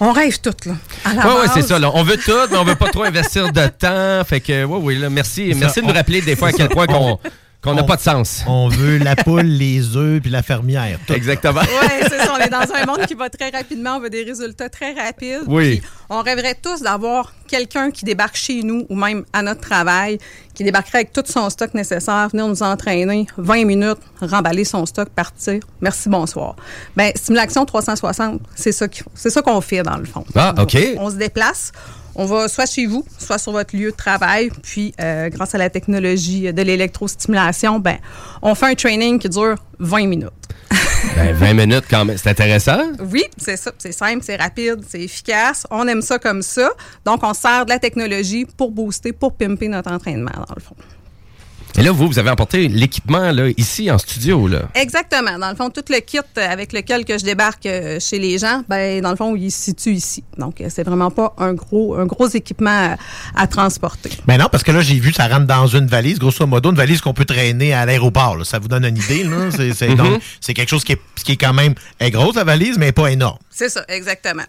On 0.00 0.12
rêve 0.12 0.38
tout, 0.40 0.54
là. 0.64 0.74
Oui, 1.06 1.12
oui, 1.42 1.48
c'est 1.52 1.62
ça. 1.62 1.76
là. 1.78 1.90
On 1.92 2.04
veut 2.04 2.16
tout, 2.16 2.30
mais 2.52 2.56
on 2.56 2.62
veut 2.62 2.76
pas 2.76 2.88
trop 2.88 3.02
investir 3.02 3.50
de 3.52 3.66
temps. 3.66 4.24
Fait 4.24 4.40
que, 4.40 4.62
oui, 4.64 4.78
oui, 4.80 4.98
là, 4.98 5.10
merci. 5.10 5.52
ça, 5.52 5.58
Merci 5.58 5.80
de 5.82 5.86
nous 5.86 5.92
rappeler 5.92 6.20
des 6.20 6.36
fois 6.36 6.48
à 6.48 6.52
quel 6.52 6.68
point 6.68 6.86
qu'on 6.86 7.18
qu'on 7.62 7.74
n'a 7.74 7.82
pas 7.82 7.96
de 7.96 8.00
sens. 8.00 8.44
On 8.46 8.68
veut 8.68 8.98
la 8.98 9.16
poule, 9.16 9.42
les 9.42 9.96
œufs 9.96 10.20
puis 10.22 10.30
la 10.30 10.42
fermière. 10.42 10.98
tout. 11.06 11.12
Exactement. 11.12 11.60
Oui, 11.80 11.88
c'est 12.08 12.18
ça. 12.18 12.32
On 12.34 12.38
est 12.38 12.48
dans 12.48 12.72
un 12.72 12.86
monde 12.86 13.06
qui 13.06 13.14
va 13.14 13.28
très 13.30 13.50
rapidement. 13.50 13.96
On 13.96 14.00
veut 14.00 14.10
des 14.10 14.22
résultats 14.22 14.68
très 14.68 14.92
rapides. 14.92 15.42
Oui. 15.46 15.82
On 16.08 16.22
rêverait 16.22 16.54
tous 16.60 16.82
d'avoir 16.82 17.32
quelqu'un 17.48 17.90
qui 17.90 18.04
débarque 18.04 18.36
chez 18.36 18.62
nous 18.62 18.86
ou 18.88 18.94
même 18.94 19.24
à 19.32 19.42
notre 19.42 19.60
travail, 19.60 20.18
qui 20.54 20.62
débarquerait 20.64 20.98
avec 20.98 21.12
tout 21.12 21.22
son 21.26 21.50
stock 21.50 21.74
nécessaire, 21.74 22.28
venir 22.30 22.46
nous 22.46 22.62
entraîner 22.62 23.26
20 23.36 23.64
minutes, 23.64 23.98
remballer 24.20 24.64
son 24.64 24.86
stock, 24.86 25.08
partir. 25.08 25.60
Merci, 25.80 26.08
bonsoir. 26.08 26.54
Bien, 26.96 27.10
Stimulation 27.14 27.64
360, 27.64 28.40
c'est 28.54 28.72
ça 28.72 29.42
qu'on 29.42 29.60
fait 29.60 29.82
dans 29.82 29.96
le 29.96 30.04
fond. 30.04 30.24
Ah, 30.34 30.54
OK. 30.58 30.76
On, 30.96 31.06
on 31.06 31.10
se 31.10 31.16
déplace. 31.16 31.72
On 32.20 32.26
va 32.26 32.48
soit 32.48 32.66
chez 32.66 32.86
vous, 32.86 33.06
soit 33.16 33.38
sur 33.38 33.52
votre 33.52 33.76
lieu 33.76 33.92
de 33.92 33.96
travail. 33.96 34.50
Puis, 34.64 34.92
euh, 35.00 35.28
grâce 35.28 35.54
à 35.54 35.58
la 35.58 35.70
technologie 35.70 36.52
de 36.52 36.62
l'électrostimulation, 36.62 37.78
ben, 37.78 37.98
on 38.42 38.56
fait 38.56 38.66
un 38.66 38.74
training 38.74 39.20
qui 39.20 39.28
dure 39.28 39.54
20 39.78 40.06
minutes. 40.08 40.30
Ben, 41.14 41.32
20 41.32 41.54
minutes 41.54 41.84
quand 41.88 42.04
même. 42.04 42.18
C'est 42.18 42.30
intéressant. 42.30 42.82
Oui, 42.98 43.22
c'est 43.36 43.56
ça. 43.56 43.70
C'est 43.78 43.92
simple, 43.92 44.24
c'est 44.24 44.34
rapide, 44.34 44.80
c'est 44.88 45.00
efficace. 45.00 45.64
On 45.70 45.86
aime 45.86 46.02
ça 46.02 46.18
comme 46.18 46.42
ça. 46.42 46.70
Donc, 47.04 47.22
on 47.22 47.34
sert 47.34 47.64
de 47.64 47.70
la 47.70 47.78
technologie 47.78 48.46
pour 48.56 48.72
booster, 48.72 49.12
pour 49.12 49.36
pimper 49.36 49.68
notre 49.68 49.92
entraînement, 49.92 50.32
dans 50.34 50.54
le 50.56 50.60
fond. 50.60 50.74
Et 51.78 51.82
là, 51.82 51.92
vous, 51.92 52.08
vous 52.08 52.18
avez 52.18 52.30
emporté 52.30 52.66
l'équipement 52.66 53.30
là, 53.30 53.48
ici 53.56 53.88
en 53.90 53.98
studio. 53.98 54.48
Là. 54.48 54.62
Exactement. 54.74 55.38
Dans 55.38 55.48
le 55.50 55.54
fond, 55.54 55.70
tout 55.70 55.84
le 55.88 56.00
kit 56.00 56.18
avec 56.36 56.72
lequel 56.72 57.04
que 57.04 57.16
je 57.18 57.24
débarque 57.24 57.66
euh, 57.66 58.00
chez 58.00 58.18
les 58.18 58.36
gens, 58.38 58.62
ben 58.68 59.00
dans 59.00 59.10
le 59.10 59.16
fond, 59.16 59.36
il 59.36 59.50
se 59.52 59.64
situe 59.66 59.92
ici. 59.92 60.24
Donc, 60.38 60.60
euh, 60.60 60.66
c'est 60.70 60.82
vraiment 60.82 61.10
pas 61.12 61.34
un 61.38 61.54
gros, 61.54 61.94
un 61.94 62.06
gros 62.06 62.26
équipement 62.28 62.94
à, 63.36 63.40
à 63.42 63.46
transporter. 63.46 64.10
Ben 64.26 64.38
non, 64.38 64.48
parce 64.50 64.64
que 64.64 64.72
là, 64.72 64.80
j'ai 64.80 64.98
vu, 64.98 65.12
ça 65.12 65.28
rentre 65.28 65.46
dans 65.46 65.68
une 65.68 65.86
valise, 65.86 66.18
grosso 66.18 66.44
modo, 66.46 66.70
une 66.70 66.76
valise 66.76 67.00
qu'on 67.00 67.14
peut 67.14 67.24
traîner 67.24 67.72
à 67.72 67.86
l'aéroport. 67.86 68.36
là. 68.36 68.44
Ça 68.44 68.58
vous 68.58 68.68
donne 68.68 68.84
une 68.84 68.96
idée, 68.96 69.22
là. 69.24 69.50
C'est, 69.54 69.72
c'est- 69.72 69.88
Mhm. 69.90 69.96
donc, 69.96 70.20
c'est 70.40 70.54
quelque 70.54 70.70
chose 70.70 70.82
qui 70.84 70.92
est, 70.92 71.00
qui 71.24 71.32
est 71.32 71.36
quand 71.36 71.54
même 71.54 71.74
est 72.00 72.10
grosse, 72.10 72.34
la 72.34 72.44
valise, 72.44 72.76
mais 72.76 72.90
pas 72.90 73.08
énorme. 73.12 73.38
C'est 73.50 73.68
ça, 73.68 73.84
exactement. 73.88 74.42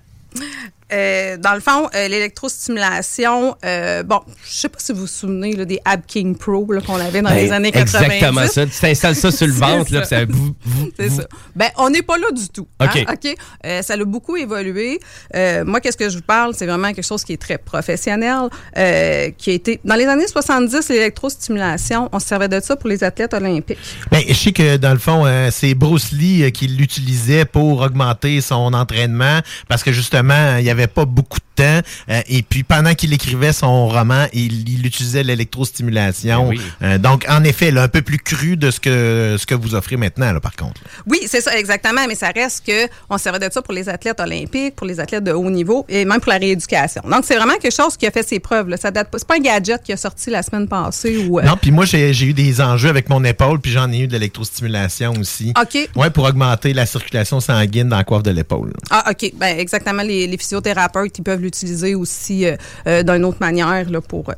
Euh, 0.91 1.37
dans 1.37 1.53
le 1.53 1.59
fond, 1.59 1.89
euh, 1.95 2.07
l'électrostimulation, 2.07 3.55
euh, 3.65 4.03
bon, 4.03 4.19
je 4.45 4.51
sais 4.53 4.69
pas 4.69 4.79
si 4.79 4.91
vous 4.91 5.01
vous 5.01 5.07
souvenez 5.07 5.55
là, 5.55 5.65
des 5.65 5.79
Ab 5.85 6.01
King 6.07 6.35
Pro 6.35 6.65
qu'on 6.85 6.95
avait 6.99 7.21
dans 7.21 7.29
les 7.31 7.47
Ben, 7.47 7.53
années 7.53 7.71
90. 7.71 8.13
Exactement 8.15 8.47
ça. 8.47 8.65
Tu 8.65 8.71
t'installes 8.79 9.15
ça 9.15 9.31
sur 9.31 9.47
le 9.47 9.53
C'est 9.59 9.59
ventre, 9.59 9.93
là, 9.93 10.03
ça. 10.05 10.25
vous- 10.25 10.55
vous- 10.63 10.89
C'est 10.99 11.07
vous- 11.07 11.21
ça. 11.21 11.27
Ben, 11.55 11.69
on 11.77 11.89
n'est 11.89 12.01
pas 12.01 12.17
là 12.17 12.31
du 12.31 12.47
tout. 12.49 12.67
hein, 12.79 12.87
OK. 12.93 13.05
OK? 13.11 13.35
Euh, 13.65 13.81
ça 13.81 13.93
a 13.93 14.03
beaucoup 14.05 14.35
évolué. 14.37 14.99
Euh, 15.35 15.63
moi, 15.65 15.79
qu'est-ce 15.79 15.97
que 15.97 16.09
je 16.09 16.17
vous 16.17 16.23
parle? 16.23 16.53
C'est 16.55 16.65
vraiment 16.65 16.91
quelque 16.93 17.05
chose 17.05 17.23
qui 17.23 17.33
est 17.33 17.41
très 17.41 17.57
professionnel, 17.57 18.49
euh, 18.77 19.29
qui 19.37 19.51
a 19.51 19.53
été... 19.53 19.79
Dans 19.83 19.95
les 19.95 20.05
années 20.05 20.27
70, 20.27 20.89
l'électrostimulation, 20.89 22.09
on 22.11 22.19
se 22.19 22.27
servait 22.27 22.47
de 22.49 22.59
ça 22.59 22.75
pour 22.75 22.89
les 22.89 23.03
athlètes 23.03 23.33
olympiques. 23.33 23.77
Ben, 24.11 24.21
je 24.27 24.33
sais 24.33 24.51
que 24.51 24.77
dans 24.77 24.93
le 24.93 24.99
fond, 24.99 25.25
euh, 25.25 25.49
c'est 25.51 25.73
Bruce 25.75 26.11
Lee 26.11 26.43
euh, 26.43 26.49
qui 26.49 26.67
l'utilisait 26.67 27.45
pour 27.45 27.81
augmenter 27.81 28.41
son 28.41 28.73
entraînement 28.73 29.39
parce 29.67 29.83
que 29.83 29.91
justement, 29.91 30.57
il 30.57 30.63
n'y 30.63 30.69
avait 30.69 30.78
pas 30.87 31.05
beaucoup 31.05 31.39
temps. 31.59 31.81
Euh, 32.09 32.21
et 32.27 32.41
puis, 32.41 32.63
pendant 32.63 32.93
qu'il 32.93 33.13
écrivait 33.13 33.53
son 33.53 33.87
roman, 33.87 34.25
il, 34.33 34.67
il 34.69 34.85
utilisait 34.85 35.23
l'électrostimulation. 35.23 36.47
Oui. 36.49 36.59
Euh, 36.81 36.97
donc, 36.97 37.25
en 37.29 37.43
effet, 37.43 37.71
là, 37.71 37.83
un 37.83 37.87
peu 37.87 38.01
plus 38.01 38.17
cru 38.17 38.57
de 38.57 38.71
ce 38.71 38.79
que, 38.79 39.35
ce 39.39 39.45
que 39.45 39.55
vous 39.55 39.75
offrez 39.75 39.97
maintenant, 39.97 40.31
là, 40.31 40.39
par 40.39 40.55
contre. 40.55 40.81
Oui, 41.07 41.19
c'est 41.27 41.41
ça, 41.41 41.57
exactement. 41.57 42.01
Mais 42.07 42.15
ça 42.15 42.29
reste 42.33 42.65
que 42.65 42.87
on 43.09 43.17
servait 43.17 43.39
de 43.47 43.51
ça 43.51 43.61
pour 43.61 43.73
les 43.73 43.89
athlètes 43.89 44.19
olympiques, 44.19 44.75
pour 44.75 44.87
les 44.87 44.99
athlètes 44.99 45.23
de 45.23 45.31
haut 45.31 45.49
niveau 45.49 45.85
et 45.89 46.05
même 46.05 46.19
pour 46.19 46.31
la 46.31 46.37
rééducation. 46.39 47.01
Donc, 47.09 47.23
c'est 47.25 47.35
vraiment 47.35 47.57
quelque 47.57 47.75
chose 47.75 47.97
qui 47.97 48.07
a 48.07 48.11
fait 48.11 48.27
ses 48.27 48.39
preuves. 48.39 48.69
Là. 48.69 48.77
Ça 48.77 48.91
date 48.91 49.09
pas. 49.09 49.17
C'est 49.19 49.27
pas 49.27 49.35
un 49.35 49.39
gadget 49.39 49.81
qui 49.83 49.91
a 49.93 49.97
sorti 49.97 50.29
la 50.29 50.41
semaine 50.43 50.67
passée 50.67 51.17
ou. 51.27 51.39
euh, 51.39 51.43
Non, 51.43 51.57
puis 51.61 51.71
moi, 51.71 51.85
j'ai 51.85 52.13
j'ai 52.13 52.25
eu 52.27 52.33
des 52.33 52.61
enjeux 52.61 52.89
avec 52.89 53.09
mon 53.09 53.23
épaule, 53.23 53.59
puis 53.59 53.71
j'en 53.71 53.91
ai 53.91 53.99
eu 53.99 54.07
de 54.07 54.13
l'électrostimulation 54.13 55.13
aussi. 55.19 55.53
OK. 55.61 55.89
Ouais, 55.95 56.09
pour 56.09 56.23
augmenter 56.25 56.73
la 56.73 56.85
circulation 56.85 57.39
sanguine 57.39 57.89
dans 57.89 57.97
la 57.97 58.03
coiffe 58.03 58.23
de 58.23 58.31
l'épaule. 58.31 58.73
Ah, 58.89 59.11
OK. 59.11 59.31
Ben, 59.35 59.57
exactement. 59.59 60.03
Les, 60.03 60.27
les 60.27 60.37
physiothérapeutes, 60.37 61.17
ils 61.17 61.23
peuvent 61.23 61.41
l'utiliser 61.49 61.95
aussi 61.95 62.45
euh, 62.45 62.55
euh, 62.87 63.03
d'une 63.03 63.25
autre 63.25 63.39
manière 63.39 63.89
là, 63.89 64.01
pour, 64.01 64.29
euh, 64.29 64.33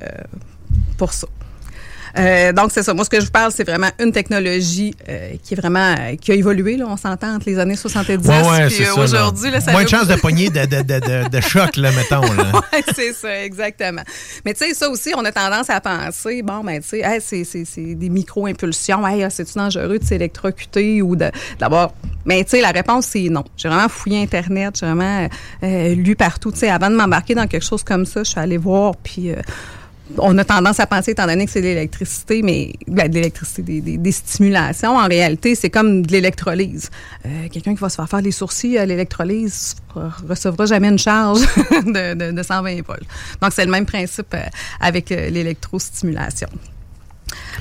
pour 0.98 1.12
ça. 1.14 1.28
Euh, 2.18 2.52
donc, 2.54 2.72
c'est 2.72 2.84
ça. 2.84 2.94
Moi, 2.94 3.06
ce 3.06 3.10
que 3.10 3.20
je 3.20 3.26
vous 3.26 3.32
parle, 3.32 3.52
c'est 3.52 3.64
vraiment 3.64 3.90
une 4.00 4.12
technologie 4.12 4.94
euh, 5.10 5.32
qui 5.44 5.54
est 5.54 5.58
vraiment 5.58 5.96
euh, 5.98 6.16
qui 6.16 6.32
a 6.32 6.36
évolué. 6.36 6.78
Là, 6.78 6.86
on 6.88 6.98
s'entend 6.98 7.36
entre 7.36 7.46
les 7.48 7.58
années 7.60 7.76
70 7.76 8.28
Ouais, 8.28 8.50
ouais, 8.50 8.68
puis 8.68 8.78
aujourd'hui. 9.04 9.52
Moins 9.72 9.84
de 9.84 9.90
chances 9.90 10.08
de 10.08 10.16
pogner 10.16 10.50
de, 10.50 10.66
de, 10.66 10.82
de, 10.82 11.30
de, 11.30 11.40
choc, 11.42 11.78
là, 11.78 11.92
mettons. 11.92 12.22
Ouais, 12.72 12.84
c'est 12.96 13.14
ça, 13.14 13.44
exactement. 13.44 14.02
Mais 14.46 14.54
tu 14.54 14.66
sais, 14.66 14.74
ça 14.74 14.90
aussi, 14.90 15.12
on 15.16 15.24
a 15.26 15.32
tendance 15.32 15.70
à 15.70 15.80
penser, 15.82 16.42
bon, 16.42 16.64
ben, 16.64 16.82
tu 16.82 16.88
sais, 16.90 17.00
hey, 17.00 17.20
c'est- 17.22 17.44
c'est 17.44 17.66
c'est 17.66 17.96
des 17.96 18.10
micro-impulsions. 18.10 19.06
Hey, 19.08 19.24
ah, 19.24 19.30
c'est-tu 19.30 19.54
dangereux 19.58 20.00
de 20.00 20.04
s'électrocuter 20.04 21.02
ou 21.02 21.16
de- 21.16 21.32
d'avoir. 21.60 21.92
Mais 22.26 22.44
tu 22.44 22.52
sais, 22.52 22.62
la 22.62 22.72
réponse, 22.72 23.06
c'est 23.08 23.30
non. 23.30 23.44
J'ai 23.58 23.68
vraiment 23.70 23.90
fouillé 23.90 24.22
Internet, 24.22 24.76
j'ai 24.80 24.86
vraiment 24.86 25.28
euh, 25.64 25.96
lu 25.96 26.16
partout. 26.16 26.52
Tu 26.52 26.60
sais, 26.60 26.70
avant 26.70 26.90
de 26.90 26.96
m'embarquer 26.96 27.36
dans 27.36 27.48
quelque 27.48 27.66
chose 27.66 27.84
comme 27.84 28.06
ça, 28.06 28.24
je 28.24 28.30
suis 28.30 28.40
allée 28.40 28.58
voir, 28.58 28.96
puis. 28.98 29.32
Euh, 30.14 30.20
on 30.20 30.38
a 30.38 30.44
tendance 30.46 30.80
à 30.80 30.86
penser, 30.88 31.12
étant 31.12 31.26
donné 31.28 31.46
que 31.46 31.52
c'est 31.52 31.62
de 31.62 31.68
l'électricité, 31.68 32.42
mais 32.42 32.74
ben, 32.88 33.08
de 33.10 33.16
l'électricité, 33.16 33.82
des, 33.82 34.12
stimulations, 34.12 34.98
en 34.98 35.08
réalité, 35.08 35.56
c'est 35.56 35.70
comme 35.70 36.06
de 36.06 36.12
l'électrolyse. 36.12 36.90
Euh, 37.26 37.48
Quelqu'un 37.52 37.74
qui 37.76 37.82
va 37.82 37.90
se 37.90 37.96
faire 37.96 38.10
faire 38.10 38.22
les 38.22 38.32
sourcils 38.32 38.78
à 38.78 38.86
l'électrolyse 38.86 39.76
ne 39.96 40.10
recevra 40.30 40.66
jamais 40.66 40.90
une 40.90 41.00
charge 41.00 41.42
de, 41.72 42.14
de- 42.14 42.32
de 42.32 42.44
120 42.44 42.82
volts. 42.86 43.04
Donc, 43.42 43.52
c'est 43.54 43.66
le 43.66 43.72
même 43.72 43.86
principe 43.86 44.34
euh, 44.34 44.40
avec 44.80 45.12
euh, 45.12 45.30
l'électrostimulation. 45.30 46.48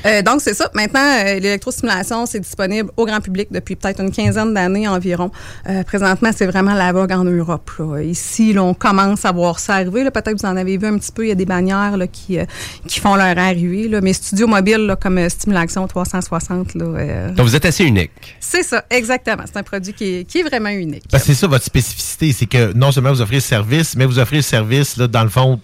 Euh, 0.06 0.22
donc, 0.22 0.40
c'est 0.40 0.54
ça. 0.54 0.70
Maintenant, 0.74 1.00
euh, 1.00 1.34
l'électrostimulation, 1.40 2.26
c'est 2.26 2.40
disponible 2.40 2.90
au 2.96 3.04
grand 3.06 3.20
public 3.20 3.48
depuis 3.50 3.76
peut-être 3.76 4.00
une 4.00 4.10
quinzaine 4.10 4.54
d'années 4.54 4.88
environ. 4.88 5.30
Euh, 5.68 5.82
présentement, 5.82 6.30
c'est 6.34 6.46
vraiment 6.46 6.74
la 6.74 6.92
vogue 6.92 7.12
en 7.12 7.24
Europe. 7.24 7.70
là. 7.78 8.00
Ici, 8.02 8.52
là, 8.52 8.62
on 8.62 8.74
commence 8.74 9.24
à 9.24 9.32
voir 9.32 9.58
ça 9.58 9.74
arriver. 9.74 10.04
là. 10.04 10.10
Peut-être 10.10 10.32
que 10.32 10.40
vous 10.40 10.46
en 10.48 10.56
avez 10.56 10.76
vu 10.76 10.86
un 10.86 10.96
petit 10.98 11.12
peu. 11.12 11.24
Il 11.24 11.28
y 11.28 11.32
a 11.32 11.34
des 11.34 11.46
bannières 11.46 11.96
là, 11.96 12.06
qui, 12.06 12.38
qui 12.86 13.00
font 13.00 13.14
leur 13.14 13.36
arrivée. 13.38 13.88
Là. 13.88 14.00
Mais 14.00 14.12
studios 14.12 14.46
mobiles, 14.46 14.94
comme 15.00 15.28
Stimulation 15.28 15.86
360, 15.86 16.74
là, 16.74 16.84
euh, 16.84 17.30
Donc, 17.32 17.46
vous 17.46 17.56
êtes 17.56 17.64
assez 17.64 17.84
unique. 17.84 18.10
c'est 18.40 18.62
ça, 18.62 18.84
exactement. 18.90 19.42
C'est 19.46 19.58
un 19.58 19.62
produit 19.62 19.92
qui 19.92 20.04
est, 20.20 20.24
qui 20.24 20.38
est 20.38 20.42
vraiment 20.42 20.70
unique. 20.70 21.04
C'est 21.18 21.34
ça 21.34 21.46
votre 21.46 21.64
spécificité, 21.64 22.32
c'est 22.32 22.46
que 22.46 22.72
non 22.72 22.92
seulement 22.92 23.10
vous 23.10 23.20
offrez 23.20 23.36
le 23.36 23.40
service, 23.40 23.96
mais 23.96 24.06
vous 24.06 24.18
offrez 24.18 24.36
le 24.36 24.42
service, 24.42 24.96
là, 24.96 25.06
dans 25.06 25.22
le 25.22 25.28
fond, 25.28 25.60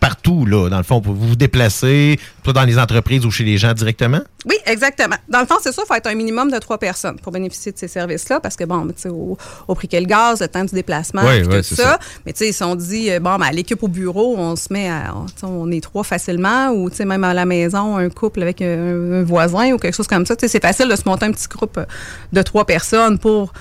partout, 0.00 0.46
là. 0.46 0.68
Dans 0.68 0.78
le 0.78 0.82
fond, 0.82 1.00
vous 1.04 1.14
vous 1.14 1.36
déplacez, 1.36 2.18
soit 2.42 2.52
dans 2.52 2.64
les 2.64 2.78
entreprises 2.78 3.26
ou 3.26 3.30
chez 3.30 3.44
les 3.44 3.58
gens 3.58 3.72
directement? 3.74 4.20
Oui, 4.46 4.56
exactement. 4.66 5.16
Dans 5.28 5.40
le 5.40 5.46
fond, 5.46 5.56
c'est 5.62 5.72
ça, 5.72 5.82
il 5.84 5.86
faut 5.86 5.94
être 5.94 6.06
un 6.06 6.14
minimum 6.14 6.50
de 6.50 6.58
trois 6.58 6.78
personnes 6.78 7.16
pour 7.20 7.32
bénéficier 7.32 7.70
de 7.72 7.78
ces 7.78 7.88
services-là, 7.88 8.40
parce 8.40 8.56
que, 8.56 8.64
bon, 8.64 8.86
tu 8.88 8.94
sais, 8.96 9.08
au, 9.08 9.36
au 9.68 9.74
prix 9.74 9.88
qu'est 9.88 10.00
le 10.00 10.06
gaz, 10.06 10.40
le 10.40 10.48
temps 10.48 10.64
du 10.64 10.74
déplacement, 10.74 11.22
Oui, 11.24 11.40
puis 11.40 11.48
oui, 11.56 11.62
tout 11.62 11.74
ça. 11.74 11.82
ça. 11.82 11.98
Mais, 12.24 12.32
tu 12.32 12.44
sais, 12.46 12.52
si 12.52 12.62
on 12.62 12.74
dit, 12.74 13.10
euh, 13.10 13.20
bon, 13.20 13.36
ben, 13.36 13.46
à 13.46 13.52
l'équipe 13.52 13.82
au 13.82 13.88
bureau, 13.88 14.36
on 14.38 14.56
se 14.56 14.72
met 14.72 14.88
à, 14.88 15.14
on 15.42 15.70
est 15.70 15.82
trois 15.82 16.04
facilement, 16.04 16.70
ou, 16.70 16.88
tu 16.90 16.96
sais, 16.96 17.04
même 17.04 17.24
à 17.24 17.34
la 17.34 17.44
maison, 17.44 17.96
un 17.96 18.08
couple 18.08 18.42
avec 18.42 18.62
un, 18.62 19.20
un 19.20 19.22
voisin 19.22 19.72
ou 19.72 19.78
quelque 19.78 19.94
chose 19.96 20.08
comme 20.08 20.26
ça, 20.26 20.34
tu 20.34 20.40
sais, 20.40 20.48
c'est 20.48 20.62
facile 20.62 20.88
de 20.88 20.96
se 20.96 21.02
monter 21.06 21.26
un 21.26 21.32
petit 21.32 21.48
groupe 21.48 21.76
euh, 21.78 21.84
de 22.32 22.42
trois 22.42 22.64
personnes 22.64 23.18
pour. 23.18 23.52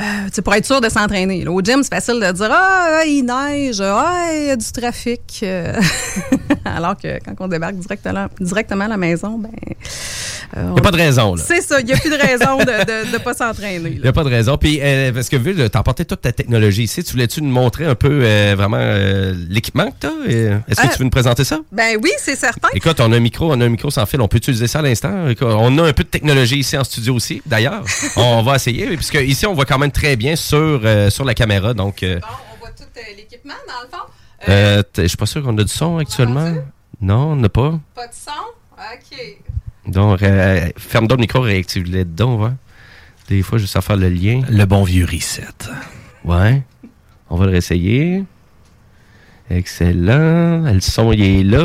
Euh, 0.00 0.42
pour 0.42 0.54
être 0.54 0.66
sûr 0.66 0.80
de 0.80 0.88
s'entraîner. 0.88 1.46
Au 1.46 1.60
gym, 1.60 1.82
c'est 1.82 1.94
facile 1.94 2.20
de 2.20 2.32
dire 2.32 2.48
Ah, 2.50 3.02
il 3.06 3.22
neige, 3.24 3.80
ah, 3.80 4.28
il 4.34 4.46
y 4.46 4.50
a 4.50 4.56
du 4.56 4.72
trafic. 4.72 5.40
euh. 5.42 5.72
Alors 6.64 6.96
que 6.96 7.18
quand 7.24 7.34
on 7.40 7.48
débarque 7.48 7.76
directement, 7.76 8.26
directement 8.40 8.84
à 8.84 8.88
la 8.88 8.96
maison, 8.96 9.38
ben. 9.38 9.50
Il 10.56 10.62
n'y 10.62 10.78
a 10.80 10.82
pas 10.82 10.90
de 10.90 10.96
raison, 10.96 11.36
là. 11.36 11.42
C'est 11.46 11.60
ça, 11.60 11.78
il 11.78 11.86
n'y 11.86 11.92
a 11.92 11.96
plus 11.96 12.10
de 12.10 12.16
raison 12.16 12.58
de 12.58 13.12
ne 13.12 13.18
pas 13.18 13.34
s'entraîner. 13.34 13.90
Il 13.94 14.02
n'y 14.02 14.08
a 14.08 14.12
pas 14.12 14.24
de 14.24 14.28
raison. 14.30 14.56
Puis, 14.58 14.80
euh, 14.82 15.12
parce 15.12 15.28
que 15.28 15.36
vu 15.36 15.54
que 15.54 15.68
tu 15.68 15.76
as 15.76 15.78
apporté 15.80 16.04
toute 16.04 16.22
ta 16.22 16.32
technologie 16.32 16.82
ici, 16.82 17.04
tu 17.04 17.12
voulais-tu 17.12 17.40
nous 17.40 17.52
montrer 17.52 17.84
un 17.84 17.94
peu 17.94 18.08
euh, 18.24 18.54
vraiment 18.56 18.78
euh, 18.80 19.32
l'équipement 19.48 19.86
que 19.92 20.00
tu 20.00 20.06
as? 20.08 20.60
Est-ce 20.68 20.80
que 20.80 20.86
Euh, 20.86 20.90
tu 20.92 20.98
veux 20.98 21.04
nous 21.04 21.10
présenter 21.10 21.44
ça? 21.44 21.60
Ben 21.70 21.96
oui, 22.02 22.10
c'est 22.18 22.34
certain. 22.34 22.66
Écoute, 22.74 22.98
on 22.98 23.12
a 23.12 23.16
un 23.16 23.20
micro, 23.20 23.52
on 23.52 23.60
a 23.60 23.64
un 23.64 23.68
micro 23.68 23.90
sans 23.90 24.06
fil. 24.06 24.20
On 24.20 24.26
peut 24.26 24.38
utiliser 24.38 24.66
ça 24.66 24.80
à 24.80 24.82
l'instant. 24.82 25.12
On 25.40 25.78
a 25.78 25.82
un 25.84 25.92
peu 25.92 26.02
de 26.02 26.08
technologie 26.08 26.58
ici 26.58 26.76
en 26.76 26.82
studio 26.82 27.14
aussi, 27.14 27.40
d'ailleurs. 27.46 27.84
on 28.16 28.42
va 28.42 28.56
essayer, 28.56 28.86
puisque 28.96 29.20
ici, 29.22 29.46
on 29.46 29.54
voit 29.54 29.66
quand 29.66 29.78
même 29.78 29.89
très 29.90 30.16
bien 30.16 30.36
sur, 30.36 30.80
euh, 30.84 31.10
sur 31.10 31.24
la 31.24 31.34
caméra. 31.34 31.74
Donc, 31.74 32.02
euh, 32.02 32.18
On 32.54 32.58
voit 32.58 32.70
tout 32.70 32.84
euh, 32.96 33.00
l'équipement, 33.16 33.54
dans 33.66 33.82
le 33.82 33.88
fond. 33.88 34.04
euh, 34.48 34.82
je 34.96 35.06
suis 35.06 35.16
pas 35.16 35.26
sûr 35.26 35.42
qu'on 35.42 35.56
a 35.58 35.64
du 35.64 35.72
son 35.72 35.98
actuellement. 35.98 36.54
Non, 37.00 37.32
on 37.32 37.36
n'a 37.36 37.48
pas. 37.48 37.78
Pas 37.94 38.06
de 38.06 38.12
son? 38.14 38.30
OK. 38.76 39.36
Donc, 39.92 40.22
euh, 40.22 40.68
ferme 40.76 41.06
donc 41.06 41.18
le 41.18 41.22
micro, 41.22 41.40
réactive-le 41.40 42.04
dedans, 42.04 42.34
on 42.34 42.38
va. 42.38 42.52
Des 43.28 43.42
fois, 43.42 43.58
juste 43.58 43.76
à 43.76 43.80
faire 43.80 43.96
le 43.96 44.08
lien. 44.08 44.42
Le 44.48 44.64
bon 44.64 44.82
vieux 44.84 45.04
reset. 45.06 45.44
Ouais. 46.24 46.62
On 47.28 47.36
va 47.36 47.46
le 47.46 47.52
réessayer. 47.52 48.24
Excellent. 49.48 50.72
Le 50.72 50.80
son, 50.80 51.12
il 51.12 51.22
est 51.22 51.42
là. 51.44 51.58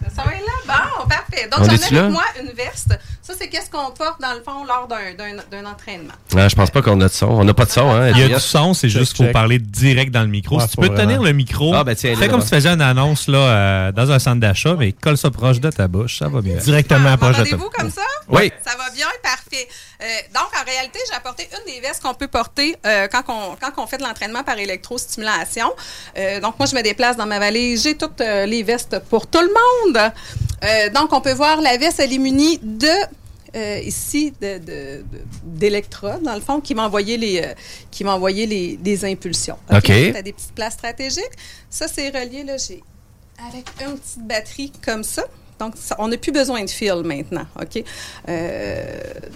Le 0.00 0.08
son 0.10 0.22
est 0.30 0.40
là? 0.40 0.52
Bon, 0.66 1.08
parfait. 1.08 1.48
Donc, 1.50 1.60
On 1.60 1.64
j'en 1.64 1.70
ai 1.72 1.98
avec 1.98 2.12
moi 2.12 2.24
une 2.40 2.50
veste. 2.52 2.98
Ça, 3.32 3.38
c'est 3.40 3.48
qu'est-ce 3.48 3.70
qu'on 3.70 3.90
porte, 3.92 4.20
dans 4.20 4.34
le 4.34 4.42
fond, 4.42 4.64
lors 4.64 4.86
d'un- 4.88 5.14
d'un 5.16 5.36
d'un 5.50 5.70
entraînement. 5.70 6.12
Ah, 6.36 6.48
je 6.48 6.54
pense 6.54 6.70
pas 6.70 6.82
qu'on 6.82 7.00
a 7.00 7.04
de 7.04 7.12
son. 7.12 7.26
On 7.28 7.44
n'a 7.44 7.54
pas 7.54 7.64
de 7.64 7.70
son, 7.70 7.88
hein? 7.90 8.10
Il 8.10 8.18
y 8.18 8.22
a 8.24 8.28
du 8.28 8.40
son, 8.40 8.74
c'est 8.74 8.88
juste 8.88 9.14
qu'il 9.14 9.26
faut 9.26 9.32
parler 9.32 9.58
direct 9.58 10.10
dans 10.12 10.20
le 10.22 10.28
micro. 10.28 10.56
Ouais, 10.58 10.64
si 10.64 10.70
tu 10.70 10.76
peux 10.76 10.86
vraiment. 10.88 11.02
tenir 11.02 11.22
le 11.22 11.32
micro, 11.32 11.72
Ah, 11.74 11.82
ben 11.84 11.94
tiens, 11.96 12.14
fais 12.16 12.28
comme 12.28 12.40
si 12.42 12.48
tu 12.50 12.54
faisais 12.56 12.68
une 12.68 12.80
annonce 12.82 13.28
là, 13.28 13.38
euh, 13.38 13.92
dans 13.92 14.10
un 14.10 14.18
centre 14.18 14.40
d'achat, 14.40 14.74
mais 14.78 14.92
colle 14.92 15.16
ça 15.16 15.30
proche 15.30 15.60
de 15.60 15.70
ta 15.70 15.88
bouche, 15.88 16.18
ça 16.18 16.28
va 16.28 16.40
bien. 16.42 16.56
Directement 16.56 17.16
proche 17.16 17.38
de 17.38 17.44
ta 17.44 17.56
M'entendez-vous 17.56 17.70
comme 17.70 17.90
ça? 17.90 18.02
Oui. 18.28 18.52
Ça 18.64 18.76
va 18.76 18.90
bien, 18.94 19.06
parfait. 19.22 19.68
Euh, 20.02 20.04
donc, 20.34 20.48
en 20.60 20.64
réalité, 20.64 20.98
j'ai 21.08 21.16
apporté 21.16 21.48
une 21.52 21.72
des 21.72 21.80
vestes 21.80 22.02
qu'on 22.02 22.14
peut 22.14 22.28
porter 22.28 22.76
euh, 22.84 23.06
quand, 23.10 23.22
on, 23.28 23.56
quand 23.60 23.82
on 23.82 23.86
fait 23.86 23.98
de 23.98 24.02
l'entraînement 24.02 24.42
par 24.42 24.58
électrostimulation. 24.58 25.72
Euh, 26.18 26.40
donc, 26.40 26.58
moi, 26.58 26.66
je 26.66 26.74
me 26.74 26.82
déplace 26.82 27.16
dans 27.16 27.26
ma 27.26 27.38
valise. 27.38 27.82
J'ai 27.84 27.96
toutes 27.96 28.20
euh, 28.20 28.46
les 28.46 28.62
vestes 28.62 28.98
pour 29.10 29.26
tout 29.26 29.40
le 29.40 29.46
monde. 29.94 30.12
Euh, 30.64 30.90
donc, 30.90 31.12
on 31.12 31.20
peut 31.20 31.32
voir 31.34 31.60
la 31.60 31.76
veste, 31.76 32.00
elle 32.00 32.12
est 32.12 32.18
munie 32.18 32.58
de... 32.62 32.88
euh, 33.54 33.78
ici 33.84 34.32
de- 34.40 34.58
de- 34.58 35.02
de- 35.02 35.04
d'électrodes, 35.44 36.22
dans 36.22 36.34
le 36.34 36.40
fond, 36.40 36.60
qui 36.60 36.74
m'envoyaient 36.74 37.16
les, 37.18 37.40
euh, 37.44 37.54
qui 37.90 38.02
m'envoyaient 38.04 38.46
les, 38.46 38.78
les 38.82 39.04
impulsions. 39.04 39.56
OK. 39.70 39.82
T'as 40.12 40.22
des 40.22 40.32
petites 40.32 40.54
places 40.54 40.74
stratégiques. 40.74 41.32
Ça, 41.68 41.86
c'est 41.88 42.08
relié, 42.08 42.44
là, 42.44 42.56
j'ai 42.56 42.82
avec 43.48 43.64
une 43.84 43.98
petite 43.98 44.26
batterie 44.26 44.72
comme 44.84 45.04
ça. 45.04 45.24
Donc, 45.58 45.74
ça- 45.76 45.96
on 45.98 46.08
n'a 46.08 46.16
plus 46.16 46.32
besoin 46.32 46.64
de 46.64 46.70
fil 46.70 47.02
maintenant, 47.04 47.46
OK? 47.60 47.84
Euh, 48.28 48.84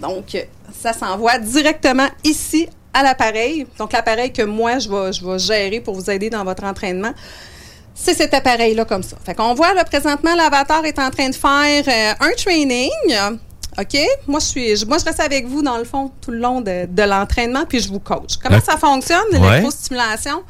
donc, 0.01 0.37
ça 0.81 0.93
s'envoie 0.93 1.39
directement 1.39 2.09
ici 2.25 2.69
à 2.95 3.03
l'appareil. 3.03 3.67
Donc, 3.79 3.93
l'appareil 3.93 4.33
que 4.33 4.43
moi, 4.43 4.79
je 4.79 4.89
vais, 4.89 5.13
je 5.13 5.25
vais 5.25 5.39
gérer 5.39 5.81
pour 5.81 5.95
vous 5.95 6.11
aider 6.11 6.31
dans 6.31 6.43
votre 6.45 6.65
entraînement. 6.65 7.13
C'est 7.95 8.15
cet 8.15 8.35
appareil-là 8.35 8.85
comme 8.85 9.03
ça. 9.03 9.17
Fait 9.25 9.35
qu'on 9.35 9.55
voit, 9.55 9.73
là, 9.75 9.85
présentement, 9.85 10.35
l'avatar 10.35 10.85
est 10.85 10.99
en 10.99 11.11
train 11.11 11.29
de 11.29 11.35
faire 11.35 11.85
euh, 12.21 12.25
un 12.27 12.33
training. 12.37 12.91
OK? 13.79 13.97
Moi 14.27 14.41
je, 14.41 14.45
suis, 14.47 14.77
je- 14.77 14.87
moi, 14.87 14.99
je 14.99 15.05
reste 15.05 15.21
avec 15.21 15.47
vous, 15.47 15.63
dans 15.63 15.77
le 15.79 15.85
fond, 15.85 16.11
tout 16.21 16.31
le 16.31 16.39
long 16.39 16.61
de, 16.61 16.87
de 16.87 17.03
l'entraînement, 17.03 17.65
puis 17.69 17.81
je 17.81 17.89
vous 17.89 18.01
coach. 18.01 18.37
Comment 18.43 18.61
ça 18.61 18.77
fonctionne, 18.77 19.21
Ouais. 19.33 19.39
l'électrostimulation? 19.41 20.43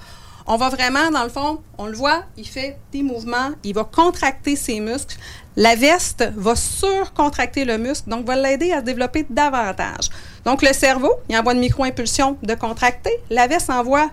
On 0.49 0.57
va 0.57 0.69
vraiment, 0.69 1.11
dans 1.11 1.25
le 1.25 1.29
fond, 1.29 1.59
on 1.77 1.87
le 1.87 1.97
voit, 1.97 2.23
il 2.37 2.47
fait 2.47 2.79
des 2.93 3.03
mouvements, 3.03 3.51
il 3.65 3.75
va 3.75 3.83
contracter 3.83 4.55
ses 4.55 4.79
muscles. 4.79 5.17
La 5.57 5.75
veste 5.75 6.25
va 6.37 6.55
surcontracter 6.55 7.65
le 7.65 7.79
muscle, 7.79 8.09
donc 8.09 8.27
va 8.27 8.37
l'aider 8.37 8.71
à 8.73 8.77
se 8.79 8.83
développer 8.85 9.27
davantage. 9.29 10.09
Donc, 10.45 10.63
le 10.63 10.73
cerveau, 10.73 11.13
il 11.29 11.37
envoie 11.37 11.53
une 11.55 11.59
micro-impulsion 11.61 12.37
de 12.43 12.55
contracter. 12.55 13.11
La 13.31 13.49
veste 13.49 13.71
envoie 13.71 14.09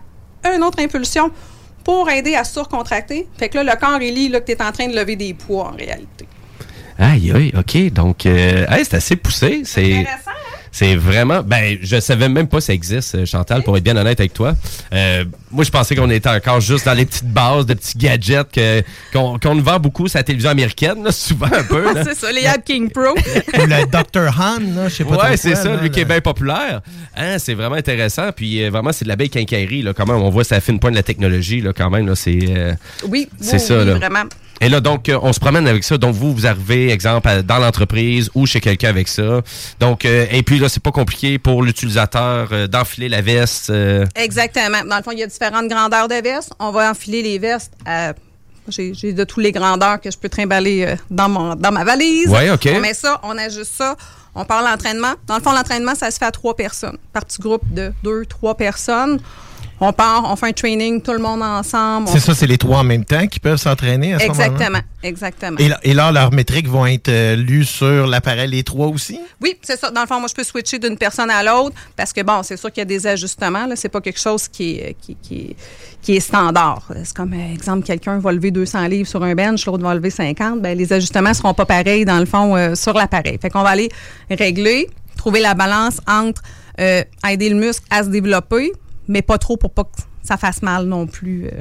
une 0.55 0.63
autre 0.63 0.79
impulsion 0.81 1.29
pour 1.83 2.09
aider 2.09 2.33
à 2.33 2.43
surcontracter. 2.45 3.27
Fait 3.37 3.49
que 3.49 3.57
là, 3.59 3.63
le 3.75 3.79
corps, 3.79 4.01
il 4.01 4.15
lit 4.15 4.29
là, 4.29 4.39
que 4.39 4.45
tu 4.47 4.53
es 4.53 4.61
en 4.63 4.71
train 4.71 4.87
de 4.87 4.95
lever 4.95 5.15
des 5.15 5.33
poids 5.35 5.65
en 5.65 5.75
réalité. 5.75 6.27
Aïe, 6.99 7.31
aïe, 7.31 7.51
OK. 7.57 7.91
Donc, 7.93 8.25
euh, 8.25 8.65
hey, 8.69 8.85
c'est 8.85 8.95
assez 8.95 9.15
poussé. 9.15 9.61
C'est 9.65 9.83
Intéressant, 9.93 10.29
hein? 10.29 10.57
C'est 10.75 10.95
vraiment. 10.95 11.43
Ben, 11.43 11.77
je 11.83 11.99
savais 11.99 12.27
même 12.29 12.47
pas 12.47 12.59
ça 12.59 12.73
existe, 12.73 13.13
euh, 13.13 13.25
Chantal, 13.27 13.61
pour 13.61 13.77
être 13.77 13.83
bien 13.83 13.95
honnête 13.95 14.19
avec 14.19 14.33
toi. 14.33 14.55
Euh, 14.91 15.23
moi, 15.51 15.63
je 15.63 15.69
pensais 15.69 15.95
qu'on 15.95 16.09
était 16.09 16.29
encore 16.29 16.61
juste 16.61 16.85
dans 16.85 16.95
les 16.95 17.05
petites 17.05 17.27
bases 17.31 17.67
de 17.67 17.75
petits 17.75 17.95
gadgets 17.95 18.51
que- 18.51 18.81
qu'on 19.13 19.37
qu'on 19.37 19.53
nous 19.53 19.63
vend 19.63 19.79
beaucoup 19.79 20.07
sur 20.07 20.17
la 20.17 20.23
télévision 20.23 20.49
américaine, 20.49 21.03
là, 21.03 21.11
souvent 21.11 21.45
un 21.45 21.63
peu. 21.63 21.85
c'est 22.03 22.15
ça, 22.15 22.31
les 22.31 22.47
App 22.47 22.65
King 22.65 22.89
Pro. 22.89 23.03
Ou 23.13 23.65
le 23.67 23.85
Dr. 23.85 24.39
Han, 24.39 24.59
là, 24.75 24.89
je 24.89 24.95
sais 24.95 25.03
pas 25.03 25.29
Ouais, 25.29 25.37
c'est 25.37 25.51
quoi, 25.51 25.61
ça, 25.61 25.69
là, 25.75 25.81
lui 25.83 25.91
qui 25.91 25.99
est 25.99 26.05
bien 26.05 26.21
populaire. 26.21 26.81
Hein, 27.15 27.37
c'est 27.37 27.53
vraiment 27.53 27.75
intéressant. 27.75 28.31
Puis 28.35 28.63
euh, 28.63 28.71
vraiment, 28.71 28.91
c'est 28.91 29.05
de 29.05 29.09
la 29.09 29.15
belle 29.15 29.29
quincaillerie. 29.29 29.83
Là, 29.83 29.93
quand 29.93 30.07
même, 30.07 30.15
on 30.15 30.31
voit 30.31 30.43
ça 30.43 30.59
fine 30.59 30.79
pointe 30.79 30.93
de 30.93 30.97
la 30.97 31.03
technologie. 31.03 31.61
Là, 31.61 31.71
quand 31.77 31.91
même, 31.91 32.07
là, 32.07 32.15
c'est. 32.15 32.39
euh, 32.49 32.73
Oui, 33.07 33.29
C'est 33.39 33.53
oui, 33.53 33.59
ça, 33.59 33.77
oui, 33.77 33.85
là. 33.85 33.93
vraiment. 33.93 34.23
Et 34.61 34.69
là, 34.69 34.79
donc, 34.79 35.09
euh, 35.09 35.19
on 35.21 35.33
se 35.33 35.39
promène 35.39 35.67
avec 35.67 35.83
ça. 35.83 35.97
Donc, 35.97 36.15
vous, 36.15 36.33
vous 36.33 36.45
arrivez, 36.47 36.89
exemple, 36.91 37.43
dans 37.43 37.57
l'entreprise 37.59 38.29
ou 38.33 38.45
chez 38.45 38.61
quelqu'un 38.61 38.89
avec 38.89 39.07
ça. 39.07 39.41
Donc, 39.79 40.05
euh, 40.05 40.25
et 40.31 40.43
puis 40.43 40.59
là, 40.59 40.69
c'est 40.69 40.81
pas 40.81 40.91
compliqué 40.91 41.37
pour 41.39 41.63
l'utilisateur 41.63 42.49
euh, 42.51 42.67
d'enfiler 42.67 43.09
la 43.09 43.21
veste. 43.21 43.69
euh, 43.69 44.05
Exactement. 44.15 44.83
Dans 44.89 44.97
le 44.97 45.03
fond, 45.03 45.11
il 45.11 45.19
y 45.19 45.23
a 45.23 45.27
différentes 45.27 45.67
grandeurs 45.67 46.07
de 46.07 46.15
vestes. 46.15 46.51
On 46.59 46.71
va 46.71 46.89
enfiler 46.91 47.21
les 47.21 47.39
vestes 47.39 47.73
à. 47.85 48.13
J'ai 48.69 49.11
de 49.11 49.23
tous 49.25 49.41
les 49.41 49.51
grandeurs 49.51 49.99
que 49.99 50.09
je 50.09 50.17
peux 50.17 50.29
trimballer 50.29 50.95
dans, 51.09 51.27
mon, 51.27 51.53
dans 51.55 51.71
ma 51.73 51.83
valise. 51.83 52.29
Ouais, 52.29 52.49
OK. 52.49 52.69
On 52.73 52.79
met 52.79 52.93
ça, 52.93 53.19
on 53.23 53.37
ajuste 53.37 53.73
ça. 53.75 53.97
On 54.35 54.45
parle 54.45 54.65
d'entraînement. 54.71 55.13
Dans 55.27 55.35
le 55.35 55.43
fond, 55.43 55.51
l'entraînement, 55.51 55.95
ça 55.95 56.09
se 56.11 56.17
fait 56.17 56.23
à 56.25 56.31
trois 56.31 56.55
personnes. 56.55 56.97
Par 57.11 57.25
petit 57.25 57.41
groupe 57.41 57.61
de 57.73 57.91
deux, 58.03 58.25
trois 58.25 58.55
personnes. 58.55 59.19
On 59.85 59.91
part, 59.91 60.31
on 60.31 60.37
fait 60.37 60.47
un 60.47 60.53
training, 60.53 61.01
tout 61.01 61.11
le 61.11 61.19
monde 61.19 61.41
ensemble. 61.41 62.07
C'est 62.07 62.21
ça, 62.21 62.33
c'est 62.33 62.47
les 62.47 62.57
trois 62.57 62.79
en 62.79 62.83
même 62.85 63.03
temps 63.03 63.27
qui 63.27 63.41
peuvent 63.41 63.57
s'entraîner 63.57 64.13
à 64.13 64.19
ce 64.19 64.27
moment-là? 64.27 64.45
Exactement, 64.45 64.79
exactement. 65.03 65.57
Et 65.57 65.67
là, 65.67 65.79
et 65.83 65.93
là, 65.93 66.09
leurs 66.13 66.31
métriques 66.31 66.69
vont 66.69 66.85
être 66.85 67.09
euh, 67.09 67.35
lues 67.35 67.65
sur 67.65 68.07
l'appareil 68.07 68.49
les 68.49 68.63
trois 68.63 68.87
aussi? 68.87 69.19
Oui, 69.41 69.57
c'est 69.61 69.77
ça. 69.77 69.91
Dans 69.91 69.99
le 69.99 70.07
fond, 70.07 70.19
moi, 70.19 70.29
je 70.29 70.35
peux 70.35 70.43
switcher 70.45 70.79
d'une 70.79 70.97
personne 70.97 71.29
à 71.29 71.43
l'autre 71.43 71.75
parce 71.97 72.13
que, 72.13 72.21
bon, 72.21 72.43
c'est 72.43 72.55
sûr 72.55 72.71
qu'il 72.71 72.79
y 72.79 72.83
a 72.83 72.85
des 72.85 73.05
ajustements. 73.05 73.65
Là. 73.65 73.75
C'est 73.75 73.89
pas 73.89 73.99
quelque 73.99 74.21
chose 74.21 74.47
qui 74.47 74.77
est, 74.77 74.95
qui, 75.01 75.17
qui 75.21 75.35
est, 75.35 75.55
qui 76.01 76.15
est 76.15 76.21
standard. 76.21 76.87
C'est 77.03 77.13
comme, 77.13 77.33
euh, 77.33 77.53
exemple, 77.53 77.85
quelqu'un 77.85 78.19
va 78.19 78.31
lever 78.31 78.51
200 78.51 78.87
livres 78.87 79.09
sur 79.09 79.21
un 79.21 79.35
bench, 79.35 79.65
l'autre 79.65 79.83
va 79.83 79.93
lever 79.95 80.11
50. 80.11 80.61
Ben, 80.61 80.77
les 80.77 80.93
ajustements 80.93 81.33
seront 81.33 81.53
pas 81.53 81.65
pareils, 81.65 82.05
dans 82.05 82.19
le 82.19 82.25
fond, 82.25 82.55
euh, 82.55 82.75
sur 82.75 82.93
l'appareil. 82.93 83.37
Fait 83.41 83.49
qu'on 83.49 83.63
va 83.63 83.69
aller 83.71 83.89
régler, 84.29 84.89
trouver 85.17 85.41
la 85.41 85.55
balance 85.55 85.99
entre 86.07 86.41
euh, 86.79 87.03
aider 87.29 87.49
le 87.49 87.55
muscle 87.55 87.85
à 87.89 88.03
se 88.03 88.09
développer, 88.09 88.71
mais 89.07 89.21
pas 89.21 89.37
trop 89.37 89.57
pour 89.57 89.71
pas 89.71 89.83
que 89.83 90.01
ça 90.21 90.37
fasse 90.37 90.61
mal 90.61 90.85
non 90.85 91.07
plus. 91.07 91.45
euh. 91.47 91.59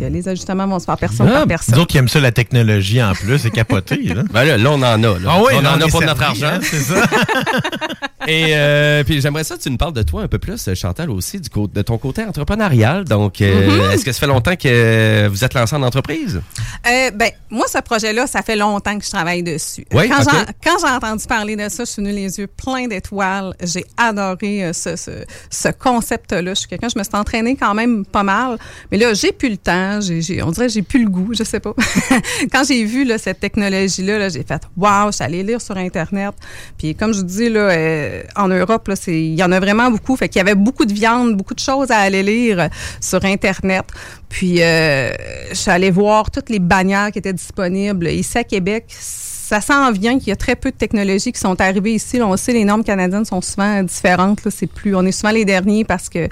Les 0.00 0.28
ajustements 0.28 0.66
vont 0.66 0.78
se 0.78 0.84
faire 0.84 0.96
personne 0.96 1.28
par 1.30 1.46
personne. 1.46 1.74
D'autres 1.76 1.86
qui 1.88 1.98
aiment 1.98 2.08
ça, 2.08 2.18
la 2.20 2.32
technologie 2.32 3.02
en 3.02 3.12
plus, 3.12 3.38
c'est 3.38 3.50
capoté. 3.50 3.96
Là. 4.14 4.22
Ben 4.30 4.44
là, 4.44 4.56
là, 4.58 4.70
on 4.72 4.74
en 4.74 4.82
a. 4.82 4.96
Là. 4.96 5.16
Ah 5.28 5.38
oui, 5.40 5.52
on 5.56 5.60
là, 5.60 5.74
en 5.74 5.78
on 5.78 5.82
a 5.82 5.88
pour 5.88 6.00
notre 6.02 6.18
servi, 6.18 6.44
argent. 6.44 6.56
hein, 6.56 6.60
c'est 6.62 6.80
ça. 6.80 7.02
Et 8.26 8.48
euh, 8.54 9.02
puis 9.04 9.20
j'aimerais 9.20 9.44
ça 9.44 9.56
que 9.56 9.62
tu 9.62 9.70
nous 9.70 9.76
parles 9.78 9.92
de 9.94 10.02
toi 10.02 10.22
un 10.22 10.28
peu 10.28 10.38
plus, 10.38 10.68
Chantal, 10.74 11.08
aussi, 11.10 11.40
du 11.40 11.48
co- 11.48 11.66
de 11.72 11.82
ton 11.82 11.96
côté 11.98 12.22
entrepreneurial. 12.24 13.04
Donc, 13.04 13.40
euh, 13.40 13.86
Mhm. 13.86 13.90
est-ce 13.92 14.04
que 14.04 14.12
ça 14.12 14.20
fait 14.20 14.26
longtemps 14.26 14.56
que 14.56 15.26
vous 15.28 15.42
êtes 15.44 15.54
lancé 15.54 15.74
en 15.74 15.82
entreprise? 15.82 16.40
Euh, 16.86 17.10
ben, 17.12 17.30
moi, 17.48 17.66
ce 17.66 17.78
projet-là, 17.78 18.26
ça 18.26 18.42
fait 18.42 18.56
longtemps 18.56 18.98
que 18.98 19.04
je 19.04 19.10
travaille 19.10 19.42
dessus. 19.42 19.86
Oui, 19.94 20.08
quand, 20.08 20.22
j'ai, 20.22 20.52
quand 20.62 20.76
j'ai 20.84 20.92
entendu 20.92 21.24
parler 21.26 21.56
de 21.56 21.68
ça, 21.70 21.84
je 21.84 21.90
suis 21.90 22.02
venue 22.02 22.14
les 22.14 22.38
yeux 22.38 22.46
pleins 22.46 22.88
d'étoiles. 22.88 23.54
J'ai 23.62 23.84
adoré 23.96 24.70
ce, 24.74 24.96
ce, 24.96 25.10
ce 25.48 25.68
concept-là. 25.68 26.50
Je 26.50 26.60
suis 26.60 26.68
quelqu'un, 26.68 26.88
je 26.92 26.98
me 26.98 27.04
suis 27.04 27.14
entraînée 27.16 27.56
quand 27.56 27.74
même 27.74 28.04
pas 28.04 28.22
mal. 28.22 28.58
Mais 28.92 28.98
là, 28.98 29.14
j'ai 29.14 29.32
plus 29.32 29.48
le 29.48 29.56
on 29.68 30.50
dirait 30.50 30.66
que 30.66 30.72
j'ai 30.72 30.82
plus 30.82 31.02
le 31.02 31.10
goût, 31.10 31.34
je 31.34 31.44
sais 31.44 31.60
pas. 31.60 31.74
quand 32.52 32.64
j'ai 32.66 32.84
vu 32.84 33.06
cette 33.18 33.40
technologie-là, 33.40 34.18
là, 34.18 34.28
j'ai 34.28 34.42
fait 34.42 34.62
«Wow!» 34.76 35.06
Je 35.10 35.16
suis 35.16 35.24
allée 35.24 35.42
lire 35.42 35.60
sur 35.60 35.76
Internet. 35.76 36.34
Puis 36.78 36.94
comme 36.94 37.12
je 37.12 37.18
vous 37.18 37.26
dis, 37.26 37.48
euh, 37.54 38.22
en 38.36 38.48
Europe, 38.48 38.90
il 39.06 39.34
y 39.34 39.42
en 39.42 39.52
a 39.52 39.60
vraiment 39.60 39.90
beaucoup. 39.90 40.16
Fait 40.16 40.28
qu'il 40.28 40.38
y 40.38 40.42
avait 40.42 40.54
beaucoup 40.54 40.84
de 40.84 40.92
viande, 40.92 41.36
beaucoup 41.36 41.54
de 41.54 41.60
choses 41.60 41.90
à 41.90 41.98
aller 41.98 42.22
lire 42.22 42.60
euh, 42.60 42.68
sur 43.00 43.24
Internet. 43.24 43.84
Puis 44.28 44.62
euh, 44.62 45.10
je 45.50 45.54
suis 45.54 45.70
allée 45.70 45.90
voir 45.90 46.30
toutes 46.30 46.50
les 46.50 46.58
bannières 46.58 47.10
qui 47.12 47.18
étaient 47.18 47.32
disponibles. 47.32 48.08
Ici 48.08 48.38
à 48.38 48.44
Québec, 48.44 48.86
ça 48.88 49.60
s'en 49.60 49.90
vient 49.92 50.18
qu'il 50.18 50.28
y 50.28 50.32
a 50.32 50.36
très 50.36 50.54
peu 50.54 50.70
de 50.70 50.76
technologies 50.76 51.32
qui 51.32 51.40
sont 51.40 51.60
arrivées 51.60 51.94
ici. 51.94 52.22
On 52.22 52.36
sait 52.36 52.52
les 52.52 52.64
normes 52.64 52.84
canadiennes 52.84 53.24
sont 53.24 53.40
souvent 53.40 53.82
différentes. 53.82 54.40
Plus, 54.74 54.94
on 54.94 55.04
est 55.04 55.12
souvent 55.12 55.32
les 55.32 55.44
derniers 55.44 55.84
parce 55.84 56.08
que 56.08 56.28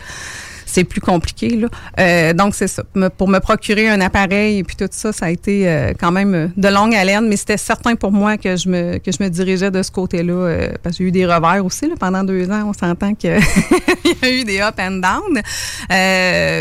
c'est 0.70 0.84
plus 0.84 1.00
compliqué. 1.00 1.48
Là. 1.56 1.68
Euh, 1.98 2.32
donc, 2.32 2.54
c'est 2.54 2.68
ça. 2.68 2.82
Me- 2.94 3.08
pour 3.08 3.28
me 3.28 3.38
procurer 3.38 3.88
un 3.88 4.00
appareil 4.00 4.58
et 4.58 4.64
puis 4.64 4.76
tout 4.76 4.86
ça, 4.90 5.12
ça 5.12 5.26
a 5.26 5.30
été 5.30 5.68
euh, 5.68 5.92
quand 5.98 6.12
même 6.12 6.34
euh, 6.34 6.48
de 6.56 6.68
longue 6.68 6.94
haleine, 6.94 7.26
mais 7.28 7.36
c'était 7.36 7.56
certain 7.56 7.94
pour 7.96 8.12
moi 8.12 8.36
que 8.36 8.56
je 8.56 8.68
me, 8.68 8.98
que 8.98 9.10
je 9.10 9.22
me 9.22 9.28
dirigeais 9.28 9.70
de 9.70 9.82
ce 9.82 9.90
côté-là 9.90 10.32
euh, 10.32 10.72
parce 10.82 10.96
que 10.96 11.04
j'ai 11.04 11.08
eu 11.08 11.12
des 11.12 11.26
revers 11.26 11.64
aussi. 11.64 11.88
Là, 11.88 11.94
pendant 11.98 12.22
deux 12.22 12.50
ans, 12.50 12.64
on 12.68 12.72
s'entend 12.72 13.14
qu'il 13.14 13.30
y 14.22 14.26
a 14.26 14.30
eu 14.30 14.44
des 14.44 14.60
up 14.60 14.74
and 14.78 15.00
down. 15.02 15.42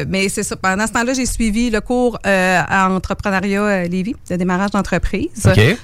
Mais 0.10 0.30
c'est 0.30 0.44
ça. 0.44 0.56
Pendant 0.56 0.88
ce 0.88 0.94
temps-là, 0.94 1.14
j'ai 1.14 1.26
suivi 1.26 1.70
le 1.70 1.82
cours 1.82 2.18
en 2.26 2.96
entrepreneuriat 2.96 3.88
Lévis, 3.88 4.16
de 4.30 4.36
démarrage 4.36 4.72
d'entreprise. 4.72 5.30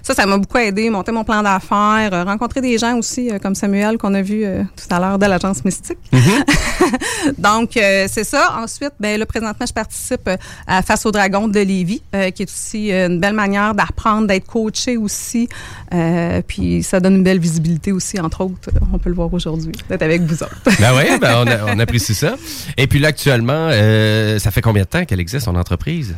Ça, 0.01 0.13
ça 0.13 0.25
m'a 0.25 0.37
beaucoup 0.37 0.57
aidé, 0.57 0.89
monter 0.89 1.11
mon 1.11 1.23
plan 1.23 1.43
d'affaires, 1.43 2.25
rencontrer 2.25 2.61
des 2.61 2.77
gens 2.77 2.97
aussi, 2.97 3.29
comme 3.41 3.55
Samuel 3.55 3.97
qu'on 3.97 4.13
a 4.13 4.21
vu 4.21 4.43
tout 4.77 4.95
à 4.95 4.99
l'heure 4.99 5.19
de 5.19 5.25
l'agence 5.25 5.63
Mystique. 5.65 5.97
Donc, 7.37 7.77
euh, 7.77 8.07
c'est 8.13 8.23
ça. 8.23 8.55
Ensuite, 8.57 8.93
ben 8.99 9.19
là, 9.19 9.25
présentement, 9.25 9.65
je 9.65 9.73
participe 9.73 10.27
euh, 10.27 10.37
à 10.67 10.81
Face 10.81 11.05
au 11.05 11.11
Dragon 11.11 11.47
de 11.47 11.59
Lévis, 11.59 12.01
euh, 12.13 12.29
qui 12.31 12.43
est 12.43 12.49
aussi 12.51 12.91
euh, 12.91 13.07
une 13.07 13.19
belle 13.19 13.33
manière 13.33 13.73
d'apprendre, 13.73 14.27
d'être 14.27 14.45
coaché 14.45 14.97
aussi. 14.97 15.49
Euh, 15.93 16.41
puis, 16.47 16.83
ça 16.83 16.99
donne 16.99 17.15
une 17.15 17.23
belle 17.23 17.39
visibilité 17.39 17.91
aussi, 17.91 18.19
entre 18.19 18.41
autres. 18.41 18.69
On 18.93 18.97
peut 18.99 19.09
le 19.09 19.15
voir 19.15 19.33
aujourd'hui, 19.33 19.73
d'être 19.89 20.01
avec 20.03 20.21
vous 20.21 20.43
autres. 20.43 20.55
Ben 20.79 20.93
oui, 20.95 21.17
ben 21.19 21.45
on, 21.67 21.79
apprécie 21.79 22.13
ça. 22.15 22.35
Et 22.77 22.87
puis 22.87 22.99
là, 22.99 23.09
actuellement, 23.09 23.69
euh, 23.71 24.37
ça 24.39 24.51
fait 24.51 24.61
combien 24.61 24.83
de 24.83 24.87
temps 24.87 25.05
qu'elle 25.05 25.19
existe, 25.19 25.45
ton 25.45 25.55
entreprise? 25.55 26.15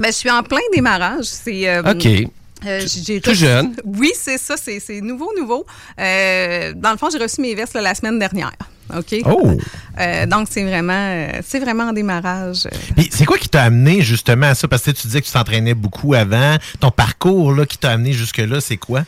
Ben, 0.00 0.08
je 0.08 0.16
suis 0.16 0.30
en 0.30 0.42
plein 0.42 0.58
démarrage. 0.74 1.24
C'est 1.24 1.78
OK. 1.80 2.06
euh, 2.66 2.80
j'ai 2.86 3.20
Tout 3.20 3.30
reçu- 3.30 3.40
jeune. 3.40 3.74
Oui, 3.84 4.10
c'est 4.14 4.38
ça. 4.38 4.54
C'est 4.56 4.80
c'est 4.80 5.00
nouveau, 5.00 5.30
nouveau. 5.38 5.66
Euh, 5.98 6.72
dans 6.76 6.92
le 6.92 6.96
fond, 6.96 7.08
j'ai 7.10 7.18
reçu 7.18 7.40
mes 7.40 7.54
vestes 7.54 7.74
là, 7.74 7.82
la 7.82 7.94
semaine 7.94 8.18
dernière. 8.18 8.52
OK? 8.96 9.16
Oh! 9.26 9.56
Euh, 9.98 10.26
donc, 10.26 10.48
c'est 10.50 10.64
vraiment, 10.64 10.92
euh, 10.92 11.40
c'est 11.46 11.58
vraiment 11.60 11.84
en 11.84 11.92
démarrage. 11.92 12.66
euh. 12.66 12.70
Puis 12.96 13.08
c'est 13.12 13.24
quoi 13.24 13.38
qui 13.38 13.48
t'a 13.48 13.62
amené 13.62 14.02
justement 14.02 14.46
à 14.46 14.54
ça? 14.54 14.68
Parce 14.68 14.82
que 14.82 14.90
tu 14.90 15.06
disais 15.06 15.20
que 15.20 15.26
tu 15.26 15.32
t'entraînais 15.32 15.74
beaucoup 15.74 16.14
avant. 16.14 16.56
Ton 16.80 16.90
parcours 16.90 17.52
là, 17.52 17.66
qui 17.66 17.78
t'a 17.78 17.90
amené 17.90 18.12
jusque-là, 18.12 18.60
c'est 18.60 18.76
quoi? 18.76 19.04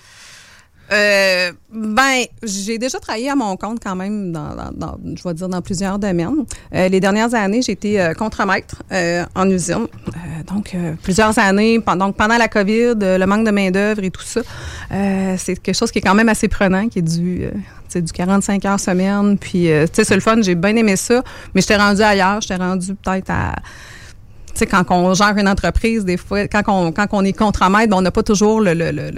Euh, 0.93 1.51
ben, 1.73 2.25
j'ai 2.43 2.77
déjà 2.79 2.99
travaillé 3.01 3.31
à 3.31 3.35
mon 3.35 3.57
compte 3.57 3.79
quand 3.83 3.97
même 3.97 4.33
dans, 4.33 4.51
je 5.17 5.23
vais 5.27 5.35
dire 5.35 5.49
dans 5.49 5.63
plusieurs 5.63 5.99
domaines. 5.99 6.45
Euh, 6.75 6.89
les 6.89 7.01
dernières 7.01 7.35
années, 7.35 7.63
j'ai 7.63 7.73
été 7.73 8.01
euh, 8.01 8.13
contremaître 8.13 8.83
euh, 8.93 9.25
en 9.35 9.49
usine. 9.49 9.87
Donc 10.47 10.77
plusieurs 11.03 11.39
années. 11.39 11.79
Donc 11.99 12.17
pendant 12.17 12.37
la 12.37 12.49
COVID, 12.49 12.95
le 13.01 13.25
manque 13.25 13.47
de 13.47 13.51
main 13.51 13.71
d'œuvre 13.71 14.05
et 14.05 14.11
tout 14.11 14.23
ça, 14.23 14.43
c'est 15.39 15.57
quelque 15.63 15.75
chose 15.77 15.91
qui 15.91 16.01
est 16.01 16.03
quand 16.03 16.15
même 16.15 16.29
assez 16.29 16.49
prenant, 16.49 16.87
qui 16.89 16.99
est 16.99 17.03
du 17.03 17.45
euh, 17.45 17.51
tu 17.51 17.61
sais, 17.89 18.03
du 18.03 18.13
45 18.13 18.65
heures 18.67 18.81
semaine. 18.81 19.39
Puis 19.39 19.63
tu 19.69 19.89
sais, 19.95 20.05
c'est 20.05 20.15
le 20.15 20.21
fun. 20.21 20.41
J'ai 20.43 20.55
bien 20.55 20.77
aimé 20.77 20.97
ça, 20.97 21.23
mais 21.55 21.63
j'étais 21.63 21.77
rendue 21.77 22.03
ailleurs. 22.03 22.41
J'étais 22.43 22.57
rendue 22.57 22.95
peut-être 22.95 23.31
à 23.31 23.55
tu 24.53 24.59
sais, 24.61 24.67
quand 24.67 24.85
on 24.91 25.15
gère 25.15 25.37
une 25.37 25.49
entreprise, 25.49 26.05
des 26.05 26.17
fois, 26.17 26.47
quand 26.47 26.63
on, 26.69 26.93
quand 26.93 27.09
on 27.11 27.25
est 27.25 27.33
contre-maître, 27.33 27.91
ben, 27.91 27.97
on 27.97 28.03
n'a 28.03 28.13
pas 28.13 28.23
toujours 28.23 28.61
le, 28.61 28.73
le- 28.73 28.93
le- 28.93 29.11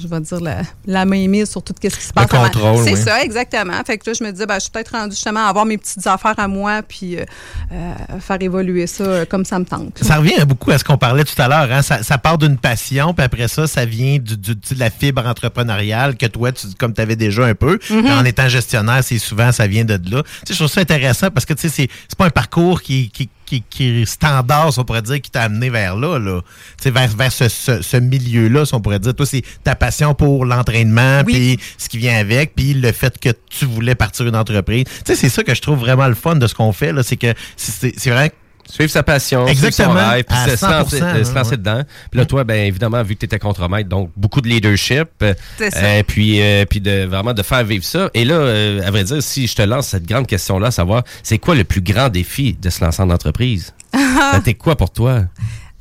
je 0.00 0.08
vais 0.08 0.20
dire, 0.20 0.40
la, 0.40 0.62
la 0.86 1.04
main 1.04 1.28
mise 1.28 1.50
sur 1.50 1.62
tout 1.62 1.74
ce 1.80 1.88
qui 1.88 1.90
se 1.90 2.12
passe. 2.12 2.26
avant. 2.32 2.44
contrôle, 2.44 2.84
C'est 2.84 2.94
oui. 2.94 3.00
ça, 3.02 3.22
exactement. 3.22 3.74
Fait 3.86 3.98
que 3.98 4.08
là, 4.10 4.16
je 4.18 4.24
me 4.24 4.30
disais, 4.32 4.46
ben, 4.46 4.54
je 4.54 4.60
suis 4.60 4.70
peut-être 4.70 4.92
rendue 4.92 5.10
justement 5.14 5.46
à 5.46 5.48
avoir 5.50 5.64
mes 5.66 5.78
petites 5.78 6.06
affaires 6.06 6.34
à 6.38 6.48
moi, 6.48 6.82
puis 6.82 7.16
euh, 7.16 7.24
euh, 7.72 7.94
faire 8.20 8.38
évoluer 8.40 8.86
ça 8.86 9.04
euh, 9.04 9.24
comme 9.24 9.44
ça 9.44 9.58
me 9.58 9.64
tente. 9.64 9.98
Ça 10.02 10.16
revient 10.16 10.44
beaucoup 10.46 10.70
à 10.70 10.78
ce 10.78 10.84
qu'on 10.84 10.98
parlait 10.98 11.24
tout 11.24 11.40
à 11.40 11.48
l'heure. 11.48 11.70
Hein? 11.70 11.82
Ça, 11.82 12.02
ça 12.02 12.18
part 12.18 12.38
d'une 12.38 12.56
passion, 12.58 13.14
puis 13.14 13.24
après 13.24 13.48
ça, 13.48 13.66
ça 13.66 13.84
vient 13.84 14.18
du, 14.18 14.36
du- 14.36 14.54
de 14.54 14.78
la 14.78 14.90
fibre 14.90 15.26
entrepreneuriale 15.26 16.16
que 16.16 16.26
toi, 16.26 16.52
tu, 16.52 16.66
comme 16.78 16.94
tu 16.94 17.00
avais 17.00 17.16
déjà 17.16 17.44
un 17.44 17.54
peu. 17.54 17.78
Mhm. 17.90 18.02
Puis 18.04 18.12
En 18.12 18.24
étant 18.24 18.48
gestionnaire, 18.48 19.02
c'est 19.04 19.18
souvent, 19.18 19.52
ça 19.52 19.66
vient 19.66 19.84
de 19.84 19.94
là. 20.10 20.22
Tu 20.22 20.28
sais, 20.46 20.54
je 20.54 20.54
trouve 20.54 20.68
ça 20.68 20.80
intéressant 20.80 21.30
parce 21.30 21.46
que 21.46 21.54
tu 21.54 21.62
sais, 21.62 21.68
c'est 21.68 21.88
c'est 22.08 22.16
pas 22.18 22.26
un 22.26 22.30
parcours 22.30 22.80
qui, 22.82 23.10
qui, 23.10 23.28
qui, 23.50 23.64
qui 23.68 24.02
est 24.02 24.04
standard, 24.04 24.72
si 24.72 24.78
on 24.78 24.84
pourrait 24.84 25.02
dire, 25.02 25.20
qui 25.20 25.30
t'a 25.30 25.42
amené 25.42 25.70
vers 25.70 25.96
là. 25.96 26.18
là. 26.20 26.40
Tu 26.76 26.84
sais, 26.84 26.90
vers, 26.90 27.08
vers 27.08 27.32
ce, 27.32 27.48
ce, 27.48 27.82
ce 27.82 27.96
milieu-là, 27.96 28.64
si 28.64 28.74
on 28.74 28.80
pourrait 28.80 29.00
dire. 29.00 29.12
Toi, 29.14 29.26
c'est 29.26 29.42
ta 29.64 29.74
passion 29.74 30.14
pour 30.14 30.44
l'entraînement, 30.44 31.24
puis 31.24 31.58
ce 31.76 31.88
qui 31.88 31.98
vient 31.98 32.16
avec, 32.16 32.54
puis 32.54 32.74
le 32.74 32.92
fait 32.92 33.18
que 33.18 33.30
tu 33.48 33.64
voulais 33.64 33.96
partir 33.96 34.26
une 34.26 34.36
entreprise. 34.36 34.84
Tu 34.84 34.92
sais, 35.04 35.16
c'est 35.16 35.28
ça 35.28 35.42
que 35.42 35.52
je 35.54 35.60
trouve 35.60 35.80
vraiment 35.80 36.06
le 36.06 36.14
fun 36.14 36.36
de 36.36 36.46
ce 36.46 36.54
qu'on 36.54 36.72
fait. 36.72 36.92
là, 36.92 37.02
C'est 37.02 37.16
que 37.16 37.34
c'est 37.56 37.92
c'est 37.98 38.10
vrai 38.10 38.32
Suivre 38.70 38.90
sa 38.90 39.02
passion, 39.02 39.46
Exactement, 39.46 39.90
suivre 39.92 40.00
son 40.04 40.10
rêve, 40.10 40.24
puis 40.24 40.36
se, 40.50 40.56
se 40.56 40.66
lancer, 40.66 41.00
100%, 41.00 41.24
se 41.24 41.34
lancer 41.34 41.50
ouais. 41.50 41.56
dedans. 41.56 41.82
Puis 42.10 42.20
là, 42.20 42.26
toi, 42.26 42.44
ben 42.44 42.66
évidemment, 42.66 43.02
vu 43.02 43.14
que 43.14 43.20
tu 43.20 43.26
étais 43.26 43.38
contremaître, 43.38 43.88
donc 43.88 44.10
beaucoup 44.16 44.40
de 44.40 44.48
leadership. 44.48 45.08
euh, 45.22 45.34
C'est 45.58 45.70
ça. 45.70 45.78
euh, 45.78 46.02
puis 46.06 46.40
euh, 46.40 46.64
puis 46.64 46.80
de 46.80 47.04
vraiment 47.06 47.32
de 47.34 47.42
faire 47.42 47.64
vivre 47.64 47.84
ça. 47.84 48.10
Et 48.14 48.24
là, 48.24 48.34
euh, 48.34 48.86
à 48.86 48.90
vrai 48.90 49.04
dire, 49.04 49.22
si 49.22 49.46
je 49.46 49.54
te 49.54 49.62
lance 49.62 49.88
cette 49.88 50.06
grande 50.06 50.26
question-là, 50.26 50.70
savoir, 50.70 51.02
c'est 51.22 51.38
quoi 51.38 51.54
le 51.54 51.64
plus 51.64 51.80
grand 51.82 52.08
défi 52.08 52.54
de 52.54 52.70
se 52.70 52.84
lancer 52.84 53.02
en 53.02 53.10
entreprise? 53.10 53.74
C'était 54.34 54.54
quoi 54.54 54.76
pour 54.76 54.90
toi? 54.90 55.22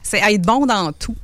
C'est 0.01 0.19
être 0.19 0.41
bon 0.41 0.65
dans 0.65 0.91
tout. 0.91 1.15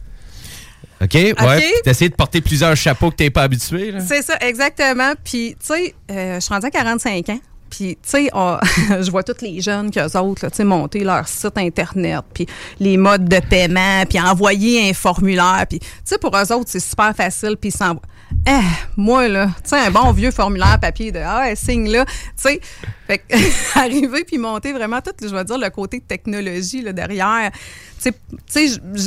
OK, 1.01 1.13
ouais. 1.13 1.73
T'essayes 1.83 2.09
de 2.09 2.15
porter 2.15 2.39
plusieurs 2.41 2.75
chapeaux 2.77 3.11
que 3.11 3.17
t'es 3.17 3.29
pas 3.29 3.43
habitué, 3.43 3.91
là. 3.91 3.99
C'est 3.99 4.21
ça, 4.21 4.37
exactement. 4.39 5.11
Puis, 5.25 5.55
tu 5.59 5.65
sais, 5.65 5.93
euh, 6.09 6.35
je 6.35 6.39
suis 6.39 6.53
rendue 6.53 6.67
à 6.67 6.71
45 6.71 7.29
ans. 7.29 7.39
Puis, 7.69 7.97
tu 8.01 8.09
sais, 8.09 8.29
je 8.33 9.11
vois 9.11 9.23
tous 9.23 9.41
les 9.41 9.61
jeunes 9.61 9.91
qu'eux 9.91 10.17
autres, 10.17 10.47
tu 10.49 10.55
sais, 10.55 10.63
monter 10.63 11.03
leur 11.03 11.27
site 11.27 11.57
Internet, 11.57 12.21
puis 12.33 12.45
les 12.79 12.97
modes 12.97 13.27
de 13.27 13.39
paiement, 13.39 14.03
puis 14.07 14.19
envoyer 14.19 14.89
un 14.89 14.93
formulaire. 14.93 15.65
Puis, 15.69 15.79
tu 15.79 15.87
sais, 16.03 16.17
pour 16.17 16.35
eux 16.35 16.51
autres, 16.53 16.69
c'est 16.69 16.79
super 16.79 17.15
facile, 17.15 17.57
puis 17.59 17.69
ils 17.69 17.77
s'envoient. 17.77 18.01
Eh, 18.47 18.51
moi, 18.97 19.27
là, 19.27 19.47
tu 19.63 19.69
sais, 19.69 19.77
un 19.77 19.91
bon 19.91 20.11
vieux 20.11 20.31
formulaire 20.31 20.79
papier 20.79 21.11
de 21.11 21.19
Ah, 21.19 21.55
signe 21.55 21.89
là. 21.89 22.05
Tu 22.05 22.13
sais, 22.35 22.59
fait 23.07 23.23
arriver 23.75 24.23
puis 24.23 24.37
monter 24.37 24.73
vraiment 24.73 25.01
tout, 25.01 25.13
je 25.21 25.33
vais 25.33 25.43
dire, 25.43 25.57
le 25.57 25.69
côté 25.69 25.99
technologie 25.99 26.81
là, 26.81 26.93
derrière. 26.93 27.51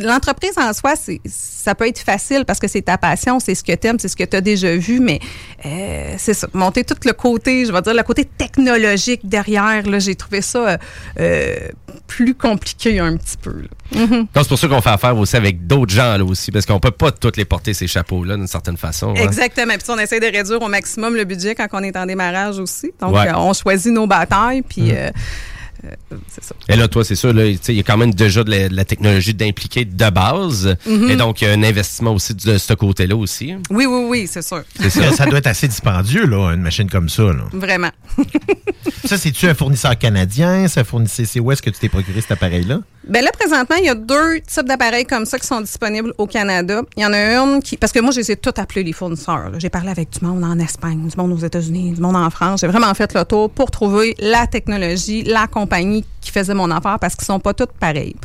L'entreprise 0.02 0.52
en 0.56 0.72
soi, 0.72 0.94
ça 1.26 1.74
peut 1.74 1.86
être 1.86 1.98
facile 2.00 2.44
parce 2.46 2.58
que 2.58 2.68
c'est 2.68 2.82
ta 2.82 2.98
passion, 2.98 3.38
c'est 3.40 3.54
ce 3.54 3.62
que 3.62 3.72
tu 3.74 3.86
aimes, 3.86 3.98
c'est 3.98 4.08
ce 4.08 4.16
que 4.16 4.24
tu 4.24 4.36
as 4.36 4.40
déjà 4.40 4.74
vu, 4.76 5.00
mais 5.00 5.20
euh, 5.64 6.14
c'est 6.18 6.34
ça. 6.34 6.48
Monter 6.52 6.84
tout 6.84 6.96
le 7.04 7.12
côté, 7.12 7.64
je 7.64 7.72
vais 7.72 7.80
dire, 7.82 7.94
le 7.94 8.02
côté 8.02 8.24
technologique 8.24 9.20
derrière, 9.24 9.86
là, 9.88 9.98
j'ai 9.98 10.14
trouvé 10.14 10.42
ça 10.42 10.78
euh, 11.20 11.56
plus 12.06 12.34
compliqué 12.34 12.98
un 12.98 13.16
petit 13.16 13.36
peu. 13.40 13.62
Mhm. 13.94 14.08
Donc, 14.08 14.28
c'est 14.34 14.48
pour 14.48 14.58
ça 14.58 14.68
qu'on 14.68 14.80
fait 14.80 14.90
affaire 14.90 15.16
aussi 15.16 15.36
avec 15.36 15.66
d'autres 15.66 15.92
gens, 15.94 16.16
là, 16.16 16.24
aussi, 16.24 16.50
parce 16.50 16.66
qu'on 16.66 16.80
peut 16.80 16.90
pas 16.90 17.10
toutes 17.10 17.36
les 17.36 17.44
porter, 17.44 17.74
ces 17.74 17.86
chapeaux-là, 17.86 18.36
d'une 18.36 18.46
certaine 18.46 18.76
façon. 18.76 19.10
hein. 19.10 19.22
Exactement. 19.22 19.74
Puis 19.74 19.88
on 19.90 19.98
essaie 19.98 20.20
de 20.20 20.26
réduire 20.26 20.60
au 20.60 20.68
maximum 20.68 21.14
le 21.14 21.24
budget 21.24 21.54
quand 21.54 21.66
on 21.72 21.82
est 21.82 21.96
en 21.96 22.06
démarrage 22.06 22.58
aussi. 22.58 22.92
Donc, 23.00 23.14
Ouais. 23.14 23.28
euh, 23.28 23.36
on 23.36 23.52
choisit 23.52 23.92
nos 23.92 24.06
batailles, 24.06 24.62
puis 24.62 24.90
euh, 24.92 25.10
c'est 26.28 26.44
ça. 26.44 26.54
Et 26.68 26.76
là, 26.76 26.88
toi, 26.88 27.04
c'est 27.04 27.14
sûr, 27.14 27.30
il 27.30 27.74
y 27.74 27.80
a 27.80 27.82
quand 27.82 27.96
même 27.96 28.14
déjà 28.14 28.44
de 28.44 28.50
la, 28.50 28.68
de 28.68 28.74
la 28.74 28.84
technologie 28.84 29.34
d'impliquer 29.34 29.84
de 29.84 30.10
base. 30.10 30.76
Mhm. 30.86 31.10
Et 31.10 31.16
donc, 31.16 31.40
il 31.40 31.48
y 31.48 31.50
a 31.50 31.54
un 31.54 31.62
investissement 31.62 32.14
aussi 32.14 32.34
de 32.34 32.58
ce 32.58 32.74
côté-là 32.74 33.16
aussi. 33.16 33.54
Oui, 33.70 33.86
oui, 33.86 34.04
oui, 34.08 34.26
c'est 34.28 34.42
sûr. 34.42 34.62
C'est 34.78 34.90
ça. 34.90 35.12
ça 35.12 35.26
doit 35.26 35.38
être 35.38 35.46
assez 35.46 35.68
dispendieux, 35.68 36.26
là, 36.26 36.52
une 36.52 36.62
machine 36.62 36.90
comme 36.90 37.08
ça. 37.08 37.24
Là. 37.24 37.44
Vraiment. 37.52 37.90
Ça, 39.04 39.16
c'est-tu 39.16 39.46
un 39.46 39.54
fournisseur 39.54 39.96
canadien? 39.96 40.68
Ça 40.68 40.84
fournissait, 40.84 41.24
c'est 41.24 41.40
où 41.40 41.50
est-ce 41.52 41.62
que 41.62 41.70
tu 41.70 41.78
t'es 41.78 41.88
procuré 41.88 42.20
cet 42.20 42.32
appareil-là? 42.32 42.80
Ben 43.08 43.24
là, 43.24 43.30
présentement, 43.32 43.76
il 43.76 43.86
y 43.86 43.88
a 43.88 43.94
deux 43.94 44.40
types 44.46 44.66
d'appareils 44.66 45.06
comme 45.06 45.24
ça 45.24 45.38
qui 45.38 45.46
sont 45.46 45.60
disponibles 45.60 46.12
au 46.18 46.26
Canada. 46.26 46.82
Il 46.96 47.02
y 47.02 47.06
en 47.06 47.12
a 47.12 47.36
une 47.36 47.62
qui. 47.62 47.76
Parce 47.76 47.92
que 47.92 48.00
moi, 48.00 48.10
je 48.10 48.18
les 48.18 48.32
ai 48.32 48.36
tous 48.36 48.52
appelés 48.60 48.82
les 48.82 48.92
fournisseurs. 48.92 49.52
J'ai 49.58 49.70
parlé 49.70 49.88
avec 49.88 50.10
du 50.10 50.24
monde 50.24 50.44
en 50.44 50.58
Espagne, 50.58 51.08
du 51.08 51.16
monde 51.16 51.32
aux 51.32 51.44
États-Unis, 51.44 51.92
du 51.92 52.00
monde 52.00 52.16
en 52.16 52.28
France. 52.28 52.60
J'ai 52.60 52.66
vraiment 52.66 52.92
fait 52.94 53.14
le 53.14 53.24
tour 53.24 53.48
pour 53.50 53.70
trouver 53.70 54.14
la 54.18 54.46
technologie, 54.46 55.22
la 55.22 55.46
compagnie 55.46 56.04
qui 56.20 56.30
faisait 56.30 56.54
mon 56.54 56.70
affaire 56.70 56.98
parce 57.00 57.14
qu'ils 57.16 57.24
sont 57.24 57.40
pas 57.40 57.54
toutes 57.54 57.72
pareilles. 57.72 58.16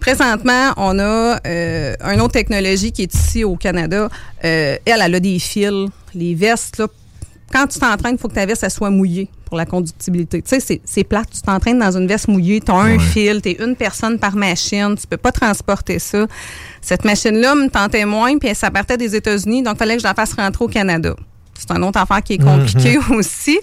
Présentement, 0.00 0.72
on 0.76 0.98
a 0.98 1.38
euh, 1.46 1.94
une 2.12 2.20
autre 2.20 2.32
technologie 2.32 2.90
qui 2.90 3.02
est 3.02 3.14
ici 3.14 3.44
au 3.44 3.56
Canada. 3.56 4.08
Euh, 4.44 4.76
elle, 4.84 5.00
elle 5.00 5.14
a 5.14 5.20
des 5.20 5.38
fils, 5.38 5.88
les 6.14 6.34
vestes, 6.34 6.78
là. 6.78 6.86
Quand 7.52 7.66
tu 7.66 7.78
t'entraînes, 7.78 8.14
il 8.14 8.18
faut 8.18 8.28
que 8.28 8.34
ta 8.34 8.44
veste 8.46 8.62
elle 8.62 8.70
soit 8.70 8.90
mouillée 8.90 9.28
pour 9.46 9.56
la 9.56 9.64
conductibilité. 9.64 10.42
Tu 10.42 10.60
sais, 10.60 10.80
c'est- 10.84 11.04
plate. 11.04 11.28
Tu 11.34 11.40
t'entraînes 11.40 11.78
dans 11.78 11.96
une 11.96 12.06
veste 12.06 12.28
mouillée, 12.28 12.60
tu 12.60 12.70
as 12.70 12.74
un 12.74 12.98
fil, 12.98 13.40
tu 13.40 13.50
es 13.50 13.62
une 13.64 13.74
personne 13.76 14.18
par 14.18 14.36
machine, 14.36 14.94
tu 15.00 15.06
peux 15.06 15.16
pas 15.16 15.32
transporter 15.32 15.98
ça. 15.98 16.26
Cette 16.82 17.04
machine-là 17.04 17.54
me 17.54 17.68
tentait 17.68 18.04
moins, 18.04 18.36
puis 18.38 18.54
ça 18.54 18.70
partait 18.70 18.96
des 18.98 19.16
États-Unis, 19.16 19.62
donc 19.62 19.74
il 19.76 19.78
fallait 19.78 19.94
que 19.94 20.02
je 20.02 20.06
la 20.06 20.14
fasse 20.14 20.34
rentrer 20.34 20.64
au 20.64 20.68
Canada. 20.68 21.14
C'est 21.58 21.72
une 21.72 21.82
autre 21.82 21.98
affaire 21.98 22.22
qui 22.22 22.34
est 22.34 22.38
compliquée 22.38 22.98
aussi. 23.10 23.58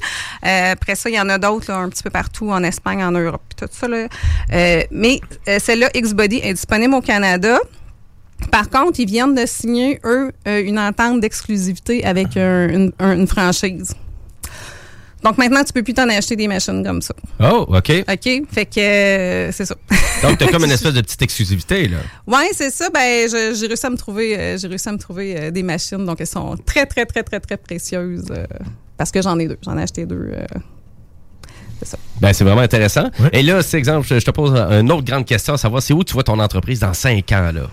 Euh, 0.45 0.71
après 0.73 0.95
ça, 0.95 1.09
il 1.09 1.15
y 1.15 1.19
en 1.19 1.29
a 1.29 1.37
d'autres 1.37 1.71
un 1.71 1.87
petit 1.87 2.03
peu 2.03 2.09
partout, 2.09 2.49
en 2.51 2.61
Espagne, 2.63 3.01
en 3.03 3.11
Europe, 3.11 3.41
puis 3.47 3.65
tout 3.67 3.71
ça. 3.73 3.87
Là. 3.87 4.07
Euh, 4.51 4.81
mais 4.91 5.21
euh, 5.47 5.59
celle-là, 5.61 5.89
X-Body, 5.93 6.41
est 6.43 6.53
disponible 6.53 6.93
au 6.95 7.01
Canada. 7.01 7.57
Par 8.51 8.69
contre, 8.69 8.99
ils 8.99 9.07
viennent 9.07 9.33
de 9.35 9.45
signer, 9.45 9.99
eux, 10.03 10.31
euh, 10.47 10.61
une 10.63 10.77
entente 10.79 11.19
d'exclusivité 11.21 12.05
avec 12.05 12.35
un- 12.37 12.67
une, 12.69 12.91
un- 12.99 13.13
une 13.17 13.27
franchise. 13.27 13.93
Donc 15.23 15.37
maintenant, 15.39 15.63
tu 15.63 15.73
peux 15.73 15.81
plus 15.81 15.93
t'en 15.95 16.07
acheter 16.09 16.35
des 16.35 16.47
machines 16.47 16.83
comme 16.85 17.01
ça. 17.01 17.15
Oh, 17.39 17.65
OK. 17.69 17.91
OK? 18.07 18.29
Fait 18.51 18.65
que 18.67 18.79
euh, 18.79 19.51
c'est 19.51 19.65
ça. 19.65 19.75
Donc, 20.21 20.37
t'as 20.37 20.47
comme 20.49 20.63
une 20.65 20.71
espèce 20.77 20.93
de 20.93 21.01
petite 21.01 21.21
exclusivité, 21.23 21.87
là. 21.87 21.97
Ouais, 22.27 22.49
c'est 22.53 22.69
ça. 22.69 22.89
Ben, 22.93 23.27
j'ai 23.27 23.65
réussi 23.67 23.85
à 23.85 23.89
me 23.89 23.97
trouver, 23.97 24.37
euh, 24.37 24.57
j'ai 24.57 24.67
réussi 24.67 24.87
à 24.87 24.91
me 24.91 24.99
trouver 24.99 25.35
euh, 25.39 25.51
des 25.51 25.63
machines. 25.63 26.05
Donc, 26.05 26.21
elles 26.21 26.27
sont 26.27 26.55
très, 26.63 26.85
très, 26.85 27.05
très, 27.07 27.23
très, 27.23 27.39
très 27.39 27.57
précieuses. 27.57 28.27
euh, 28.29 28.45
parce 28.97 29.09
que 29.11 29.21
j'en 29.21 29.39
ai 29.39 29.47
deux. 29.47 29.57
J'en 29.63 29.77
ai 29.79 29.81
acheté 29.81 30.05
deux. 30.05 30.29
euh, 30.31 30.45
c'est 31.79 31.87
ça. 31.89 31.97
Ben, 32.21 32.31
c'est 32.31 32.43
vraiment 32.43 32.61
intéressant. 32.61 33.09
Et 33.33 33.41
là, 33.41 33.63
c'est 33.63 33.77
exemple, 33.79 34.05
je 34.07 34.19
je 34.19 34.25
te 34.25 34.31
pose 34.31 34.51
une 34.55 34.91
autre 34.91 35.05
grande 35.05 35.25
question, 35.25 35.55
à 35.55 35.57
savoir, 35.57 35.81
c'est 35.81 35.93
où 35.93 36.03
tu 36.03 36.13
vois 36.13 36.23
ton 36.23 36.39
entreprise 36.39 36.79
dans 36.81 36.93
cinq 36.93 37.31
ans, 37.31 37.51
là? 37.51 37.67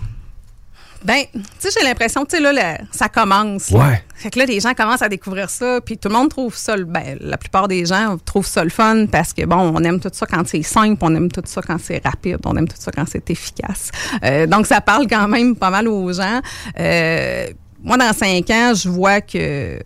Ben, 1.03 1.23
tu 1.33 1.41
sais, 1.59 1.69
j'ai 1.77 1.85
l'impression, 1.85 2.23
tu 2.25 2.37
sais, 2.37 2.41
là, 2.41 2.53
le- 2.53 2.85
ça 2.91 3.09
commence. 3.09 3.69
là. 3.71 3.79
Ouais. 3.79 4.03
Fait 4.15 4.29
que 4.29 4.39
là, 4.39 4.45
les 4.45 4.59
gens 4.61 4.73
commencent 4.73 5.01
à 5.01 5.09
découvrir 5.09 5.49
ça, 5.49 5.79
puis 5.85 5.97
tout 5.97 6.07
le 6.07 6.15
monde 6.15 6.29
trouve 6.29 6.55
ça, 6.55 6.77
ben, 6.77 7.17
la 7.19 7.37
plupart 7.37 7.67
des 7.67 7.85
gens 7.85 8.17
trouvent 8.23 8.45
ça 8.47 8.63
le 8.63 8.69
fun 8.69 9.05
parce 9.11 9.33
que, 9.33 9.45
bon, 9.45 9.57
on 9.75 9.83
aime 9.83 9.99
tout 9.99 10.09
ça 10.13 10.25
quand 10.25 10.47
c'est 10.47 10.61
simple, 10.63 10.97
on 11.01 11.13
aime 11.15 11.29
tout 11.31 11.41
ça 11.45 11.61
quand 11.61 11.77
c'est 11.81 12.01
rapide, 12.05 12.37
on 12.45 12.55
aime 12.55 12.67
tout 12.67 12.77
ça 12.79 12.91
quand 12.91 13.05
c'est 13.09 13.29
efficace. 13.29 13.89
Euh, 14.23 14.47
donc, 14.47 14.65
ça 14.65 14.79
parle 14.81 15.07
quand 15.07 15.27
même 15.27 15.55
pas 15.57 15.69
mal 15.69 15.87
aux 15.89 16.13
gens. 16.13 16.39
Euh, 16.79 17.47
moi, 17.83 17.97
dans 17.97 18.13
cinq 18.13 18.49
ans, 18.49 18.73
je 18.73 18.87
vois 18.87 19.19
que 19.19 19.77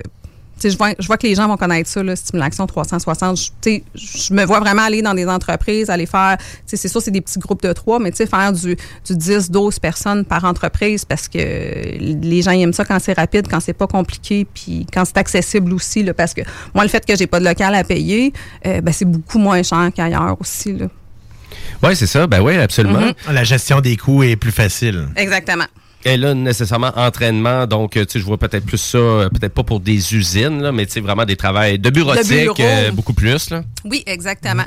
je 0.63 0.77
vois, 0.77 0.93
je 0.97 1.07
vois 1.07 1.17
que 1.17 1.27
les 1.27 1.35
gens 1.35 1.47
vont 1.47 1.57
connaître 1.57 1.89
ça, 1.89 2.03
là, 2.03 2.15
Stimulation 2.15 2.65
360. 2.65 3.37
Je, 3.37 3.43
tu 3.43 3.51
sais, 3.61 3.83
je 3.95 4.33
me 4.33 4.45
vois 4.45 4.59
vraiment 4.59 4.83
aller 4.83 5.01
dans 5.01 5.13
des 5.13 5.27
entreprises, 5.27 5.89
aller 5.89 6.05
faire, 6.05 6.37
tu 6.37 6.45
sais, 6.65 6.77
c'est 6.77 6.87
sûr, 6.87 7.01
c'est 7.01 7.11
des 7.11 7.21
petits 7.21 7.39
groupes 7.39 7.61
de 7.61 7.73
trois, 7.73 7.99
mais 7.99 8.11
tu 8.11 8.17
sais, 8.17 8.27
faire 8.27 8.51
du, 8.51 8.75
du 9.05 9.15
10, 9.15 9.51
12 9.51 9.79
personnes 9.79 10.25
par 10.25 10.45
entreprise 10.45 11.05
parce 11.05 11.27
que 11.27 11.37
les 11.37 12.41
gens 12.41 12.51
aiment 12.51 12.73
ça 12.73 12.85
quand 12.85 12.99
c'est 12.99 13.13
rapide, 13.13 13.47
quand 13.49 13.59
c'est 13.59 13.73
pas 13.73 13.87
compliqué, 13.87 14.45
puis 14.51 14.85
quand 14.91 15.05
c'est 15.05 15.17
accessible 15.17 15.73
aussi, 15.73 16.03
là, 16.03 16.13
parce 16.13 16.33
que 16.33 16.41
moi, 16.73 16.83
le 16.83 16.89
fait 16.89 17.05
que 17.05 17.15
j'ai 17.15 17.27
pas 17.27 17.39
de 17.39 17.45
local 17.45 17.75
à 17.75 17.83
payer, 17.83 18.33
euh, 18.65 18.81
ben, 18.81 18.93
c'est 18.93 19.05
beaucoup 19.05 19.39
moins 19.39 19.63
cher 19.63 19.89
qu'ailleurs 19.95 20.37
aussi, 20.39 20.73
là. 20.73 20.87
Oui, 21.83 21.95
c'est 21.95 22.07
ça. 22.07 22.27
Ben 22.27 22.41
oui, 22.41 22.57
absolument. 22.57 22.99
Mhm. 22.99 23.33
La 23.33 23.43
gestion 23.43 23.81
des 23.81 23.97
coûts 23.97 24.23
est 24.23 24.35
plus 24.35 24.51
facile. 24.51 25.07
Exactement. 25.15 25.65
Et 26.05 26.15
là, 26.15 26.33
nécessairement, 26.33 26.91
entraînement. 26.95 27.65
Donc, 27.67 27.97
euh, 27.97 28.05
tu 28.05 28.13
sais, 28.13 28.19
je 28.19 28.25
vois 28.25 28.37
peut-être 28.37 28.65
plus 28.65 28.77
ça, 28.77 28.97
euh, 28.97 29.29
peut-être 29.29 29.53
pas 29.53 29.63
pour 29.63 29.79
des 29.79 30.15
usines, 30.15 30.61
là, 30.61 30.71
mais 30.71 30.85
tu 30.85 30.93
sais, 30.93 30.99
vraiment 31.01 31.25
des 31.25 31.35
travails 31.35 31.79
de 31.79 31.89
bureautique, 31.89 32.29
De 32.31 32.53
bureau. 32.53 32.55
euh, 32.59 32.91
beaucoup 32.91 33.13
plus, 33.13 33.49
là. 33.49 33.63
Oui, 33.83 34.03
exactement. 34.05 34.63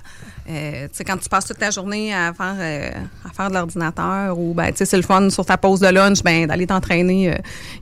Euh, 0.51 0.85
tu 0.89 0.97
sais, 0.97 1.05
quand 1.05 1.17
tu 1.17 1.29
passes 1.29 1.45
toute 1.47 1.59
ta 1.59 1.71
journée 1.71 2.13
à 2.13 2.33
faire, 2.35 2.57
euh, 2.59 2.91
à 3.25 3.33
faire 3.33 3.49
de 3.51 3.55
l'ordinateur 3.55 4.37
ou, 4.37 4.53
ben, 4.53 4.71
tu 4.73 4.79
sais, 4.79 4.85
c'est 4.85 4.97
le 4.97 5.03
fun 5.05 5.31
sur 5.31 5.47
ta 5.47 5.57
pause 5.57 5.79
de 5.81 5.87
lunch, 5.87 6.23
ben, 6.25 6.47
d'aller 6.49 6.67
t'entraîner 6.67 7.31
euh, 7.33 7.37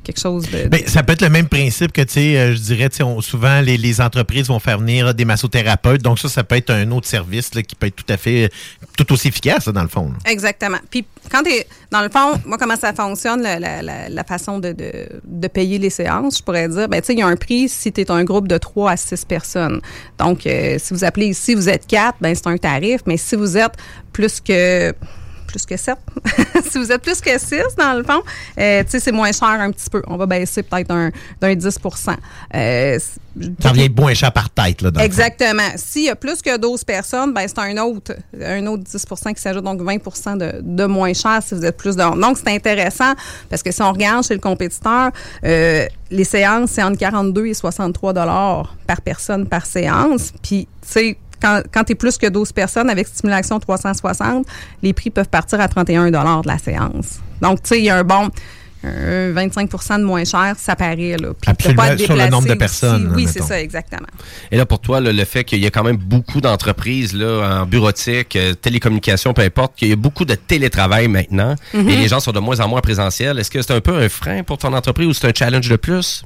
quelque 0.04 0.20
chose 0.20 0.44
de. 0.50 0.68
ça 0.86 1.02
peut 1.02 1.14
être 1.14 1.22
le 1.22 1.30
même 1.30 1.48
principe 1.48 1.92
que, 1.92 2.02
tu 2.02 2.12
sais, 2.14 2.36
euh, 2.36 2.52
je 2.54 2.60
dirais, 2.60 2.88
tu 2.90 2.96
sais, 2.98 3.02
on- 3.02 3.20
souvent, 3.22 3.60
les, 3.62 3.78
les 3.78 4.00
entreprises 4.00 4.48
vont 4.48 4.58
faire 4.58 4.78
venir 4.78 5.14
des 5.14 5.24
massothérapeutes. 5.24 6.02
Donc, 6.02 6.18
ça, 6.18 6.28
ça 6.28 6.44
peut 6.44 6.56
être 6.56 6.70
un 6.70 6.90
autre 6.90 7.06
service 7.06 7.54
là, 7.54 7.62
qui 7.62 7.74
peut 7.74 7.86
être 7.86 7.96
tout 7.96 8.12
à 8.12 8.16
fait, 8.18 8.50
tout 8.98 9.10
aussi 9.12 9.28
efficace, 9.28 9.66
dans 9.68 9.82
le 9.82 9.88
fond. 9.88 10.08
là. 10.10 10.30
Exactement. 10.30 10.78
Puis 10.90 11.06
quand 11.30 11.42
tu 11.42 11.50
dans 11.90 12.02
le 12.02 12.10
fond, 12.10 12.38
moi, 12.44 12.58
comment 12.58 12.76
ça 12.76 12.92
fonctionne, 12.92 13.40
la, 13.40 13.58
la- 13.58 13.80
la- 13.80 14.10
la 14.10 14.24
façon 14.24 14.58
de, 14.58 14.72
de, 14.72 14.92
de 15.24 15.48
payer 15.48 15.78
les 15.78 15.88
séances, 15.88 16.36
je 16.38 16.42
pourrais 16.42 16.68
dire, 16.68 16.86
ben, 16.86 17.00
tu 17.00 17.06
sais, 17.06 17.12
il 17.14 17.20
y 17.20 17.22
a 17.22 17.26
un 17.26 17.36
prix 17.36 17.66
si 17.70 17.90
tu 17.92 18.02
es 18.02 18.10
un 18.10 18.24
groupe 18.24 18.46
de 18.46 18.58
3 18.58 18.90
à 18.90 18.96
6 18.98 19.24
personnes. 19.24 19.80
Donc, 20.18 20.40
si 20.42 20.92
vous 20.92 21.04
appelez 21.04 21.28
ici, 21.28 21.54
vous 21.54 21.70
êtes 21.70 21.86
4, 21.86 22.16
ben, 22.20 22.34
c'est 22.34 22.46
un 22.46 22.57
tarif, 22.58 23.00
mais 23.06 23.16
si 23.16 23.36
vous 23.36 23.56
êtes 23.56 23.74
plus 24.12 24.40
que 24.40 24.94
plus 25.48 25.66
que 25.66 25.76
7. 25.76 25.96
si 26.70 26.78
vous 26.78 26.92
êtes 26.92 27.02
plus 27.02 27.20
que 27.20 27.36
6, 27.36 27.74
dans 27.76 27.94
le 27.94 28.04
fond, 28.04 28.22
euh, 28.60 28.84
c'est 28.86 29.10
moins 29.10 29.32
cher 29.32 29.48
un 29.48 29.72
petit 29.72 29.90
peu. 29.90 30.02
On 30.06 30.16
va 30.16 30.26
baisser 30.26 30.62
peut-être 30.62 30.90
un- 30.92 31.10
d'un 31.40 31.54
10% 31.54 32.16
euh, 32.54 32.98
Ça 33.60 33.70
revient 33.70 33.88
moins 33.88 34.14
cher 34.14 34.32
par 34.32 34.50
tête, 34.50 34.82
là, 34.82 34.90
dans. 34.90 35.00
Exactement. 35.00 35.70
S'il 35.76 36.04
y 36.04 36.08
a 36.10 36.16
plus 36.16 36.42
que 36.42 36.56
12 36.56 36.84
personnes, 36.84 37.32
ben 37.32 37.46
c'est 37.48 37.58
un 37.58 37.76
autre, 37.78 38.14
un 38.40 38.66
autre 38.66 38.84
10% 38.84 39.34
qui 39.34 39.40
s'ajoute, 39.40 39.64
donc 39.64 39.80
20 39.80 40.36
de, 40.36 40.60
de 40.62 40.84
moins 40.84 41.14
cher 41.14 41.40
si 41.42 41.54
vous 41.54 41.64
êtes 41.64 41.76
plus 41.76 41.96
de 41.96 42.20
Donc, 42.20 42.36
c'est 42.36 42.54
intéressant 42.54 43.14
parce 43.48 43.62
que 43.62 43.72
si 43.72 43.82
on 43.82 43.92
regarde 43.92 44.24
chez 44.24 44.34
le 44.34 44.40
compétiteur, 44.40 45.10
euh, 45.44 45.86
les 46.10 46.24
séances, 46.24 46.72
c'est 46.72 46.82
entre 46.82 46.98
42 46.98 47.46
et 47.46 47.54
63 47.54 48.12
dollars 48.12 48.76
par 48.86 49.00
personne 49.00 49.46
par 49.46 49.66
séance. 49.66 50.32
Puis, 50.42 50.68
tu 50.82 50.88
sais, 50.88 51.18
quand, 51.40 51.62
quand 51.72 51.84
tu 51.84 51.92
es 51.92 51.94
plus 51.94 52.16
que 52.18 52.26
12 52.26 52.52
personnes 52.52 52.90
avec 52.90 53.06
stimulation 53.06 53.58
360, 53.60 54.46
les 54.82 54.92
prix 54.92 55.10
peuvent 55.10 55.28
partir 55.28 55.60
à 55.60 55.68
31 55.68 56.10
dollars 56.10 56.42
de 56.42 56.48
la 56.48 56.58
séance. 56.58 57.20
Donc, 57.40 57.62
tu 57.62 57.68
sais, 57.70 57.78
il 57.78 57.84
y 57.84 57.90
a 57.90 57.96
un 57.96 58.04
bon 58.04 58.28
un 58.84 59.32
25 59.32 59.98
de 59.98 60.04
moins 60.04 60.22
cher, 60.24 60.54
ça 60.56 60.76
paraît. 60.76 61.16
Là. 61.16 61.30
Puis, 61.40 61.50
Absolument, 61.50 61.82
pas 61.82 61.92
être 61.94 62.00
sur 62.00 62.14
le 62.14 62.28
nombre 62.28 62.46
de 62.46 62.54
personnes, 62.54 63.06
aussi. 63.08 63.16
Oui, 63.16 63.26
c'est 63.28 63.42
ça, 63.42 63.60
exactement. 63.60 64.06
Et 64.52 64.56
là, 64.56 64.66
pour 64.66 64.78
toi, 64.80 65.00
là, 65.00 65.12
le 65.12 65.24
fait 65.24 65.42
qu'il 65.42 65.58
y 65.58 65.66
a 65.66 65.70
quand 65.70 65.82
même 65.82 65.96
beaucoup 65.96 66.40
d'entreprises 66.40 67.12
là, 67.12 67.62
en 67.62 67.66
bureautique, 67.66 68.36
euh, 68.36 68.54
télécommunications, 68.54 69.34
peu 69.34 69.42
importe, 69.42 69.74
qu'il 69.74 69.88
y 69.88 69.92
a 69.92 69.96
beaucoup 69.96 70.24
de 70.24 70.36
télétravail 70.36 71.08
maintenant 71.08 71.56
Mhm. 71.74 71.88
et 71.88 71.96
les 71.96 72.06
gens 72.06 72.20
sont 72.20 72.30
de 72.30 72.38
moins 72.38 72.60
en 72.60 72.68
moins 72.68 72.80
présentiels, 72.80 73.40
est-ce 73.40 73.50
que 73.50 73.60
c'est 73.60 73.72
un 73.74 73.80
peu 73.80 73.96
un 73.96 74.08
frein 74.08 74.44
pour 74.44 74.58
ton 74.58 74.72
entreprise 74.72 75.08
ou 75.08 75.12
c'est 75.12 75.26
un 75.26 75.32
challenge 75.34 75.68
de 75.68 75.74
plus? 75.76 76.22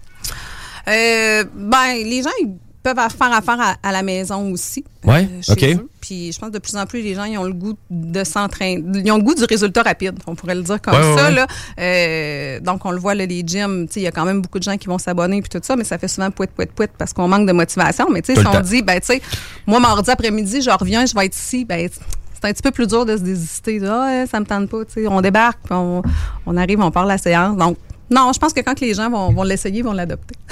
Euh, 0.89 1.44
ben, 1.56 1.94
les 2.05 2.22
gens, 2.22 2.30
ils- 2.43 2.56
peuvent 2.82 2.96
faire 2.96 3.32
affaire 3.32 3.60
à, 3.60 3.76
à 3.82 3.92
la 3.92 4.02
maison 4.02 4.50
aussi. 4.52 4.84
Ouais, 5.04 5.28
chez 5.40 5.52
OK. 5.52 5.62
eux. 5.64 5.88
Puis 6.00 6.32
je 6.32 6.38
pense 6.38 6.48
que 6.48 6.54
de 6.54 6.59
plus 6.59 6.76
en 6.76 6.84
plus, 6.86 7.00
les 7.00 7.14
gens 7.14 7.24
ils 7.24 7.38
ont 7.38 7.44
le 7.44 7.52
goût 7.52 7.74
de 7.90 8.24
s'entraîner. 8.24 8.82
Ils 9.04 9.12
ont 9.12 9.16
le 9.18 9.22
goût 9.22 9.34
du 9.34 9.44
résultat 9.44 9.82
rapide, 9.82 10.18
on 10.26 10.34
pourrait 10.34 10.54
le 10.56 10.62
dire 10.62 10.80
comme 10.80 10.94
Ouais, 10.94 11.16
ça. 11.16 11.24
ouais. 11.28 11.34
Là. 11.34 11.46
Euh, 11.80 12.60
donc, 12.60 12.84
on 12.84 12.90
le 12.90 12.98
voit, 12.98 13.14
là, 13.14 13.24
les 13.26 13.42
gyms, 13.46 13.86
tu 13.86 13.94
sais, 13.94 14.00
il 14.00 14.04
y 14.04 14.06
a 14.06 14.10
quand 14.12 14.24
même 14.24 14.40
beaucoup 14.42 14.59
de 14.59 14.64
gens 14.64 14.76
qui 14.76 14.88
vont 14.88 14.98
s'abonner 14.98 15.40
puis 15.42 15.48
tout 15.50 15.60
ça, 15.64 15.76
mais 15.76 15.84
ça 15.84 15.98
fait 15.98 16.09
souvent 16.09 16.30
pouet, 16.30 16.48
pouet, 16.48 16.66
pouet 16.66 16.88
parce 16.98 17.12
qu'on 17.12 17.28
manque 17.28 17.46
de 17.46 17.52
motivation. 17.52 18.06
Mais 18.10 18.22
tu 18.22 18.34
sais, 18.34 18.40
si 18.40 18.46
on 18.46 18.60
dit, 18.60 18.82
ben, 18.82 18.98
tu 19.00 19.06
sais, 19.06 19.22
moi, 19.66 19.78
mardi 19.80 20.10
après-midi, 20.10 20.62
je 20.62 20.70
reviens, 20.70 21.06
je 21.06 21.14
vais 21.14 21.26
être 21.26 21.36
ici, 21.36 21.64
ben, 21.64 21.88
c'est 22.34 22.48
un 22.48 22.52
petit 22.52 22.62
peu 22.62 22.72
plus 22.72 22.88
dur 22.88 23.06
de 23.06 23.16
se 23.16 23.22
désister. 23.22 23.80
Ah, 23.86 24.24
ça 24.30 24.40
me 24.40 24.44
tente 24.44 24.68
pas. 24.68 24.84
tu 24.84 24.94
sais. 25.02 25.06
On 25.06 25.20
débarque, 25.20 25.59
puis 25.64 25.74
on, 25.74 26.02
on 26.46 26.56
arrive, 26.56 26.80
on 26.80 26.90
part 26.90 27.06
la 27.06 27.16
séance. 27.18 27.56
Donc, 27.56 27.76
non, 28.12 28.30
je 28.32 28.39
pense 28.39 28.52
que 28.52 28.60
quand 28.60 28.78
les 28.80 28.94
gens 28.94 29.10
vont, 29.10 29.43
l'essayer, 29.43 29.78
ils 29.78 29.84
vont 29.84 29.93
l'adopter. 29.93 30.34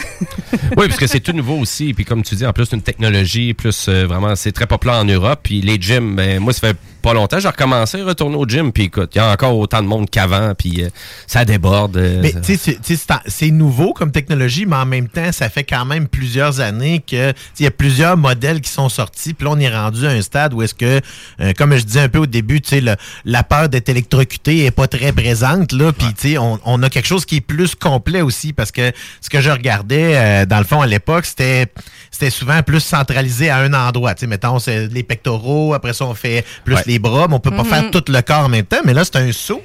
Oui, 0.76 0.86
parce 0.86 1.00
que 1.00 1.06
c'est 1.08 1.20
tout 1.20 1.32
nouveau 1.32 1.56
aussi. 1.58 1.92
Puis 1.94 2.04
comme 2.04 2.22
tu 2.22 2.36
dis, 2.36 2.46
en 2.46 2.52
plus, 2.52 2.70
une 2.72 2.82
technologie, 2.82 3.54
plus 3.54 3.88
euh, 3.88 4.06
vraiment, 4.06 4.36
c'est 4.36 4.52
très 4.52 4.66
populaire 4.66 4.96
en 4.96 5.04
Europe. 5.04 5.40
Puis 5.42 5.60
les 5.60 5.80
gyms, 5.80 6.14
ben, 6.14 6.38
moi, 6.38 6.52
ça 6.52 6.68
fait 6.68 6.76
pas 7.00 7.12
longtemps, 7.14 7.38
j'ai 7.40 7.48
recommencé 7.48 8.00
à 8.00 8.04
retourner 8.04 8.36
au 8.36 8.46
gym. 8.46 8.72
Puis 8.72 8.84
écoute, 8.84 9.10
il 9.14 9.18
y 9.18 9.20
a 9.20 9.30
encore 9.32 9.56
autant 9.58 9.82
de 9.82 9.86
monde 9.88 10.08
qu'avant. 10.10 10.54
Puis 10.54 10.84
euh, 10.84 10.88
ça 11.26 11.44
déborde. 11.44 11.96
euh, 11.96 12.20
Mais 12.22 12.32
tu 12.32 12.56
sais, 12.56 12.78
c'est- 13.26 13.50
nouveau 13.50 13.92
comme 13.92 14.12
technologie, 14.12 14.64
mais 14.66 14.76
en 14.76 14.86
même 14.86 15.08
temps, 15.08 15.32
ça 15.32 15.48
fait 15.50 15.64
quand 15.64 15.84
même 15.84 16.06
plusieurs 16.08 16.60
années 16.60 17.00
que 17.06 17.32
il 17.58 17.64
y 17.64 17.66
a 17.66 17.70
plusieurs 17.70 18.16
modèles 18.16 18.60
qui 18.60 18.70
sont 18.70 18.88
sortis. 18.88 19.34
Puis 19.34 19.44
là, 19.44 19.52
on 19.54 19.58
est 19.58 19.68
rendu 19.74 20.06
à 20.06 20.10
un 20.10 20.22
stade 20.22 20.54
où 20.54 20.62
est-ce 20.62 20.74
que, 20.74 21.00
euh, 21.40 21.52
comme 21.56 21.74
je 21.76 21.82
disais 21.84 22.00
un 22.00 22.08
peu 22.08 22.18
au 22.18 22.26
début, 22.26 22.60
tu 22.60 22.68
sais, 22.80 22.96
la 23.24 23.42
peur 23.42 23.68
d'être 23.68 23.88
électrocuté 23.88 24.64
est 24.66 24.70
pas 24.70 24.86
très 24.86 25.12
présente. 25.12 25.72
Là, 25.72 25.92
puis 25.92 26.06
tu 26.14 26.30
sais, 26.32 26.38
on, 26.38 26.58
on 26.64 26.82
a 26.82 26.88
quelque 26.90 27.06
chose 27.08 27.24
qui 27.24 27.36
est 27.36 27.40
plus 27.40 27.74
complet 27.74 28.20
aussi 28.22 28.52
parce 28.52 28.70
que 28.70 28.92
ce 29.20 29.28
que 29.30 29.40
je 29.40 29.50
regardais, 29.50 30.16
euh, 30.16 30.46
dans 30.46 30.58
le 30.58 30.64
fond, 30.64 30.80
à 30.80 30.86
l'époque, 30.86 31.26
c'était 31.26 31.66
c'était 32.10 32.30
souvent 32.30 32.62
plus 32.62 32.80
centralisé 32.80 33.50
à 33.50 33.58
un 33.58 33.72
endroit. 33.72 34.14
Tu 34.14 34.20
sais, 34.20 34.26
mettons, 34.26 34.58
c'est 34.58 34.86
les 34.88 35.02
pectoraux, 35.02 35.74
après 35.74 35.92
ça, 35.92 36.04
on 36.04 36.14
fait 36.14 36.44
plus 36.64 36.74
Ouais. 36.74 36.82
Les 36.90 36.98
bras, 36.98 37.28
mais 37.28 37.34
on 37.34 37.40
peut 37.40 37.50
pas 37.50 37.64
faire 37.64 37.90
tout 37.90 38.02
le 38.08 38.20
corps 38.22 38.44
en 38.46 38.48
même 38.48 38.64
temps. 38.64 38.80
Mais 38.84 38.94
là, 38.94 39.04
c'est 39.04 39.16
un 39.16 39.30
saut. 39.32 39.62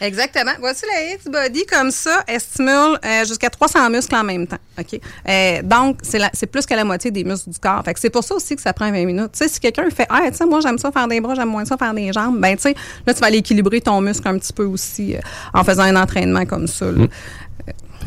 Exactement. 0.00 0.50
Voici 0.58 0.84
la 0.92 1.14
X 1.14 1.24
Body 1.26 1.64
comme 1.66 1.90
ça. 1.90 2.22
Elle 2.26 2.40
stimule 2.40 2.98
euh, 3.04 3.24
jusqu'à 3.24 3.48
300 3.48 3.90
muscles 3.90 4.14
en 4.14 4.24
même 4.24 4.46
temps. 4.46 4.58
OK? 4.78 5.00
Euh, 5.28 5.62
donc, 5.62 5.98
c'est 6.02 6.46
plus 6.46 6.66
que 6.66 6.74
la 6.74 6.84
moitié 6.84 7.10
des 7.10 7.22
muscles 7.22 7.50
du 7.50 7.58
corps. 7.58 7.82
Fait 7.84 7.94
que 7.94 8.00
c'est 8.00 8.10
pour 8.10 8.24
ça 8.24 8.34
aussi 8.34 8.56
que 8.56 8.62
ça 8.62 8.72
prend 8.72 8.90
20 8.90 9.04
minutes. 9.04 9.32
Tu 9.32 9.38
sais, 9.38 9.48
si 9.48 9.60
quelqu'un 9.60 9.88
fait, 9.90 10.06
ah, 10.10 10.22
tu 10.26 10.36
sais, 10.36 10.46
moi, 10.46 10.60
j'aime 10.60 10.78
ça 10.78 10.90
faire 10.90 11.06
des 11.06 11.20
bras, 11.20 11.34
j'aime 11.34 11.48
moins 11.48 11.64
ça 11.64 11.76
faire 11.76 11.94
des 11.94 12.12
jambes, 12.12 12.40
ben, 12.40 12.56
tu 12.56 12.62
sais, 12.62 12.74
là, 13.06 13.14
tu 13.14 13.20
vas 13.20 13.26
aller 13.28 13.38
équilibrer 13.38 13.80
ton 13.80 14.00
muscle 14.00 14.26
un 14.26 14.38
petit 14.38 14.52
peu 14.52 14.64
aussi 14.64 15.14
euh, 15.14 15.20
en 15.52 15.62
faisant 15.62 15.84
un 15.84 15.96
entraînement 15.96 16.44
comme 16.44 16.66
ça. 16.66 16.86
là. 16.86 17.06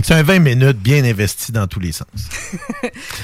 C'est 0.04 0.14
un 0.14 0.24
20 0.24 0.40
minutes 0.40 0.78
bien 0.78 1.04
investi 1.04 1.52
dans 1.52 1.68
tous 1.68 1.80
les 1.80 1.92
sens. 1.92 2.08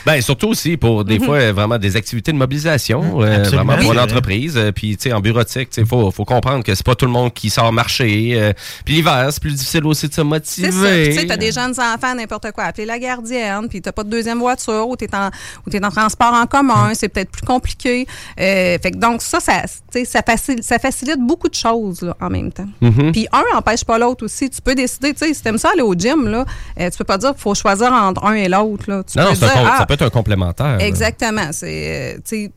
Ben, 0.06 0.22
surtout 0.22 0.50
aussi 0.50 0.76
pour 0.76 1.06
des 1.06 1.18
Mhm. 1.20 1.26
fois 1.26 1.38
euh, 1.38 1.54
vraiment 1.54 1.78
des 1.78 1.95
activités 1.95 2.32
de 2.34 2.38
mobilisation, 2.38 3.22
euh, 3.22 3.44
vraiment 3.44 3.78
pour 3.78 3.82
Oui, 3.82 3.86
une 3.86 3.88
c'est 3.88 3.94
vrai. 3.94 4.00
entreprise. 4.02 4.58
Euh, 4.58 4.72
Puis, 4.72 4.98
tu 4.98 5.04
sais, 5.04 5.14
en 5.14 5.22
bureautique, 5.22 5.70
il 5.78 5.86
faut, 5.86 6.12
faut 6.12 6.26
comprendre 6.26 6.64
que 6.64 6.76
c'est 6.76 6.86
pas 6.86 6.95
tout 6.95 7.06
le 7.06 7.12
monde 7.12 7.34
qui 7.34 7.50
sort 7.50 7.72
marcher. 7.72 8.32
euh, 8.36 8.54
Puis 8.86 8.95
l'hiver, 8.95 9.30
c'est 9.32 9.41
plus 9.41 9.54
difficile 9.54 9.86
aussi 9.86 10.08
de 10.10 10.14
se 10.14 10.22
motiver. 10.22 10.72
C'est 10.72 10.78
ça. 10.78 10.90
Puis, 10.90 11.06
Tu 11.06 11.20
sais, 11.22 11.26
t'as 11.28 11.38
des 11.38 11.52
jeunes 11.52 11.74
enfants, 11.80 12.16
n'importe 12.16 12.52
quoi. 12.52 12.66
Appeler 12.66 12.86
la 12.86 13.00
gardienne, 13.00 13.68
puis 13.70 13.82
t'as 13.82 13.91
pas 13.91 14.04
de 14.04 14.10
deuxième 14.10 14.40
voiture, 14.40 14.88
ou 14.90 14.95
t'es 14.95 15.14
en, 15.16 15.30
ou 15.66 15.70
t'es 15.70 15.84
en 15.84 15.90
transport 15.90 16.34
en 16.34 16.45
commun, 16.45 16.91
c'est 16.94 17.10
peut-être 17.10 17.32
plus 17.32 17.45
compliqué. 17.45 18.06
Euh, 18.40 18.78
fait 18.82 18.91
que 18.91 18.98
donc, 18.98 19.22
ça, 19.22 19.40
ça, 19.40 19.64
ça, 20.06 20.22
facilite, 20.26 20.64
ça 20.64 20.80
facilite 20.80 21.20
beaucoup 21.20 21.50
de 21.50 21.56
choses 21.56 22.02
là, 22.02 22.16
en 22.20 22.30
même 22.30 22.52
temps. 22.52 22.68
Mhm. 22.82 23.12
Puis 23.14 23.28
un 23.32 23.44
n'empêche 23.54 23.86
pas 23.86 23.98
l'autre 23.98 24.26
aussi. 24.26 24.50
Tu 24.50 24.62
peux 24.62 24.76
décider, 24.76 25.14
tu 25.14 25.26
sais, 25.26 25.34
si 25.34 25.41
t'aimes 25.41 25.58
ça 25.58 25.70
aller 25.72 25.82
au 25.82 25.94
gym, 25.94 26.28
là, 26.28 26.45
euh, 26.80 26.90
tu 26.90 26.98
peux 26.98 27.03
pas 27.03 27.18
dire 27.18 27.31
qu'il 27.31 27.41
faut 27.41 27.56
choisir 27.56 27.91
entre 27.91 28.23
un 28.26 28.34
et 28.34 28.48
l'autre. 28.49 28.85
Non, 28.90 29.03
peux 29.03 29.22
non, 29.22 29.31
dire, 29.34 29.49
ah, 29.56 29.77
ça 29.80 29.85
peut 29.85 29.94
être 29.94 30.03
un 30.03 30.10
complémentaire. 30.10 30.77
Exactement. 30.80 31.52
C'est, 31.52 32.15
euh, 32.15 32.48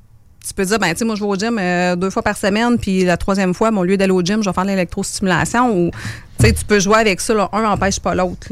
tu 0.47 0.55
peux 0.55 0.65
dire, 0.65 0.79
ben, 0.79 0.93
tu 0.93 0.99
sais, 0.99 1.05
moi, 1.05 1.17
je 1.17 1.21
vais 1.21 1.29
au 1.29 1.35
gym 1.35 1.59
euh, 1.59 1.97
deux 1.97 2.11
fois 2.11 2.23
par 2.23 2.37
semaine, 2.37 2.79
puis 2.79 3.05
la 3.05 3.17
troisième 3.17 3.53
fois, 3.53 3.71
au 3.71 3.85
lieu 3.85 3.97
d'aller 3.97 4.13
au 4.13 4.23
gym, 4.23 4.43
je 4.43 4.49
vais 4.49 4.55
faire 4.55 4.65
de 4.65 4.71
l'électrostimulation. 4.71 5.77
Ou, 5.77 5.91
tu 6.39 6.47
sais, 6.47 6.53
tu 6.53 6.65
peux 6.65 6.79
jouer 6.79 6.99
avec 6.99 7.21
ça. 7.21 7.35
là. 7.35 7.49
Un 7.53 7.63
n'empêche 7.63 7.99
pas 7.99 8.15
l'autre. 8.15 8.49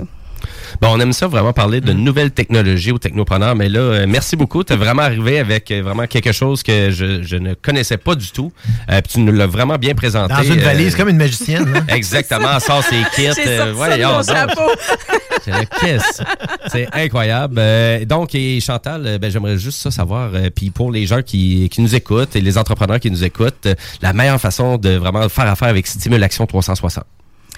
Bon, 0.81 0.89
on 0.93 1.01
aime 1.01 1.13
ça 1.13 1.27
vraiment 1.27 1.53
parler 1.53 1.81
de 1.81 1.93
nouvelles 1.93 2.31
technologies 2.31 2.93
aux 2.93 2.99
technopreneurs, 2.99 3.57
mais 3.57 3.69
là, 3.69 3.81
euh, 3.81 4.07
merci 4.09 4.37
beaucoup. 4.37 4.65
Tu 4.65 4.73
es 4.73 4.77
vraiment 4.77 5.03
arrivé 5.03 5.39
avec 5.39 5.71
euh, 5.71 5.83
vraiment 5.83 6.07
quelque 6.07 6.33
chose 6.33 6.63
que 6.63 6.91
je, 6.91 7.23
je 7.23 7.37
ne 7.37 7.55
connaissais 7.55 7.97
pas 7.97 8.15
du 8.15 8.31
tout. 8.31 8.53
Euh, 8.91 9.01
puis 9.01 9.15
tu 9.15 9.21
nous 9.21 9.33
l'as 9.33 9.47
vraiment 9.47 9.77
bien 9.77 9.95
présenté. 9.95 10.35
Dans 10.35 10.43
une 10.43 10.61
euh, 10.61 10.65
valise, 10.65 10.95
comme 10.97 11.09
une 11.09 11.17
magicienne. 11.17 11.73
hein? 11.77 11.85
Exactement, 11.95 12.59
sort 12.61 12.83
ses 12.85 13.03
kits. 13.15 13.41
Euh. 13.47 13.73
C'est 16.69 16.89
incroyable. 16.93 17.57
Euh, 17.59 18.05
donc, 18.05 18.35
et 18.35 18.61
Chantal, 18.61 19.19
ben, 19.21 19.31
j'aimerais 19.31 19.59
juste 19.59 19.81
ça 19.81 19.91
savoir. 19.91 20.31
euh, 20.35 20.51
Puis 20.55 20.71
pour 20.71 20.91
les 20.91 21.07
gens 21.07 21.23
qui, 21.23 21.69
qui 21.71 21.81
nous 21.83 21.95
écoutent 21.95 22.37
et 22.37 22.41
les 22.41 22.59
entrepreneurs 22.59 23.01
qui 23.01 23.11
nous 23.11 23.25
écoutent, 23.25 23.67
euh, 23.67 23.75
la 24.03 24.13
meilleure 24.13 24.41
façon 24.41 24.79
de 24.79 24.91
vraiment 24.91 25.29
faire 25.29 25.47
affaire 25.49 25.69
avec 25.69 25.87
Stimulation 25.87 26.47
360, 26.47 27.05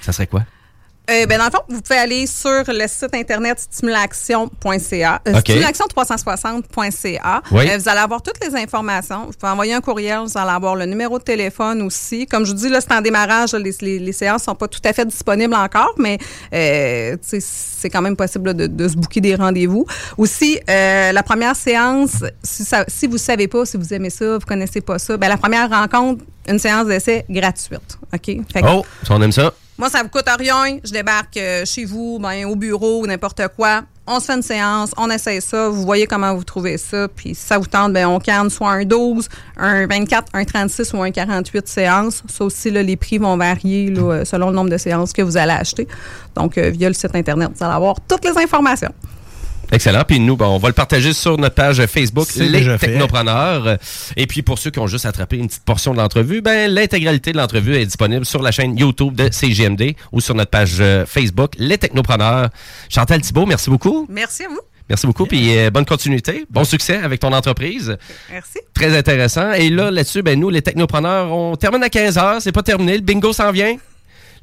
ça 0.00 0.12
serait 0.12 0.26
quoi? 0.26 0.44
Euh, 1.08 1.24
ben, 1.26 1.38
dans 1.38 1.44
le 1.44 1.50
fond, 1.52 1.60
vous 1.68 1.80
pouvez 1.82 1.98
aller 2.00 2.26
sur 2.26 2.64
le 2.66 2.84
site 2.88 3.14
internet 3.14 3.58
stimulation.ca, 3.60 5.20
euh, 5.28 5.38
OK. 5.38 5.48
stimulation360.ca. 5.48 7.42
Oui. 7.52 7.68
Euh, 7.70 7.78
vous 7.78 7.88
allez 7.88 8.00
avoir 8.00 8.22
toutes 8.22 8.44
les 8.44 8.54
informations. 8.56 9.26
Vous 9.26 9.32
pouvez 9.38 9.52
envoyer 9.52 9.74
un 9.74 9.80
courriel, 9.80 10.20
vous 10.26 10.36
allez 10.38 10.50
avoir 10.50 10.74
le 10.76 10.84
numéro 10.86 11.18
de 11.18 11.24
téléphone 11.24 11.82
aussi. 11.82 12.26
Comme 12.26 12.44
je 12.44 12.50
vous 12.52 12.56
dis, 12.58 12.68
là, 12.68 12.80
c'est 12.80 12.92
en 12.92 13.00
démarrage. 13.00 13.52
Les, 13.54 13.72
les, 13.80 13.98
les 13.98 14.12
séances 14.12 14.42
sont 14.44 14.54
pas 14.54 14.68
tout 14.68 14.80
à 14.84 14.92
fait 14.92 15.04
disponibles 15.06 15.54
encore, 15.54 15.94
mais 15.98 16.18
euh, 16.52 17.16
c'est 17.22 17.90
quand 17.90 18.02
même 18.02 18.16
possible 18.16 18.46
là, 18.48 18.54
de, 18.54 18.66
de 18.66 18.88
se 18.88 18.96
booker 18.96 19.20
des 19.20 19.34
rendez-vous. 19.36 19.86
Aussi, 20.18 20.58
euh, 20.68 21.12
la 21.12 21.22
première 21.22 21.54
séance, 21.56 22.24
si, 22.42 22.64
ça, 22.64 22.84
si 22.88 23.06
vous 23.06 23.18
savez 23.18 23.46
pas, 23.48 23.64
si 23.64 23.76
vous 23.76 23.94
aimez 23.94 24.10
ça, 24.10 24.38
vous 24.38 24.46
connaissez 24.46 24.80
pas 24.80 24.98
ça, 24.98 25.16
ben, 25.16 25.28
la 25.28 25.36
première 25.36 25.70
rencontre, 25.70 26.24
une 26.48 26.58
séance 26.58 26.86
d'essai 26.86 27.24
gratuite. 27.30 27.98
OK? 28.12 28.26
Fait 28.52 28.62
que- 28.62 28.66
Oh, 28.68 28.84
ça, 29.06 29.14
on 29.14 29.22
aime 29.22 29.32
ça. 29.32 29.52
Moi, 29.78 29.90
ça 29.90 30.02
vous 30.02 30.08
coûte 30.08 30.28
rien. 30.38 30.78
Je 30.82 30.90
débarque 30.90 31.36
euh, 31.36 31.64
chez 31.64 31.84
vous, 31.84 32.18
ben, 32.18 32.46
au 32.46 32.56
bureau, 32.56 33.02
ou 33.02 33.06
n'importe 33.06 33.42
quoi. 33.56 33.82
On 34.06 34.20
se 34.20 34.26
fait 34.26 34.34
une 34.34 34.42
séance, 34.42 34.92
on 34.96 35.10
essaye 35.10 35.40
ça, 35.40 35.68
vous 35.68 35.82
voyez 35.82 36.06
comment 36.06 36.32
vous 36.32 36.44
trouvez 36.44 36.78
ça. 36.78 37.08
Puis 37.08 37.34
si 37.34 37.42
ça 37.42 37.58
vous 37.58 37.66
tente, 37.66 37.92
ben, 37.92 38.06
on 38.06 38.20
canne 38.20 38.48
soit 38.50 38.70
un 38.70 38.84
12, 38.84 39.28
un 39.56 39.86
24, 39.88 40.28
un 40.32 40.44
36 40.44 40.92
ou 40.92 41.02
un 41.02 41.10
48 41.10 41.66
séances. 41.66 42.22
Ça 42.28 42.44
aussi, 42.44 42.70
les 42.70 42.96
prix 42.96 43.18
vont 43.18 43.36
varier 43.36 43.92
euh, 43.96 44.24
selon 44.24 44.50
le 44.50 44.54
nombre 44.54 44.70
de 44.70 44.78
séances 44.78 45.12
que 45.12 45.22
vous 45.22 45.36
allez 45.36 45.52
acheter. 45.52 45.88
Donc, 46.36 46.56
euh, 46.56 46.70
via 46.70 46.88
le 46.88 46.94
site 46.94 47.14
Internet, 47.14 47.50
vous 47.54 47.64
allez 47.64 47.74
avoir 47.74 47.96
toutes 48.08 48.24
les 48.24 48.38
informations. 48.38 48.92
Excellent. 49.72 50.02
Puis 50.06 50.20
nous, 50.20 50.36
ben, 50.36 50.46
on 50.46 50.58
va 50.58 50.68
le 50.68 50.74
partager 50.74 51.12
sur 51.12 51.38
notre 51.38 51.54
page 51.54 51.84
Facebook, 51.86 52.26
C'est 52.30 52.48
Les. 52.48 52.66
Technopreneurs. 52.78 53.78
Et 54.16 54.26
puis 54.26 54.42
pour 54.42 54.58
ceux 54.58 54.70
qui 54.70 54.78
ont 54.78 54.86
juste 54.86 55.06
attrapé 55.06 55.36
une 55.36 55.48
petite 55.48 55.64
portion 55.64 55.92
de 55.92 55.98
l'entrevue, 55.98 56.40
ben, 56.40 56.70
l'intégralité 56.70 57.32
de 57.32 57.38
l'entrevue 57.38 57.76
est 57.76 57.86
disponible 57.86 58.24
sur 58.24 58.42
la 58.42 58.50
chaîne 58.50 58.76
YouTube 58.76 59.14
de 59.14 59.30
CGMD 59.30 59.94
ou 60.12 60.20
sur 60.20 60.34
notre 60.34 60.50
page 60.50 60.76
euh, 60.80 61.04
Facebook, 61.06 61.52
Les 61.58 61.78
Technopreneurs. 61.78 62.48
Chantal 62.88 63.20
Thibault, 63.20 63.46
merci 63.46 63.70
beaucoup. 63.70 64.06
Merci 64.08 64.44
à 64.44 64.48
vous. 64.48 64.60
Merci 64.88 65.06
beaucoup, 65.06 65.26
puis 65.26 65.58
euh, 65.58 65.70
bonne 65.70 65.84
continuité. 65.84 66.46
Bon 66.48 66.62
succès 66.62 66.96
avec 66.98 67.18
ton 67.18 67.32
entreprise. 67.32 67.96
Merci. 68.30 68.60
Très 68.72 68.96
intéressant. 68.96 69.52
Et 69.52 69.68
là, 69.68 69.90
là-dessus, 69.90 70.22
ben, 70.22 70.38
nous, 70.38 70.48
les 70.48 70.62
technopreneurs, 70.62 71.32
on 71.32 71.56
termine 71.56 71.82
à 71.82 71.88
15 71.88 72.16
h 72.16 72.40
C'est 72.40 72.52
pas 72.52 72.62
terminé. 72.62 72.94
Le 72.94 73.02
bingo 73.02 73.32
s'en 73.32 73.50
vient. 73.50 73.76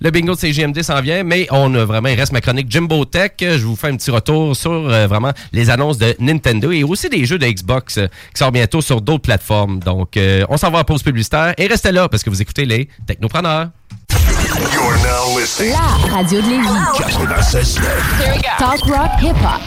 Le 0.02 0.12
bingo 0.12 0.34
de 0.34 0.40
CGMD 0.40 0.82
s'en 0.82 1.02
vient, 1.02 1.24
mais 1.24 1.48
on 1.52 1.74
a 1.76 1.86
vraiment, 1.86 2.10
il 2.10 2.20
reste 2.20 2.32
ma 2.32 2.42
chronique 2.42 2.70
Jimbo 2.70 3.06
Tech. 3.06 3.32
Je 3.40 3.66
vous 3.66 3.76
fais 3.76 3.88
un 3.90 3.96
petit 3.96 4.12
retour 4.12 4.56
sur 4.56 4.72
euh, 4.72 5.08
vraiment 5.08 5.32
les 5.52 5.70
annonces 5.70 5.98
de 5.98 6.16
Nintendo 6.20 6.72
et 6.72 6.84
aussi 6.84 7.10
des 7.10 7.26
jeux 7.26 7.38
de 7.38 7.46
Xbox 7.46 7.98
euh, 7.98 8.08
qui 8.34 8.40
sortent 8.40 8.54
bientôt 8.54 8.82
sur 8.82 9.02
d'autres 9.02 9.24
plateformes. 9.24 9.80
Donc, 9.80 10.18
euh, 10.18 10.46
on 10.50 10.58
s'en 10.58 10.72
va 10.72 10.80
en 10.80 10.84
pause 10.84 11.04
publicitaire 11.04 11.54
et 11.58 11.68
restez 11.68 11.92
là 11.92 12.10
parce 12.10 12.24
que 12.24 12.30
vous 12.30 12.42
écoutez 12.42 12.66
les 12.66 12.90
technopreneurs. 13.08 13.70
You're 14.74 14.96
now 15.04 15.40
listening. 15.40 15.74
La 15.74 16.16
radio 16.16 16.42
de 16.42 16.48
Lévis. 16.48 16.68
96.9. 16.98 17.82
Talk 18.58 18.82
rock 18.86 19.12
hip 19.22 19.36
hop. 19.44 19.62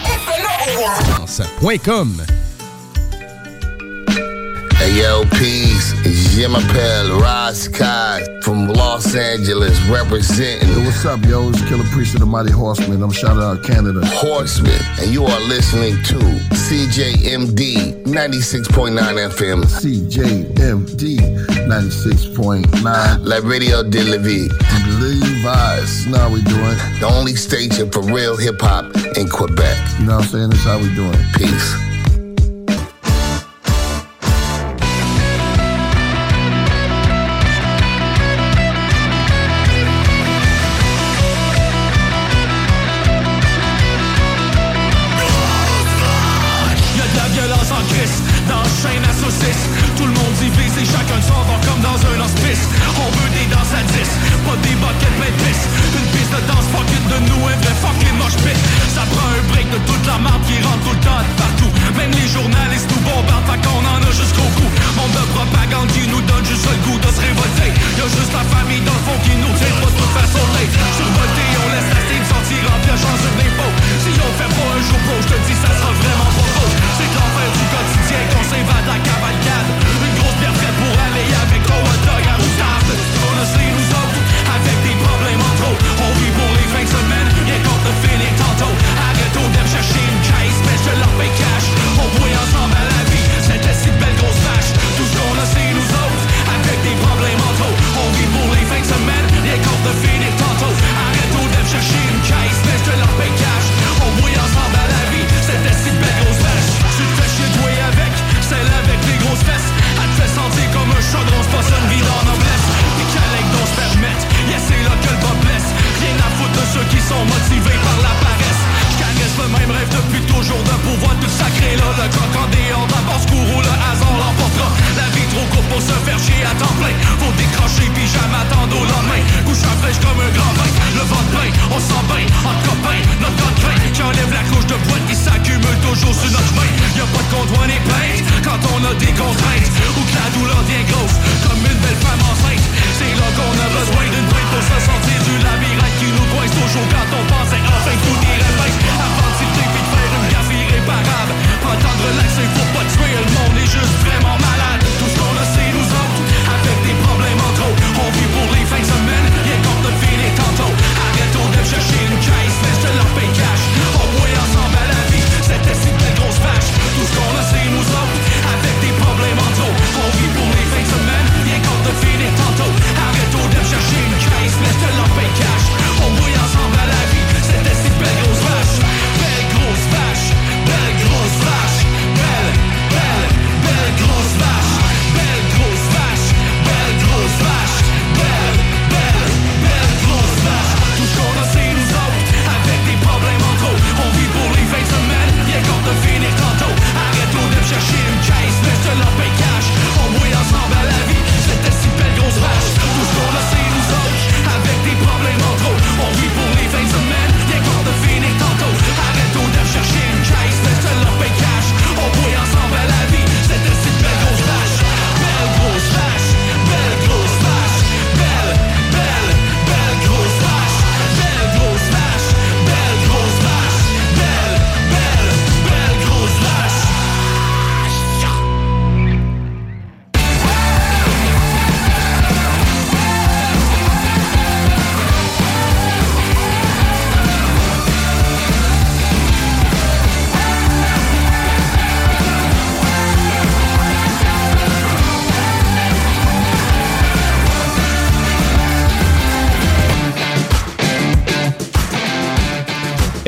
Hey 4.79 5.01
yo, 5.01 5.25
peace. 5.39 5.95
It's 6.05 6.35
Jim 6.35 6.55
Appel, 6.55 7.19
Ross 7.19 7.67
Kai 7.67 8.23
from 8.43 8.69
Los 8.69 9.15
Angeles 9.17 9.81
representing. 9.89 10.69
Yo, 10.69 10.85
what's 10.85 11.05
up, 11.05 11.25
yo? 11.25 11.49
It's 11.49 11.67
Killer 11.69 11.85
Priest 11.85 12.15
of 12.15 12.21
the 12.21 12.27
Mighty 12.27 12.53
Horseman. 12.53 13.03
I'm 13.03 13.11
shouting 13.11 13.43
out 13.43 13.65
Canada. 13.65 14.05
Horseman, 14.05 14.79
and 15.01 15.11
you 15.11 15.25
are 15.25 15.41
listening 15.41 15.95
to 16.05 16.19
CJMD 16.55 18.05
96.9 18.05 18.97
FM. 19.31 19.65
CJMD 19.65 21.17
96.9. 21.67 23.25
La 23.25 23.37
Radio 23.49 23.83
de 23.83 24.03
la 24.05 24.19
Vie. 24.19 24.49
Levi's. 25.01 26.07
Now 26.07 26.29
we 26.31 26.43
doing. 26.43 26.77
The 27.01 27.09
only 27.11 27.35
station 27.35 27.91
for 27.91 28.03
real 28.03 28.37
hip 28.37 28.61
hop 28.61 28.95
in 29.17 29.29
Quebec. 29.29 29.99
You 29.99 30.07
know 30.07 30.17
what 30.17 30.25
I'm 30.25 30.31
saying? 30.31 30.51
That's 30.51 30.65
how 30.65 30.79
we 30.79 30.95
doing. 30.95 31.17
Peace. 31.35 31.96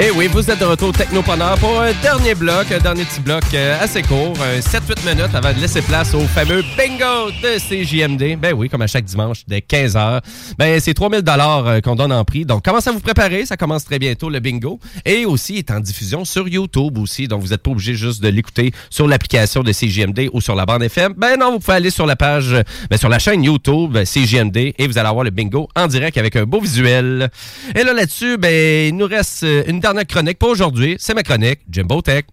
Et 0.00 0.12
oui, 0.12 0.28
vous 0.28 0.48
êtes 0.48 0.60
de 0.60 0.64
retour 0.64 0.90
au 0.90 1.56
pour 1.58 1.80
un 1.80 1.92
dernier 2.02 2.36
bloc, 2.36 2.70
un 2.70 2.78
dernier 2.78 3.04
petit 3.04 3.20
bloc 3.20 3.42
euh, 3.52 3.76
assez 3.80 4.00
court, 4.02 4.32
un 4.40 4.60
7-8 4.60 5.04
minutes 5.04 5.34
avant 5.34 5.52
de 5.52 5.58
laisser 5.58 5.82
place 5.82 6.14
au 6.14 6.20
fameux 6.20 6.62
bingo 6.76 7.32
de 7.42 7.58
CJMD. 7.58 8.38
Ben 8.38 8.54
oui, 8.54 8.68
comme 8.68 8.82
à 8.82 8.86
chaque 8.86 9.06
dimanche, 9.06 9.42
dès 9.48 9.58
15h. 9.58 10.20
Ben, 10.56 10.78
c'est 10.78 10.94
3000 10.94 11.22
dollars 11.22 11.66
euh, 11.66 11.80
qu'on 11.80 11.96
donne 11.96 12.12
en 12.12 12.24
prix. 12.24 12.44
Donc, 12.44 12.64
commencez 12.64 12.90
à 12.90 12.92
vous 12.92 13.00
préparer. 13.00 13.44
Ça 13.44 13.56
commence 13.56 13.84
très 13.84 13.98
bientôt, 13.98 14.30
le 14.30 14.38
bingo. 14.38 14.78
Et 15.04 15.26
aussi, 15.26 15.54
il 15.54 15.58
est 15.58 15.70
en 15.72 15.80
diffusion 15.80 16.24
sur 16.24 16.46
YouTube 16.46 16.96
aussi. 16.98 17.26
Donc, 17.26 17.42
vous 17.42 17.48
n'êtes 17.48 17.64
pas 17.64 17.72
obligé 17.72 17.94
juste 17.94 18.22
de 18.22 18.28
l'écouter 18.28 18.70
sur 18.90 19.08
l'application 19.08 19.64
de 19.64 19.72
CJMD 19.72 20.30
ou 20.32 20.40
sur 20.40 20.54
la 20.54 20.64
bande 20.64 20.84
FM. 20.84 21.14
Ben 21.16 21.36
non, 21.36 21.50
vous 21.50 21.58
pouvez 21.58 21.76
aller 21.76 21.90
sur 21.90 22.06
la 22.06 22.14
page, 22.14 22.54
ben, 22.88 22.96
sur 22.96 23.08
la 23.08 23.18
chaîne 23.18 23.42
YouTube 23.42 23.96
euh, 23.96 24.04
CJMD 24.04 24.74
et 24.78 24.86
vous 24.86 24.96
allez 24.96 25.08
avoir 25.08 25.24
le 25.24 25.30
bingo 25.30 25.68
en 25.74 25.88
direct 25.88 26.16
avec 26.18 26.36
un 26.36 26.44
beau 26.44 26.60
visuel. 26.60 27.30
Et 27.74 27.82
là, 27.82 27.92
là-dessus, 27.92 28.36
ben, 28.36 28.90
il 28.90 28.96
nous 28.96 29.06
reste 29.06 29.42
euh, 29.42 29.64
une 29.66 29.80
dernière 29.80 29.87
chronique 30.04 30.38
pour 30.38 30.50
aujourd'hui. 30.50 30.96
C'est 30.98 31.14
ma 31.14 31.22
chronique, 31.22 31.60
Jimbo 31.70 32.02
Tech. 32.02 32.24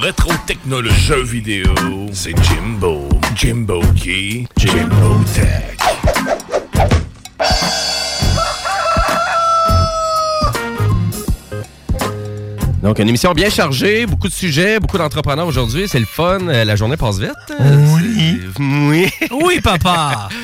Rétro 0.00 0.32
technologie 0.46 0.94
jeux 1.00 1.22
vidéo, 1.22 1.74
c'est 2.12 2.34
Jimbo. 2.44 3.08
Jimbo 3.36 3.80
qui? 3.96 4.46
Jimbo 4.56 5.20
Tech. 5.34 5.76
Donc, 12.82 12.98
une 12.98 13.08
émission 13.08 13.32
bien 13.32 13.48
chargée, 13.48 14.04
beaucoup 14.04 14.28
de 14.28 14.32
sujets, 14.32 14.78
beaucoup 14.78 14.98
d'entrepreneurs 14.98 15.46
aujourd'hui. 15.46 15.84
C'est 15.88 15.98
le 15.98 16.04
fun. 16.04 16.40
Euh, 16.48 16.64
La 16.66 16.76
journée 16.76 16.98
passe 16.98 17.18
vite. 17.18 17.30
Oui. 17.58 18.40
Oui. 18.58 19.08
Oui, 19.30 19.60
papa. 19.62 20.28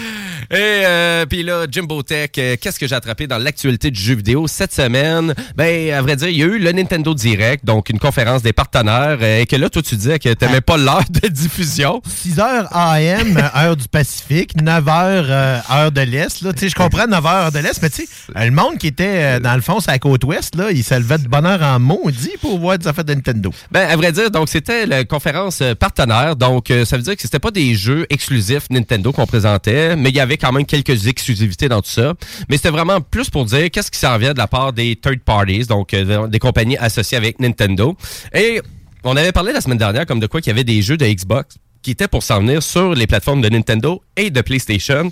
Et 0.52 0.56
euh, 0.58 1.26
puis 1.26 1.44
là, 1.44 1.66
Jimbo 1.70 2.02
Tech, 2.02 2.30
euh, 2.36 2.56
qu'est-ce 2.60 2.80
que 2.80 2.88
j'ai 2.88 2.96
attrapé 2.96 3.28
dans 3.28 3.38
l'actualité 3.38 3.92
du 3.92 4.00
jeu 4.00 4.16
vidéo 4.16 4.48
cette 4.48 4.74
semaine? 4.74 5.32
Ben, 5.54 5.92
à 5.92 6.02
vrai 6.02 6.16
dire, 6.16 6.26
il 6.26 6.38
y 6.38 6.42
a 6.42 6.46
eu 6.46 6.58
le 6.58 6.72
Nintendo 6.72 7.14
Direct, 7.14 7.64
donc 7.64 7.88
une 7.88 8.00
conférence 8.00 8.42
des 8.42 8.52
partenaires, 8.52 9.18
euh, 9.22 9.42
et 9.42 9.46
que 9.46 9.54
là, 9.54 9.70
toi, 9.70 9.80
tu 9.80 9.94
disais 9.94 10.18
que 10.18 10.34
t'aimais 10.34 10.60
pas 10.60 10.76
l'heure 10.76 11.04
de 11.08 11.28
diffusion. 11.28 12.02
6 12.04 12.38
h 12.38 12.66
AM, 12.72 13.36
heure 13.54 13.76
du 13.76 13.86
Pacifique, 13.86 14.60
9 14.60 14.84
h 14.84 15.62
heure 15.70 15.92
de 15.92 16.00
l'Est. 16.00 16.42
là. 16.42 16.52
Tu 16.52 16.58
sais, 16.58 16.68
Je 16.70 16.74
comprends 16.74 17.06
9 17.06 17.22
h 17.22 17.44
heure 17.44 17.52
de 17.52 17.58
l'Est, 17.60 17.80
mais 17.80 17.90
tu 17.90 18.06
sais, 18.06 18.08
le 18.34 18.50
monde 18.50 18.76
qui 18.78 18.88
était 18.88 19.38
dans 19.38 19.54
le 19.54 19.62
fond, 19.62 19.78
sur 19.78 19.92
la 19.92 20.00
côte 20.00 20.24
ouest, 20.24 20.56
là, 20.56 20.72
il 20.72 20.82
se 20.82 20.94
levait 20.94 21.18
de 21.18 21.28
bonne 21.28 21.46
heure 21.46 21.62
en 21.62 21.78
maudit 21.78 22.32
pour 22.40 22.58
voir 22.58 22.76
des 22.76 22.88
affaires 22.88 23.04
de 23.04 23.14
Nintendo. 23.14 23.52
Ben, 23.70 23.88
à 23.88 23.94
vrai 23.94 24.10
dire, 24.10 24.32
donc 24.32 24.48
c'était 24.48 24.84
la 24.84 25.04
conférence 25.04 25.62
partenaire. 25.78 26.34
Donc, 26.34 26.72
ça 26.84 26.96
veut 26.96 27.04
dire 27.04 27.14
que 27.14 27.22
c'était 27.22 27.38
pas 27.38 27.52
des 27.52 27.76
jeux 27.76 28.04
exclusifs 28.10 28.64
Nintendo 28.68 29.12
qu'on 29.12 29.26
présentait, 29.26 29.94
mais 29.94 30.08
il 30.08 30.16
y 30.16 30.20
avait 30.20 30.39
quand 30.40 30.52
même 30.52 30.66
quelques 30.66 31.06
exclusivités 31.06 31.68
dans 31.68 31.82
tout 31.82 31.90
ça. 31.90 32.14
Mais 32.48 32.56
c'était 32.56 32.70
vraiment 32.70 33.00
plus 33.00 33.30
pour 33.30 33.44
dire 33.44 33.70
qu'est-ce 33.70 33.90
qui 33.90 33.98
s'en 33.98 34.16
vient 34.18 34.32
de 34.32 34.38
la 34.38 34.48
part 34.48 34.72
des 34.72 34.96
third 34.96 35.20
parties, 35.20 35.66
donc 35.66 35.94
euh, 35.94 36.26
des 36.26 36.38
compagnies 36.38 36.76
associées 36.76 37.16
avec 37.16 37.40
Nintendo. 37.40 37.96
Et 38.34 38.60
on 39.04 39.16
avait 39.16 39.32
parlé 39.32 39.52
la 39.52 39.60
semaine 39.60 39.78
dernière 39.78 40.06
comme 40.06 40.20
de 40.20 40.26
quoi 40.26 40.40
qu'il 40.40 40.50
y 40.50 40.54
avait 40.54 40.64
des 40.64 40.82
jeux 40.82 40.96
de 40.96 41.06
Xbox 41.06 41.56
qui 41.82 41.92
étaient 41.92 42.08
pour 42.08 42.22
s'en 42.22 42.40
venir 42.40 42.62
sur 42.62 42.94
les 42.94 43.06
plateformes 43.06 43.40
de 43.40 43.48
Nintendo 43.48 44.02
et 44.16 44.30
de 44.30 44.40
PlayStation. 44.40 45.10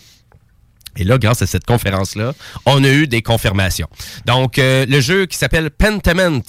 Et 0.98 1.04
là, 1.04 1.16
grâce 1.18 1.42
à 1.42 1.46
cette 1.46 1.64
conférence-là, 1.64 2.34
on 2.66 2.82
a 2.82 2.88
eu 2.88 3.06
des 3.06 3.22
confirmations. 3.22 3.88
Donc, 4.26 4.58
euh, 4.58 4.84
le 4.86 5.00
jeu 5.00 5.26
qui 5.26 5.38
s'appelle 5.38 5.70
Pentiment, 5.70 6.40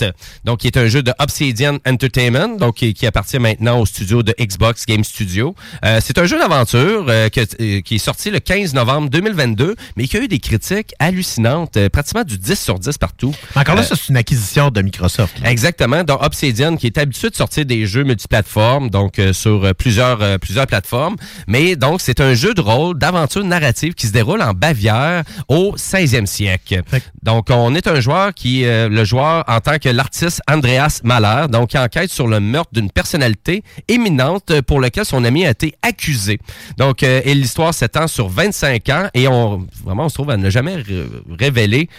donc 0.43 0.59
qui 0.59 0.67
est 0.67 0.77
un 0.77 0.87
jeu 0.87 1.03
de 1.03 1.13
Obsidian 1.19 1.77
Entertainment, 1.87 2.57
donc 2.57 2.75
qui, 2.75 2.93
qui 2.93 3.05
appartient 3.05 3.37
maintenant 3.37 3.79
au 3.79 3.85
studio 3.85 4.23
de 4.23 4.33
Xbox 4.39 4.85
Game 4.87 5.03
Studio. 5.03 5.55
Euh, 5.85 5.99
c'est 6.03 6.17
un 6.17 6.25
jeu 6.25 6.39
d'aventure 6.39 7.05
euh, 7.09 7.29
qui 7.29 7.95
est 7.95 7.97
sorti 7.99 8.31
le 8.31 8.39
15 8.39 8.73
novembre 8.73 9.09
2022, 9.09 9.75
mais 9.95 10.07
qui 10.07 10.17
a 10.17 10.21
eu 10.21 10.27
des 10.27 10.39
critiques 10.39 10.93
hallucinantes, 10.97 11.77
pratiquement 11.89 12.23
du 12.23 12.37
10 12.37 12.59
sur 12.59 12.79
10 12.79 12.97
partout. 12.97 13.35
Encore 13.55 13.75
là, 13.75 13.83
ça, 13.83 13.95
c'est 13.95 14.09
une 14.09 14.17
acquisition 14.17 14.71
de 14.71 14.81
Microsoft. 14.81 15.39
là. 15.39 15.51
Exactement. 15.51 16.03
Donc 16.03 16.23
Obsidian, 16.23 16.75
qui 16.75 16.87
est 16.87 16.97
habitué 16.97 17.29
de 17.29 17.35
sortir 17.35 17.65
des 17.65 17.85
jeux 17.85 18.03
multiplateformes, 18.03 18.89
donc 18.89 19.21
sur 19.31 19.75
plusieurs 19.75 20.39
plusieurs 20.39 20.65
plateformes. 20.65 21.15
Mais 21.47 21.75
donc 21.75 22.01
c'est 22.01 22.19
un 22.19 22.33
jeu 22.33 22.53
de 22.53 22.61
rôle 22.61 22.97
d'aventure 22.97 23.43
narrative 23.43 23.93
qui 23.93 24.07
se 24.07 24.11
déroule 24.11 24.38
en 24.41 24.53
Bavière 24.53 25.23
au 25.47 25.75
16e 25.77 26.25
siècle. 26.25 26.81
Donc 27.23 27.47
on 27.49 27.73
est 27.75 27.87
un 27.87 27.99
joueur 27.99 28.33
qui 28.33 28.65
euh, 28.65 28.89
le 28.89 29.03
joueur 29.03 29.43
en 29.47 29.59
tant 29.59 29.77
que 29.77 29.89
l'artiste 29.89 30.41
Andreas 30.49 31.01
Mahler, 31.03 31.47
donc 31.49 31.69
qui 31.69 31.77
enquête 31.77 32.09
sur 32.11 32.27
le 32.27 32.39
meurtre 32.39 32.71
d'une 32.73 32.91
personnalité 32.91 33.63
éminente 33.87 34.61
pour 34.61 34.79
lequel 34.79 35.05
son 35.05 35.23
ami 35.23 35.45
a 35.45 35.51
été 35.51 35.73
accusé. 35.81 36.39
Donc 36.77 37.03
euh, 37.03 37.21
et 37.25 37.33
l'histoire 37.33 37.73
s'étend 37.73 38.07
sur 38.07 38.29
25 38.29 38.89
ans 38.89 39.07
et 39.13 39.27
on 39.27 39.65
vraiment 39.83 40.05
on 40.05 40.09
se 40.09 40.15
trouve 40.15 40.29
à 40.29 40.37
ne 40.37 40.49
jamais 40.49 40.75
ré- 40.75 41.05
révéler 41.37 41.89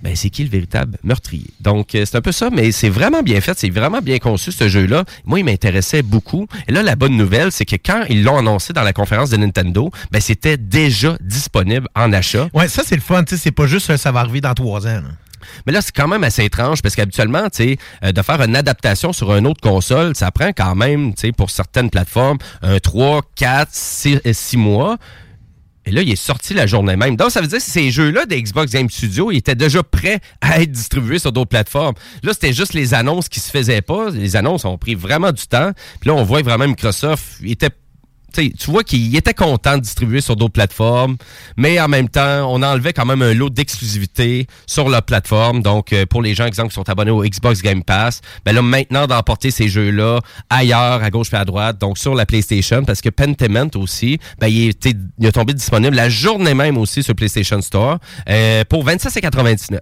ben, 0.00 0.14
c'est 0.14 0.30
qui 0.30 0.44
le 0.44 0.48
véritable 0.50 0.96
meurtrier. 1.02 1.48
Donc, 1.60 1.96
euh, 1.96 2.04
c'est 2.06 2.16
un 2.16 2.20
peu 2.20 2.30
ça, 2.30 2.50
mais 2.52 2.70
c'est 2.70 2.88
vraiment 2.88 3.20
bien 3.24 3.40
fait, 3.40 3.58
c'est 3.58 3.68
vraiment 3.68 3.98
bien 4.00 4.18
conçu, 4.18 4.52
ce 4.52 4.68
jeu-là. 4.68 5.02
Moi, 5.24 5.40
il 5.40 5.44
m'intéressait 5.44 6.02
beaucoup. 6.02 6.46
Et 6.68 6.72
là, 6.72 6.84
la 6.84 6.94
bonne 6.94 7.16
nouvelle, 7.16 7.50
c'est 7.50 7.64
que 7.64 7.74
quand 7.74 8.04
ils 8.08 8.22
l'ont 8.22 8.38
annoncé 8.38 8.72
dans 8.72 8.84
la 8.84 8.92
conférence 8.92 9.30
de 9.30 9.36
Nintendo, 9.36 9.90
ben, 10.12 10.20
c'était 10.20 10.56
déjà 10.56 11.16
disponible 11.20 11.87
en 11.94 12.12
achat. 12.12 12.48
Ouais, 12.54 12.68
ça, 12.68 12.82
c'est 12.84 12.96
le 12.96 13.00
fun. 13.00 13.24
C'est 13.26 13.50
pas 13.52 13.66
juste 13.66 13.90
euh, 13.90 13.96
ça 13.96 14.12
va 14.12 14.20
arriver 14.20 14.40
dans 14.40 14.54
trois 14.54 14.86
ans. 14.86 15.00
là. 15.00 15.10
Mais 15.66 15.72
là, 15.72 15.80
c'est 15.82 15.94
quand 15.94 16.08
même 16.08 16.24
assez 16.24 16.44
étrange 16.44 16.82
parce 16.82 16.94
qu'habituellement, 16.94 17.48
tu 17.50 17.64
sais, 17.64 17.78
euh, 18.04 18.12
de 18.12 18.22
faire 18.22 18.40
une 18.42 18.56
adaptation 18.56 19.12
sur 19.12 19.34
une 19.34 19.46
autre 19.46 19.60
console, 19.60 20.14
ça 20.14 20.30
prend 20.30 20.52
quand 20.52 20.74
même, 20.74 21.14
tu 21.14 21.22
sais, 21.22 21.32
pour 21.32 21.50
certaines 21.50 21.90
plateformes, 21.90 22.38
un 22.62 22.78
3, 22.78 23.22
4, 23.36 23.68
6, 23.72 24.56
mois. 24.56 24.96
Et 25.86 25.90
là, 25.90 26.02
il 26.02 26.10
est 26.10 26.16
sorti 26.16 26.52
la 26.52 26.66
journée 26.66 26.96
même. 26.96 27.16
Donc, 27.16 27.30
ça 27.30 27.40
veut 27.40 27.46
dire 27.46 27.58
que 27.58 27.64
ces 27.64 27.90
jeux-là 27.90 28.26
de 28.26 28.34
Xbox 28.34 28.72
Game 28.72 28.90
Studio, 28.90 29.30
ils 29.30 29.38
étaient 29.38 29.54
déjà 29.54 29.82
prêts 29.82 30.20
à 30.42 30.60
être 30.60 30.70
distribués 30.70 31.18
sur 31.18 31.32
d'autres 31.32 31.48
plateformes. 31.48 31.94
Là, 32.22 32.34
c'était 32.34 32.52
juste 32.52 32.74
les 32.74 32.92
annonces 32.92 33.30
qui 33.30 33.40
se 33.40 33.50
faisaient 33.50 33.80
pas. 33.80 34.10
Les 34.10 34.36
annonces 34.36 34.66
ont 34.66 34.76
pris 34.76 34.94
vraiment 34.94 35.32
du 35.32 35.46
temps. 35.46 35.72
Puis 36.00 36.08
là, 36.08 36.14
on 36.14 36.24
voit 36.24 36.40
que 36.40 36.44
vraiment 36.44 36.68
Microsoft 36.68 37.38
il 37.40 37.52
était 37.52 37.70
tu 38.32 38.70
vois 38.70 38.84
qu'il 38.84 39.14
était 39.16 39.34
content 39.34 39.76
de 39.76 39.82
distribuer 39.82 40.20
sur 40.20 40.36
d'autres 40.36 40.52
plateformes, 40.52 41.16
mais 41.56 41.80
en 41.80 41.88
même 41.88 42.08
temps, 42.08 42.52
on 42.52 42.62
enlevait 42.62 42.92
quand 42.92 43.06
même 43.06 43.22
un 43.22 43.34
lot 43.34 43.50
d'exclusivité 43.50 44.46
sur 44.66 44.88
la 44.88 45.02
plateforme. 45.02 45.62
Donc, 45.62 45.92
euh, 45.92 46.06
pour 46.06 46.22
les 46.22 46.34
gens, 46.34 46.46
exemple, 46.46 46.68
qui 46.68 46.74
sont 46.74 46.88
abonnés 46.88 47.10
au 47.10 47.22
Xbox 47.22 47.62
Game 47.62 47.82
Pass, 47.82 48.20
ben 48.44 48.54
là, 48.54 48.62
maintenant, 48.62 49.06
d'emporter 49.06 49.50
ces 49.50 49.68
jeux-là 49.68 50.20
ailleurs, 50.50 51.02
à 51.02 51.10
gauche 51.10 51.32
et 51.32 51.36
à 51.36 51.44
droite, 51.44 51.78
donc 51.80 51.98
sur 51.98 52.14
la 52.14 52.26
PlayStation, 52.26 52.84
parce 52.84 53.00
que 53.00 53.08
Pentiment 53.08 53.70
aussi, 53.74 54.18
ben, 54.38 54.48
il, 54.48 54.68
était, 54.68 54.94
il 55.18 55.26
est 55.26 55.32
tombé 55.32 55.54
disponible 55.54 55.96
la 55.96 56.08
journée 56.08 56.54
même 56.54 56.78
aussi 56.78 57.02
sur 57.02 57.14
PlayStation 57.14 57.60
Store 57.60 57.98
euh, 58.28 58.64
pour 58.68 58.84
26,99 58.84 59.78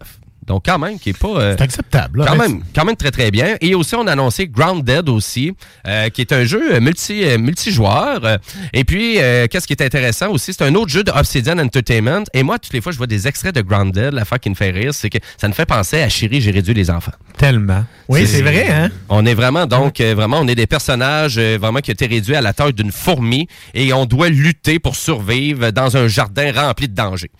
donc 0.46 0.64
quand 0.66 0.78
même, 0.78 0.98
qui 0.98 1.10
est 1.10 1.18
pas... 1.18 1.28
euh, 1.28 1.54
C'est 1.58 1.64
acceptable. 1.64 2.20
là. 2.20 2.26
quand 2.28 2.36
même, 2.36 2.62
quand 2.74 2.84
même 2.84 2.96
très 2.96 3.10
très 3.10 3.30
bien. 3.30 3.56
Et 3.60 3.74
aussi, 3.74 3.94
on 3.94 4.06
a 4.06 4.12
annoncé 4.12 4.46
Grounded 4.46 5.08
aussi, 5.08 5.52
euh, 5.86 6.08
qui 6.10 6.20
est 6.20 6.32
un 6.32 6.44
jeu 6.44 6.78
multi, 6.80 7.24
euh, 7.24 7.38
multijoueur. 7.38 8.38
Et 8.72 8.84
puis, 8.84 9.18
euh, 9.18 9.46
qu'est-ce 9.48 9.66
qui 9.66 9.72
est 9.72 9.82
intéressant 9.82 10.30
aussi, 10.30 10.52
c'est 10.52 10.64
un 10.64 10.74
autre 10.74 10.90
jeu 10.90 11.02
de 11.04 11.10
Obsidian 11.10 11.58
Entertainment. 11.58 12.24
Et 12.32 12.42
moi, 12.42 12.58
toutes 12.58 12.72
les 12.72 12.80
fois, 12.80 12.92
je 12.92 12.98
vois 12.98 13.06
des 13.06 13.26
extraits 13.26 13.54
de 13.54 13.60
Grounded. 13.62 14.14
L'affaire 14.14 14.40
qui 14.40 14.50
me 14.50 14.54
fait 14.54 14.70
rire, 14.70 14.94
c'est 14.94 15.10
que 15.10 15.18
ça 15.36 15.48
me 15.48 15.52
fait 15.52 15.66
penser 15.66 16.00
à 16.00 16.08
Chérie, 16.08 16.40
j'ai 16.40 16.50
réduit 16.52 16.74
les 16.74 16.90
enfants. 16.90 17.12
Tellement. 17.36 17.84
Oui, 18.08 18.26
c'est 18.26 18.42
vrai, 18.42 18.68
hein? 18.68 18.90
On 19.08 19.26
est 19.26 19.34
vraiment, 19.34 19.66
donc, 19.66 20.00
vraiment, 20.00 20.38
on 20.40 20.48
est 20.48 20.54
des 20.54 20.66
personnages 20.66 21.38
vraiment 21.38 21.80
qui 21.80 21.90
ont 21.90 21.92
été 21.94 22.06
réduits 22.06 22.34
à 22.36 22.40
la 22.40 22.52
taille 22.52 22.72
d'une 22.72 22.92
fourmi 22.92 23.46
et 23.74 23.92
on 23.92 24.06
doit 24.06 24.28
lutter 24.28 24.78
pour 24.78 24.96
survivre 24.96 25.70
dans 25.70 25.96
un 25.96 26.08
jardin 26.08 26.52
rempli 26.52 26.88
de 26.88 26.94
dangers. 26.94 27.30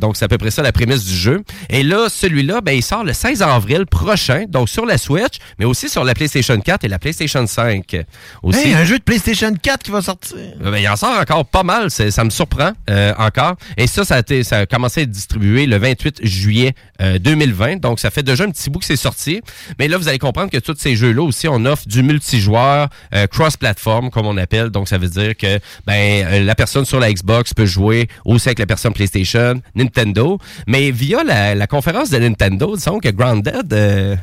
Donc, 0.00 0.16
c'est 0.16 0.24
à 0.24 0.28
peu 0.28 0.38
près 0.38 0.50
ça 0.50 0.62
la 0.62 0.72
prémisse 0.72 1.04
du 1.04 1.14
jeu. 1.14 1.42
Et 1.70 1.82
là, 1.82 2.08
celui-là, 2.38 2.60
ben, 2.60 2.72
il 2.72 2.82
sort 2.82 3.02
le 3.02 3.12
16 3.12 3.42
avril 3.42 3.84
prochain, 3.86 4.44
donc 4.48 4.68
sur 4.68 4.86
la 4.86 4.96
Switch, 4.96 5.38
mais 5.58 5.64
aussi 5.64 5.88
sur 5.88 6.04
la 6.04 6.14
PlayStation 6.14 6.58
4 6.60 6.84
et 6.84 6.88
la 6.88 6.98
PlayStation 6.98 7.44
5. 7.46 7.96
Aussi. 8.42 8.68
Hey, 8.68 8.74
un 8.74 8.84
jeu 8.84 8.98
de 8.98 9.02
PlayStation 9.02 9.52
4 9.60 9.82
qui 9.82 9.90
va 9.90 10.02
sortir. 10.02 10.36
Euh, 10.36 10.70
ben, 10.70 10.78
il 10.78 10.88
en 10.88 10.96
sort 10.96 11.18
encore 11.18 11.44
pas 11.46 11.64
mal, 11.64 11.90
ça 11.90 12.24
me 12.24 12.30
surprend 12.30 12.72
euh, 12.90 13.12
encore. 13.18 13.56
Et 13.76 13.86
ça, 13.86 14.04
ça 14.04 14.16
a, 14.16 14.18
été, 14.20 14.44
ça 14.44 14.58
a 14.58 14.66
commencé 14.66 15.00
à 15.00 15.02
être 15.02 15.10
distribué 15.10 15.66
le 15.66 15.78
28 15.78 16.20
juillet 16.24 16.74
euh, 17.00 17.18
2020, 17.18 17.76
donc 17.76 18.00
ça 18.00 18.10
fait 18.10 18.24
déjà 18.24 18.42
un 18.42 18.50
petit 18.50 18.70
bout 18.70 18.80
que 18.80 18.84
c'est 18.84 18.96
sorti. 18.96 19.40
Mais 19.78 19.86
là, 19.86 19.98
vous 19.98 20.08
allez 20.08 20.18
comprendre 20.18 20.50
que 20.50 20.58
tous 20.58 20.74
ces 20.78 20.96
jeux-là 20.96 21.22
aussi, 21.22 21.48
on 21.48 21.64
offre 21.64 21.86
du 21.86 22.02
multijoueur 22.02 22.88
euh, 23.14 23.26
cross-platform, 23.28 24.10
comme 24.10 24.26
on 24.26 24.36
appelle. 24.36 24.70
Donc, 24.70 24.88
ça 24.88 24.98
veut 24.98 25.08
dire 25.08 25.36
que 25.36 25.60
ben 25.86 26.26
euh, 26.26 26.44
la 26.44 26.54
personne 26.54 26.84
sur 26.84 26.98
la 26.98 27.12
Xbox 27.12 27.54
peut 27.54 27.66
jouer 27.66 28.08
aussi 28.24 28.48
avec 28.48 28.58
la 28.58 28.66
personne 28.66 28.92
PlayStation, 28.92 29.60
Nintendo. 29.74 30.38
Mais 30.66 30.90
via 30.90 31.22
la, 31.22 31.54
la 31.54 31.66
conférence 31.68 32.10
de 32.10 32.18
Nintendo, 32.28 32.76
disons 32.76 32.98
que 32.98 33.08
Grounded... 33.10 33.72
euh, 33.72 34.16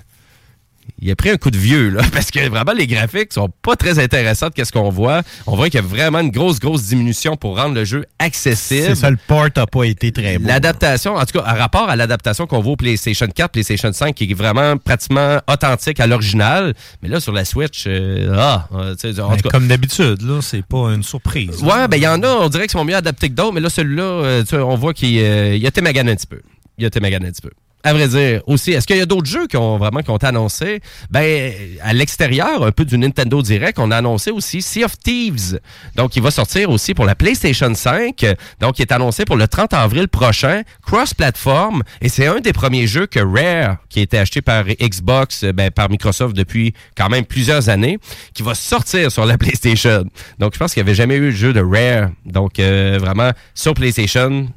il 1.01 1.11
a 1.11 1.15
pris 1.15 1.29
un 1.29 1.37
coup 1.37 1.51
de 1.51 1.57
vieux, 1.57 1.89
là, 1.89 2.01
parce 2.13 2.31
que 2.31 2.47
vraiment, 2.47 2.71
les 2.71 2.87
graphiques 2.87 3.33
sont 3.33 3.49
pas 3.61 3.75
très 3.75 3.99
intéressants 3.99 4.47
de 4.47 4.53
qu'est-ce 4.53 4.71
qu'on 4.71 4.89
voit? 4.89 5.21
On 5.45 5.55
voit 5.55 5.69
qu'il 5.69 5.79
y 5.79 5.83
a 5.83 5.85
vraiment 5.85 6.19
une 6.19 6.31
grosse, 6.31 6.59
grosse 6.59 6.83
diminution 6.83 7.35
pour 7.35 7.57
rendre 7.57 7.75
le 7.75 7.85
jeu 7.85 8.05
accessible. 8.19 8.87
C'est 8.87 8.95
ça, 8.95 9.09
le 9.09 9.17
port 9.27 9.47
n'a 9.55 9.67
pas 9.67 9.83
été 9.83 10.11
très 10.11 10.37
beau. 10.37 10.47
L'adaptation, 10.47 11.15
en 11.15 11.25
tout 11.25 11.39
cas, 11.39 11.45
en 11.45 11.55
rapport 11.55 11.89
à 11.89 11.95
l'adaptation 11.95 12.47
qu'on 12.47 12.61
voit 12.61 12.73
au 12.73 12.75
PlayStation 12.77 13.27
4, 13.27 13.51
PlayStation 13.51 13.91
5, 13.91 14.15
qui 14.15 14.31
est 14.31 14.33
vraiment 14.33 14.77
pratiquement 14.77 15.39
authentique 15.51 15.99
à 15.99 16.07
l'original. 16.07 16.73
Mais 17.01 17.09
là, 17.09 17.19
sur 17.19 17.33
la 17.33 17.45
Switch, 17.45 17.85
euh, 17.87 18.33
ah, 18.37 18.67
euh, 18.73 18.95
tu 18.95 19.13
sais, 19.13 19.19
en 19.19 19.35
tout 19.35 19.43
cas. 19.43 19.49
Comme 19.49 19.67
d'habitude, 19.67 20.21
là, 20.21 20.39
c'est 20.41 20.65
pas 20.65 20.93
une 20.93 21.03
surprise. 21.03 21.61
Ouais, 21.61 21.87
ben 21.87 21.97
il 21.97 22.03
y 22.03 22.07
en 22.07 22.21
a, 22.23 22.27
on 22.27 22.49
dirait 22.49 22.63
qu'ils 22.63 22.79
sont 22.79 22.85
mieux 22.85 22.95
adaptés 22.95 23.29
que 23.29 23.35
d'autres, 23.35 23.53
mais 23.53 23.61
là, 23.61 23.69
celui-là, 23.69 24.03
euh, 24.03 24.43
on 24.53 24.75
voit 24.75 24.93
qu'il 24.93 25.19
euh, 25.19 25.55
il 25.55 25.65
a 25.65 25.69
été 25.69 25.81
magané 25.81 26.11
un 26.11 26.15
petit 26.15 26.27
peu. 26.27 26.41
Il 26.77 26.83
a 26.83 26.87
été 26.87 26.99
magané 26.99 27.27
un 27.27 27.31
petit 27.31 27.41
peu. 27.41 27.51
À 27.85 27.93
vrai 27.93 28.07
dire, 28.07 28.41
aussi, 28.47 28.71
est-ce 28.71 28.87
qu'il 28.87 28.97
y 28.97 29.01
a 29.01 29.05
d'autres 29.05 29.29
jeux 29.29 29.45
qui 29.45 29.57
ont 29.57 29.77
vraiment 29.77 29.99
qui 29.99 30.09
ont 30.09 30.15
été 30.15 30.25
annoncés? 30.25 30.81
Ben, 31.11 31.53
à 31.83 31.93
l'extérieur, 31.93 32.63
un 32.63 32.71
peu 32.71 32.83
du 32.83 32.97
Nintendo 32.97 33.43
Direct, 33.43 33.77
on 33.77 33.91
a 33.91 33.97
annoncé 33.97 34.31
aussi 34.31 34.63
Sea 34.63 34.85
of 34.85 34.97
Thieves. 34.97 35.59
Donc, 35.95 36.15
il 36.15 36.23
va 36.23 36.31
sortir 36.31 36.71
aussi 36.71 36.95
pour 36.95 37.05
la 37.05 37.13
PlayStation 37.13 37.71
5. 37.71 38.25
Donc, 38.59 38.79
il 38.79 38.81
est 38.81 38.91
annoncé 38.91 39.23
pour 39.23 39.35
le 39.35 39.47
30 39.47 39.75
avril 39.75 40.07
prochain, 40.07 40.63
cross-platform. 40.81 41.83
Et 42.01 42.09
c'est 42.09 42.25
un 42.25 42.39
des 42.39 42.53
premiers 42.53 42.87
jeux 42.87 43.05
que 43.05 43.19
Rare, 43.19 43.77
qui 43.87 43.99
a 43.99 44.01
été 44.01 44.17
acheté 44.17 44.41
par 44.41 44.63
Xbox, 44.65 45.45
ben, 45.45 45.69
par 45.69 45.87
Microsoft 45.91 46.35
depuis 46.35 46.73
quand 46.97 47.09
même 47.09 47.25
plusieurs 47.25 47.69
années, 47.69 47.99
qui 48.33 48.41
va 48.41 48.55
sortir 48.55 49.11
sur 49.11 49.27
la 49.27 49.37
PlayStation. 49.37 50.05
Donc, 50.39 50.55
je 50.55 50.57
pense 50.57 50.73
qu'il 50.73 50.81
n'y 50.81 50.89
avait 50.89 50.95
jamais 50.95 51.17
eu 51.17 51.27
de 51.27 51.37
jeu 51.37 51.53
de 51.53 51.61
Rare. 51.61 52.09
Donc, 52.25 52.57
euh, 52.57 52.97
vraiment, 52.99 53.29
sur 53.53 53.75
PlayStation, 53.75 54.47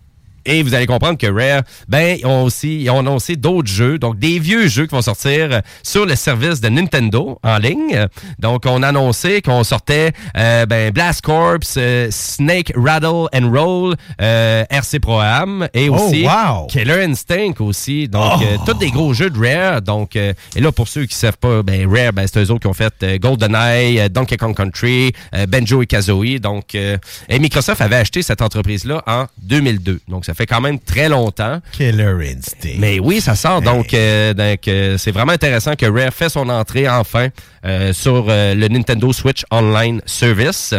et 0.49 0.63
vous 0.63 0.75
allez 0.75 0.87
comprendre 0.87 1.19
que 1.19 1.27
Rare, 1.27 1.63
ben, 1.89 2.17
ils 2.19 2.27
ont 2.27 2.43
aussi 2.45 2.81
ils 2.81 2.91
ont 2.91 3.01
annoncé 3.01 3.37
d'autres 3.37 3.69
jeux, 3.69 3.99
donc 3.99 4.19
des 4.19 4.39
vieux 4.39 4.67
jeux 4.67 4.87
qui 4.87 4.95
vont 4.95 5.03
sortir 5.03 5.49
euh, 5.53 5.61
sur 5.83 6.07
le 6.07 6.17
service 6.17 6.61
de 6.61 6.69
Nintendo 6.69 7.39
en 7.43 7.59
ligne. 7.59 8.07
Donc, 8.39 8.65
on 8.67 8.83
a 8.83 8.89
annoncé 8.89 9.43
qu'on 9.43 9.63
sortait 9.63 10.13
euh, 10.37 10.65
ben, 10.67 10.91
Blast 10.91 11.21
Corps, 11.21 11.59
euh, 11.77 12.09
Snake 12.11 12.73
Rattle 12.75 13.27
and 13.35 13.51
Roll, 13.53 13.95
euh, 14.21 14.65
RC 14.71 15.01
Pro 15.01 15.21
Am 15.21 15.69
et 15.75 15.89
Oh, 15.91 15.95
aussi 15.95 16.25
wow! 16.25 16.67
Killer 16.69 17.05
Instinct 17.05 17.61
aussi. 17.61 18.09
Donc, 18.09 18.43
euh, 18.43 18.57
tous 18.65 18.75
des 18.75 18.91
gros 18.91 19.13
jeux 19.13 19.31
de 19.31 19.39
Rare. 19.39 19.83
Donc, 19.83 20.17
et 20.17 20.35
là, 20.57 20.73
pour 20.73 20.89
ceux 20.89 21.05
qui 21.05 21.15
savent 21.15 21.37
pas, 21.39 21.63
ben, 21.63 21.87
Rare, 21.87 22.13
ben, 22.13 22.27
c'est 22.27 22.43
eux 22.43 22.51
autres 22.51 22.61
qui 22.61 22.67
ont 22.67 22.73
fait 22.73 23.21
GoldenEye, 23.21 24.09
Donkey 24.11 24.37
Kong 24.37 24.57
Country, 24.57 25.13
Benjo 25.49 25.83
et 25.83 25.87
Kazooie. 25.87 26.39
Donc, 26.39 26.75
et 26.75 26.99
Microsoft 27.39 27.81
avait 27.81 27.97
acheté 27.97 28.23
cette 28.23 28.43
entreprise-là 28.43 29.03
en 29.07 29.27
2002. 29.43 30.01
Donc, 30.09 30.25
ça 30.25 30.35
fait 30.39 30.47
quand 30.47 30.61
même 30.63 30.79
très 30.79 31.09
longtemps. 31.09 31.61
Killer 31.73 32.15
Instinct. 32.35 32.77
Mais 32.79 32.99
oui, 32.99 33.21
ça 33.21 33.35
sort. 33.35 33.61
Donc, 33.61 33.93
euh, 33.93 34.33
donc 34.35 34.67
euh, 34.69 34.97
c'est 34.97 35.11
vraiment 35.11 35.33
intéressant 35.33 35.75
que 35.75 35.85
Rare 35.87 36.13
fait 36.15 36.29
son 36.31 36.49
entrée 36.49 36.89
enfin 36.89 37.29
euh, 37.67 37.93
sur 37.93 38.27
euh, 38.29 38.55
le 38.55 38.69
Nintendo 38.69 39.13
Switch 39.13 39.45
Online 39.51 40.01
Service. 40.07 40.75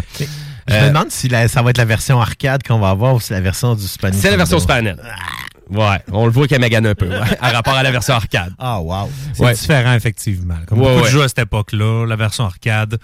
Je 0.67 0.75
me 0.75 0.87
demande 0.89 1.09
si 1.11 1.27
la- 1.27 1.47
ça 1.47 1.61
va 1.61 1.71
être 1.71 1.77
la 1.79 1.85
version 1.85 2.21
arcade 2.21 2.61
qu'on 2.63 2.79
va 2.79 2.89
avoir 2.89 3.15
ou 3.15 3.19
si 3.19 3.33
la 3.33 3.41
version 3.41 3.75
du 3.75 3.85
Super 3.87 4.11
c'est 4.13 4.29
la 4.31 4.37
version. 4.37 4.59
Super. 4.59 4.95
Ouais, 5.69 5.97
on 6.11 6.25
le 6.25 6.31
voit 6.31 6.47
qu'elle 6.47 6.61
magane 6.61 6.85
un 6.87 6.95
peu, 6.95 7.07
ouais, 7.07 7.19
en 7.41 7.51
rapport 7.51 7.75
à 7.75 7.83
la 7.83 7.91
version 7.91 8.15
arcade. 8.15 8.53
Ah, 8.57 8.79
wow. 8.81 9.09
C'est 9.33 9.43
Ouais. 9.43 9.53
différent, 9.53 9.93
effectivement. 9.93 10.55
Comme 10.67 10.79
Ouais, 10.81 10.93
beaucoup 10.93 11.05
de 11.05 11.09
jeux 11.11 11.21
à 11.23 11.27
cette 11.27 11.39
époque-là, 11.39 12.05
la 12.07 12.15
version 12.15 12.45
arcade, 12.45 12.97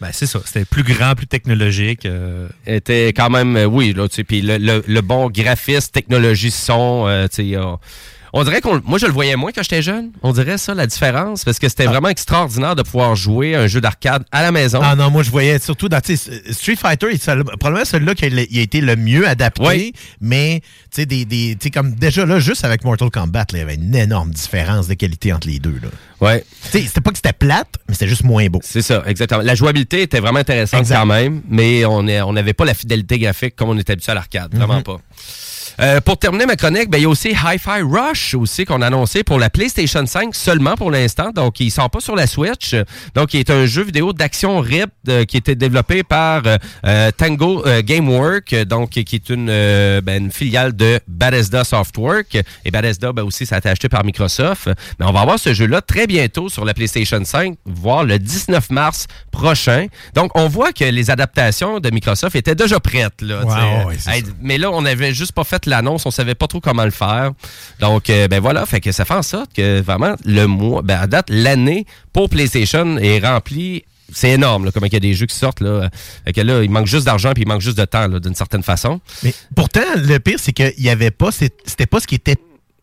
ben, 0.00 0.08
c'est 0.12 0.26
ça. 0.26 0.40
C'était 0.44 0.64
plus 0.64 0.82
grand, 0.82 1.14
plus 1.14 1.26
technologique. 1.28 2.06
euh, 2.06 2.48
était 2.66 3.08
quand 3.08 3.30
même, 3.30 3.56
euh, 3.56 3.64
oui, 3.66 3.92
là, 3.92 4.08
tu 4.08 4.16
sais, 4.16 4.24
puis 4.24 4.40
le, 4.42 4.58
le, 4.58 4.82
le 4.86 5.00
bon 5.00 5.30
graphisme, 5.30 5.90
technologie, 5.92 6.50
son, 6.50 7.04
euh, 7.06 7.26
tu 7.28 7.52
sais, 7.52 7.56
on, 8.32 8.44
dirait 8.44 8.60
qu'on. 8.60 8.80
Moi, 8.84 8.98
je 8.98 9.06
le 9.06 9.12
voyais 9.12 9.36
moins 9.36 9.52
quand 9.52 9.62
j'étais 9.62 9.82
jeune. 9.82 10.10
On 10.22 10.32
dirait 10.32 10.58
ça, 10.58 10.74
la 10.74 10.86
différence, 10.86 11.44
parce 11.44 11.58
que 11.58 11.68
c'était 11.68 11.86
vraiment 11.86 12.08
extraordinaire 12.08 12.76
de 12.76 12.82
pouvoir 12.82 13.14
jouer 13.16 13.54
un 13.54 13.66
jeu 13.66 13.80
d'arcade 13.80 14.24
à 14.32 14.42
la 14.42 14.52
maison. 14.52 14.80
Ah 14.82 14.94
non, 14.96 15.10
moi 15.10 15.22
je 15.22 15.30
voyais 15.30 15.58
surtout 15.58 15.88
dans 15.88 15.98
Street 16.02 16.76
Fighter, 16.76 17.08
il- 17.12 17.18
probablement 17.18 17.84
celui-là 17.84 18.14
qui 18.14 18.24
a, 18.24 18.28
il 18.28 18.58
a 18.58 18.62
été 18.62 18.80
le 18.80 18.96
mieux 18.96 19.26
adapté, 19.26 19.92
mais 20.20 20.60
tu 20.90 21.02
sais 21.02 21.06
des, 21.06 21.24
des 21.24 21.56
comme 21.72 21.94
déjà 21.94 22.24
là 22.26 22.38
juste 22.38 22.64
avec 22.64 22.84
Mortal 22.84 23.10
Kombat, 23.10 23.40
là, 23.40 23.44
il 23.54 23.58
y 23.58 23.62
avait 23.62 23.74
une 23.74 23.94
énorme 23.94 24.30
différence 24.30 24.88
de 24.88 24.94
qualité 24.94 25.32
entre 25.32 25.48
les 25.48 25.58
deux 25.58 25.78
là. 25.82 25.88
Ouais. 26.20 26.44
Tu 26.72 26.78
sais, 26.80 26.86
c'était 26.86 27.00
pas 27.00 27.10
que 27.10 27.16
c'était 27.16 27.32
plate, 27.32 27.68
mais 27.86 27.94
c'était 27.94 28.08
juste 28.08 28.24
moins 28.24 28.46
beau. 28.48 28.58
C'est 28.64 28.82
ça, 28.82 29.02
exactement. 29.06 29.42
La 29.42 29.54
jouabilité 29.54 30.02
était 30.02 30.18
vraiment 30.20 30.40
intéressante 30.40 30.88
quand 30.88 31.06
même, 31.06 31.42
mais 31.48 31.84
on 31.84 32.02
n'avait 32.02 32.54
pas 32.54 32.64
la 32.64 32.74
fidélité 32.74 33.18
graphique 33.18 33.54
comme 33.56 33.68
on 33.70 33.78
était 33.78 33.92
habitué 33.92 34.12
à 34.12 34.14
l'arcade. 34.16 34.52
Vraiment 34.54 34.78
Mhm. 34.78 34.82
pas. 34.82 35.00
Euh, 35.80 36.00
pour 36.00 36.18
terminer 36.18 36.44
ma 36.46 36.56
chronique, 36.56 36.90
ben, 36.90 36.98
il 36.98 37.02
y 37.02 37.04
a 37.04 37.08
aussi 37.08 37.28
Hi-Fi 37.28 37.82
Rush 37.82 38.34
aussi 38.34 38.64
qu'on 38.64 38.82
a 38.82 38.88
annoncé 38.88 39.22
pour 39.22 39.38
la 39.38 39.48
PlayStation 39.48 40.04
5 40.04 40.34
seulement 40.34 40.74
pour 40.74 40.90
l'instant. 40.90 41.30
Donc, 41.30 41.60
il 41.60 41.70
sort 41.70 41.88
pas 41.88 42.00
sur 42.00 42.16
la 42.16 42.26
Switch. 42.26 42.74
Donc, 43.14 43.32
il 43.34 43.40
est 43.40 43.50
un 43.50 43.64
jeu 43.66 43.82
vidéo 43.84 44.12
d'action 44.12 44.58
RIP 44.58 44.90
euh, 45.08 45.24
qui 45.24 45.36
a 45.36 45.38
été 45.38 45.54
développé 45.54 46.02
par 46.02 46.42
euh, 46.46 46.56
euh, 46.84 47.10
Tango 47.16 47.64
euh, 47.66 47.82
Gamework, 47.84 48.54
donc 48.64 48.90
qui 48.90 49.14
est 49.14 49.28
une, 49.30 49.46
ben, 50.00 50.24
une 50.24 50.32
filiale 50.32 50.74
de 50.74 50.98
Bethesda 51.06 51.62
Softwork. 51.62 52.36
Et 52.64 52.70
Bethesda, 52.72 53.12
ben, 53.12 53.22
aussi, 53.22 53.46
ça 53.46 53.56
a 53.56 53.58
été 53.58 53.68
acheté 53.68 53.88
par 53.88 54.04
Microsoft. 54.04 54.68
Mais 54.98 55.06
on 55.06 55.12
va 55.12 55.20
avoir 55.20 55.38
ce 55.38 55.54
jeu-là 55.54 55.80
très 55.80 56.08
bientôt 56.08 56.48
sur 56.48 56.64
la 56.64 56.74
PlayStation 56.74 57.24
5, 57.24 57.54
voire 57.66 58.04
le 58.04 58.18
19 58.18 58.70
mars 58.70 59.06
prochain. 59.30 59.86
Donc, 60.14 60.32
on 60.34 60.48
voit 60.48 60.72
que 60.72 60.84
les 60.84 61.10
adaptations 61.10 61.78
de 61.78 61.90
Microsoft 61.90 62.34
étaient 62.34 62.56
déjà 62.56 62.80
prêtes. 62.80 63.22
Là, 63.22 63.44
Ouais, 63.44 63.96
Hey, 64.08 64.24
mais 64.40 64.58
là, 64.58 64.70
on 64.72 64.82
n'avait 64.82 65.14
juste 65.14 65.32
pas 65.32 65.44
fait 65.44 65.66
l'annonce, 65.68 66.06
on 66.06 66.10
savait 66.10 66.34
pas 66.34 66.46
trop 66.46 66.60
comment 66.60 66.84
le 66.84 66.90
faire. 66.90 67.32
Donc, 67.80 68.10
euh, 68.10 68.28
ben 68.28 68.40
voilà, 68.40 68.66
fait 68.66 68.80
que 68.80 68.92
ça 68.92 69.04
fait 69.04 69.14
en 69.14 69.22
sorte 69.22 69.52
que 69.52 69.80
vraiment, 69.80 70.14
le 70.24 70.46
mois, 70.46 70.82
ben 70.82 70.98
à 71.00 71.06
date, 71.06 71.26
l'année 71.30 71.86
pour 72.12 72.28
PlayStation 72.28 72.98
est 72.98 73.20
remplie. 73.20 73.84
C'est 74.10 74.30
énorme, 74.30 74.64
là, 74.64 74.70
comment 74.72 74.86
il 74.86 74.92
y 74.92 74.96
a 74.96 75.00
des 75.00 75.12
jeux 75.12 75.26
qui 75.26 75.36
sortent. 75.36 75.60
Là. 75.60 75.90
Que 76.34 76.40
là, 76.40 76.62
il 76.62 76.70
manque 76.70 76.86
juste 76.86 77.04
d'argent 77.04 77.32
puis 77.34 77.42
il 77.42 77.48
manque 77.48 77.60
juste 77.60 77.76
de 77.76 77.84
temps, 77.84 78.08
d'une 78.08 78.34
certaine 78.34 78.62
façon. 78.62 79.02
Mais 79.22 79.34
pourtant, 79.54 79.82
le 79.96 80.16
pire, 80.18 80.38
c'est 80.40 80.54
qu'il 80.54 80.72
y 80.78 80.88
avait 80.88 81.10
pas, 81.10 81.30
c'était 81.30 81.86
pas 81.86 82.00
ce 82.00 82.06
qui 82.06 82.14
était 82.14 82.36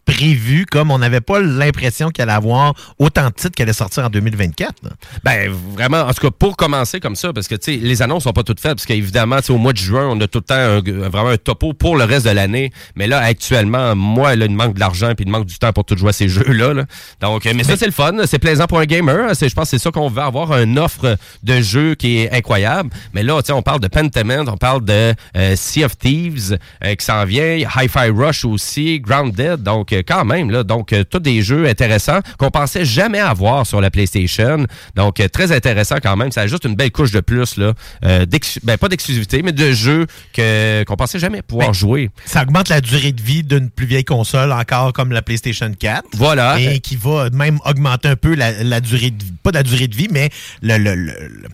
prévu, 0.06 0.66
comme 0.66 0.92
on 0.92 1.00
n'avait 1.00 1.22
pas 1.22 1.40
l'impression 1.40 2.10
qu'il 2.10 2.22
allait 2.22 2.32
avoir 2.32 2.74
autant 3.00 3.28
de 3.28 3.34
titres 3.34 3.52
qu'elle 3.56 3.66
allait 3.66 3.74
sortir 3.74 4.06
en 4.06 4.10
2024. 4.10 4.74
là. 4.84 4.90
Ben, 5.24 5.52
vraiment, 5.76 6.02
en 6.02 6.14
tout 6.14 6.22
cas, 6.22 6.32
pour 6.38 6.56
commencer 6.56 7.00
comme 7.00 7.16
ça, 7.16 7.34
parce 7.34 7.48
que, 7.48 7.56
tu 7.56 7.74
sais, 7.74 7.80
les 7.82 8.02
annonces 8.02 8.24
sont 8.24 8.34
pas 8.34 8.44
toutes 8.44 8.60
faites, 8.60 8.76
parce 8.76 8.86
qu'évidemment, 8.86 9.38
tu 9.38 9.46
sais, 9.48 9.54
au 9.54 9.58
mois 9.58 9.74
de 9.74 9.78
juin, 9.78 10.08
on 10.10 10.20
a 10.22 10.28
tout 10.28 10.40
le 10.40 10.44
temps 10.44 10.56
un- 10.56 11.10
vraiment 11.10 11.30
un 11.30 11.38
topo 11.38 11.74
pour 11.74 11.98
le 11.98 12.04
reste 12.04 12.26
de 12.26 12.32
l'année. 12.32 12.72
Mais 12.96 13.08
là, 13.08 13.20
actuellement, 13.20 13.96
moi, 13.96 14.36
là, 14.36 14.46
il 14.46 14.52
manque 14.56 14.76
de 14.76 14.80
l'argent 14.80 15.14
puis 15.16 15.26
il 15.26 15.32
manque 15.32 15.46
du 15.46 15.58
temps 15.58 15.74
pour 15.74 15.86
tout 15.86 15.98
jouer 15.98 16.10
à 16.10 16.14
ces 16.14 16.28
jeux-là. 16.30 16.74
là. 16.74 16.86
Donc, 17.22 17.46
euh, 17.46 17.54
mais 17.56 17.64
ça, 17.64 17.76
c'est 17.78 17.86
le 17.88 17.92
fun. 17.92 18.12
C'est 18.26 18.40
plaisant 18.40 18.68
pour 18.68 18.80
un 18.80 18.86
gamer. 18.86 19.36
C'est- 19.36 19.50
Je 19.50 19.56
pense 19.56 19.72
que 19.72 19.78
c'est 19.78 19.84
ça 19.84 19.92
qu'on 19.92 20.10
veut 20.10 20.22
avoir, 20.22 20.54
une 20.60 20.78
offre 20.80 21.18
de 21.44 21.62
jeu 21.62 21.96
qui 21.96 22.20
est 22.20 22.32
incroyable. 22.32 22.90
Mais 23.14 23.24
là, 23.24 23.42
tu 23.42 23.48
sais, 23.48 23.54
on 23.54 23.62
parle 23.62 23.80
de 23.80 23.88
Pentiment, 23.88 24.44
on 24.48 24.58
parle 24.58 24.84
de 24.86 25.14
euh, 25.36 25.56
Sea 25.56 25.86
of 25.86 25.98
Thieves 25.98 26.58
euh, 26.84 26.96
qui 26.96 27.06
s'en 27.06 27.24
vient, 27.26 27.58
Hi-Fi 27.76 28.10
Rush 28.14 28.46
aussi, 28.46 29.00
Grounded. 29.00 29.64
Donc, 29.64 29.95
quand 30.02 30.26
même, 30.26 30.50
là, 30.52 30.64
donc, 30.64 30.94
euh, 30.94 31.04
tous 31.04 31.20
des 31.20 31.42
jeux 31.42 31.68
intéressants 31.68 32.20
qu'on 32.38 32.52
pensait 32.52 32.86
jamais 32.86 33.20
avoir 33.20 33.66
sur 33.66 33.82
la 33.82 33.92
PlayStation. 33.92 34.66
Donc, 34.96 35.20
euh, 35.20 35.28
très 35.28 35.52
intéressant 35.52 35.98
quand 36.02 36.16
même. 36.16 36.32
Ça 36.32 36.42
ajoute 36.42 36.66
une 36.66 36.76
belle 36.76 36.92
couche 36.92 37.12
de 37.12 37.20
plus, 37.22 37.58
là, 37.58 37.74
euh, 38.04 38.26
ben, 38.64 38.78
pas 38.78 38.90
d'exclusivité, 38.90 39.42
mais 39.42 39.52
de 39.52 39.72
jeux 39.72 40.06
que, 40.34 40.84
qu'on 40.84 40.96
pensait 40.96 41.20
jamais 41.20 41.42
pouvoir 41.42 41.68
Ben, 41.68 41.74
jouer. 41.74 42.10
Ça 42.26 42.44
augmente 42.44 42.70
la 42.70 42.82
durée 42.82 43.12
de 43.12 43.22
vie 43.22 43.44
d'une 43.44 43.70
plus 43.70 43.86
vieille 43.86 44.04
console, 44.06 44.52
encore 44.52 44.94
comme 44.94 45.12
la 45.12 45.22
PlayStation 45.22 45.72
4. 45.78 46.04
Voilà. 46.14 46.60
Et 46.60 46.80
qui 46.80 46.96
va 46.96 47.30
même 47.32 47.60
augmenter 47.66 48.08
un 48.10 48.16
peu 48.16 48.36
la, 48.36 48.64
la 48.64 48.80
durée 48.82 49.12
de 49.12 49.24
vie, 49.24 49.34
pas 49.44 49.52
la 49.52 49.64
durée 49.64 49.88
de 49.88 49.96
vie, 49.96 50.08
mais 50.12 50.30
le- 50.62 50.78
le- 50.78 50.96
le- 50.96 51.14
le- 51.28 51.48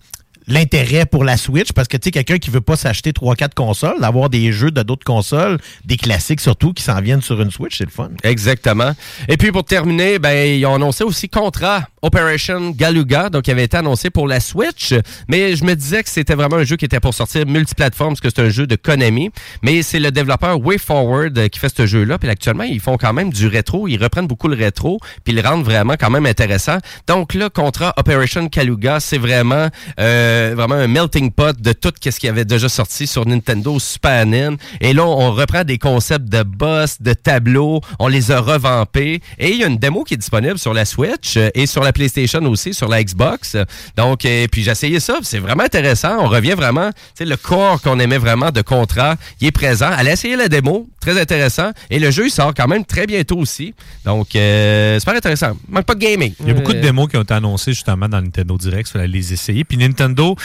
l'intérêt 0.52 1.06
pour 1.06 1.24
la 1.24 1.38
Switch 1.38 1.72
parce 1.72 1.88
que 1.88 1.98
tu 1.98 2.06
sais 2.06 2.12
quelqu'un 2.12 2.38
qui 2.38 2.50
veut 2.50 2.62
pas 2.62 2.76
s'acheter 2.76 3.14
3 3.14 3.36
4 3.36 3.54
consoles, 3.54 4.00
d'avoir 4.00 4.30
des 4.30 4.52
jeux 4.52 4.72
de 4.72 4.84
d'autres 4.84 5.06
consoles, 5.06 5.58
des 5.86 5.98
classiques 5.98 6.42
surtout 6.42 6.74
qui 6.74 6.84
s'en 6.84 7.00
viennent 7.02 7.22
sur 7.22 7.42
une 7.42 7.52
Switch, 7.52 7.78
c'est 7.78 7.86
le 7.86 7.92
fun. 7.92 8.10
Exactement. 8.24 8.92
Et 9.28 9.38
puis 9.38 9.52
pour 9.52 9.64
terminer, 9.64 10.20
ben 10.20 10.48
ils 10.48 10.66
ont 10.66 10.76
annoncé 10.76 11.04
aussi 11.04 11.30
Contra 11.30 11.88
Operation 12.02 12.72
Galuga, 12.72 13.30
donc 13.30 13.44
qui 13.44 13.52
avait 13.52 13.64
été 13.64 13.78
annoncé 13.78 14.10
pour 14.10 14.28
la 14.28 14.40
Switch, 14.40 14.94
mais 15.28 15.56
je 15.56 15.64
me 15.64 15.76
disais 15.76 16.02
que 16.02 16.10
c'était 16.10 16.34
vraiment 16.34 16.58
un 16.58 16.64
jeu 16.64 16.76
qui 16.76 16.86
était 16.86 17.00
pour 17.00 17.14
sortir 17.14 17.46
multiplateforme 17.46 18.14
parce 18.14 18.22
que 18.22 18.30
c'est 18.30 18.42
un 18.42 18.50
jeu 18.50 18.66
de 18.66 18.76
Konami, 18.76 19.30
mais 19.62 19.84
c'est 19.84 20.00
le 20.00 20.12
développeur 20.12 20.60
WayForward 20.60 21.38
euh, 21.38 21.48
qui 21.48 21.60
fait 21.60 21.76
ce 21.76 21.86
jeu-là, 21.86 22.18
puis 22.18 22.30
actuellement 22.30 22.64
ils 22.64 22.80
font 22.80 22.98
quand 22.98 23.14
même 23.14 23.32
du 23.32 23.48
rétro, 23.48 23.88
ils 23.88 24.02
reprennent 24.02 24.28
beaucoup 24.28 24.48
le 24.48 24.56
rétro, 24.56 25.00
puis 25.24 25.34
ils 25.34 25.36
le 25.36 25.48
rendent 25.48 25.64
vraiment 25.64 25.94
quand 26.00 26.10
même 26.10 26.26
intéressant. 26.26 26.78
Donc 27.08 27.34
là, 27.34 27.50
Contra 27.50 27.94
Operation 27.98 28.46
Galuga, 28.46 29.00
c'est 29.00 29.18
vraiment 29.20 29.68
euh, 30.00 30.54
vraiment 30.56 30.76
un 30.76 30.88
melting 30.88 31.32
pot 31.32 31.60
de 31.60 31.74
tout 31.74 31.94
ce 32.04 32.20
qui 32.20 32.28
avait 32.28 32.46
déjà 32.46 32.70
sorti 32.70 33.06
sur 33.06 33.28
Nintendo, 33.28 33.78
Super 33.80 34.26
NES, 34.26 34.58
et 34.80 34.94
là 34.94 35.06
on 35.06 35.32
reprend 35.32 35.64
des 35.64 35.78
concepts 35.78 36.30
de 36.30 36.44
boss, 36.44 37.02
de 37.02 37.14
tableaux, 37.14 37.82
on 38.00 38.08
les 38.08 38.32
a 38.32 38.40
revampés, 38.40 39.22
et 39.38 39.52
il 39.52 39.58
y 39.58 39.64
a 39.64 39.68
une 39.68 39.78
démo 39.78 40.04
qui 40.04 40.16
est 40.16 40.18
disponible 40.18 40.58
sur 40.58 40.74
la 40.74 40.86
Switch 40.86 41.38
euh, 41.38 41.50
et 41.54 41.68
sur 41.68 41.84
la 41.84 41.91
PlayStation 41.94 42.44
aussi, 42.46 42.74
sur 42.74 42.88
la 42.88 43.04
Xbox. 43.04 43.58
Donc, 43.98 44.26
euh, 44.26 44.48
puis 44.52 44.64
j'ai 44.64 44.72
essayé 44.72 45.00
ça, 45.00 45.18
c'est 45.24 45.40
vraiment 45.40 45.64
intéressant. 45.64 46.18
On 46.20 46.28
revient 46.28 46.54
vraiment, 46.54 46.90
tu 46.92 46.98
sais, 47.16 47.26
le 47.26 47.38
corps 47.38 47.82
qu'on 47.82 48.00
aimait 48.00 48.18
vraiment 48.18 48.52
de 48.52 48.62
contrat, 48.62 49.16
il 49.40 49.48
est 49.48 49.52
présent. 49.52 49.90
Allez 49.92 50.12
essayer 50.12 50.36
la 50.36 50.48
démo, 50.50 50.88
très 51.00 51.20
intéressant. 51.20 51.72
Et 51.90 52.00
le 52.00 52.12
jeu, 52.12 52.28
il 52.28 52.32
sort 52.32 52.54
quand 52.56 52.68
même 52.68 52.86
très 52.86 53.06
bientôt 53.08 53.38
aussi. 53.38 53.74
Donc, 54.06 54.36
euh, 54.36 55.00
super 55.00 55.16
intéressant. 55.16 55.58
Manque 55.70 55.86
pas 55.86 55.96
de 55.96 56.00
gaming. 56.00 56.34
Il 56.42 56.48
y 56.48 56.52
a 56.52 56.54
beaucoup 56.54 56.74
de 56.74 56.78
Euh, 56.78 56.82
démos 56.82 57.08
qui 57.10 57.18
ont 57.18 57.22
été 57.24 57.34
annoncées 57.34 57.74
justement 57.74 58.08
dans 58.10 58.22
Nintendo 58.22 58.58
Direct, 58.58 58.90
il 58.90 58.92
fallait 58.94 59.08
les 59.08 59.34
essayer. 59.34 59.64
Puis 59.64 59.78
Nintendo 59.78 60.36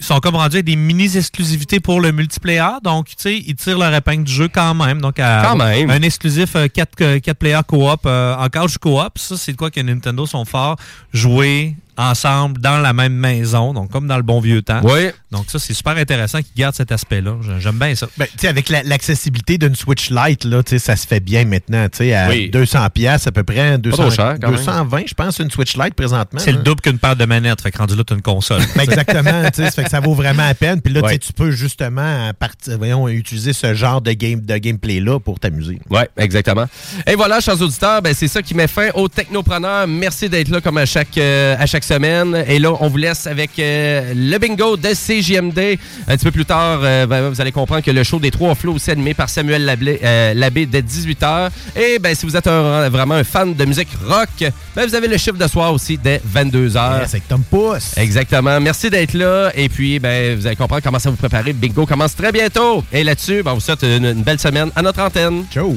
sont 0.00 0.20
comme 0.20 0.36
rendus 0.36 0.56
avec 0.56 0.66
des 0.66 0.76
mini-exclusivités 0.76 1.80
pour 1.80 2.00
le 2.00 2.12
multiplayer. 2.12 2.62
Donc, 2.82 3.06
tu 3.08 3.14
sais, 3.18 3.36
ils 3.38 3.54
tirent 3.54 3.78
leur 3.78 3.94
épingle 3.94 4.24
du 4.24 4.32
jeu 4.32 4.48
quand 4.52 4.74
même. 4.74 5.00
Donc, 5.00 5.18
à- 5.18 5.42
Quand 5.44 5.56
même. 5.56 5.90
un 5.90 6.02
exclusif 6.02 6.54
4 6.72 7.32
player 7.34 7.60
coop 7.66 8.00
euh, 8.06 8.34
en 8.36 8.48
couch 8.48 8.78
coop. 8.78 9.12
Ça, 9.16 9.36
c'est 9.36 9.52
de 9.52 9.56
quoi 9.56 9.70
que 9.70 9.80
Nintendo 9.80 10.26
sont 10.26 10.44
forts. 10.44 10.76
Jouer 11.12 11.76
ensemble 11.96 12.60
dans 12.60 12.78
la 12.78 12.92
même 12.92 13.12
maison, 13.14 13.72
donc 13.74 13.90
comme 13.90 14.06
dans 14.06 14.16
le 14.16 14.22
bon 14.22 14.40
vieux 14.40 14.62
temps. 14.62 14.80
Oui. 14.84 15.10
Donc 15.30 15.44
ça, 15.48 15.58
c'est 15.58 15.74
super 15.74 15.96
intéressant 15.96 16.38
qu'ils 16.42 16.54
gardent 16.56 16.74
cet 16.74 16.92
aspect-là. 16.92 17.36
J'ai- 17.42 17.60
J'aime 17.60 17.78
bien 17.78 17.94
ça. 17.94 18.06
Ben, 18.18 18.26
tu 18.26 18.38
sais, 18.40 18.48
avec 18.48 18.68
la- 18.68 18.82
l'accessibilité 18.82 19.56
d'une 19.58 19.74
Switch 19.74 20.10
Lite, 20.10 20.44
là, 20.44 20.62
tu 20.62 20.70
sais, 20.70 20.78
ça 20.78 20.96
se 20.96 21.06
fait 21.06 21.20
bien 21.20 21.44
maintenant. 21.44 21.88
tu 21.88 21.98
sais, 21.98 22.14
À 22.14 22.28
Oui. 22.28 22.50
200 22.50 22.88
pièces 22.90 23.26
à 23.26 23.32
peu 23.32 23.42
près. 23.44 23.78
200, 23.78 23.96
trop 24.02 24.10
cher, 24.10 24.34
quand 24.40 24.48
même. 24.50 24.56
220, 24.58 25.02
je 25.06 25.14
pense, 25.14 25.38
une 25.38 25.50
Switch 25.50 25.76
Lite 25.76 25.94
présentement. 25.94 26.38
C'est 26.40 26.52
le 26.52 26.58
hein. 26.58 26.62
double 26.64 26.80
qu'une 26.80 26.98
paire 26.98 27.16
de 27.16 27.24
manettes. 27.24 27.60
Fait 27.62 27.70
que 27.70 27.78
rendu 27.78 27.94
là, 27.96 28.02
t'as 28.04 28.14
une 28.14 28.22
console. 28.22 28.60
Ben, 28.76 28.82
exactement, 28.82 29.42
tu 29.50 29.62
sais, 29.62 29.64
ça 29.66 29.70
fait 29.70 29.84
que 29.84 29.90
ça 29.90 30.00
vaut 30.00 30.14
vraiment 30.14 30.44
la 30.46 30.54
peine. 30.54 30.80
Puis 30.80 30.92
là, 30.92 31.02
tu 31.10 31.18
tu 31.18 31.32
peux 31.32 31.50
justement 31.50 32.30
partir, 32.38 32.76
voyons, 32.78 33.08
utiliser 33.08 33.52
ce 33.52 33.74
genre 33.74 34.00
de 34.00 34.12
game 34.12 34.40
de 34.40 34.56
gameplay-là 34.56 35.18
pour 35.20 35.38
t'amuser. 35.40 35.80
Ouais, 35.88 36.08
exactement. 36.16 36.66
Et 37.06 37.14
voilà, 37.14 37.40
chers 37.40 37.60
auditeurs, 37.60 38.02
ben, 38.02 38.12
c'est 38.14 38.28
ça 38.28 38.42
qui 38.42 38.54
met 38.54 38.66
fin 38.66 38.88
au 38.94 39.08
Technopreneur. 39.08 39.86
Merci 39.86 40.28
d'être 40.28 40.48
là 40.48 40.60
comme 40.60 40.78
à 40.78 40.86
chaque, 40.86 41.16
euh, 41.18 41.54
à 41.58 41.66
chaque 41.66 41.81
semaine. 41.84 42.44
Et 42.48 42.58
là, 42.58 42.72
on 42.80 42.88
vous 42.88 42.96
laisse 42.96 43.26
avec 43.26 43.50
euh, 43.58 44.12
le 44.14 44.38
bingo 44.38 44.76
de 44.76 44.88
CJMD. 44.88 45.78
Un 46.08 46.16
petit 46.16 46.24
peu 46.24 46.30
plus 46.30 46.44
tard, 46.44 46.80
euh, 46.82 47.06
ben, 47.06 47.28
vous 47.28 47.40
allez 47.40 47.52
comprendre 47.52 47.82
que 47.82 47.90
le 47.90 48.02
show 48.04 48.18
des 48.18 48.30
Trois 48.30 48.54
Flots 48.54 48.74
aussi 48.74 48.90
animé 48.90 49.14
par 49.14 49.28
Samuel 49.28 49.64
Lablé, 49.64 50.00
euh, 50.02 50.34
Labbé 50.34 50.66
dès 50.66 50.82
18h. 50.82 51.50
Et 51.76 51.98
ben, 51.98 52.14
si 52.14 52.26
vous 52.26 52.36
êtes 52.36 52.46
un- 52.46 52.88
vraiment 52.88 53.14
un 53.14 53.24
fan 53.24 53.54
de 53.54 53.64
musique 53.64 53.88
rock, 54.06 54.28
ben, 54.74 54.86
vous 54.86 54.94
avez 54.94 55.08
le 55.08 55.16
chiffre 55.16 55.36
de 55.38 55.46
soir 55.46 55.72
aussi 55.72 55.98
dès 55.98 56.20
22h. 56.34 57.00
Yes, 57.00 57.10
avec 57.14 57.28
Tom 57.28 57.42
Pouce. 57.48 57.92
Exactement. 57.96 58.60
Merci 58.60 58.90
d'être 58.90 59.14
là. 59.14 59.50
Et 59.54 59.68
puis, 59.68 59.98
ben, 59.98 60.36
vous 60.36 60.46
allez 60.46 60.56
comprendre 60.56 60.82
comment 60.82 60.98
ça 60.98 61.10
vous 61.10 61.16
préparer. 61.16 61.52
Bingo 61.52 61.86
commence 61.86 62.14
très 62.16 62.32
bientôt. 62.32 62.82
Et 62.92 63.04
là-dessus, 63.04 63.42
ben, 63.42 63.52
on 63.52 63.54
vous 63.54 63.60
souhaite 63.60 63.82
une, 63.82 64.04
une 64.04 64.22
belle 64.22 64.38
semaine 64.38 64.70
à 64.74 64.82
notre 64.82 65.00
antenne. 65.00 65.44
Ciao. 65.52 65.76